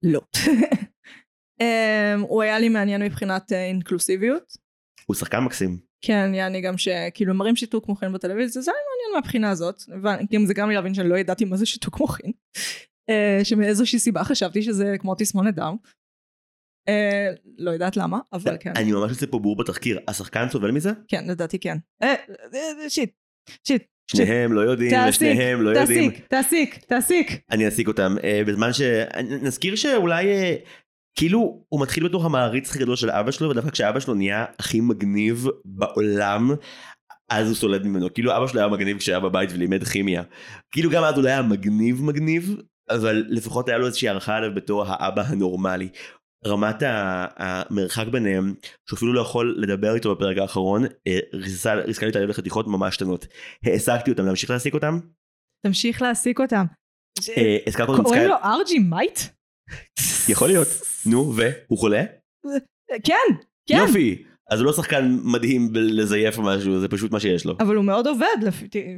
לא. 0.02 0.20
אמ, 1.60 2.20
הוא 2.20 2.42
היה 2.42 2.58
לי 2.58 2.68
מעניין 2.68 3.02
מבחינת 3.02 3.52
אה, 3.52 3.64
אינקלוסיביות. 3.64 4.56
הוא 5.06 5.16
שחקן 5.16 5.40
מקסים. 5.40 5.85
כן, 6.06 6.34
יעני 6.34 6.60
גם 6.60 6.78
שכאילו 6.78 7.34
מראים 7.34 7.56
שיתוק 7.56 7.88
מוחין 7.88 8.12
בטלוויזיה, 8.12 8.62
זה 8.62 8.70
היה 8.70 8.80
מעניין 8.90 9.14
מהבחינה 9.14 9.50
הזאת. 9.50 9.80
הבנ- 9.80 10.26
גם 10.34 10.46
זה 10.46 10.54
גם 10.54 10.70
להבין 10.70 10.94
שאני 10.94 11.08
לא 11.08 11.18
ידעתי 11.18 11.44
מה 11.44 11.56
זה 11.56 11.66
שיתוק 11.66 12.00
מוחין. 12.00 12.32
אה, 13.10 13.40
שמאיזושהי 13.44 13.98
סיבה 13.98 14.24
חשבתי 14.24 14.62
שזה 14.62 14.96
כמו 14.98 15.14
תסמונת 15.14 15.54
דאון. 15.54 15.76
אה, 16.88 17.28
לא 17.58 17.70
יודעת 17.70 17.96
למה, 17.96 18.18
אבל 18.32 18.56
כן. 18.60 18.72
אני 18.76 18.92
ממש 18.92 19.10
עושה 19.10 19.26
פה 19.26 19.38
בור 19.38 19.56
בתחקיר. 19.56 19.98
השחקן 20.08 20.48
סובל 20.48 20.70
מזה? 20.70 20.90
כן, 21.08 21.24
לדעתי 21.28 21.58
כן. 21.58 21.76
אה, 22.02 22.14
אה, 22.54 22.58
אה, 22.82 22.90
shit, 22.90 23.10
shit. 23.64 23.82
שניהם 24.10 24.52
לא 24.52 24.60
יודעים 24.60 24.92
ושניהם 25.08 25.62
לא 25.62 25.70
יודעים. 25.70 26.10
תעסיק, 26.10 26.26
תעסיק, 26.28 26.84
תעסיק. 26.84 27.30
אני 27.50 27.64
אעסיק 27.66 27.88
אותם. 27.88 28.16
אה, 28.24 28.42
בזמן 28.46 28.72
ש... 28.72 28.80
נזכיר 29.42 29.76
שאולי... 29.76 30.26
כאילו 31.16 31.64
הוא 31.68 31.80
מתחיל 31.80 32.08
בתור 32.08 32.24
המעריץ 32.24 32.70
הכי 32.70 32.78
גדול 32.78 32.96
של 32.96 33.10
אבא 33.10 33.30
שלו 33.30 33.50
ודווקא 33.50 33.70
כשאבא 33.70 34.00
שלו 34.00 34.14
נהיה 34.14 34.44
הכי 34.58 34.80
מגניב 34.80 35.46
בעולם 35.64 36.50
אז 37.30 37.48
הוא 37.48 37.56
סולד 37.56 37.86
ממנו 37.86 38.14
כאילו 38.14 38.36
אבא 38.36 38.46
שלו 38.46 38.60
היה 38.60 38.68
מגניב 38.68 38.98
כשהיה 38.98 39.20
בבית 39.20 39.50
ולימד 39.52 39.84
כימיה 39.84 40.22
כאילו 40.70 40.90
גם 40.90 41.04
אז 41.04 41.14
הוא 41.14 41.24
לא 41.24 41.28
היה 41.28 41.42
מגניב 41.42 42.02
מגניב 42.02 42.56
אבל 42.90 43.24
לפחות 43.28 43.68
היה 43.68 43.78
לו 43.78 43.86
איזושהי 43.86 44.08
הערכה 44.08 44.36
עליו 44.36 44.54
בתור 44.54 44.84
האבא 44.86 45.22
הנורמלי. 45.26 45.88
רמת 46.46 46.82
המרחק 47.36 48.06
ביניהם 48.06 48.54
שהוא 48.88 48.96
אפילו 48.96 49.12
לא 49.12 49.20
יכול 49.20 49.56
לדבר 49.58 49.94
איתו 49.94 50.14
בפרק 50.14 50.38
האחרון 50.38 50.84
אה, 50.84 51.18
ריסקה 51.34 52.06
לי 52.06 52.10
את 52.10 52.16
הלב 52.16 52.28
לחתיכות 52.28 52.66
ממש 52.66 52.96
קטנות. 52.96 53.26
העסקתי 53.64 54.10
אותם 54.10 54.26
להמשיך 54.26 54.50
להעסיק 54.50 54.74
אותם. 54.74 54.98
תמשיך 55.66 56.02
להעסיק 56.02 56.40
אותם. 56.40 56.64
אה, 57.36 57.86
קוראים 57.86 58.28
לו 58.28 58.34
ארג'י 58.44 58.78
מייט? 58.78 59.18
יכול 60.28 60.48
להיות. 60.48 60.68
נו 61.06 61.34
והוא 61.36 61.78
חולה? 61.78 62.04
כן, 63.04 63.14
כן. 63.66 63.76
יופי. 63.86 64.22
אז 64.50 64.60
הוא 64.60 64.66
לא 64.66 64.72
שחקן 64.72 65.18
מדהים 65.24 65.72
בלזייף 65.72 66.38
או 66.38 66.42
משהו, 66.42 66.80
זה 66.80 66.88
פשוט 66.88 67.12
מה 67.12 67.20
שיש 67.20 67.44
לו. 67.44 67.54
אבל 67.60 67.76
הוא 67.76 67.84
מאוד 67.84 68.06
עובד, 68.06 68.36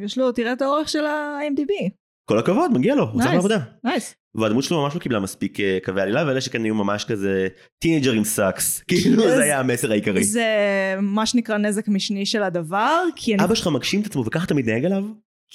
יש 0.04 0.18
לו, 0.18 0.32
תראה 0.32 0.52
את 0.52 0.62
האורך 0.62 0.88
של 0.88 1.06
ה-IMDb. 1.06 1.90
כל 2.30 2.38
הכבוד, 2.38 2.70
מגיע 2.72 2.94
לו, 2.94 3.02
הוא 3.02 3.20
עושה 3.20 3.32
Nice. 3.32 3.36
עבודה. 3.36 3.58
Nice. 3.84 4.14
והדמות 4.34 4.64
שלו 4.64 4.82
ממש 4.82 4.94
לא 4.94 5.00
קיבלה 5.00 5.20
מספיק 5.20 5.60
אה, 5.60 5.78
קווי 5.84 6.02
עלילה, 6.02 6.24
ואלה 6.26 6.40
שכאן 6.40 6.64
היו 6.64 6.74
ממש 6.74 7.04
כזה 7.04 7.48
טינאייג'רים 7.78 8.24
suck. 8.24 8.78
כאילו 8.88 9.22
זה 9.22 9.42
היה 9.42 9.60
המסר 9.60 9.90
העיקרי. 9.90 10.24
זה 10.24 10.44
מה 11.02 11.26
שנקרא 11.26 11.58
נזק 11.58 11.88
משני 11.88 12.26
של 12.26 12.42
הדבר, 12.42 13.02
כי 13.16 13.34
אני... 13.34 13.44
אבא 13.44 13.54
שלך 13.54 13.66
מגשים 13.66 14.00
את 14.00 14.06
עצמו 14.06 14.24
וככה 14.26 14.44
אתה 14.44 14.54
מתנהג 14.54 14.84
אליו? 14.84 15.04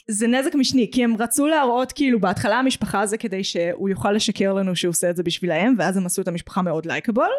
זה 0.09 0.27
נזק 0.27 0.55
משני, 0.55 0.89
כי 0.93 1.03
הם 1.03 1.15
רצו 1.19 1.47
להראות 1.47 1.91
כאילו 1.91 2.19
בהתחלה 2.19 2.59
המשפחה 2.59 3.05
זה 3.05 3.17
כדי 3.17 3.43
שהוא 3.43 3.89
יוכל 3.89 4.11
לשקר 4.11 4.53
לנו 4.53 4.75
שהוא 4.75 4.89
עושה 4.89 5.09
את 5.09 5.15
זה 5.15 5.23
בשבילהם, 5.23 5.75
ואז 5.77 5.97
הם 5.97 6.05
עשו 6.05 6.21
את 6.21 6.27
המשפחה 6.27 6.61
מאוד 6.61 6.87
likeable. 6.87 7.31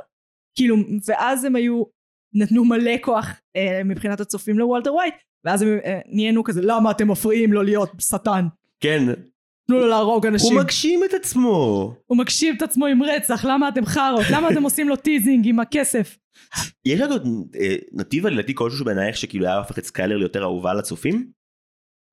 כאילו, 0.57 0.77
ואז 1.09 1.45
הם 1.45 1.57
היו, 1.57 1.83
נתנו 2.35 2.65
מלא 2.65 2.93
כוח 3.01 3.31
אה, 3.57 3.85
מבחינת 3.85 4.21
הצופים 4.21 4.59
לוולטר 4.59 4.95
ווייט, 4.95 5.15
ואז 5.45 5.63
הם 5.63 5.79
אה, 5.85 6.01
נהיינו 6.07 6.45
כזה, 6.45 6.61
למה 6.63 6.91
אתם 6.91 7.11
מפריעים 7.11 7.53
לו 7.53 7.63
להיות 7.63 7.91
שטן? 7.99 8.47
כן, 8.81 9.03
תנו 9.67 9.79
לו 9.79 9.87
להרוג 9.87 10.27
אנשים. 10.27 10.53
הוא 10.53 10.63
מגשים 10.63 11.05
את 11.05 11.15
עצמו. 11.15 11.95
הוא 12.07 12.19
מגשים 12.19 12.57
את 12.57 12.63
עצמו 12.63 12.87
עם 12.87 13.03
רצח, 13.03 13.45
למה 13.45 13.69
אתם 13.69 13.87
חארות? 13.87 14.25
למה 14.31 14.51
אתם 14.51 14.63
עושים 14.63 14.89
לו 14.89 14.97
teasing 14.97 15.49
עם 15.49 15.61
הכסף? 15.61 16.19
יש 16.85 17.01
לנו 17.01 17.15
אה, 17.61 17.77
נתיב 17.93 18.27
עלילתי 18.27 18.55
כלשהו 18.55 18.79
שבעינייך 18.79 19.17
שכאילו 19.17 19.47
היה 19.47 19.59
הופך 19.59 19.79
את 19.79 19.85
סקיילר 19.85 20.17
ליותר 20.17 20.43
אהובה 20.43 20.71
על 20.71 20.79
הצופים? 20.79 21.31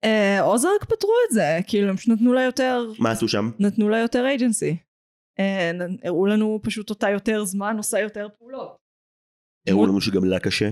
אה, 0.04 0.41
אוזרק 0.41 0.84
פתרו 0.84 1.14
את 1.28 1.34
זה, 1.34 1.60
כאילו 1.68 1.89
הם 1.89 1.97
פשוט 1.97 2.10
נתנו 2.10 2.34
לה 2.34 2.43
יותר, 2.43 2.91
מה 2.99 3.12
עשו 3.12 3.28
שם? 3.28 3.52
נתנו 3.60 3.89
לה 3.89 3.99
יותר 3.99 4.26
agency. 4.26 4.78
אה, 5.39 5.72
הראו 6.04 6.26
לנו 6.26 6.60
פשוט 6.64 6.89
אותה 6.89 7.10
יותר 7.10 7.43
זמן, 7.43 7.78
עושה 7.78 7.99
יותר 7.99 8.28
פעולות. 8.38 8.76
הראו 9.68 9.86
לנו 9.86 10.02
שגם 10.02 10.26
לה 10.26 10.39
קשה. 10.39 10.70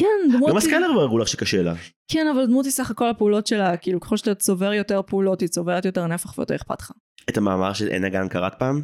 כן, 0.00 0.06
דמות 0.32 0.50
גם 0.72 0.80
כבר 0.92 1.00
הראו 1.00 1.18
לך 1.18 1.28
שקשה 1.28 1.62
לה. 1.62 1.74
כן, 2.10 2.26
אבל 2.34 2.46
דמות 2.46 2.64
היא 2.64 2.72
סך 2.72 2.90
הכל 2.90 3.08
הפעולות 3.08 3.46
שלה, 3.46 3.76
כאילו 3.76 4.00
ככל 4.00 4.16
שאתה 4.16 4.34
צובר 4.34 4.72
יותר 4.72 5.02
פעולות, 5.02 5.40
היא 5.40 5.48
צוברת 5.48 5.84
יותר 5.84 6.06
נפח 6.06 6.38
ויותר 6.38 6.56
אכפת 6.56 6.80
לך. 6.80 6.92
את 7.30 7.36
המאמר 7.36 7.72
של 7.72 7.88
אנה 7.88 8.08
גאן 8.08 8.28
קראת 8.28 8.54
פעם? 8.58 8.82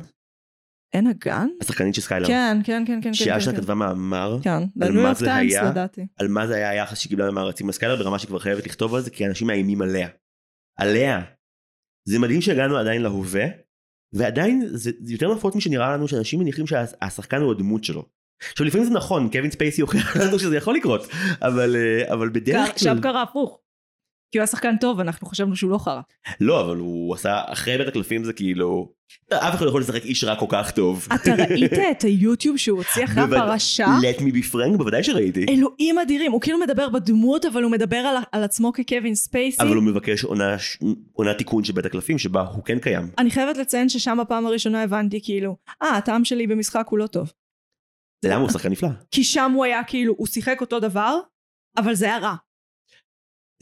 אנה 0.95 1.07
גאן? 1.07 1.49
השחקנית 1.61 1.95
של 1.95 2.01
סקיילר. 2.01 2.27
כן, 2.27 2.59
כן, 2.65 2.85
כן, 2.87 3.01
כן. 3.03 3.15
שהיא, 3.15 3.41
כן, 3.41 3.51
כן. 3.51 3.57
כתבה 3.57 3.75
מאמר 3.75 4.39
כן, 4.43 4.51
על 4.51 4.65
בניו 4.77 5.01
יורק 5.01 5.27
טיימס 5.27 5.53
היה? 5.53 5.71
לדעתי. 5.71 6.07
על 6.17 6.29
מה 6.29 6.47
זה 6.47 6.55
היה 6.55 6.71
היחס 6.71 6.99
שקיבלה 6.99 7.31
ממעריצים 7.31 7.69
לסקיילר 7.69 7.97
ברמה 7.97 8.19
שהיא 8.19 8.29
כבר 8.29 8.39
חייבת 8.39 8.67
לכתוב 8.67 8.95
על 8.95 9.01
זה 9.01 9.11
כי 9.11 9.27
אנשים 9.27 9.47
מאיימים 9.47 9.83
עליה. 9.83 10.09
עליה. 10.79 11.23
זה 12.09 12.19
מדהים 12.19 12.41
שהגענו 12.41 12.77
עדיין 12.77 13.03
להווה 13.03 13.45
ועדיין 14.13 14.67
זה 14.67 14.91
זה 15.01 15.13
יותר 15.13 15.35
נפוץ 15.35 15.55
משנראה 15.55 15.93
לנו 15.93 16.09
שאנשים 16.09 16.41
מניחים 16.41 16.67
שהשחקן 16.67 17.41
הוא 17.41 17.53
הדמות 17.53 17.85
שלו. 17.85 18.05
עכשיו 18.51 18.67
לפעמים 18.67 18.87
זה 18.87 18.95
נכון 18.95 19.29
קווין 19.33 19.51
ספייסי 19.51 19.81
הוכיח 19.81 20.17
לנו 20.17 20.39
שזה 20.39 20.57
יכול 20.57 20.75
לקרות 20.75 21.09
אבל 21.43 21.77
אה, 21.77 22.13
אבל 22.13 22.29
בדרך 22.29 22.71
עכשיו 22.71 22.95
כלל 22.95 23.03
קרה 23.03 23.23
הפוך. 23.23 23.64
כי 24.35 24.39
הוא 24.39 24.43
היה 24.43 24.47
שחקן 24.47 24.77
טוב, 24.77 25.01
אנחנו 25.01 25.27
חשבנו 25.27 25.57
שהוא 25.57 25.71
לא 25.71 25.79
חרא. 25.79 26.01
לא 26.41 26.61
אבל 26.61 26.77
הוא 26.77 27.15
עשה 27.15 27.41
אחרי 27.47 27.79
בית 27.79 27.89
הקלפים 27.89 28.25
זה 28.25 28.33
כאילו 28.33 28.93
אף 29.29 29.55
אחד 29.55 29.65
לא 29.65 29.69
יכול 29.69 29.81
לשחק 29.81 30.05
איש 30.05 30.25
רע 30.25 30.37
כל 30.37 30.47
כך 30.49 30.71
טוב. 30.71 31.07
אתה 31.15 31.35
ראית 31.35 31.73
את 31.73 32.03
היוטיוב 32.03 32.57
שהוא 32.57 32.79
הוציא 32.79 33.05
אחרי. 33.05 33.23
הפרשה? 33.23 33.87
let 33.87 34.21
me 34.21 34.23
be 34.23 34.53
frank 34.53 34.77
בוודאי 34.77 35.05
שראיתי. 35.05 35.47
אלוהים 35.49 35.99
אדירים, 35.99 36.33
הוא 36.33 36.41
כאילו 36.41 36.59
מדבר 36.59 36.89
בדמות, 36.89 37.45
אבל 37.45 37.63
הוא 37.63 37.73
מדבר 37.73 37.97
על, 37.97 38.17
על 38.33 38.45
עצמו 38.45 38.73
כקווין 38.73 39.15
ספייסי. 39.15 39.63
אבל 39.63 39.75
הוא 39.75 39.83
מבקש 39.83 40.25
עונה 40.25 40.57
עונה 41.13 41.35
תיקון 41.35 41.65
של 41.65 41.73
בית 41.73 41.87
הקלפים 41.87 42.19
שבה 42.19 42.41
הוא 42.41 42.65
כן 42.65 42.79
קיים. 42.79 43.11
אני 43.19 43.31
חייבת 43.31 43.57
לציין 43.57 43.89
ששם 43.89 44.19
בפעם 44.21 44.47
הראשונה 44.47 44.83
הבנתי 44.83 45.21
כאילו, 45.23 45.57
אה, 45.83 45.97
הטעם 45.97 46.25
שלי 46.25 46.47
במשחק 46.47 46.87
הוא 46.89 46.99
לא 46.99 47.07
טוב. 47.07 47.33
למה 48.25 48.43
הוא 48.43 48.51
שחקן 48.51 48.69
נפלא? 48.69 48.89
כי 49.11 49.25
שם 49.25 49.53
הוא 49.55 49.65
היה 49.65 49.85
כאילו, 49.85 50.15
הוא 50.17 50.27
שיחק 50.27 50.61
אותו 50.61 50.81
דבר, 50.81 51.19
אבל 51.77 51.95
זה 51.95 52.05
היה 52.05 52.19
רע. 52.19 52.35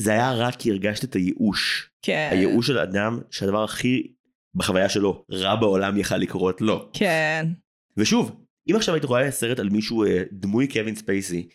זה 0.02 0.12
היה 0.12 0.32
רע 0.32 0.50
כי 0.50 0.70
הרגשת 0.70 1.04
את 1.04 1.14
הייאוש. 1.14 1.90
כן. 2.02 2.28
הייאוש 2.32 2.66
של 2.66 2.78
אדם 2.78 3.20
שהדבר 3.30 3.64
הכי 3.64 4.12
בחוויה 4.54 4.88
שלו 4.88 5.24
רע 5.30 5.56
בעולם 5.56 5.98
יכל 5.98 6.16
לקרות 6.16 6.60
לו. 6.60 6.90
כן. 6.92 7.46
ושוב, 7.96 8.36
אם 8.70 8.76
עכשיו 8.76 8.94
היית 8.94 9.04
רואה 9.04 9.30
סרט 9.30 9.58
על 9.58 9.68
מישהו 9.68 10.04
אה, 10.04 10.22
דמוי 10.32 10.66
קווין 10.68 10.94
ספייסי, 10.94 11.48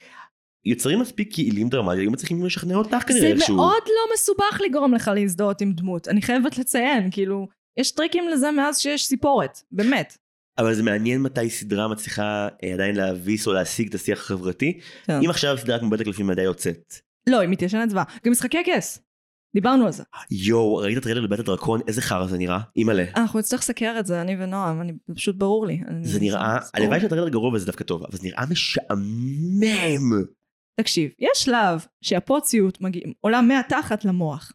יוצרים 0.65 0.99
מספיק 0.99 1.39
יעילים 1.39 1.69
דרמטיים, 1.69 2.01
היו 2.01 2.11
מצליחים 2.11 2.45
לשכנע 2.45 2.75
אותך 2.75 2.97
כנראה 3.07 3.21
זה 3.21 3.27
איכשהו. 3.27 3.55
מאוד 3.55 3.83
לא 3.87 4.13
מסובך 4.13 4.61
לגרום 4.65 4.93
לך 4.93 5.11
להזדהות 5.15 5.61
עם 5.61 5.73
דמות. 5.73 6.07
אני 6.07 6.21
חייבת 6.21 6.57
לציין, 6.57 7.11
כאילו, 7.11 7.47
יש 7.77 7.91
טריקים 7.91 8.29
לזה 8.29 8.51
מאז 8.51 8.79
שיש 8.79 9.05
סיפורת, 9.05 9.61
באמת. 9.71 10.17
אבל 10.57 10.73
זה 10.73 10.83
מעניין 10.83 11.21
מתי 11.21 11.49
סדרה 11.49 11.87
מצליחה 11.87 12.47
אה, 12.63 12.73
עדיין 12.73 12.95
להביס 12.95 13.47
או 13.47 13.53
להשיג 13.53 13.87
את 13.87 13.95
השיח 13.95 14.19
החברתי. 14.19 14.79
כן. 15.05 15.19
אם 15.23 15.29
עכשיו 15.29 15.57
סדרה 15.57 15.79
כמו 15.79 15.89
בית 15.89 16.01
הקלפים 16.01 16.29
עדיין 16.29 16.47
יוצאת. 16.47 17.06
לא, 17.29 17.39
היא 17.39 17.49
מתיישנת 17.49 17.89
זוועה. 17.89 18.05
גם 18.25 18.31
משחקי 18.31 18.57
כס. 18.65 18.99
דיברנו 19.55 19.85
על 19.85 19.91
זה. 19.91 20.03
יואו, 20.31 20.75
ראית 20.75 20.97
טריילר 20.97 21.21
לבית 21.21 21.39
הדרקון? 21.39 21.81
איזה 21.87 22.01
חרא 22.01 22.27
זה 22.27 22.37
נראה? 22.37 22.59
אימא'לה. 22.75 23.05
אנחנו 23.15 23.39
נצטרך 23.39 23.59
לסקר 23.59 23.95
את 23.99 24.05
זה, 24.05 24.21
אני 24.21 24.35
ונועם, 24.43 24.81
אני, 24.81 24.93
זה 25.07 25.15
פשוט 25.15 25.35
ברור 25.35 25.67
לי. 25.67 25.81
זה 26.01 26.19
נראה, 26.19 26.57
הלוואי 26.73 26.99
שהטריילר 26.99 27.29
גרוע 27.29 27.53
וזה 27.53 27.65
דווקא 27.65 27.83
טוב, 27.83 28.03
אבל 28.03 28.17
זה 28.17 28.23
נראה 28.23 28.43
משעמם. 28.51 30.23
תקשיב, 30.79 31.11
יש 31.19 31.43
שלב 31.43 31.85
שהפוציות 32.01 32.81
מגיע, 32.81 33.01
עולה 33.21 33.41
מהתחת 33.41 34.05
למוח. 34.05 34.51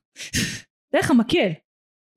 דרך 0.94 1.10
המקל. 1.10 1.50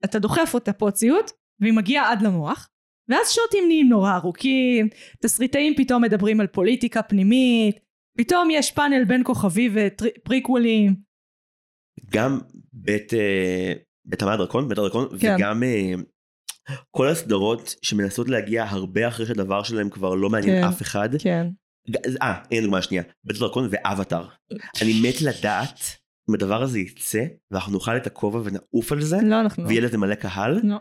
אתה 0.06 0.20
דוחף 0.20 0.51
אותה 0.53 0.74
פוציות, 0.74 1.32
והיא 1.62 1.74
מגיעה 1.74 2.12
עד 2.12 2.22
למוח, 2.22 2.70
ואז 3.10 3.32
שוטים 3.32 3.64
נהיים 3.68 3.89
נורא 3.89 4.16
ארוכים, 4.16 4.89
תסריטאים 5.22 5.74
פתאום 5.78 6.01
מדברים 6.01 6.39
על 6.39 6.47
פוליטיקה 6.47 7.03
פנימית, 7.03 7.80
פתאום 8.18 8.49
יש 8.51 8.72
פאנל 8.72 9.03
בין 9.03 9.22
כוכבי 9.26 9.70
ופריקוולים. 9.74 10.95
גם 12.11 12.39
בית, 12.74 13.13
אה, 13.13 13.74
בית 14.05 14.22
המה 14.22 14.34
הדרקון, 14.34 14.70
בית 14.70 14.78
הדרקון, 14.78 15.07
כן. 15.20 15.36
וגם 15.38 15.63
אה, 15.63 15.93
כל 16.91 17.07
הסדרות 17.07 17.76
שמנסות 17.82 18.30
להגיע 18.30 18.63
הרבה 18.63 19.07
אחרי 19.07 19.26
שהדבר 19.26 19.63
שלהם 19.63 19.89
כבר 19.89 20.16
לא 20.16 20.30
מעניין 20.30 20.61
כן. 20.61 20.68
אף 20.68 20.82
אחד. 20.82 21.09
כן. 21.20 21.47
אה, 22.22 22.41
הנה 22.51 22.61
דוגמה 22.61 22.82
שנייה, 22.82 23.03
בית 23.24 23.38
הדרקון 23.38 23.68
ואבטאר. 23.72 24.28
אני 24.82 25.01
מת 25.03 25.22
לדעת 25.22 25.80
אם 26.30 26.34
הדבר 26.34 26.61
הזה 26.61 26.80
יצא, 26.80 27.24
ואנחנו 27.51 27.74
נאכל 27.74 27.97
את 27.97 28.07
הכובע 28.07 28.39
ונעוף 28.43 28.91
על 28.91 29.01
זה, 29.01 29.18
לא, 29.24 29.41
אנחנו 29.41 29.63
לא. 29.63 29.68
ויהיה 29.68 29.82
לזה 29.82 29.97
מלא 29.97 30.16
קהל, 30.16 30.59
לא. 30.63 30.76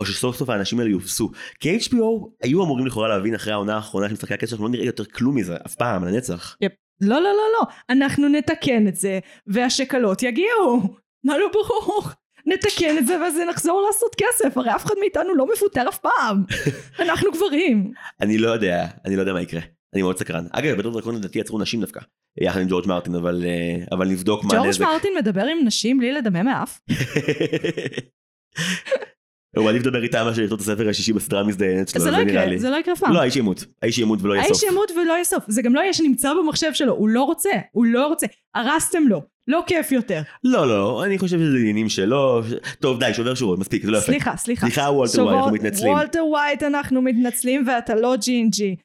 או 0.00 0.06
שסוף 0.06 0.36
סוף 0.36 0.48
האנשים 0.48 0.78
האלה 0.78 0.90
יובסו. 0.90 1.30
כי 1.60 1.78
HBO 1.78 2.28
היו 2.42 2.64
אמורים 2.64 2.86
לכאורה 2.86 3.08
להבין 3.08 3.34
אחרי 3.34 3.52
העונה 3.52 3.74
האחרונה 3.74 4.08
של 4.08 4.14
משחקי 4.14 4.34
הכסף, 4.34 4.50
שאנחנו 4.50 4.66
לא 4.66 4.72
נראה 4.72 4.84
יותר 4.84 5.04
כלום 5.04 5.36
מזה, 5.36 5.56
אף 5.66 5.74
פעם, 5.74 6.04
לנצח. 6.04 6.56
לא, 7.00 7.16
לא, 7.16 7.20
לא, 7.20 7.30
לא. 7.60 7.66
אנחנו 7.90 8.28
נתקן 8.28 8.88
את 8.88 8.96
זה, 8.96 9.18
והשקלות 9.46 10.22
יגיעו. 10.22 10.82
מה 11.24 11.38
לא 11.38 11.46
ברור? 11.52 12.02
נתקן 12.46 12.98
את 12.98 13.06
זה 13.06 13.20
ואז 13.20 13.34
נחזור 13.50 13.82
לעשות 13.86 14.14
כסף, 14.14 14.56
הרי 14.56 14.74
אף 14.74 14.84
אחד 14.84 14.94
מאיתנו 15.00 15.34
לא 15.34 15.46
מפוטר 15.52 15.88
אף 15.88 15.98
פעם. 15.98 16.44
אנחנו 17.04 17.32
גברים. 17.32 17.92
אני 18.20 18.38
לא 18.38 18.50
יודע, 18.50 18.86
אני 19.04 19.16
לא 19.16 19.20
יודע 19.20 19.32
מה 19.32 19.42
יקרה. 19.42 19.60
אני 19.94 20.02
מאוד 20.02 20.18
סקרן. 20.18 20.46
אגב, 20.52 20.78
בדור 20.78 20.92
דרקון 20.92 21.14
לדעתי 21.14 21.38
יצרו 21.38 21.58
נשים 21.58 21.80
דווקא, 21.80 22.00
יחד 22.40 22.60
עם 22.60 22.68
ג'ורג' 22.68 22.86
מרטין, 22.86 23.14
אבל, 23.14 23.44
אה, 23.46 23.84
אבל 23.92 24.08
נבדוק 24.08 24.44
מה 24.44 24.54
ג'ורג' 24.54 24.66
הנזק. 24.66 24.80
מרטין 24.80 25.12
מדבר 25.18 25.44
עם 25.44 25.58
נשים 25.64 25.98
בלי 25.98 26.12
לדמם 26.12 26.44
מאף? 26.44 26.80
הוא 29.56 29.64
מעדיף 29.64 29.82
לדבר 29.86 30.02
איתם 30.02 30.24
מאשר 30.24 30.42
לכתוב 30.42 30.60
את 30.60 30.66
הספר 30.68 30.88
השישי 30.88 31.12
בסדרה 31.12 31.40
המזדיינת 31.40 31.88
שלו, 31.88 32.00
זה 32.02 32.10
לא 32.10 32.16
יקרה. 32.18 32.58
זה 32.58 32.70
לא 32.70 32.76
יקרה 32.76 32.94
אף 32.94 33.00
פעם. 33.00 33.12
לא, 33.12 33.20
האיש 33.20 33.36
ימות. 33.36 33.64
האיש 33.82 33.98
ימות 33.98 34.22
ולא 34.22 34.34
יהיה 34.34 34.44
האיש. 34.44 34.62
ימות 34.62 34.90
ולא 34.90 35.12
יהיה 35.12 35.24
סוף. 35.24 35.44
זה 35.48 35.62
גם 35.62 35.74
לא 35.74 35.80
יהיה 35.80 35.92
שנמצא 35.92 36.32
במחשב 36.34 36.70
שלו, 36.74 36.92
הוא 36.94 37.08
לא 37.08 37.22
רוצה, 37.22 37.50
הוא 37.72 37.86
לא 37.86 38.06
רוצה. 38.06 38.26
הרסתם 38.54 39.02
לו, 39.08 39.22
לא 39.48 39.62
כיף 39.66 39.92
יותר. 39.92 40.22
לא, 40.44 40.68
לא, 40.68 41.04
אני 41.04 41.18
חושב 41.18 41.38
שזה 41.38 41.56
עניינים 41.58 41.88
שלו. 41.88 42.42
טוב, 42.80 43.00
די, 43.00 43.14
שובר 43.14 43.34
שורות, 43.34 43.58
מספיק, 43.58 43.84
זה 43.84 43.90
לא 43.90 43.96
יפה. 43.98 44.06
סליחה, 44.06 44.36
סליחה. 44.36 44.66
סליחה, 44.66 44.82
וולטר 44.82 45.22
ווייט, 45.24 45.36
אנחנו 45.38 45.52
מתנצלים. 45.52 45.92
וולטר 45.92 46.24
ווייט, 46.26 46.62
אנחנו 46.62 47.02
מתנצלים 47.02 47.64
ואתה 47.68 47.94
לא 47.94 48.16
ג'ינג'י. 48.16 48.76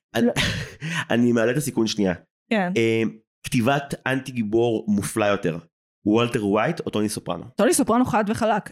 אני- 1.09 1.31
מעלה 1.35 1.51
את 1.51 1.57
הסיכון 1.57 1.87
שנייה. 1.87 2.13
כן. 2.49 2.71
אה, 2.77 3.03
כתיבת 3.45 3.95
אנטי 4.07 4.31
גיבור 4.31 4.85
מופלא 4.87 5.25
יותר. 5.25 5.57
וולטר 6.05 6.45
ווייט 6.47 6.79
או 6.79 6.89
טוני 6.89 7.09
סופרנו? 7.09 7.43
טוני 7.55 7.73
סופרנו 7.73 8.05
חד 8.05 8.23
וחלק. 8.27 8.69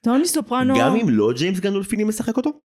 טוני 0.00 0.26
סופרנו... 0.26 0.74
גם 0.78 0.96
אם 0.96 1.10
לא 1.10 1.32
ג'יימס 1.36 1.60
גנדולפיני 1.60 2.04
משחק 2.04 2.36
אותו? 2.36 2.60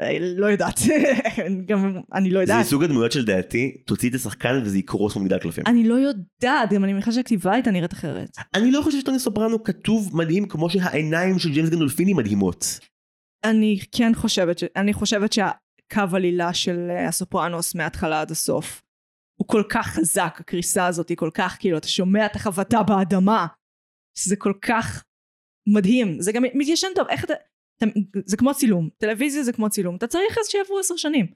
אה, 0.00 0.16
לא 0.20 0.46
יודעת. 0.46 0.80
גם 1.68 1.96
אני 2.14 2.30
לא 2.30 2.38
זה 2.38 2.42
יודעת. 2.42 2.66
מסוג 2.66 2.84
הדמויות 2.84 3.12
שלדעתי, 3.12 3.76
תוציא 3.86 4.10
את 4.10 4.14
השחקן 4.14 4.60
וזה 4.64 4.78
יקרוס 4.78 5.16
ממגדל 5.16 5.38
קלפים. 5.38 5.64
אני 5.66 5.88
לא 5.88 5.94
יודעת, 5.94 6.72
גם 6.72 6.84
אני 6.84 6.92
מניחה 6.92 7.12
שהכתיבה 7.12 7.52
הייתה 7.52 7.70
נראית 7.70 7.92
אחרת. 7.92 8.28
אני 8.54 8.70
לא 8.70 8.82
חושב 8.82 9.00
שטוני 9.00 9.18
סופרנו 9.18 9.64
כתוב 9.64 10.16
מדהים 10.16 10.48
כמו 10.48 10.70
שהעיניים 10.70 11.38
של 11.38 11.52
ג'יימס 11.52 11.70
גנדולפיני 11.70 12.14
מדהימות. 12.14 12.78
אני 13.44 13.78
כן 13.92 14.12
חושבת. 14.14 14.62
אני 14.76 14.92
חושבת 14.92 15.32
שהקו 15.32 16.16
עלילה 16.16 16.54
של 16.54 16.88
אה, 16.90 17.08
הסופרנוס 17.08 17.74
מההתחלה 17.74 18.20
עד 18.20 18.30
הסוף 18.30 18.82
הוא 19.40 19.48
כל 19.48 19.62
כך 19.70 19.86
חזק, 19.86 20.36
הקריסה 20.40 20.86
הזאת 20.86 21.08
היא 21.08 21.16
כל 21.16 21.30
כך, 21.34 21.56
כאילו, 21.60 21.76
אתה 21.76 21.88
שומע 21.88 22.26
את 22.26 22.36
החבטה 22.36 22.82
באדמה, 22.82 23.46
שזה 24.18 24.36
כל 24.36 24.52
כך 24.62 25.04
מדהים. 25.66 26.20
זה 26.20 26.32
גם 26.32 26.42
מתיישן 26.54 26.88
טוב, 26.94 27.06
איך 27.08 27.24
אתה... 27.24 27.34
אתה... 27.78 27.86
זה 28.26 28.36
כמו 28.36 28.54
צילום, 28.54 28.88
טלוויזיה 28.98 29.42
זה 29.42 29.52
כמו 29.52 29.70
צילום, 29.70 29.96
אתה 29.96 30.06
צריך 30.06 30.38
אז 30.40 30.46
שיעברו 30.48 30.78
עשר 30.78 30.96
שנים. 30.96 31.26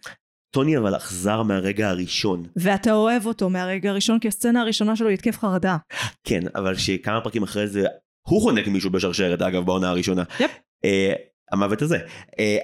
טוני 0.55 0.79
אבל 0.79 0.97
אכזר 0.97 1.43
מהרגע 1.43 1.89
הראשון. 1.89 2.47
ואתה 2.57 2.93
אוהב 2.93 3.27
אותו 3.27 3.51
מהרגע 3.51 3.91
הראשון, 3.91 4.19
כי 4.19 4.29
הסצנה 4.29 4.61
הראשונה 4.61 4.97
שלו 4.97 5.09
היא 5.09 5.15
התקף 5.15 5.39
חרדה. 5.39 5.77
כן, 6.25 6.41
אבל 6.55 6.75
שכמה 6.77 7.21
פרקים 7.21 7.43
אחרי 7.43 7.67
זה, 7.67 7.85
הוא 8.29 8.43
חונק 8.43 8.67
מישהו 8.69 8.91
בשרשרת 8.91 9.43
אגב 9.43 9.67
בעונה 9.67 9.89
הראשונה. 9.91 10.23
יפ. 10.41 10.51
אה, 10.85 11.13
המוות 11.53 11.83
הזה. 11.83 11.99
אה, 12.39 12.57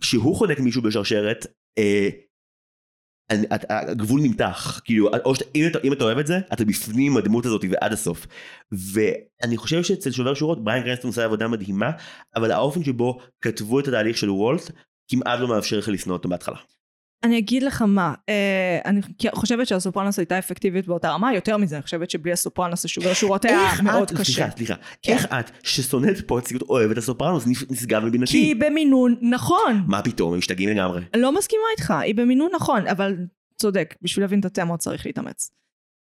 כשהוא 0.00 0.36
חונק 0.36 0.60
מישהו 0.60 0.82
בשרשרת, 0.82 1.46
אה, 1.78 2.08
את- 2.08 2.14
הגבול 3.68 4.20
נמתח, 4.20 4.80
כאילו, 4.84 5.08
או 5.24 5.34
שאתה, 5.34 5.50
אם, 5.54 5.66
אתה, 5.66 5.78
אם 5.84 5.92
אתה 5.92 6.04
אוהב 6.04 6.18
את 6.18 6.26
זה, 6.26 6.38
אתה 6.52 6.64
בפנים 6.64 7.16
הדמות 7.16 7.46
הזאת 7.46 7.64
ועד 7.70 7.92
הסוף. 7.92 8.26
ואני 8.72 9.56
חושב 9.56 9.82
שאצל 9.82 10.10
שובר 10.10 10.34
שורות, 10.34 10.64
בריאן 10.64 10.84
קרנסטון 10.84 11.08
עושה 11.08 11.24
עבודה 11.24 11.48
מדהימה, 11.48 11.90
אבל 12.36 12.52
האופן 12.52 12.84
שבו 12.84 13.18
כתבו 13.40 13.80
את 13.80 13.88
התהליך 13.88 14.18
של 14.18 14.30
וולט, 14.30 14.70
כמעט 15.08 15.40
לא 15.40 15.48
מאפשר 15.48 15.78
לך 15.78 15.88
לשנוא 15.88 16.16
אותו 16.16 16.28
מההתחלה. 16.28 16.56
אני 17.24 17.38
אגיד 17.38 17.62
לך 17.62 17.82
מה, 17.82 18.14
אה, 18.28 18.78
אני 18.84 19.00
חושבת 19.34 19.66
שהסופרנוס 19.66 20.18
הייתה 20.18 20.38
אפקטיבית 20.38 20.86
באותה 20.86 21.10
רמה, 21.10 21.34
יותר 21.34 21.56
מזה, 21.56 21.76
אני 21.76 21.82
חושבת 21.82 22.10
שבלי 22.10 22.32
הסופרנוס 22.32 22.84
השובר 22.84 23.14
שורות 23.14 23.44
היה 23.44 23.70
מאוד 23.82 24.10
את, 24.10 24.18
קשה. 24.18 24.32
סליחה, 24.32 24.56
סליחה, 24.56 24.74
כן. 25.02 25.12
איך 25.12 25.26
את, 25.26 25.50
ששונאת 25.62 26.28
סאבטקסט, 26.28 26.62
אוהבת 26.62 26.92
את 26.92 26.98
הסופרנוס, 26.98 27.46
נשגב 27.70 28.04
מבינתי? 28.04 28.32
כי 28.32 28.38
היא 28.38 28.56
במינון 28.56 29.16
נכון. 29.22 29.84
מה 29.86 30.02
פתאום, 30.02 30.32
הם 30.32 30.38
משתגעים 30.38 30.68
לגמרי. 30.68 31.02
לא 31.16 31.32
מסכימה 31.32 31.62
איתך, 31.78 31.90
היא 31.90 32.14
במינון 32.14 32.50
נכון, 32.54 32.86
אבל 32.86 33.16
צודק, 33.56 33.94
בשביל 34.02 34.24
להבין 34.24 34.40
את 34.40 34.44
התמות 34.44 34.80
צריך 34.80 35.06
להתאמץ. 35.06 35.50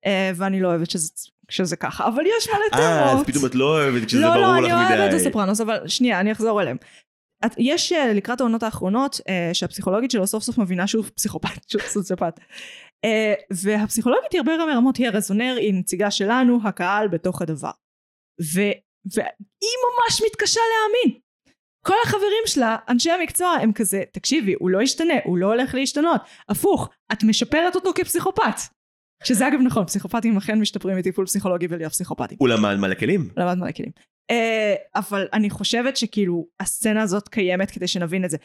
אה, 0.06 0.30
ואני 0.34 0.60
לא 0.60 0.68
אוהבת 0.68 0.90
שזה, 0.90 1.10
שזה 1.48 1.76
ככה, 1.76 2.08
אבל 2.08 2.22
יש 2.38 2.48
מלא 2.48 2.80
אה, 2.82 3.04
אז 3.04 3.10
תמות. 3.10 3.26
פתאום 3.26 3.46
את 3.46 3.54
לא 3.54 3.64
אוהבת 3.64 4.04
כשזה 4.04 4.20
לא, 4.20 4.28
ברור 4.28 4.40
לא, 4.46 4.58
לך 4.58 4.64
אני 4.64 4.72
אוהבת 4.72 4.92
את 4.92 5.14
מדי. 5.14 5.16
הסופרנוס, 5.16 5.60
אבל 5.60 5.88
שנייה, 5.88 6.20
אני 6.20 6.32
אחזור 6.32 6.62
אליהם. 6.62 6.76
את, 7.44 7.54
יש 7.58 7.92
אה, 7.92 8.12
לקראת 8.12 8.40
העונות 8.40 8.62
האחרונות, 8.62 9.20
אה, 9.28 9.50
שהפסיכולוגית 9.52 10.10
שלו 10.10 10.26
סוף 10.26 10.42
סוף 10.42 10.58
מבינה 10.58 10.86
שהוא 10.86 11.04
פסיכופת, 11.14 11.68
שהוא 11.68 11.82
סוציופט. 11.82 12.40
אה, 13.04 13.34
והפסיכולוגית 13.50 14.32
היא 14.32 14.40
הרבה 14.40 14.64
רמות, 14.76 14.96
היא 14.96 15.06
הרזונר, 15.06 15.56
היא 15.58 15.74
נציגה 15.74 16.10
שלנו, 16.10 16.58
הקהל, 16.64 17.08
בתוך 17.08 17.42
הדבר. 17.42 17.70
ו, 18.54 18.60
והיא 19.14 19.76
ממש 19.86 20.22
מתקשה 20.26 20.60
להאמין. 20.60 21.20
כל 21.86 21.94
החברים 22.04 22.42
שלה, 22.46 22.76
אנשי 22.88 23.10
המקצוע, 23.10 23.48
הם 23.48 23.72
כזה, 23.72 24.02
תקשיבי, 24.12 24.54
הוא 24.58 24.70
לא 24.70 24.82
ישתנה, 24.82 25.14
הוא 25.24 25.38
לא 25.38 25.46
הולך 25.46 25.74
להשתנות. 25.74 26.20
הפוך, 26.48 26.88
את 27.12 27.22
משפרת 27.24 27.74
אותו 27.74 27.90
כפסיכופת. 27.94 28.56
שזה 29.24 29.48
אגב 29.48 29.58
נכון, 29.64 29.84
פסיכופטים 29.84 30.36
אכן 30.36 30.58
משתפרים 30.60 30.96
מטיפול 30.96 31.26
פסיכולוגי 31.26 31.66
ולהיות 31.70 31.92
פסיכופטים. 31.92 32.36
הוא 32.40 32.48
למד 32.48 32.76
מלא 32.76 32.94
כלים. 32.94 33.28
למד 33.36 33.54
מלא 33.58 33.72
כלים. 33.72 33.90
Uh, 34.32 34.34
אבל 34.94 35.26
אני 35.32 35.50
חושבת 35.50 35.96
שכאילו 35.96 36.46
הסצנה 36.60 37.02
הזאת 37.02 37.28
קיימת 37.28 37.70
כדי 37.70 37.88
שנבין 37.88 38.24
את 38.24 38.30
זה. 38.30 38.36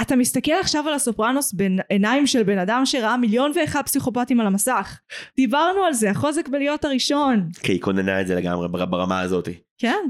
אתה 0.00 0.16
מסתכל 0.16 0.52
עכשיו 0.60 0.88
על 0.88 0.94
הסופרנוס 0.94 1.52
בעיניים 1.52 2.26
של 2.26 2.42
בן 2.42 2.58
אדם 2.58 2.82
שראה 2.84 3.16
מיליון 3.16 3.52
ואחד 3.54 3.82
פסיכופטים 3.84 4.40
על 4.40 4.46
המסך. 4.46 5.00
דיברנו 5.36 5.84
על 5.84 5.92
זה, 5.92 6.10
החוזק 6.10 6.48
בלהיות 6.48 6.84
הראשון. 6.84 7.48
כי 7.62 7.72
היא 7.72 7.80
כוננה 7.80 8.20
את 8.20 8.26
זה 8.26 8.34
לגמרי 8.34 8.68
בר- 8.68 8.84
ברמה 8.84 9.20
הזאת. 9.20 9.48
כן. 9.78 10.04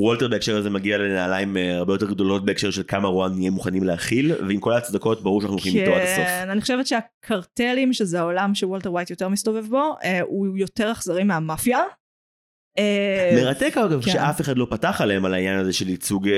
וולטר 0.00 0.28
בהקשר 0.28 0.56
הזה 0.56 0.70
מגיע 0.70 0.98
לנעליים 0.98 1.56
אה, 1.56 1.76
הרבה 1.76 1.94
יותר 1.94 2.06
גדולות 2.06 2.44
בהקשר 2.44 2.70
של 2.70 2.82
כמה 2.88 3.08
רוע 3.08 3.28
נהיה 3.28 3.50
מוכנים 3.50 3.82
להכיל, 3.82 4.32
ועם 4.48 4.60
כל 4.60 4.72
ההצדקות 4.72 5.22
ברור 5.22 5.40
שאנחנו 5.40 5.56
הולכים 5.56 5.76
איתו 5.76 5.94
עד 5.94 6.02
הסוף. 6.02 6.24
כן, 6.24 6.50
אני 6.50 6.60
חושבת 6.60 6.86
שהקרטלים, 6.86 7.92
שזה 7.92 8.20
העולם 8.20 8.54
שוולטר 8.54 8.92
ווייט 8.92 9.10
יותר 9.10 9.28
מסתובב 9.28 9.66
בו, 9.66 9.96
אה, 10.04 10.20
הוא 10.20 10.56
יותר 10.56 10.92
אכזרי 10.92 11.24
מהמאפיה. 11.24 11.78
אה, 12.78 13.40
מרתק 13.42 13.76
אגב 13.76 14.04
כן. 14.04 14.10
שאף 14.10 14.40
אחד 14.40 14.58
לא 14.58 14.66
פתח 14.70 15.00
עליהם 15.00 15.24
על 15.24 15.34
העניין 15.34 15.58
הזה 15.58 15.72
של 15.72 15.88
ייצוג 15.88 16.28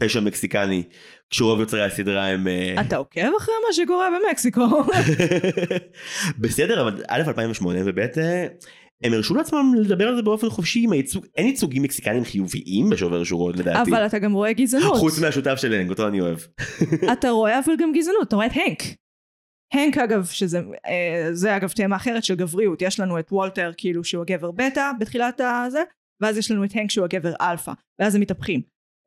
פשע 0.00 0.20
מקסיקני, 0.20 0.82
כשרוב 1.30 1.60
יוצרי 1.60 1.84
הסדרה 1.84 2.26
הם... 2.26 2.46
אתה 2.80 2.96
עוקב 2.96 3.30
אחרי 3.38 3.54
מה 3.68 3.72
שקורה 3.72 4.08
במקסיקו? 4.10 4.82
בסדר, 6.40 6.82
אבל 6.82 7.02
א' 7.08 7.22
2008 7.26 7.80
וב' 7.84 7.98
הם 9.02 9.12
הרשו 9.12 9.34
לעצמם 9.34 9.74
לדבר 9.76 10.08
על 10.08 10.16
זה 10.16 10.22
באופן 10.22 10.50
חופשי 10.50 10.84
עם 10.84 10.92
הייצוג, 10.92 11.26
אין 11.36 11.46
ייצוגים 11.46 11.82
מקסיקנים 11.82 12.24
חיוביים 12.24 12.90
בשובר 12.90 13.24
שורות 13.24 13.56
לדעתי. 13.56 13.90
אבל 13.90 14.06
אתה 14.06 14.18
גם 14.18 14.32
רואה 14.32 14.52
גזענות. 14.52 14.96
חוץ 14.96 15.18
מהשותף 15.18 15.56
של 15.56 15.72
הנק, 15.72 15.90
אותו 15.90 16.08
אני 16.08 16.20
אוהב. 16.20 16.38
אתה 17.12 17.30
רואה 17.30 17.58
אבל 17.58 17.72
גם 17.78 17.92
גזענות, 17.92 18.28
אתה 18.28 18.36
רואה 18.36 18.46
את 18.46 18.52
הנק. 18.54 18.82
הנק 19.72 19.98
אגב, 19.98 20.26
שזה 20.26 20.60
אה, 20.86 21.28
זה 21.32 21.56
אגב 21.56 21.68
תמה 21.68 21.96
אחרת 21.96 22.24
של 22.24 22.34
גבריות, 22.34 22.82
יש 22.82 23.00
לנו 23.00 23.18
את 23.18 23.32
וולטר 23.32 23.70
כאילו 23.76 24.04
שהוא 24.04 24.22
הגבר 24.22 24.50
בטא 24.50 24.90
בתחילת 25.00 25.40
הזה, 25.40 25.82
ואז 26.22 26.38
יש 26.38 26.50
לנו 26.50 26.64
את 26.64 26.70
הנק 26.74 26.90
שהוא 26.90 27.04
הגבר 27.04 27.32
אלפא, 27.40 27.72
ואז 28.00 28.14
הם 28.14 28.20
מתהפכים. 28.20 28.60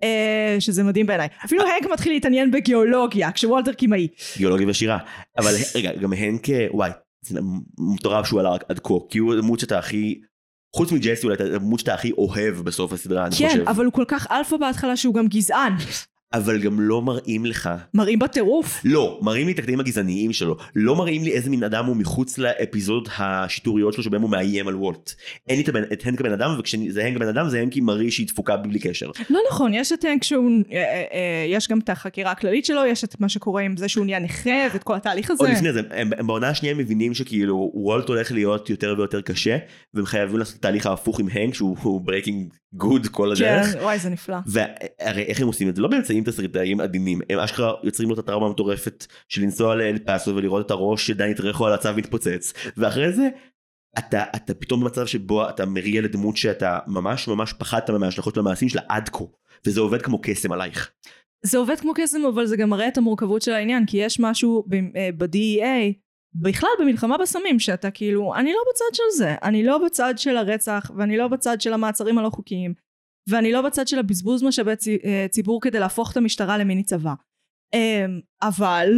אה, 0.04 0.56
שזה 0.60 0.84
מדהים 0.84 1.06
בעיניי. 1.06 1.28
אפילו 1.46 1.64
הנק 1.64 1.92
מתחיל 1.92 2.14
להתעניין 2.14 2.52
בגיאולוגיה, 2.52 3.32
כשוולטר 3.32 3.74
כימאי. 3.74 4.08
גיאולוגיה 4.38 4.68
ושירה. 4.70 4.98
אבל 5.38 5.52
רגע, 5.76 5.92
גם 5.96 6.14
הנק, 6.14 6.48
וואי, 6.72 6.92
זה 7.26 7.40
מטורף 7.80 8.26
שהוא 8.26 8.40
עלה 8.40 8.56
עד 8.70 8.80
כה, 8.80 8.94
כי 9.10 9.18
הוא 9.18 9.34
הדמות 9.34 9.60
שאתה 9.60 9.80
הכי, 9.80 10.22
חוץ 10.76 10.92
מג'סי 10.92 11.26
אולי, 11.26 11.36
הדמות 11.40 11.80
שאתה 11.80 11.94
הכי 11.94 12.12
אוהב 12.12 12.56
בסוף 12.56 12.94
הסדרה, 12.94 13.26
אני 13.26 13.36
כן, 13.36 13.48
חושב. 13.48 13.64
אבל 13.68 13.86
הוא 13.86 13.94
כל 13.94 14.06
כך 14.08 14.28
אלפא 14.32 14.58
בהתחלה 14.58 14.98
שהוא 14.98 15.14
גם 15.14 15.28
גזען. 15.28 15.74
אבל 16.34 16.60
גם 16.60 16.80
לא 16.80 17.02
מראים 17.02 17.46
לך, 17.46 17.70
מראים 17.94 18.20
בטירוף. 18.20 18.82
לא, 18.86 19.20
מראים 19.22 19.48
לי 19.48 19.54
את 19.54 19.60
הקטעים 19.60 19.80
הגזעניים 19.80 20.34
שלו, 20.34 20.58
לא 20.76 20.96
מראים 20.96 21.24
לי 21.24 21.32
איזה 21.32 21.50
מין 21.50 21.64
אדם 21.64 21.86
הוא 21.86 21.96
מחוץ 21.96 22.38
לאפיזודות 22.38 23.10
השיטוריות 23.18 23.94
שלו 23.94 24.04
שבהם 24.04 24.22
הוא 24.22 24.30
מאיים 24.30 24.68
על 24.68 24.76
וולט. 24.76 25.14
אין 25.48 25.58
לי 25.58 25.64
את 25.94 26.06
הנק 26.06 26.20
הבן 26.20 26.32
אדם, 26.32 26.56
וכשזה 26.60 27.06
הנק 27.06 27.16
הבן 27.16 27.28
אדם 27.28 27.50
זה 27.50 27.60
הנקי 27.60 27.82
מראה 27.82 28.12
שהיא 28.12 28.28
תפוקה 28.28 28.58
בלי 28.58 28.80
קשר. 28.80 29.12
לא 29.30 29.40
נכון, 29.52 29.74
יש 29.74 29.92
את 29.92 30.06
הנק 30.06 30.24
שהוא, 30.24 30.50
אה, 30.72 30.78
אה, 30.78 31.04
אה, 31.14 31.46
יש 31.48 31.68
גם 31.68 31.80
את 31.80 31.90
החקירה 31.90 32.32
הכללית 32.32 32.66
שלו, 32.66 32.86
יש 32.86 33.04
את 33.04 33.20
מה 33.20 33.30
שקורה 33.30 33.62
עם 33.62 33.78
זה 33.78 33.88
שהוא 33.88 34.06
נהיה 34.06 34.20
נכה, 34.20 34.68
ואת 34.74 34.84
כל 34.84 34.96
התהליך 34.96 35.32
הזה. 35.32 35.44
עוד 35.44 35.52
לפני 35.52 35.74
זה, 35.74 35.82
הם, 35.92 36.10
הם 36.18 36.28
בעונה 36.28 36.50
השנייה 36.50 36.76
מבינים 36.76 37.14
שכאילו 37.14 37.72
וולט 37.74 38.10
הולך 38.10 38.32
להיות 38.32 38.70
יותר 38.70 38.96
ויותר 38.98 39.22
קשה, 39.22 39.58
והם 39.94 40.06
חייבים 40.06 40.38
לעשות 40.38 40.54
את 40.54 40.60
התהליך 40.60 40.86
ההפוך 40.86 41.20
עם 41.20 41.28
הנק 41.34 41.54
שהוא 41.54 42.02
breaking 42.02 42.54
good 42.74 43.08
כל 43.08 43.32
הדרך. 43.32 43.74
כן, 43.74 43.80
וואי 43.80 44.00
זה 44.00 44.10
נפלא. 44.10 44.38
והרי 44.46 45.22
איך 45.22 45.42
הם 45.42 45.48
עושים 45.48 45.70
את 45.70 45.76
זה? 45.76 45.82
לא 45.82 45.88
באמצעים 45.88 46.23
תסריטאיים 46.24 46.80
עדינים, 46.80 47.22
הם 47.30 47.40
אשכרה 47.40 47.74
יוצרים 47.84 48.10
לו 48.10 48.14
את 48.14 48.20
הטראומה 48.20 48.48
המטורפת 48.48 49.06
של 49.30 49.42
לנסוע 49.42 49.76
לאל 49.76 49.98
פאסו 50.06 50.36
ולראות 50.36 50.66
את 50.66 50.72
הראש 50.72 51.08
של 51.08 51.14
דני 51.14 51.34
על 51.66 51.74
הצב 51.74 51.90
מתפוצץ, 51.96 52.54
ואחרי 52.78 53.14
זה 53.14 53.30
אתה, 53.98 54.24
אתה 54.36 54.54
פתאום 54.54 54.82
במצב 54.82 55.06
שבו 55.06 55.50
אתה 55.50 55.66
מריע 55.66 56.02
לדמות 56.02 56.38
שאתה 56.38 56.80
ממש 56.88 57.28
ממש 57.28 57.54
פחדת 57.54 57.90
מההשלכות 57.90 58.34
של 58.34 58.40
המעשים 58.40 58.70
שלה 58.70 58.82
עד 58.90 59.10
כה, 59.10 59.24
וזה 59.66 59.82
עובד 59.82 60.02
כמו 60.02 60.20
קסם 60.22 60.52
עלייך. 60.52 60.92
זה 61.46 61.58
עובד 61.58 61.80
כמו 61.80 61.92
קסם, 61.96 62.26
אבל 62.26 62.46
זה 62.46 62.58
גם 62.58 62.70
מראה 62.70 62.88
את 62.88 62.98
המורכבות 62.98 63.42
של 63.42 63.52
העניין, 63.52 63.86
כי 63.86 63.98
יש 63.98 64.20
משהו 64.20 64.66
אה, 64.96 65.10
ב-DEA, 65.18 65.94
בכלל 66.36 66.70
במלחמה 66.80 67.18
בסמים 67.18 67.60
שאתה 67.60 67.92
כאילו 67.92 68.36
אני 68.36 68.54
לא 68.54 68.60
בצד 68.72 68.94
של 68.94 69.18
זה 69.18 69.36
אני 69.44 69.64
לא 69.64 69.78
בצד 69.86 70.14
של 70.18 70.38
הרצח 70.38 70.92
ואני 70.98 71.18
לא 71.18 71.28
בצד 71.28 71.62
של 71.62 71.74
המעצרים 71.74 72.18
הלא 72.18 72.30
חוקיים 72.30 72.74
ואני 73.30 73.52
לא 73.52 73.62
בצד 73.62 73.88
של 73.88 74.00
הבזבוז 74.00 74.44
משאבי 74.44 74.72
אה, 75.04 75.26
ציבור 75.30 75.62
כדי 75.62 75.80
להפוך 75.80 76.12
את 76.12 76.18
המשטרה 76.18 76.58
למיני 76.58 76.84
צבא 76.84 77.14
אמ, 77.74 78.20
אבל 78.42 78.90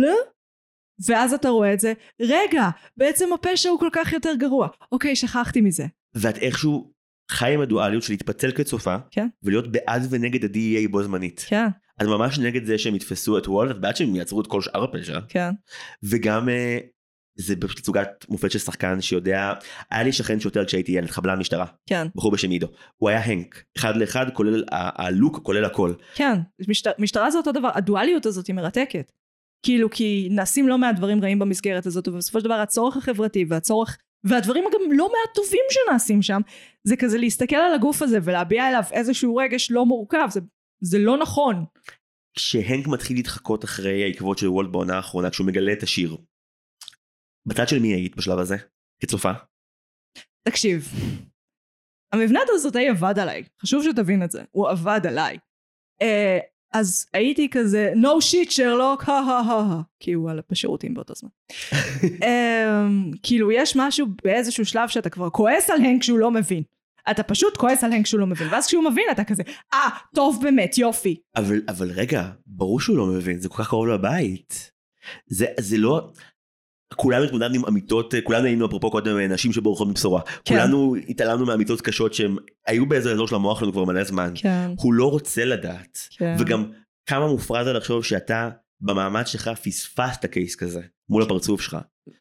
ואז 1.07 1.34
אתה 1.34 1.49
רואה 1.49 1.73
את 1.73 1.80
זה 1.80 1.93
רגע 2.22 2.69
בעצם 2.97 3.34
הפשע 3.34 3.69
הוא 3.69 3.80
כל 3.80 3.89
כך 3.91 4.14
יותר 4.14 4.34
גרוע 4.38 4.68
אוקיי 4.91 5.15
שכחתי 5.15 5.61
מזה 5.61 5.85
ואת 6.15 6.38
איכשהו 6.38 6.95
חי 7.31 7.53
עם 7.53 7.61
הדואליות 7.61 8.03
של 8.03 8.14
להתפצל 8.14 8.52
כצופה, 8.52 8.95
כן. 9.11 9.27
ולהיות 9.43 9.72
בעד 9.72 10.07
ונגד 10.10 10.43
ה-DEA 10.43 10.89
בו 10.91 11.03
זמנית. 11.03 11.45
כן 11.47 11.68
את 12.02 12.07
ממש 12.07 12.39
נגד 12.39 12.65
זה 12.65 12.77
שהם 12.77 12.95
יתפסו 12.95 13.38
את 13.38 13.47
וולט, 13.47 13.76
את 13.76 13.81
בעד 13.81 13.95
שהם 13.95 14.15
יעצרו 14.15 14.41
את 14.41 14.47
כל 14.47 14.61
שאר 14.61 14.84
הפשע. 14.84 15.19
כן 15.30 15.49
וגם 16.03 16.49
אה, 16.49 16.77
זה 17.36 17.56
פשוט 17.56 17.80
תצוגת 17.80 18.26
מופת 18.30 18.52
של 18.52 18.60
שחקן 18.60 19.02
שיודע, 19.02 19.53
היה 19.91 20.03
לי 20.03 20.12
שכן 20.12 20.40
שוטר 20.40 20.66
כשהייתי 20.66 20.91
ילד, 20.91 21.10
חבלן 21.10 21.40
משטרה, 21.40 21.66
כן 21.90 22.07
בחור 22.16 22.32
בשם 22.32 22.49
עידו. 22.49 22.68
הוא 22.98 23.10
היה 23.10 23.24
הנק, 23.24 23.64
אחד 23.78 23.98
לאחד, 23.98 24.26
כולל 24.34 24.64
הלוק, 24.72 25.40
כולל 25.44 25.66
הכל. 25.66 25.94
כן, 26.16 26.40
משטר, 26.68 26.91
משטרה 26.99 27.32
זה 27.32 27.38
אותו 27.38 27.52
דבר, 27.52 27.70
הדואליות 27.74 28.26
הזאת 28.26 28.48
היא 28.48 28.56
מרתקת. 28.56 29.12
כאילו 29.66 29.90
כי 29.90 30.28
נעשים 30.32 30.68
לא 30.68 30.78
מעט 30.78 30.95
דברים 30.95 31.24
רעים 31.24 31.40
במסגרת 31.40 31.86
הזאת, 31.86 32.07
ובסופו 32.07 32.40
של 32.40 32.45
דבר 32.45 32.53
הצורך 32.53 32.98
החברתי 32.98 33.45
והצורך, 33.49 33.98
והדברים 34.24 34.64
גם 34.74 34.91
לא 34.91 35.06
מעט 35.06 35.36
טובים 35.36 35.64
שנעשים 35.70 36.22
שם, 36.22 36.41
זה 36.84 36.95
כזה 36.95 37.18
להסתכל 37.18 37.56
על 37.56 37.74
הגוף 37.74 38.02
הזה 38.02 38.20
ולהביע 38.24 38.70
אליו 38.70 38.84
איזשהו 38.91 39.36
רגש 39.36 39.72
לא 39.72 39.86
מורכב, 39.86 40.28
זה, 40.32 40.40
זה 40.82 40.99
לא 40.99 41.18
נכון. 41.18 41.66
כשהנק 42.36 42.88
מתחיל 42.88 43.18
להתחקות 43.18 43.64
אחרי 43.64 44.03
העקבות 44.03 44.38
של 44.38 44.48
וולט 44.48 44.70
בעונה 44.70 44.95
האחרונה, 44.95 45.30
כשהוא 45.30 45.48
מגלה 45.48 45.74
את 45.74 45.84
השיר. 45.84 46.18
בצד 47.45 47.67
של 47.67 47.80
מי 47.80 47.88
היית 47.88 48.15
בשלב 48.15 48.39
הזה? 48.39 48.55
כצופה? 49.01 49.31
תקשיב, 50.43 50.89
המבנה 52.11 52.39
התסריטאי 52.43 52.89
עבד 52.89 53.19
עליי, 53.19 53.43
חשוב 53.61 53.84
שתבין 53.84 54.23
את 54.23 54.31
זה, 54.31 54.43
הוא 54.51 54.69
עבד 54.69 55.01
עליי. 55.07 55.38
אה, 56.01 56.39
אז 56.73 57.05
הייתי 57.13 57.49
כזה, 57.49 57.93
no 57.95 58.22
shit 58.22 58.51
שרלוק, 58.51 59.03
הא 59.03 59.13
הא 59.13 59.41
הא 59.41 59.61
הא, 59.61 59.81
כי 59.99 60.13
הוא 60.13 60.31
על 60.31 60.41
בשירותים 60.51 60.93
באותו 60.93 61.13
זמן. 61.15 61.30
אמ, 62.26 63.11
כאילו 63.23 63.51
יש 63.51 63.76
משהו 63.76 64.07
באיזשהו 64.23 64.65
שלב 64.65 64.89
שאתה 64.89 65.09
כבר 65.09 65.30
כועס 65.30 65.69
על 65.69 65.81
הנק 65.81 66.03
שהוא 66.03 66.19
לא 66.19 66.31
מבין. 66.31 66.63
אתה 67.11 67.23
פשוט 67.23 67.57
כועס 67.57 67.84
על 67.84 67.93
הנק 67.93 68.05
שהוא 68.05 68.19
לא 68.19 68.27
מבין, 68.27 68.47
ואז 68.51 68.67
כשהוא 68.67 68.84
מבין 68.84 69.05
אתה 69.11 69.23
כזה, 69.23 69.43
אה, 69.73 69.89
טוב 70.15 70.39
באמת, 70.43 70.77
יופי. 70.77 71.19
אבל, 71.35 71.61
אבל 71.67 71.91
רגע, 71.91 72.30
ברור 72.45 72.80
שהוא 72.80 72.97
לא 72.97 73.05
מבין, 73.05 73.39
זה 73.39 73.49
כל 73.49 73.63
כך 73.63 73.69
קרוב 73.69 73.88
לבית. 73.88 74.72
זה, 75.27 75.45
זה 75.59 75.77
לא... 75.77 76.11
כולנו 76.95 77.23
התמודדנו 77.23 77.55
עם 77.55 77.65
אמיתות, 77.65 78.13
כולנו 78.23 78.45
היינו 78.45 78.65
אפרופו 78.65 78.91
קודם 78.91 79.19
נשים 79.19 79.53
שבורחות 79.53 79.88
מבשורה. 79.88 80.22
כן. 80.22 80.55
כולנו 80.55 80.95
התעלמנו 81.09 81.45
מאמיתות 81.45 81.81
קשות 81.81 82.13
שהם 82.13 82.35
היו 82.67 82.85
באיזה 82.85 83.11
אזור 83.11 83.27
של 83.27 83.35
המוח 83.35 83.59
שלנו 83.59 83.72
כבר 83.72 83.84
מלא 83.84 84.03
זמן. 84.03 84.31
כן, 84.35 84.72
הוא 84.77 84.93
לא 84.93 85.11
רוצה 85.11 85.45
לדעת. 85.45 85.99
כן. 86.17 86.35
וגם 86.39 86.72
כמה 87.05 87.27
מופרע 87.27 87.63
זה 87.63 87.73
לחשוב 87.73 88.03
שאתה 88.03 88.49
במעמד 88.81 89.27
שלך 89.27 89.47
פספסת 89.47 90.26
קייס 90.26 90.55
כזה 90.55 90.81
מול 91.09 91.23
הפרצוף 91.23 91.61
שלך. 91.61 91.77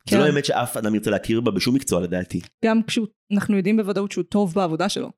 כן. 0.06 0.16
זה 0.16 0.18
לא 0.18 0.30
אמת 0.30 0.44
שאף 0.44 0.76
אדם 0.76 0.94
ירצה 0.94 1.10
להכיר 1.10 1.40
בה 1.40 1.50
בשום 1.50 1.74
מקצוע 1.74 2.00
לדעתי. 2.00 2.40
גם 2.64 2.80
כשאנחנו 2.86 3.56
יודעים 3.56 3.76
בוודאות 3.76 4.12
שהוא 4.12 4.24
טוב 4.24 4.54
בעבודה 4.54 4.88
שלו. 4.88 5.10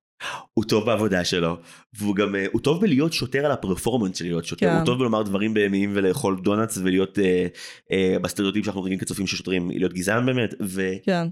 הוא 0.54 0.64
טוב 0.64 0.86
בעבודה 0.86 1.24
שלו, 1.24 1.56
והוא 1.98 2.16
גם, 2.16 2.34
אה, 2.34 2.46
הוא 2.52 2.60
טוב 2.60 2.80
בלהיות 2.80 3.12
שוטר 3.12 3.46
על 3.46 3.52
הפרפורמנס 3.52 4.16
של 4.16 4.24
להיות 4.24 4.44
שוטר, 4.44 4.66
כן. 4.66 4.76
הוא 4.76 4.86
טוב 4.86 4.98
בלומר 4.98 5.22
דברים 5.22 5.54
בהמיים 5.54 5.92
ולאכול 5.94 6.36
דונאטס 6.42 6.78
ולהיות 6.78 7.18
אה, 7.18 7.46
אה, 7.92 8.18
בסטריאוטיפ 8.22 8.64
שאנחנו 8.64 8.82
רגילים 8.82 8.98
כצופים 8.98 9.26
של 9.26 9.36
שוטרים, 9.36 9.70
להיות 9.70 9.92
גזען 9.92 10.26
באמת, 10.26 10.54
וזה 10.60 10.96
כן, 11.04 11.28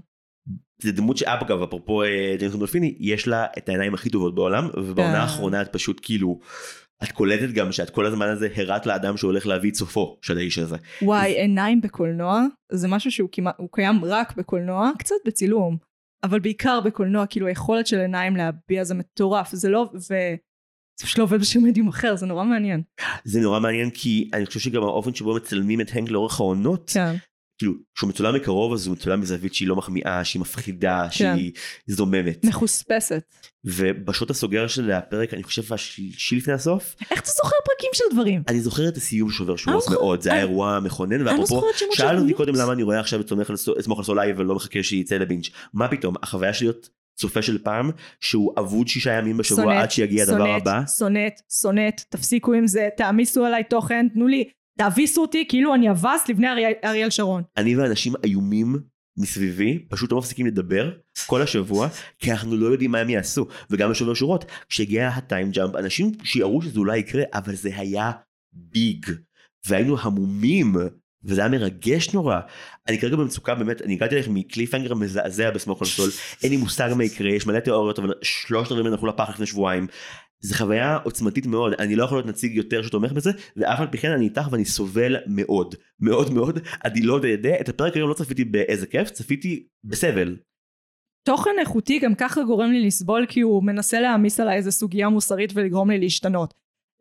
דמות 0.83 1.17
שאגב, 1.17 1.61
אפרופו 1.61 2.03
אה, 2.03 2.35
ג'יימס 2.39 2.51
גנדולפיני, 2.51 2.95
יש 2.99 3.27
לה 3.27 3.45
את 3.57 3.69
העיניים 3.69 3.93
הכי 3.93 4.09
טובות 4.09 4.35
בעולם, 4.35 4.69
ובעונה 4.77 5.13
כן. 5.13 5.19
האחרונה 5.19 5.61
את 5.61 5.73
פשוט 5.73 5.99
כאילו, 6.03 6.39
את 7.03 7.11
קולטת 7.11 7.53
גם 7.53 7.71
שאת 7.71 7.89
כל 7.89 8.05
הזמן 8.05 8.27
הזה 8.27 8.47
הראת 8.55 8.85
לאדם 8.85 9.17
שהולך 9.17 9.47
להביא 9.47 9.69
את 9.69 9.75
סופו 9.75 10.17
של 10.21 10.37
האיש 10.37 10.57
הזה. 10.57 10.75
וואי, 11.01 11.31
עיניים 11.31 11.81
בקולנוע, 11.81 12.41
זה 12.71 12.87
משהו 12.87 13.11
שהוא 13.11 13.29
כמעט, 13.31 13.55
הוא 13.57 13.69
קיים 13.71 14.05
רק 14.05 14.37
בקולנוע, 14.37 14.91
קצת 14.99 15.15
בצילום, 15.25 15.77
אבל 16.25 16.39
בעיקר 16.39 16.79
בקולנוע, 16.85 17.25
כאילו 17.25 17.47
היכולת 17.47 17.87
של 17.87 17.99
עיניים 17.99 18.35
להביע 18.35 18.83
זה 18.83 18.93
מטורף, 18.93 19.51
זה 19.51 19.69
לא, 19.69 19.89
ו... 19.93 20.13
זה 20.99 21.05
פשוט 21.05 21.17
לא 21.17 21.23
עובד 21.23 21.39
בשום 21.39 21.63
מדיום 21.63 21.87
אחר, 21.87 22.15
זה 22.15 22.25
נורא 22.25 22.43
מעניין. 22.43 22.81
זה 23.23 23.39
נורא 23.39 23.59
מעניין 23.59 23.89
כי 23.89 24.29
אני 24.33 24.45
חושב 24.45 24.59
שגם 24.59 24.83
האופן 24.83 25.13
שבו 25.13 25.35
מצלמים 25.35 25.81
את 25.81 25.87
הנק 25.93 26.09
לאורך 26.09 26.39
העונות, 26.39 26.91
כן, 26.93 27.15
כאילו 27.57 27.73
כשהוא 27.95 28.09
מצולם 28.09 28.35
מקרוב 28.35 28.73
אז 28.73 28.87
הוא 28.87 28.93
מצולם 28.95 29.21
מזווית 29.21 29.53
שהיא 29.53 29.67
לא 29.67 29.75
מחמיאה, 29.75 30.23
שהיא 30.23 30.39
מפחידה, 30.41 31.07
שהיא 31.11 31.51
זוממת. 31.87 32.45
מחוספסת. 32.45 33.23
ובשוט 33.65 34.29
הסוגר 34.29 34.67
של 34.67 34.91
הפרק 34.91 35.33
אני 35.33 35.43
חושב 35.43 35.73
השלישי 35.73 36.35
לפני 36.35 36.53
הסוף, 36.53 36.95
איך 37.11 37.19
אתה 37.21 37.29
זוכר 37.29 37.55
פרקים 37.65 37.89
של 37.93 38.03
דברים? 38.13 38.43
אני 38.47 38.61
זוכר 38.61 38.87
את 38.87 38.97
הסיום 38.97 39.29
שובר 39.29 39.55
שורות 39.55 39.83
אני 39.87 39.95
לא 39.95 40.01
מאוד, 40.01 40.21
זה 40.21 40.29
היה 40.33 40.41
אני- 40.41 40.49
אירוע 40.49 40.79
מכונן, 40.79 41.21
לא 41.21 41.31
ואפרופו, 41.31 41.55
זוכרת 41.55 41.77
שמות 41.77 41.91
של 41.93 41.97
שאל 41.97 42.17
אותי. 42.19 42.33
קודם 42.33 42.55
למה 42.55 42.73
אני 42.73 42.83
רואה 42.83 42.99
עכשיו 42.99 43.21
את 43.21 43.29
סומך 43.29 43.49
על 43.49 43.55
סולאי 44.03 44.33
ולא 44.37 44.55
מחכה 44.55 44.83
שיצא 44.83 45.15
לבינג', 45.17 45.43
מה 45.73 45.87
פתאום, 45.87 46.15
החוויה 46.23 46.53
שלי 46.53 46.67
להיות 46.67 46.89
צופה 47.19 47.41
של 47.41 47.57
פעם, 47.57 47.91
שהוא 48.21 48.53
אבוד 48.59 48.87
שישה 48.87 49.11
ימים 49.13 49.37
בשבוע 49.37 49.63
שונאת, 49.63 49.83
עד 49.83 49.91
שיגיע 49.91 50.23
הדבר 50.23 50.37
שונאת, 50.37 50.61
הבא, 50.61 50.81
שונאת, 50.99 51.41
שונאת, 51.61 52.01
תפסיקו 52.09 52.53
עם 52.53 52.67
זה, 52.67 52.89
תעמיסו 52.97 53.45
עליי 53.45 53.63
תוכן, 53.63 54.07
תנו 54.13 54.27
לי, 54.27 54.43
תאביסו 54.77 55.21
אותי 55.21 55.45
כאילו 55.49 55.75
אני 55.75 55.91
אבס 55.91 56.29
לבני 56.29 56.47
ארי- 56.49 56.73
אריאל 56.85 57.09
שרון. 57.09 57.43
אני 57.57 57.75
ואנשים 57.75 58.13
איומים 58.23 58.75
מסביבי 59.17 59.79
פשוט 59.89 60.11
לא 60.11 60.17
מפסיקים 60.17 60.45
לדבר 60.45 60.91
כל 61.27 61.41
השבוע 61.41 61.87
כי 62.19 62.31
אנחנו 62.31 62.57
לא 62.57 62.65
יודעים 62.67 62.91
מה 62.91 62.97
הם 62.99 63.09
יעשו 63.09 63.45
וגם 63.69 63.89
בשובר 63.89 64.13
שורות 64.13 64.45
כשהגיע 64.69 65.07
הטיים 65.07 65.51
ג'אמפ 65.51 65.75
אנשים 65.75 66.11
שיראו 66.23 66.61
שזה 66.61 66.79
אולי 66.79 66.97
יקרה 66.97 67.23
אבל 67.33 67.55
זה 67.55 67.69
היה 67.75 68.11
ביג 68.53 69.05
והיינו 69.67 69.97
המומים 70.01 70.75
וזה 71.23 71.41
היה 71.41 71.49
מרגש 71.49 72.13
נורא. 72.13 72.39
אני 72.87 72.99
כרגע 72.99 73.15
במצוקה 73.15 73.55
באמת 73.55 73.81
אני 73.81 73.93
הגעתי 73.93 74.15
אליך 74.15 74.27
מקליפהנגר 74.29 74.93
מזעזע 74.93 75.51
בסמוך 75.51 75.81
על 75.81 75.87
סול 75.87 76.09
אין 76.43 76.51
לי 76.51 76.57
מושג 76.57 76.93
מה 76.97 77.03
יקרה 77.03 77.31
יש 77.31 77.47
מלא 77.47 77.59
תיאוריות 77.59 77.99
אבל 77.99 78.13
שלושת 78.21 78.71
רבעים 78.71 78.85
הלכו 78.85 79.07
לפח 79.07 79.29
לפני 79.29 79.45
שבועיים. 79.45 79.87
זה 80.45 80.55
חוויה 80.55 80.97
עוצמתית 81.03 81.45
מאוד 81.45 81.73
אני 81.73 81.95
לא 81.95 82.03
יכול 82.03 82.17
להיות 82.17 82.27
נציג 82.27 82.55
יותר 82.55 82.81
שתומך 82.81 83.11
בזה 83.11 83.31
ואף 83.55 83.79
על 83.79 83.87
פי 83.87 83.97
כן 83.97 84.11
אני 84.11 84.25
איתך 84.25 84.47
ואני 84.51 84.65
סובל 84.65 85.15
מאוד 85.27 85.75
מאוד 85.99 86.33
מאוד 86.33 86.59
אני 86.85 87.01
לא 87.01 87.13
יודע 87.13 87.59
את 87.61 87.69
הפרק 87.69 87.95
היום 87.95 88.09
לא 88.09 88.13
צפיתי 88.13 88.45
באיזה 88.45 88.87
כיף 88.87 89.09
צפיתי 89.09 89.67
בסבל. 89.83 90.37
תוכן 91.27 91.51
איכותי 91.59 91.99
גם 91.99 92.15
ככה 92.15 92.43
גורם 92.43 92.71
לי 92.71 92.87
לסבול 92.87 93.25
כי 93.29 93.41
הוא 93.41 93.63
מנסה 93.63 94.01
להעמיס 94.01 94.39
עליי 94.39 94.57
איזה 94.57 94.71
סוגיה 94.71 95.09
מוסרית 95.09 95.51
ולגרום 95.55 95.91
לי 95.91 95.99
להשתנות. 95.99 96.53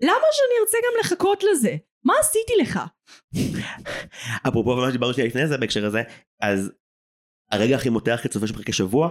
למה 0.03 0.27
שאני 0.33 0.61
ארצה 0.61 0.79
גם 0.79 1.01
לחכות 1.01 1.43
לזה? 1.51 1.77
מה 2.05 2.15
עשיתי 2.21 2.53
לך? 2.61 2.81
אפרופו 4.49 4.77
מה 4.77 4.89
שדיברנו 4.89 5.15
שנייה 5.15 5.29
לפני 5.29 5.49
זה 5.49 5.59
בהקשר 5.59 5.87
הזה 5.87 6.03
אז 6.43 6.73
הרגע 7.51 7.77
הכי 7.77 7.89
מותח 7.89 8.21
כצופה 8.23 8.47
של 8.47 8.55
פרקי 8.55 8.73
שבוע 8.73 9.11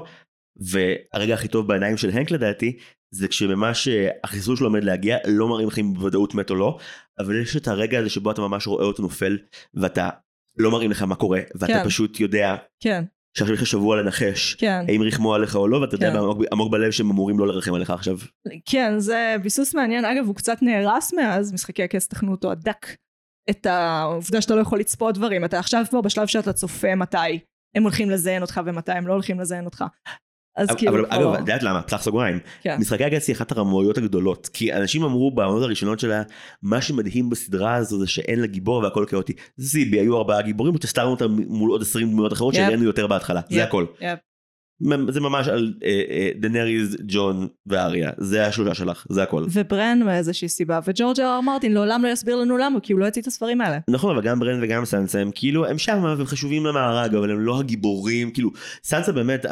והרגע 0.55 1.33
הכי 1.33 1.47
טוב 1.47 1.67
בעיניים 1.67 1.97
של 1.97 2.09
הנק 2.09 2.31
לדעתי 2.31 2.77
זה 3.13 3.27
כשממש 3.27 3.87
אה, 3.87 4.09
החיסול 4.23 4.55
שלו 4.55 4.67
עומד 4.67 4.83
להגיע 4.83 5.17
לא 5.27 5.47
מראים 5.47 5.67
לך 5.67 5.79
אם 5.79 5.93
בוודאות 5.93 6.35
מת 6.35 6.49
או 6.49 6.55
לא 6.55 6.77
אבל 7.19 7.41
יש 7.41 7.55
את 7.55 7.67
הרגע 7.67 7.99
הזה 7.99 8.09
שבו 8.09 8.31
אתה 8.31 8.41
ממש 8.41 8.67
רואה 8.67 8.85
אותו 8.85 9.01
נופל 9.01 9.37
ואתה 9.73 10.09
לא 10.57 10.71
מראים 10.71 10.91
לך 10.91 11.01
מה 11.01 11.15
קורה 11.15 11.39
ואתה 11.55 11.73
כן. 11.73 11.85
פשוט 11.85 12.19
יודע 12.19 12.55
כן, 12.79 13.03
שעכשיו 13.37 13.53
יש 13.53 13.61
לך 13.61 13.67
שבוע 13.67 14.01
לנחש 14.01 14.55
כן. 14.55 14.85
האם 14.87 15.01
ריחמו 15.01 15.35
עליך 15.35 15.55
או 15.55 15.67
לא 15.67 15.77
ואתה 15.77 15.95
יודע 15.95 16.09
כן. 16.09 16.13
בעמוק, 16.13 16.37
עמוק 16.51 16.71
בלב 16.71 16.91
שהם 16.91 17.09
אמורים 17.09 17.39
לא 17.39 17.47
לרחם 17.47 17.73
עליך 17.73 17.89
עכשיו. 17.89 18.17
כן, 18.65 18.99
זה 18.99 19.35
ביסוס 19.43 19.75
מעניין. 19.75 20.05
אגב, 20.05 20.25
הוא 20.27 20.35
קצת 20.35 20.57
נהרס 20.61 21.13
מאז, 21.13 21.53
משחקי 21.53 21.83
הכס 21.83 22.07
תכנו 22.07 22.31
אותו 22.31 22.51
הדק. 22.51 22.87
את 23.49 23.65
העובדה 23.65 24.41
שאתה 24.41 24.55
לא 24.55 24.61
יכול 24.61 24.79
לצפות 24.79 25.15
דברים. 25.15 25.45
אתה 25.45 25.59
עכשיו 25.59 25.83
כבר 25.89 26.01
בשלב 26.01 26.27
שאתה 26.27 26.53
צופה 26.53 26.95
מתי 26.95 27.39
הם 27.75 27.83
הולכים 27.83 28.09
לזיין 28.09 28.41
אותך 28.41 28.61
ומתי 28.65 28.91
הם 28.91 29.07
לא 29.07 29.13
הולכים 29.13 29.39
לזיין 29.39 29.65
אותך. 29.65 29.83
אז 30.55 30.69
אבל, 30.69 30.77
כאילו 30.77 30.95
אבל 30.95 31.05
כבר... 31.05 31.15
אגב, 31.15 31.33
את 31.33 31.39
יודעת 31.39 31.63
למה? 31.63 31.81
פתח 31.81 32.01
סוגריים. 32.01 32.39
כן. 32.61 32.77
משחקי 32.79 33.03
הגס 33.03 33.27
היא 33.27 33.35
אחת 33.35 33.51
הרמאויות 33.51 33.97
הגדולות. 33.97 34.49
כי 34.53 34.73
אנשים 34.73 35.03
אמרו 35.03 35.31
בעונות 35.31 35.63
הראשונות 35.63 35.99
שלה, 35.99 36.21
מה 36.61 36.81
שמדהים 36.81 37.29
בסדרה 37.29 37.75
הזו 37.75 37.99
זה 37.99 38.07
שאין 38.07 38.39
לה 38.39 38.47
גיבור 38.47 38.83
והכל 38.83 39.05
כאוטי. 39.07 39.33
זיבי, 39.57 39.99
היו 39.99 40.17
ארבעה 40.17 40.41
גיבורים 40.41 40.75
ותסתרנו 40.75 41.11
אותם 41.11 41.31
מול 41.47 41.71
עוד 41.71 41.81
20 41.81 42.11
דמויות 42.11 42.33
אחרות 42.33 42.53
יפ. 42.53 42.59
שהראינו 42.59 42.83
יותר 42.83 43.07
בהתחלה. 43.07 43.41
זה 43.49 43.59
יפ, 43.59 43.67
הכל. 43.67 43.85
יפ. 44.01 44.19
זה 45.09 45.21
ממש 45.21 45.47
על 45.47 45.73
אה, 45.83 46.29
דנריז, 46.39 46.97
ג'ון 47.07 47.47
ואריה. 47.65 48.11
זה 48.17 48.47
השלושה 48.47 48.73
שלך, 48.73 49.05
זה 49.09 49.23
הכל. 49.23 49.45
וברן 49.51 49.99
מאיזושהי 50.05 50.49
סיבה, 50.49 50.79
וג'ורג' 50.87 51.19
אר 51.19 51.41
מרטין 51.41 51.73
לעולם 51.73 52.03
לא 52.03 52.07
יסביר 52.07 52.35
לנו 52.35 52.57
למה, 52.57 52.79
כי 52.79 52.93
הוא 52.93 52.99
לא 52.99 53.05
יוציא 53.05 53.21
את 53.21 53.27
הספרים 53.27 53.61
האלה. 53.61 53.77
נכון, 53.89 54.15
אבל 54.15 54.25
גם 54.25 54.39
ברן 54.39 54.63
וגם 54.63 54.85
סנסה 54.85 55.19
הם 55.19 55.31
כאילו, 55.35 55.65
הם 55.65 55.77
שמה 55.77 56.15
והם 56.17 56.25
חשובים 56.25 56.65
למארג, 56.65 57.15
אבל 57.15 57.31
הם 57.31 57.39
לא 57.39 57.59
הגיבורים, 57.59 58.31
כאילו, 58.31 58.49
סנסה 58.83 59.11
באמת, 59.11 59.45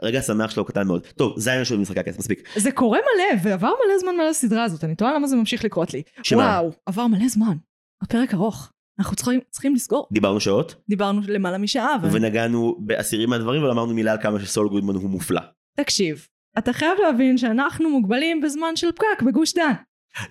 הרגע 0.00 0.18
השמח 0.18 0.50
שלו 0.50 0.64
קטן 0.64 0.86
מאוד. 0.86 1.06
טוב, 1.06 1.34
זה 1.36 1.50
העניין 1.50 1.64
של 1.64 1.78
משחקי 1.78 2.00
הכס, 2.00 2.18
מספיק. 2.18 2.48
זה 2.56 2.72
קורה 2.72 2.98
מלא, 2.98 3.40
ועבר 3.42 3.68
מלא 3.86 3.98
זמן 3.98 4.16
מלא 4.16 4.28
הסדרה 4.28 4.64
הזאת, 4.64 4.84
אני 4.84 4.94
תוהה 4.94 5.14
למה 5.14 5.26
זה 5.26 5.36
ממשיך 5.36 5.64
לקרות 5.64 5.94
לי. 5.94 6.02
שמה? 6.22 6.42
וואו, 6.42 6.72
עבר 6.86 7.06
מלא 7.06 7.28
זמן. 7.28 7.56
הפרק 8.02 8.34
ארוך. 8.34 8.70
אנחנו 8.98 9.16
צריכים, 9.16 9.40
צריכים 9.50 9.74
לסגור. 9.74 10.06
דיברנו 10.12 10.40
שעות, 10.40 10.74
דיברנו 10.88 11.20
למעלה 11.28 11.58
משעה, 11.58 11.94
אבל... 11.94 12.08
ונגענו 12.12 12.76
בעשירים 12.80 13.30
מהדברים, 13.30 13.62
אבל 13.62 13.70
אמרנו 13.70 13.94
מילה 13.94 14.12
על 14.12 14.18
כמה 14.22 14.40
שסול 14.40 14.68
גודמן 14.68 14.94
הוא 14.94 15.10
מופלא. 15.10 15.40
תקשיב, 15.76 16.26
אתה 16.58 16.72
חייב 16.72 16.98
להבין 17.02 17.38
שאנחנו 17.38 17.90
מוגבלים 17.90 18.40
בזמן 18.40 18.76
של 18.76 18.92
פקק 18.92 19.22
בגוש 19.26 19.54
דן. 19.54 19.72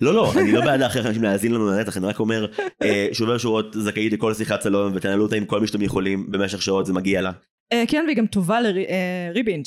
לא, 0.00 0.14
לא, 0.14 0.32
אני 0.40 0.52
לא 0.52 0.60
בעד 0.66 0.80
להכריח 0.80 1.06
אנשים 1.06 1.22
להאזין 1.22 1.52
לנו 1.52 1.70
לנצח, 1.70 1.96
אני 1.96 2.06
רק 2.06 2.20
אומר, 2.20 2.46
אה, 2.82 3.08
שובר 3.12 3.38
שורות 3.38 3.76
זכאית 3.78 4.12
לכל 4.12 4.34
שיחת 4.34 4.60
סלון, 4.60 4.92
ותנהלו 4.96 5.22
אותה 5.22 5.36
עם 5.36 5.44
כל 5.44 5.60
מי 5.60 5.66
שאתם 5.66 5.82
יכולים 5.82 6.30
במשך 6.30 6.62
שעות, 6.62 6.86
זה 6.86 6.92
מגיע 6.92 7.22
לה. 7.22 7.32
אה, 7.72 7.84
כן, 7.88 8.04
והיא 8.06 8.16
גם 8.16 8.26
טובה 8.26 8.58
לריבינג'. 8.60 9.66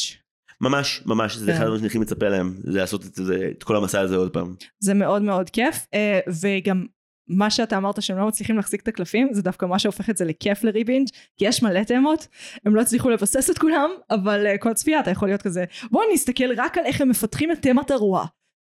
ממש, 0.61 1.01
ממש, 1.05 1.35
זה 1.35 1.51
כן. 1.51 1.57
אחד 1.57 1.63
הדברים 1.63 1.89
שאני 1.89 2.01
מצפה 2.01 2.30
להם, 2.30 2.53
זה 2.63 2.80
לעשות 2.80 3.05
את, 3.05 3.63
כל 3.63 3.76
המסע 3.76 3.99
הזה 3.99 4.15
עוד 4.15 4.34
פעם. 4.34 4.55
זה 4.80 4.93
מאוד 4.93 5.21
מאוד 5.21 5.49
כיף, 5.49 5.88
אה, 5.93 6.19
וגם 6.41 6.85
מה 7.30 7.49
שאתה 7.49 7.77
אמרת 7.77 8.01
שהם 8.01 8.18
לא 8.18 8.27
מצליחים 8.27 8.56
להחזיק 8.56 8.81
את 8.81 8.88
הקלפים, 8.88 9.34
זה 9.34 9.41
דווקא 9.41 9.65
מה 9.65 9.80
שהופך 9.80 10.10
את 10.10 10.18
זה 10.18 10.26
לכיף 10.26 10.64
לריבינג', 10.64 11.07
כי 11.38 11.47
יש 11.47 11.64
מלא 11.64 11.84
תמות, 11.84 12.27
הם 12.65 12.76
לא 12.76 12.81
הצליחו 12.81 13.10
לבסס 13.10 13.49
את 13.49 13.57
כולם, 13.57 13.89
אבל 14.10 14.47
אה, 14.47 14.57
כל 14.57 14.73
צפייה 14.73 14.99
אתה 14.99 15.11
יכול 15.11 15.27
להיות 15.27 15.41
כזה, 15.41 15.65
בוא 15.91 16.03
נסתכל 16.14 16.53
רק 16.57 16.77
על 16.77 16.85
איך 16.85 17.01
הם 17.01 17.10
מפתחים 17.10 17.51
את 17.51 17.61
תמת 17.61 17.91
הרוע. 17.91 18.26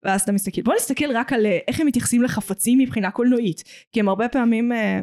ואז 0.05 0.20
אתה 0.20 0.32
מסתכל, 0.32 0.62
בוא 0.62 0.74
נסתכל 0.74 1.16
רק 1.16 1.32
על 1.32 1.47
אה, 1.47 1.59
איך 1.68 1.81
הם 1.81 1.86
מתייחסים 1.86 2.22
לחפצים 2.22 2.78
מבחינה 2.78 3.10
קולנועית, 3.10 3.62
כי 3.93 4.01
הם 4.01 4.09
הרבה 4.09 4.28
פעמים, 4.28 4.72
אה, 4.72 5.01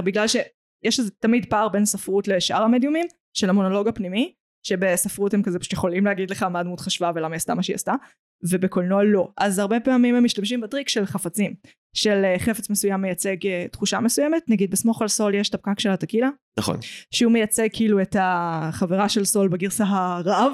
בגלל 0.00 0.28
שיש 0.28 0.98
איזה 0.98 1.10
תמיד 1.10 1.46
פער 1.50 1.68
בין 1.68 1.84
ספרות 1.84 2.28
לשאר 2.28 2.62
המדיומים, 2.62 3.06
של 3.36 3.50
המונולוג 3.50 3.88
הפנימי, 3.88 4.32
שבספרות 4.66 5.34
הם 5.34 5.42
כזה 5.42 5.58
פשוט 5.58 5.72
יכולים 5.72 6.04
להגיד 6.04 6.30
לך 6.30 6.42
מה 6.42 6.60
הדמות 6.60 6.80
חשבה 6.80 7.10
ולמה 7.14 7.28
היא 7.28 7.36
עשתה 7.36 7.54
מה 7.54 7.62
שהיא 7.62 7.74
עשתה, 7.74 7.94
ובקולנוע 8.50 9.04
לא. 9.04 9.28
אז 9.36 9.58
הרבה 9.58 9.80
פעמים 9.80 10.14
הם 10.14 10.24
משתמשים 10.24 10.60
בטריק 10.60 10.88
של 10.88 11.06
חפצים, 11.06 11.54
של 11.96 12.22
אה, 12.24 12.38
חפץ 12.38 12.70
מסוים 12.70 13.00
מייצג 13.00 13.46
אה, 13.46 13.66
תחושה 13.72 14.00
מסוימת, 14.00 14.42
נגיד 14.48 14.70
בסמוך 14.70 15.02
על 15.02 15.08
סול 15.08 15.34
יש 15.34 15.48
את 15.48 15.54
הפקק 15.54 15.80
של 15.80 15.90
הטקילה, 15.90 16.28
נכון. 16.58 16.76
שהוא 17.10 17.32
מייצג 17.32 17.68
כאילו 17.72 18.02
את 18.02 18.16
החברה 18.20 19.08
של 19.08 19.24
סול 19.24 19.48
בגרסה 19.48 19.84
הרעה 19.84 20.46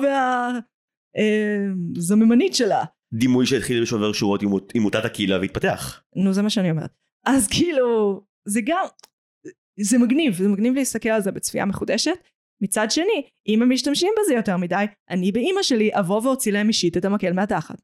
והזממנית 1.16 2.54
שלה. 2.54 2.84
דימוי 3.14 3.46
שהתחיל 3.46 3.82
בשובר 3.82 4.12
שורות 4.12 4.42
עם 4.74 4.82
מוטת 4.82 5.04
הקהילה 5.04 5.38
והתפתח. 5.38 6.02
נו 6.16 6.32
זה 6.32 6.42
מה 6.42 6.50
שאני 6.50 6.70
אומרת. 6.70 6.90
אז 7.26 7.48
כאילו, 7.48 8.20
זה 8.48 8.60
גם, 8.64 8.84
זה 9.80 9.98
מגניב, 9.98 10.34
זה 10.34 10.48
מגניב 10.48 10.74
להסתכל 10.74 11.08
על 11.08 11.20
זה 11.20 11.32
בצפייה 11.32 11.64
מחודשת. 11.64 12.18
מצד 12.62 12.90
שני, 12.90 13.22
אם 13.48 13.62
הם 13.62 13.72
משתמשים 13.72 14.12
בזה 14.20 14.34
יותר 14.34 14.56
מדי, 14.56 14.84
אני 15.10 15.32
באימא 15.32 15.62
שלי 15.62 15.90
אבוא 15.92 16.20
ואוציא 16.24 16.52
להם 16.52 16.68
אישית 16.68 16.96
את 16.96 17.04
המקל 17.04 17.32
מהתחת. 17.32 17.76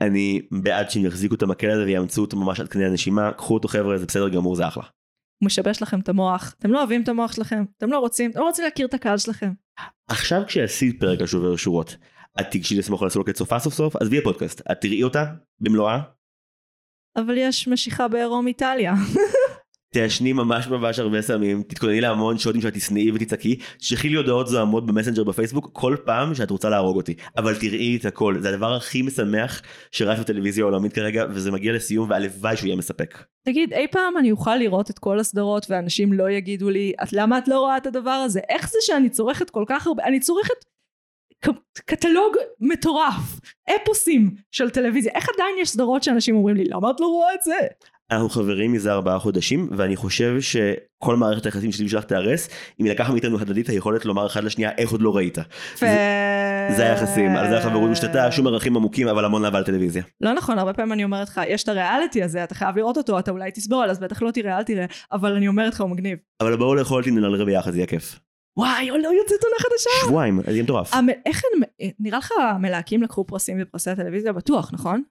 אני 0.00 0.40
בעד 0.50 0.90
שהם 0.90 1.04
יחזיקו 1.04 1.34
את 1.34 1.42
המקל 1.42 1.70
הזה 1.70 1.84
ויאמצו 1.84 2.20
אותו 2.20 2.36
ממש 2.36 2.60
עד 2.60 2.68
קנה 2.68 2.86
הנשימה, 2.86 3.32
קחו 3.32 3.54
אותו 3.54 3.68
חבר'ה, 3.68 3.98
זה 3.98 4.06
בסדר 4.06 4.28
גמור, 4.28 4.56
זה 4.56 4.68
אחלה. 4.68 4.82
הוא 4.82 5.46
משבש 5.46 5.82
לכם 5.82 6.00
את 6.00 6.08
המוח, 6.08 6.54
אתם 6.58 6.72
לא 6.72 6.78
אוהבים 6.78 7.02
את 7.02 7.08
המוח 7.08 7.32
שלכם, 7.32 7.64
אתם 7.78 7.90
לא 7.90 7.98
רוצים, 7.98 8.30
אתם 8.30 8.40
לא 8.40 8.44
רוצים 8.44 8.64
להכיר 8.64 8.86
את 8.86 8.94
הקהל 8.94 9.18
שלכם. 9.18 9.52
עכשיו 10.08 10.42
כשעשית 10.46 11.00
פרק 11.00 11.20
על 11.20 11.26
שובר 11.26 11.56
שורות, 11.56 11.96
את 12.40 12.46
תיגשי 12.50 12.78
לסמוך 12.78 13.02
על 13.02 13.08
הסולו 13.08 13.24
כצופה 13.24 13.58
סוף 13.58 13.74
סוף, 13.74 13.96
עזבי 13.96 14.18
הפודקאסט, 14.18 14.60
את 14.72 14.80
תראי 14.80 15.02
אותה 15.02 15.24
במלואה, 15.60 15.98
אבל 17.16 17.38
יש 17.38 17.68
משיכה 17.68 18.08
בעירום 18.08 18.46
איטליה. 18.46 18.94
תעשני 19.92 20.32
ממש 20.32 20.68
ממש 20.68 20.98
הרבה 20.98 21.22
סמים, 21.22 21.62
תתכונני 21.62 22.00
להמון 22.00 22.38
שוטים 22.38 22.60
שאת 22.60 22.74
תשנאי 22.74 23.10
ותצעקי, 23.14 23.58
תשלחי 23.78 24.08
לי 24.08 24.16
הודעות 24.16 24.46
זוהמות 24.48 24.86
במסנג'ר 24.86 25.24
בפייסבוק 25.24 25.70
כל 25.72 25.96
פעם 26.04 26.34
שאת 26.34 26.50
רוצה 26.50 26.68
להרוג 26.70 26.96
אותי, 26.96 27.14
אבל 27.36 27.54
תראי 27.54 27.96
את 28.00 28.04
הכל, 28.06 28.36
זה 28.40 28.48
הדבר 28.48 28.74
הכי 28.74 29.02
משמח 29.02 29.62
שרץ 29.90 30.18
בטלוויזיה 30.18 30.64
העולמית 30.64 30.92
כרגע, 30.92 31.24
וזה 31.30 31.50
מגיע 31.50 31.72
לסיום 31.72 32.10
והלוואי 32.10 32.56
שהוא 32.56 32.66
יהיה 32.66 32.76
מספק. 32.76 33.18
תגיד, 33.46 33.72
אי 33.72 33.86
פעם 33.90 34.18
אני 34.18 34.30
אוכל 34.30 34.56
לראות 34.56 34.90
את 34.90 34.98
כל 34.98 35.18
הסדרות 35.18 35.66
ואנשים 35.70 36.12
לא 36.12 36.30
יגידו 36.30 36.70
לי, 36.70 36.92
"את- 37.02 37.12
למה 37.12 37.38
את 37.38 37.48
לא 37.48 37.58
רואה 37.60 37.76
את 37.76 37.86
הדבר 37.86 38.10
הזה? 38.10 38.40
איך 38.48 38.70
זה 38.70 38.78
שאני 38.80 39.08
צורכת 39.10 39.50
כל 39.50 39.64
כך 39.68 39.86
הרבה, 39.86 40.04
אני 40.04 40.20
צורכת 40.20 40.54
קטלוג 41.86 42.36
מטורף, 42.60 43.40
אפוסים 43.76 44.30
של 44.50 44.70
טלוויזיה, 44.70 45.12
איך 45.14 45.28
עדיין 45.34 45.54
יש 45.60 45.68
סדרות 45.70 46.02
שאנשים 46.02 46.36
אומרים 46.36 46.56
לי, 46.56 46.64
למה 46.64 46.90
את 46.90 47.00
לא 47.00 47.06
רואה 47.06 47.34
את 47.34 47.42
זה? 47.42 47.54
אנחנו 48.12 48.28
חברים 48.28 48.72
מזה 48.72 48.92
ארבעה 48.92 49.18
חודשים, 49.18 49.68
ואני 49.76 49.96
חושב 49.96 50.40
שכל 50.40 51.16
מערכת 51.16 51.44
היחסים 51.46 51.72
שלי 51.72 51.88
שלך 51.88 52.04
תיהרס, 52.04 52.48
אם 52.80 52.86
לקחה 52.86 53.12
מאיתנו 53.12 53.40
הדדית 53.40 53.68
היכולת 53.68 54.04
לומר 54.04 54.26
אחד 54.26 54.44
לשנייה 54.44 54.70
איך 54.78 54.90
עוד 54.90 55.02
לא 55.02 55.16
ראית. 55.16 55.38
ו... 55.38 55.86
זה 56.76 56.90
היחסים, 56.90 57.36
על 57.36 57.48
זה 57.50 57.58
החברות 57.58 57.90
משתתה, 57.90 58.32
שום 58.32 58.46
ערכים 58.46 58.76
עמוקים, 58.76 59.08
אבל 59.08 59.24
המון 59.24 59.44
אהבה 59.44 59.60
לטלוויזיה. 59.60 60.02
לא 60.20 60.32
נכון, 60.32 60.58
הרבה 60.58 60.72
פעמים 60.72 60.92
אני 60.92 61.04
אומרת 61.04 61.28
לך, 61.28 61.40
יש 61.48 61.62
את 61.62 61.68
הריאליטי 61.68 62.22
הזה, 62.22 62.44
אתה 62.44 62.54
חייב 62.54 62.76
לראות 62.76 62.96
אותו, 62.96 63.18
אתה 63.18 63.30
אולי 63.30 63.50
תסבול, 63.50 63.90
אז 63.90 63.98
בטח 63.98 64.22
לא 64.22 64.30
תראה, 64.30 64.58
אל 64.58 64.62
תראה, 64.62 64.84
אבל 65.12 65.32
אני 65.32 65.48
אומרת 65.48 65.74
לך, 65.74 65.80
הוא 65.80 65.90
מגניב. 65.90 66.18
אבל 66.40 66.56
בואו 66.56 66.74
לאכול 66.74 67.02
נלרר 67.06 67.44
ביחד, 67.44 67.70
זה 67.70 67.78
יהיה 67.78 67.86
כיף. 67.86 68.18
וואי, 68.56 68.88
לא 68.90 69.08
יוצאת 69.08 69.44
עונה 69.44 69.56
חדשה. 69.58 70.06
שבועיים, 70.06 70.40
זה 70.46 70.50
יהיה 70.52 70.62
מטורף. 70.62 70.94
המ- 70.94 71.08
איך 71.26 71.42
הם, 71.54 71.62
נראה 72.00 72.18
לך 72.18 72.30
המלהקים 72.40 73.02
לקחו 73.02 73.24
פרסים 73.26 73.60
בפרסי 73.60 73.90
הטלוויזיה? 73.90 74.32
בטוח, 74.32 74.70
נכון? 74.72 75.02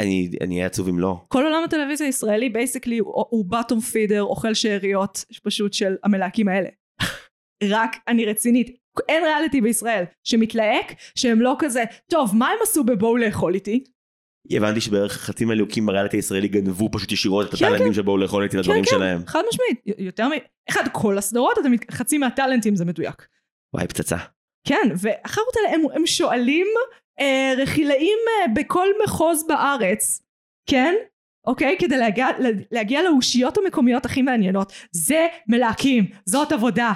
אני 0.00 0.54
אהיה 0.54 0.66
עצוב 0.66 0.88
אם 0.88 0.98
לא. 0.98 1.24
כל 1.28 1.44
עולם 1.44 1.64
הטלוויזיה 1.64 2.06
הישראלי 2.06 2.48
basically 2.48 2.98
הוא, 2.98 3.44
bottom 3.44 3.80
feeder, 3.80 4.22
אוכל 4.22 4.54
שאריות 4.54 5.24
פשוט 5.42 5.72
של 5.72 5.96
המלהקים 6.04 6.48
האלה. 6.48 6.68
רק, 7.74 7.96
אני 8.08 8.26
רצינית, 8.26 8.76
אין 9.08 9.24
ריאליטי 9.24 9.60
בישראל 9.60 10.04
שמתלהק, 10.24 10.92
שהם 11.14 11.40
לא 11.40 11.56
כזה, 11.58 11.84
טוב, 12.10 12.36
מה 12.36 12.48
הם 12.48 12.58
עשו 12.62 12.84
בבואו 12.84 13.16
לאכול 13.16 13.54
איתי? 13.54 13.84
הבנתי 14.50 14.80
שבערך 14.80 15.12
חצי 15.12 15.44
מהליהוקים 15.44 15.86
בריאליטי 15.86 16.16
הישראלי 16.16 16.48
גנבו 16.48 16.88
פשוט 16.92 17.12
ישירות 17.12 17.48
את 17.48 17.54
כן, 17.54 17.64
הטאלנטים 17.66 17.92
שבאו 17.92 18.16
לאכול 18.16 18.42
איתי 18.42 18.56
לדברים 18.56 18.84
כן, 18.84 18.90
שלהם. 18.90 19.26
חד 19.26 19.42
משמעית, 19.48 19.98
יותר 19.98 20.28
מ... 20.28 20.32
אחד, 20.70 20.82
כל 20.92 21.18
הסדרות. 21.18 21.58
חצי 21.90 22.18
מהטאלנטים 22.18 22.76
זה 22.76 22.84
מדויק. 22.84 23.26
וואי 23.74 23.88
פצצה. 23.88 24.16
כן, 24.66 24.88
והחארות 24.96 25.56
האלה 25.56 25.74
הם, 25.74 25.82
הם 25.94 26.06
שואלים 26.06 26.66
אה, 27.20 27.52
רכילאים 27.56 28.18
אה, 28.28 28.48
בכל 28.54 28.88
מחוז 29.04 29.46
בארץ, 29.46 30.22
כן? 30.66 30.94
אוקיי? 31.46 31.76
כדי 31.78 31.96
להגיע, 31.96 32.26
להגיע 32.70 33.02
לאושיות 33.02 33.58
המקומיות 33.58 34.04
הכי 34.04 34.22
מעניינות. 34.22 34.72
זה 34.92 35.26
מלהקים, 35.48 36.04
זאת 36.26 36.52
עבודה. 36.52 36.92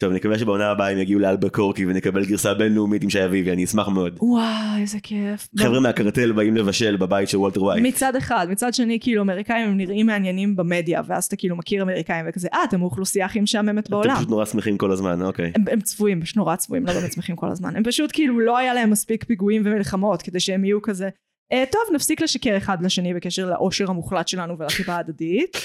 טוב 0.00 0.12
נקווה 0.12 0.38
שבעונה 0.38 0.70
הבאה 0.70 0.90
הם 0.90 0.98
יגיעו 0.98 1.20
לאלבקורקי 1.20 1.86
ונקבל 1.86 2.24
גרסה 2.24 2.54
בינלאומית 2.54 3.02
עם 3.02 3.10
שי 3.10 3.24
אביבי 3.24 3.52
אני 3.52 3.64
אשמח 3.64 3.88
מאוד. 3.88 4.16
וואי, 4.20 4.80
איזה 4.80 4.98
כיף. 5.02 5.48
חבר'ה 5.58 5.80
מהקרטל 5.80 6.32
באים 6.32 6.56
לבשל 6.56 6.96
בבית 6.96 7.28
של 7.28 7.38
וולטר 7.38 7.62
ווייט. 7.62 7.86
מצד 7.86 8.16
אחד, 8.16 8.46
מצד 8.50 8.74
שני, 8.74 8.98
כאילו, 9.00 9.22
אמריקאים 9.22 9.68
הם 9.68 9.76
נראים 9.76 10.06
מעניינים 10.06 10.56
במדיה, 10.56 11.02
ואז 11.06 11.24
אתה 11.24 11.36
כאילו 11.36 11.56
מכיר 11.56 11.82
אמריקאים 11.82 12.26
וכזה, 12.28 12.48
אה, 12.54 12.64
אתם 12.64 12.80
האוכלוסייה 12.80 13.26
הכי 13.26 13.40
משעממת 13.40 13.84
אתם 13.84 13.90
בעולם. 13.90 14.16
פשוט 14.16 14.28
נורא 14.28 14.44
שמחים 14.44 14.78
כל 14.78 14.92
הזמן 14.92 15.22
אוקיי. 15.22 15.52
הם, 15.54 15.64
הם 15.70 15.80
צבועים, 15.80 16.22
פשוט 16.22 16.36
נורא 16.36 16.56
צבועים, 16.56 16.86
לא 16.86 16.92
באמת 16.92 17.12
שמחים 17.12 17.36
כל 17.36 17.48
הזמן. 17.48 17.76
הם 17.76 17.84
פשוט 17.84 18.10
כאילו 18.12 18.40
לא 18.40 18.58
היה 18.58 18.74
להם 18.74 18.90
מספיק 18.90 19.24
פיגועים 19.24 19.62
ומלחמות 19.64 20.22
כדי 20.22 20.40
שהם 20.40 20.64
יהיו 20.64 20.82
כזה, 20.82 21.08
אה, 21.52 21.64
טוב 21.72 21.82
נפסיק 21.94 22.20
לשקר 22.20 22.56
אחד 22.56 22.82
לשני 22.82 23.14
בקשר 23.14 23.50
לאושר 23.50 23.90
המוחלט 23.90 24.28
שלנו 24.28 24.58
ולחיבה 24.58 24.94
ההדדית. 24.96 25.56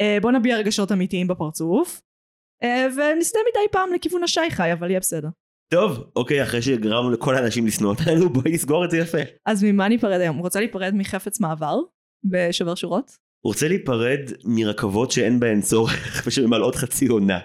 אה, 0.00 0.18
בוא 0.22 0.32
נביע 0.32 0.56
רגשות 0.56 0.92
אמיתיים 0.92 1.28
בפרצוף. 1.28 2.00
אה, 2.62 2.86
ונסטה 2.96 3.38
מדי 3.50 3.72
פעם 3.72 3.92
לכיוון 3.92 4.22
השי 4.22 4.50
חי, 4.50 4.72
אבל 4.72 4.90
יהיה 4.90 5.00
בסדר. 5.00 5.28
טוב 5.68 6.10
אוקיי 6.16 6.42
אחרי 6.42 6.62
שגרמנו 6.62 7.10
לכל 7.10 7.34
האנשים 7.34 7.66
לשנוא 7.66 7.90
אותנו 7.90 8.28
בואי 8.28 8.52
נסגור 8.52 8.84
את 8.84 8.90
זה 8.90 8.98
יפה. 8.98 9.18
אז 9.46 9.64
ממה 9.64 9.88
ניפרד 9.88 10.20
היום? 10.20 10.38
רוצה 10.38 10.60
להיפרד 10.60 10.92
מחפץ 10.94 11.40
מעבר? 11.40 11.78
בשובר 12.24 12.74
שורות? 12.74 13.16
רוצה 13.44 13.68
להיפרד 13.68 14.20
מרכבות 14.44 15.10
שאין 15.10 15.40
בהן 15.40 15.60
צורך 15.60 15.92
ושממלאות 16.26 16.74
חצי 16.74 17.06
עונה. 17.06 17.38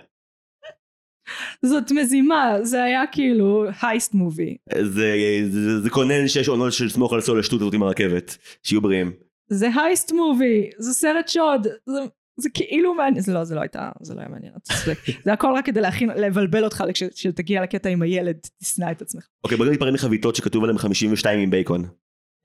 זאת 1.65 1.91
מזימה, 1.91 2.55
זה 2.61 2.83
היה 2.83 3.03
כאילו 3.11 3.65
הייסט 3.81 4.13
מובי. 4.13 4.57
זה, 4.81 5.15
זה, 5.49 5.79
זה 5.81 5.89
קונן 5.89 6.27
שש 6.27 6.47
עונות 6.47 6.73
של 6.73 6.89
סמוך 6.89 7.13
על 7.13 7.21
סול 7.21 7.39
השטות 7.39 7.61
הזאת 7.61 7.73
עם 7.73 7.83
הרכבת. 7.83 8.37
שיהיו 8.63 8.81
בריאים. 8.81 9.13
זה 9.49 9.67
הייסט 9.75 10.11
מובי, 10.11 10.69
זה 10.77 10.93
סרט 10.93 11.27
שוד, 11.27 11.67
זה, 11.85 11.99
זה 12.39 12.49
כאילו 12.53 12.93
מעניין, 12.93 13.21
זה 13.21 13.33
לא, 13.33 13.43
זה 13.43 13.55
לא 13.55 13.61
הייתה, 13.61 13.89
זה 14.01 14.13
לא 14.13 14.19
היה 14.19 14.29
מעניין, 14.29 14.53
אתה 14.57 14.73
צודק. 14.73 14.97
זה 15.25 15.33
הכל 15.33 15.53
רק 15.55 15.65
כדי 15.65 15.81
להכין, 15.81 16.09
לבלבל 16.09 16.63
אותך 16.63 16.83
כשתגיע 17.13 17.61
לקטע 17.63 17.89
עם 17.89 18.01
הילד, 18.01 18.37
תשנא 18.59 18.91
את 18.91 19.01
עצמך. 19.01 19.27
אוקיי 19.43 19.57
בוא 19.57 19.65
ניפרד 19.65 19.93
מחביתות 19.93 20.35
שכתוב 20.35 20.63
עליהן 20.63 20.77
52 20.77 21.39
עם 21.39 21.49
בייקון. 21.49 21.85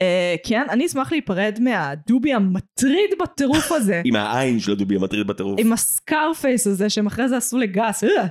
Uh, 0.03 0.49
כן, 0.49 0.67
אני 0.71 0.87
אשמח 0.87 1.13
להיפרד 1.13 1.59
מהדובי 1.61 2.33
המטריד 2.33 3.11
בטירוף 3.23 3.73
הזה, 3.73 4.03
עם 4.05 4.17
העין 4.17 4.61
של 4.61 4.73
הדובי 4.73 4.97
המטריד 4.97 5.27
בטירוף. 5.27 5.61
עם 5.61 5.73
הסקארפייס 5.73 6.67
הזה 6.67 6.91
שהם 6.91 7.07
אחרי 7.07 7.29
זה 7.29 7.37
עשו 7.37 7.59
לגס, 7.59 8.05
אה. 8.05 8.27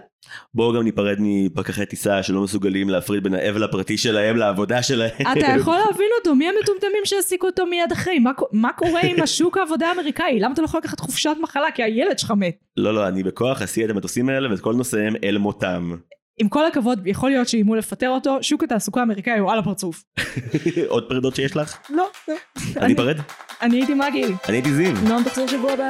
בואו 0.54 0.74
גם 0.74 0.84
ניפרד 0.84 1.18
מפקחי 1.20 1.86
טיסה 1.86 2.24
שלא 2.24 2.42
מסוגלים 2.44 2.90
להפריד 2.90 3.24
בין 3.24 3.34
האבל 3.34 3.64
הפרטי 3.64 3.98
שלהם 3.98 4.38
לעבודה 4.38 4.84
שלהם. 4.84 5.12
אתה 5.22 5.48
יכול 5.60 5.78
להבין 5.78 6.10
אותו, 6.20 6.36
מי 6.36 6.48
המטומטמים 6.48 7.02
שהעסיקו 7.06 7.48
אותו 7.48 7.66
מיד 7.66 7.92
אחרי? 7.92 8.20
מה, 8.20 8.32
מה 8.52 8.74
קורה 8.74 9.02
עם 9.02 9.24
השוק 9.24 9.58
העבודה 9.58 9.88
האמריקאי? 9.88 10.40
למה 10.40 10.54
אתה 10.54 10.62
לא 10.62 10.66
יכול 10.66 10.80
לקחת 10.80 11.00
חופשת 11.00 11.36
מחלה? 11.42 11.72
כי 11.76 11.84
הילד 11.84 12.20
שלך 12.20 12.32
מת. 12.32 12.56
לא 12.78 12.94
לא 12.94 13.08
אני 13.08 13.24
בכוח 13.24 13.62
אסיע 13.62 13.86
את 13.86 13.90
המטוסים 13.90 14.30
האלה 14.30 14.52
ואת 14.52 14.60
כל 14.60 14.74
נושאיהם 14.74 15.14
אל 15.24 15.38
מותם. 15.38 15.96
עם 16.38 16.50
כל 16.50 16.66
הכבוד, 16.66 17.08
יכול 17.08 17.30
להיות 17.30 17.48
שאיימו 17.48 17.76
לפטר 17.76 18.10
אותו, 18.10 18.38
שוק 18.42 18.64
התעסוקה 18.64 19.00
האמריקאי 19.00 19.40
הוא 19.40 19.52
על 19.52 19.60
הפרצוף. 19.60 20.04
עוד 20.88 21.10
פרדות 21.10 21.36
שיש 21.36 21.58
לך? 21.58 21.78
לא, 21.90 22.08
לא. 22.28 22.36
אני 22.78 22.94
אפרד? 22.94 23.18
אני 23.62 23.78
הייתי 23.78 23.94
מגי. 23.94 24.26
אני 24.26 24.58
הייתי 24.58 24.74
זיו. 24.74 24.94
נועם 25.04 25.24
תחזור 25.24 25.48
שבוע 25.48 25.72
הבא. 25.72 25.88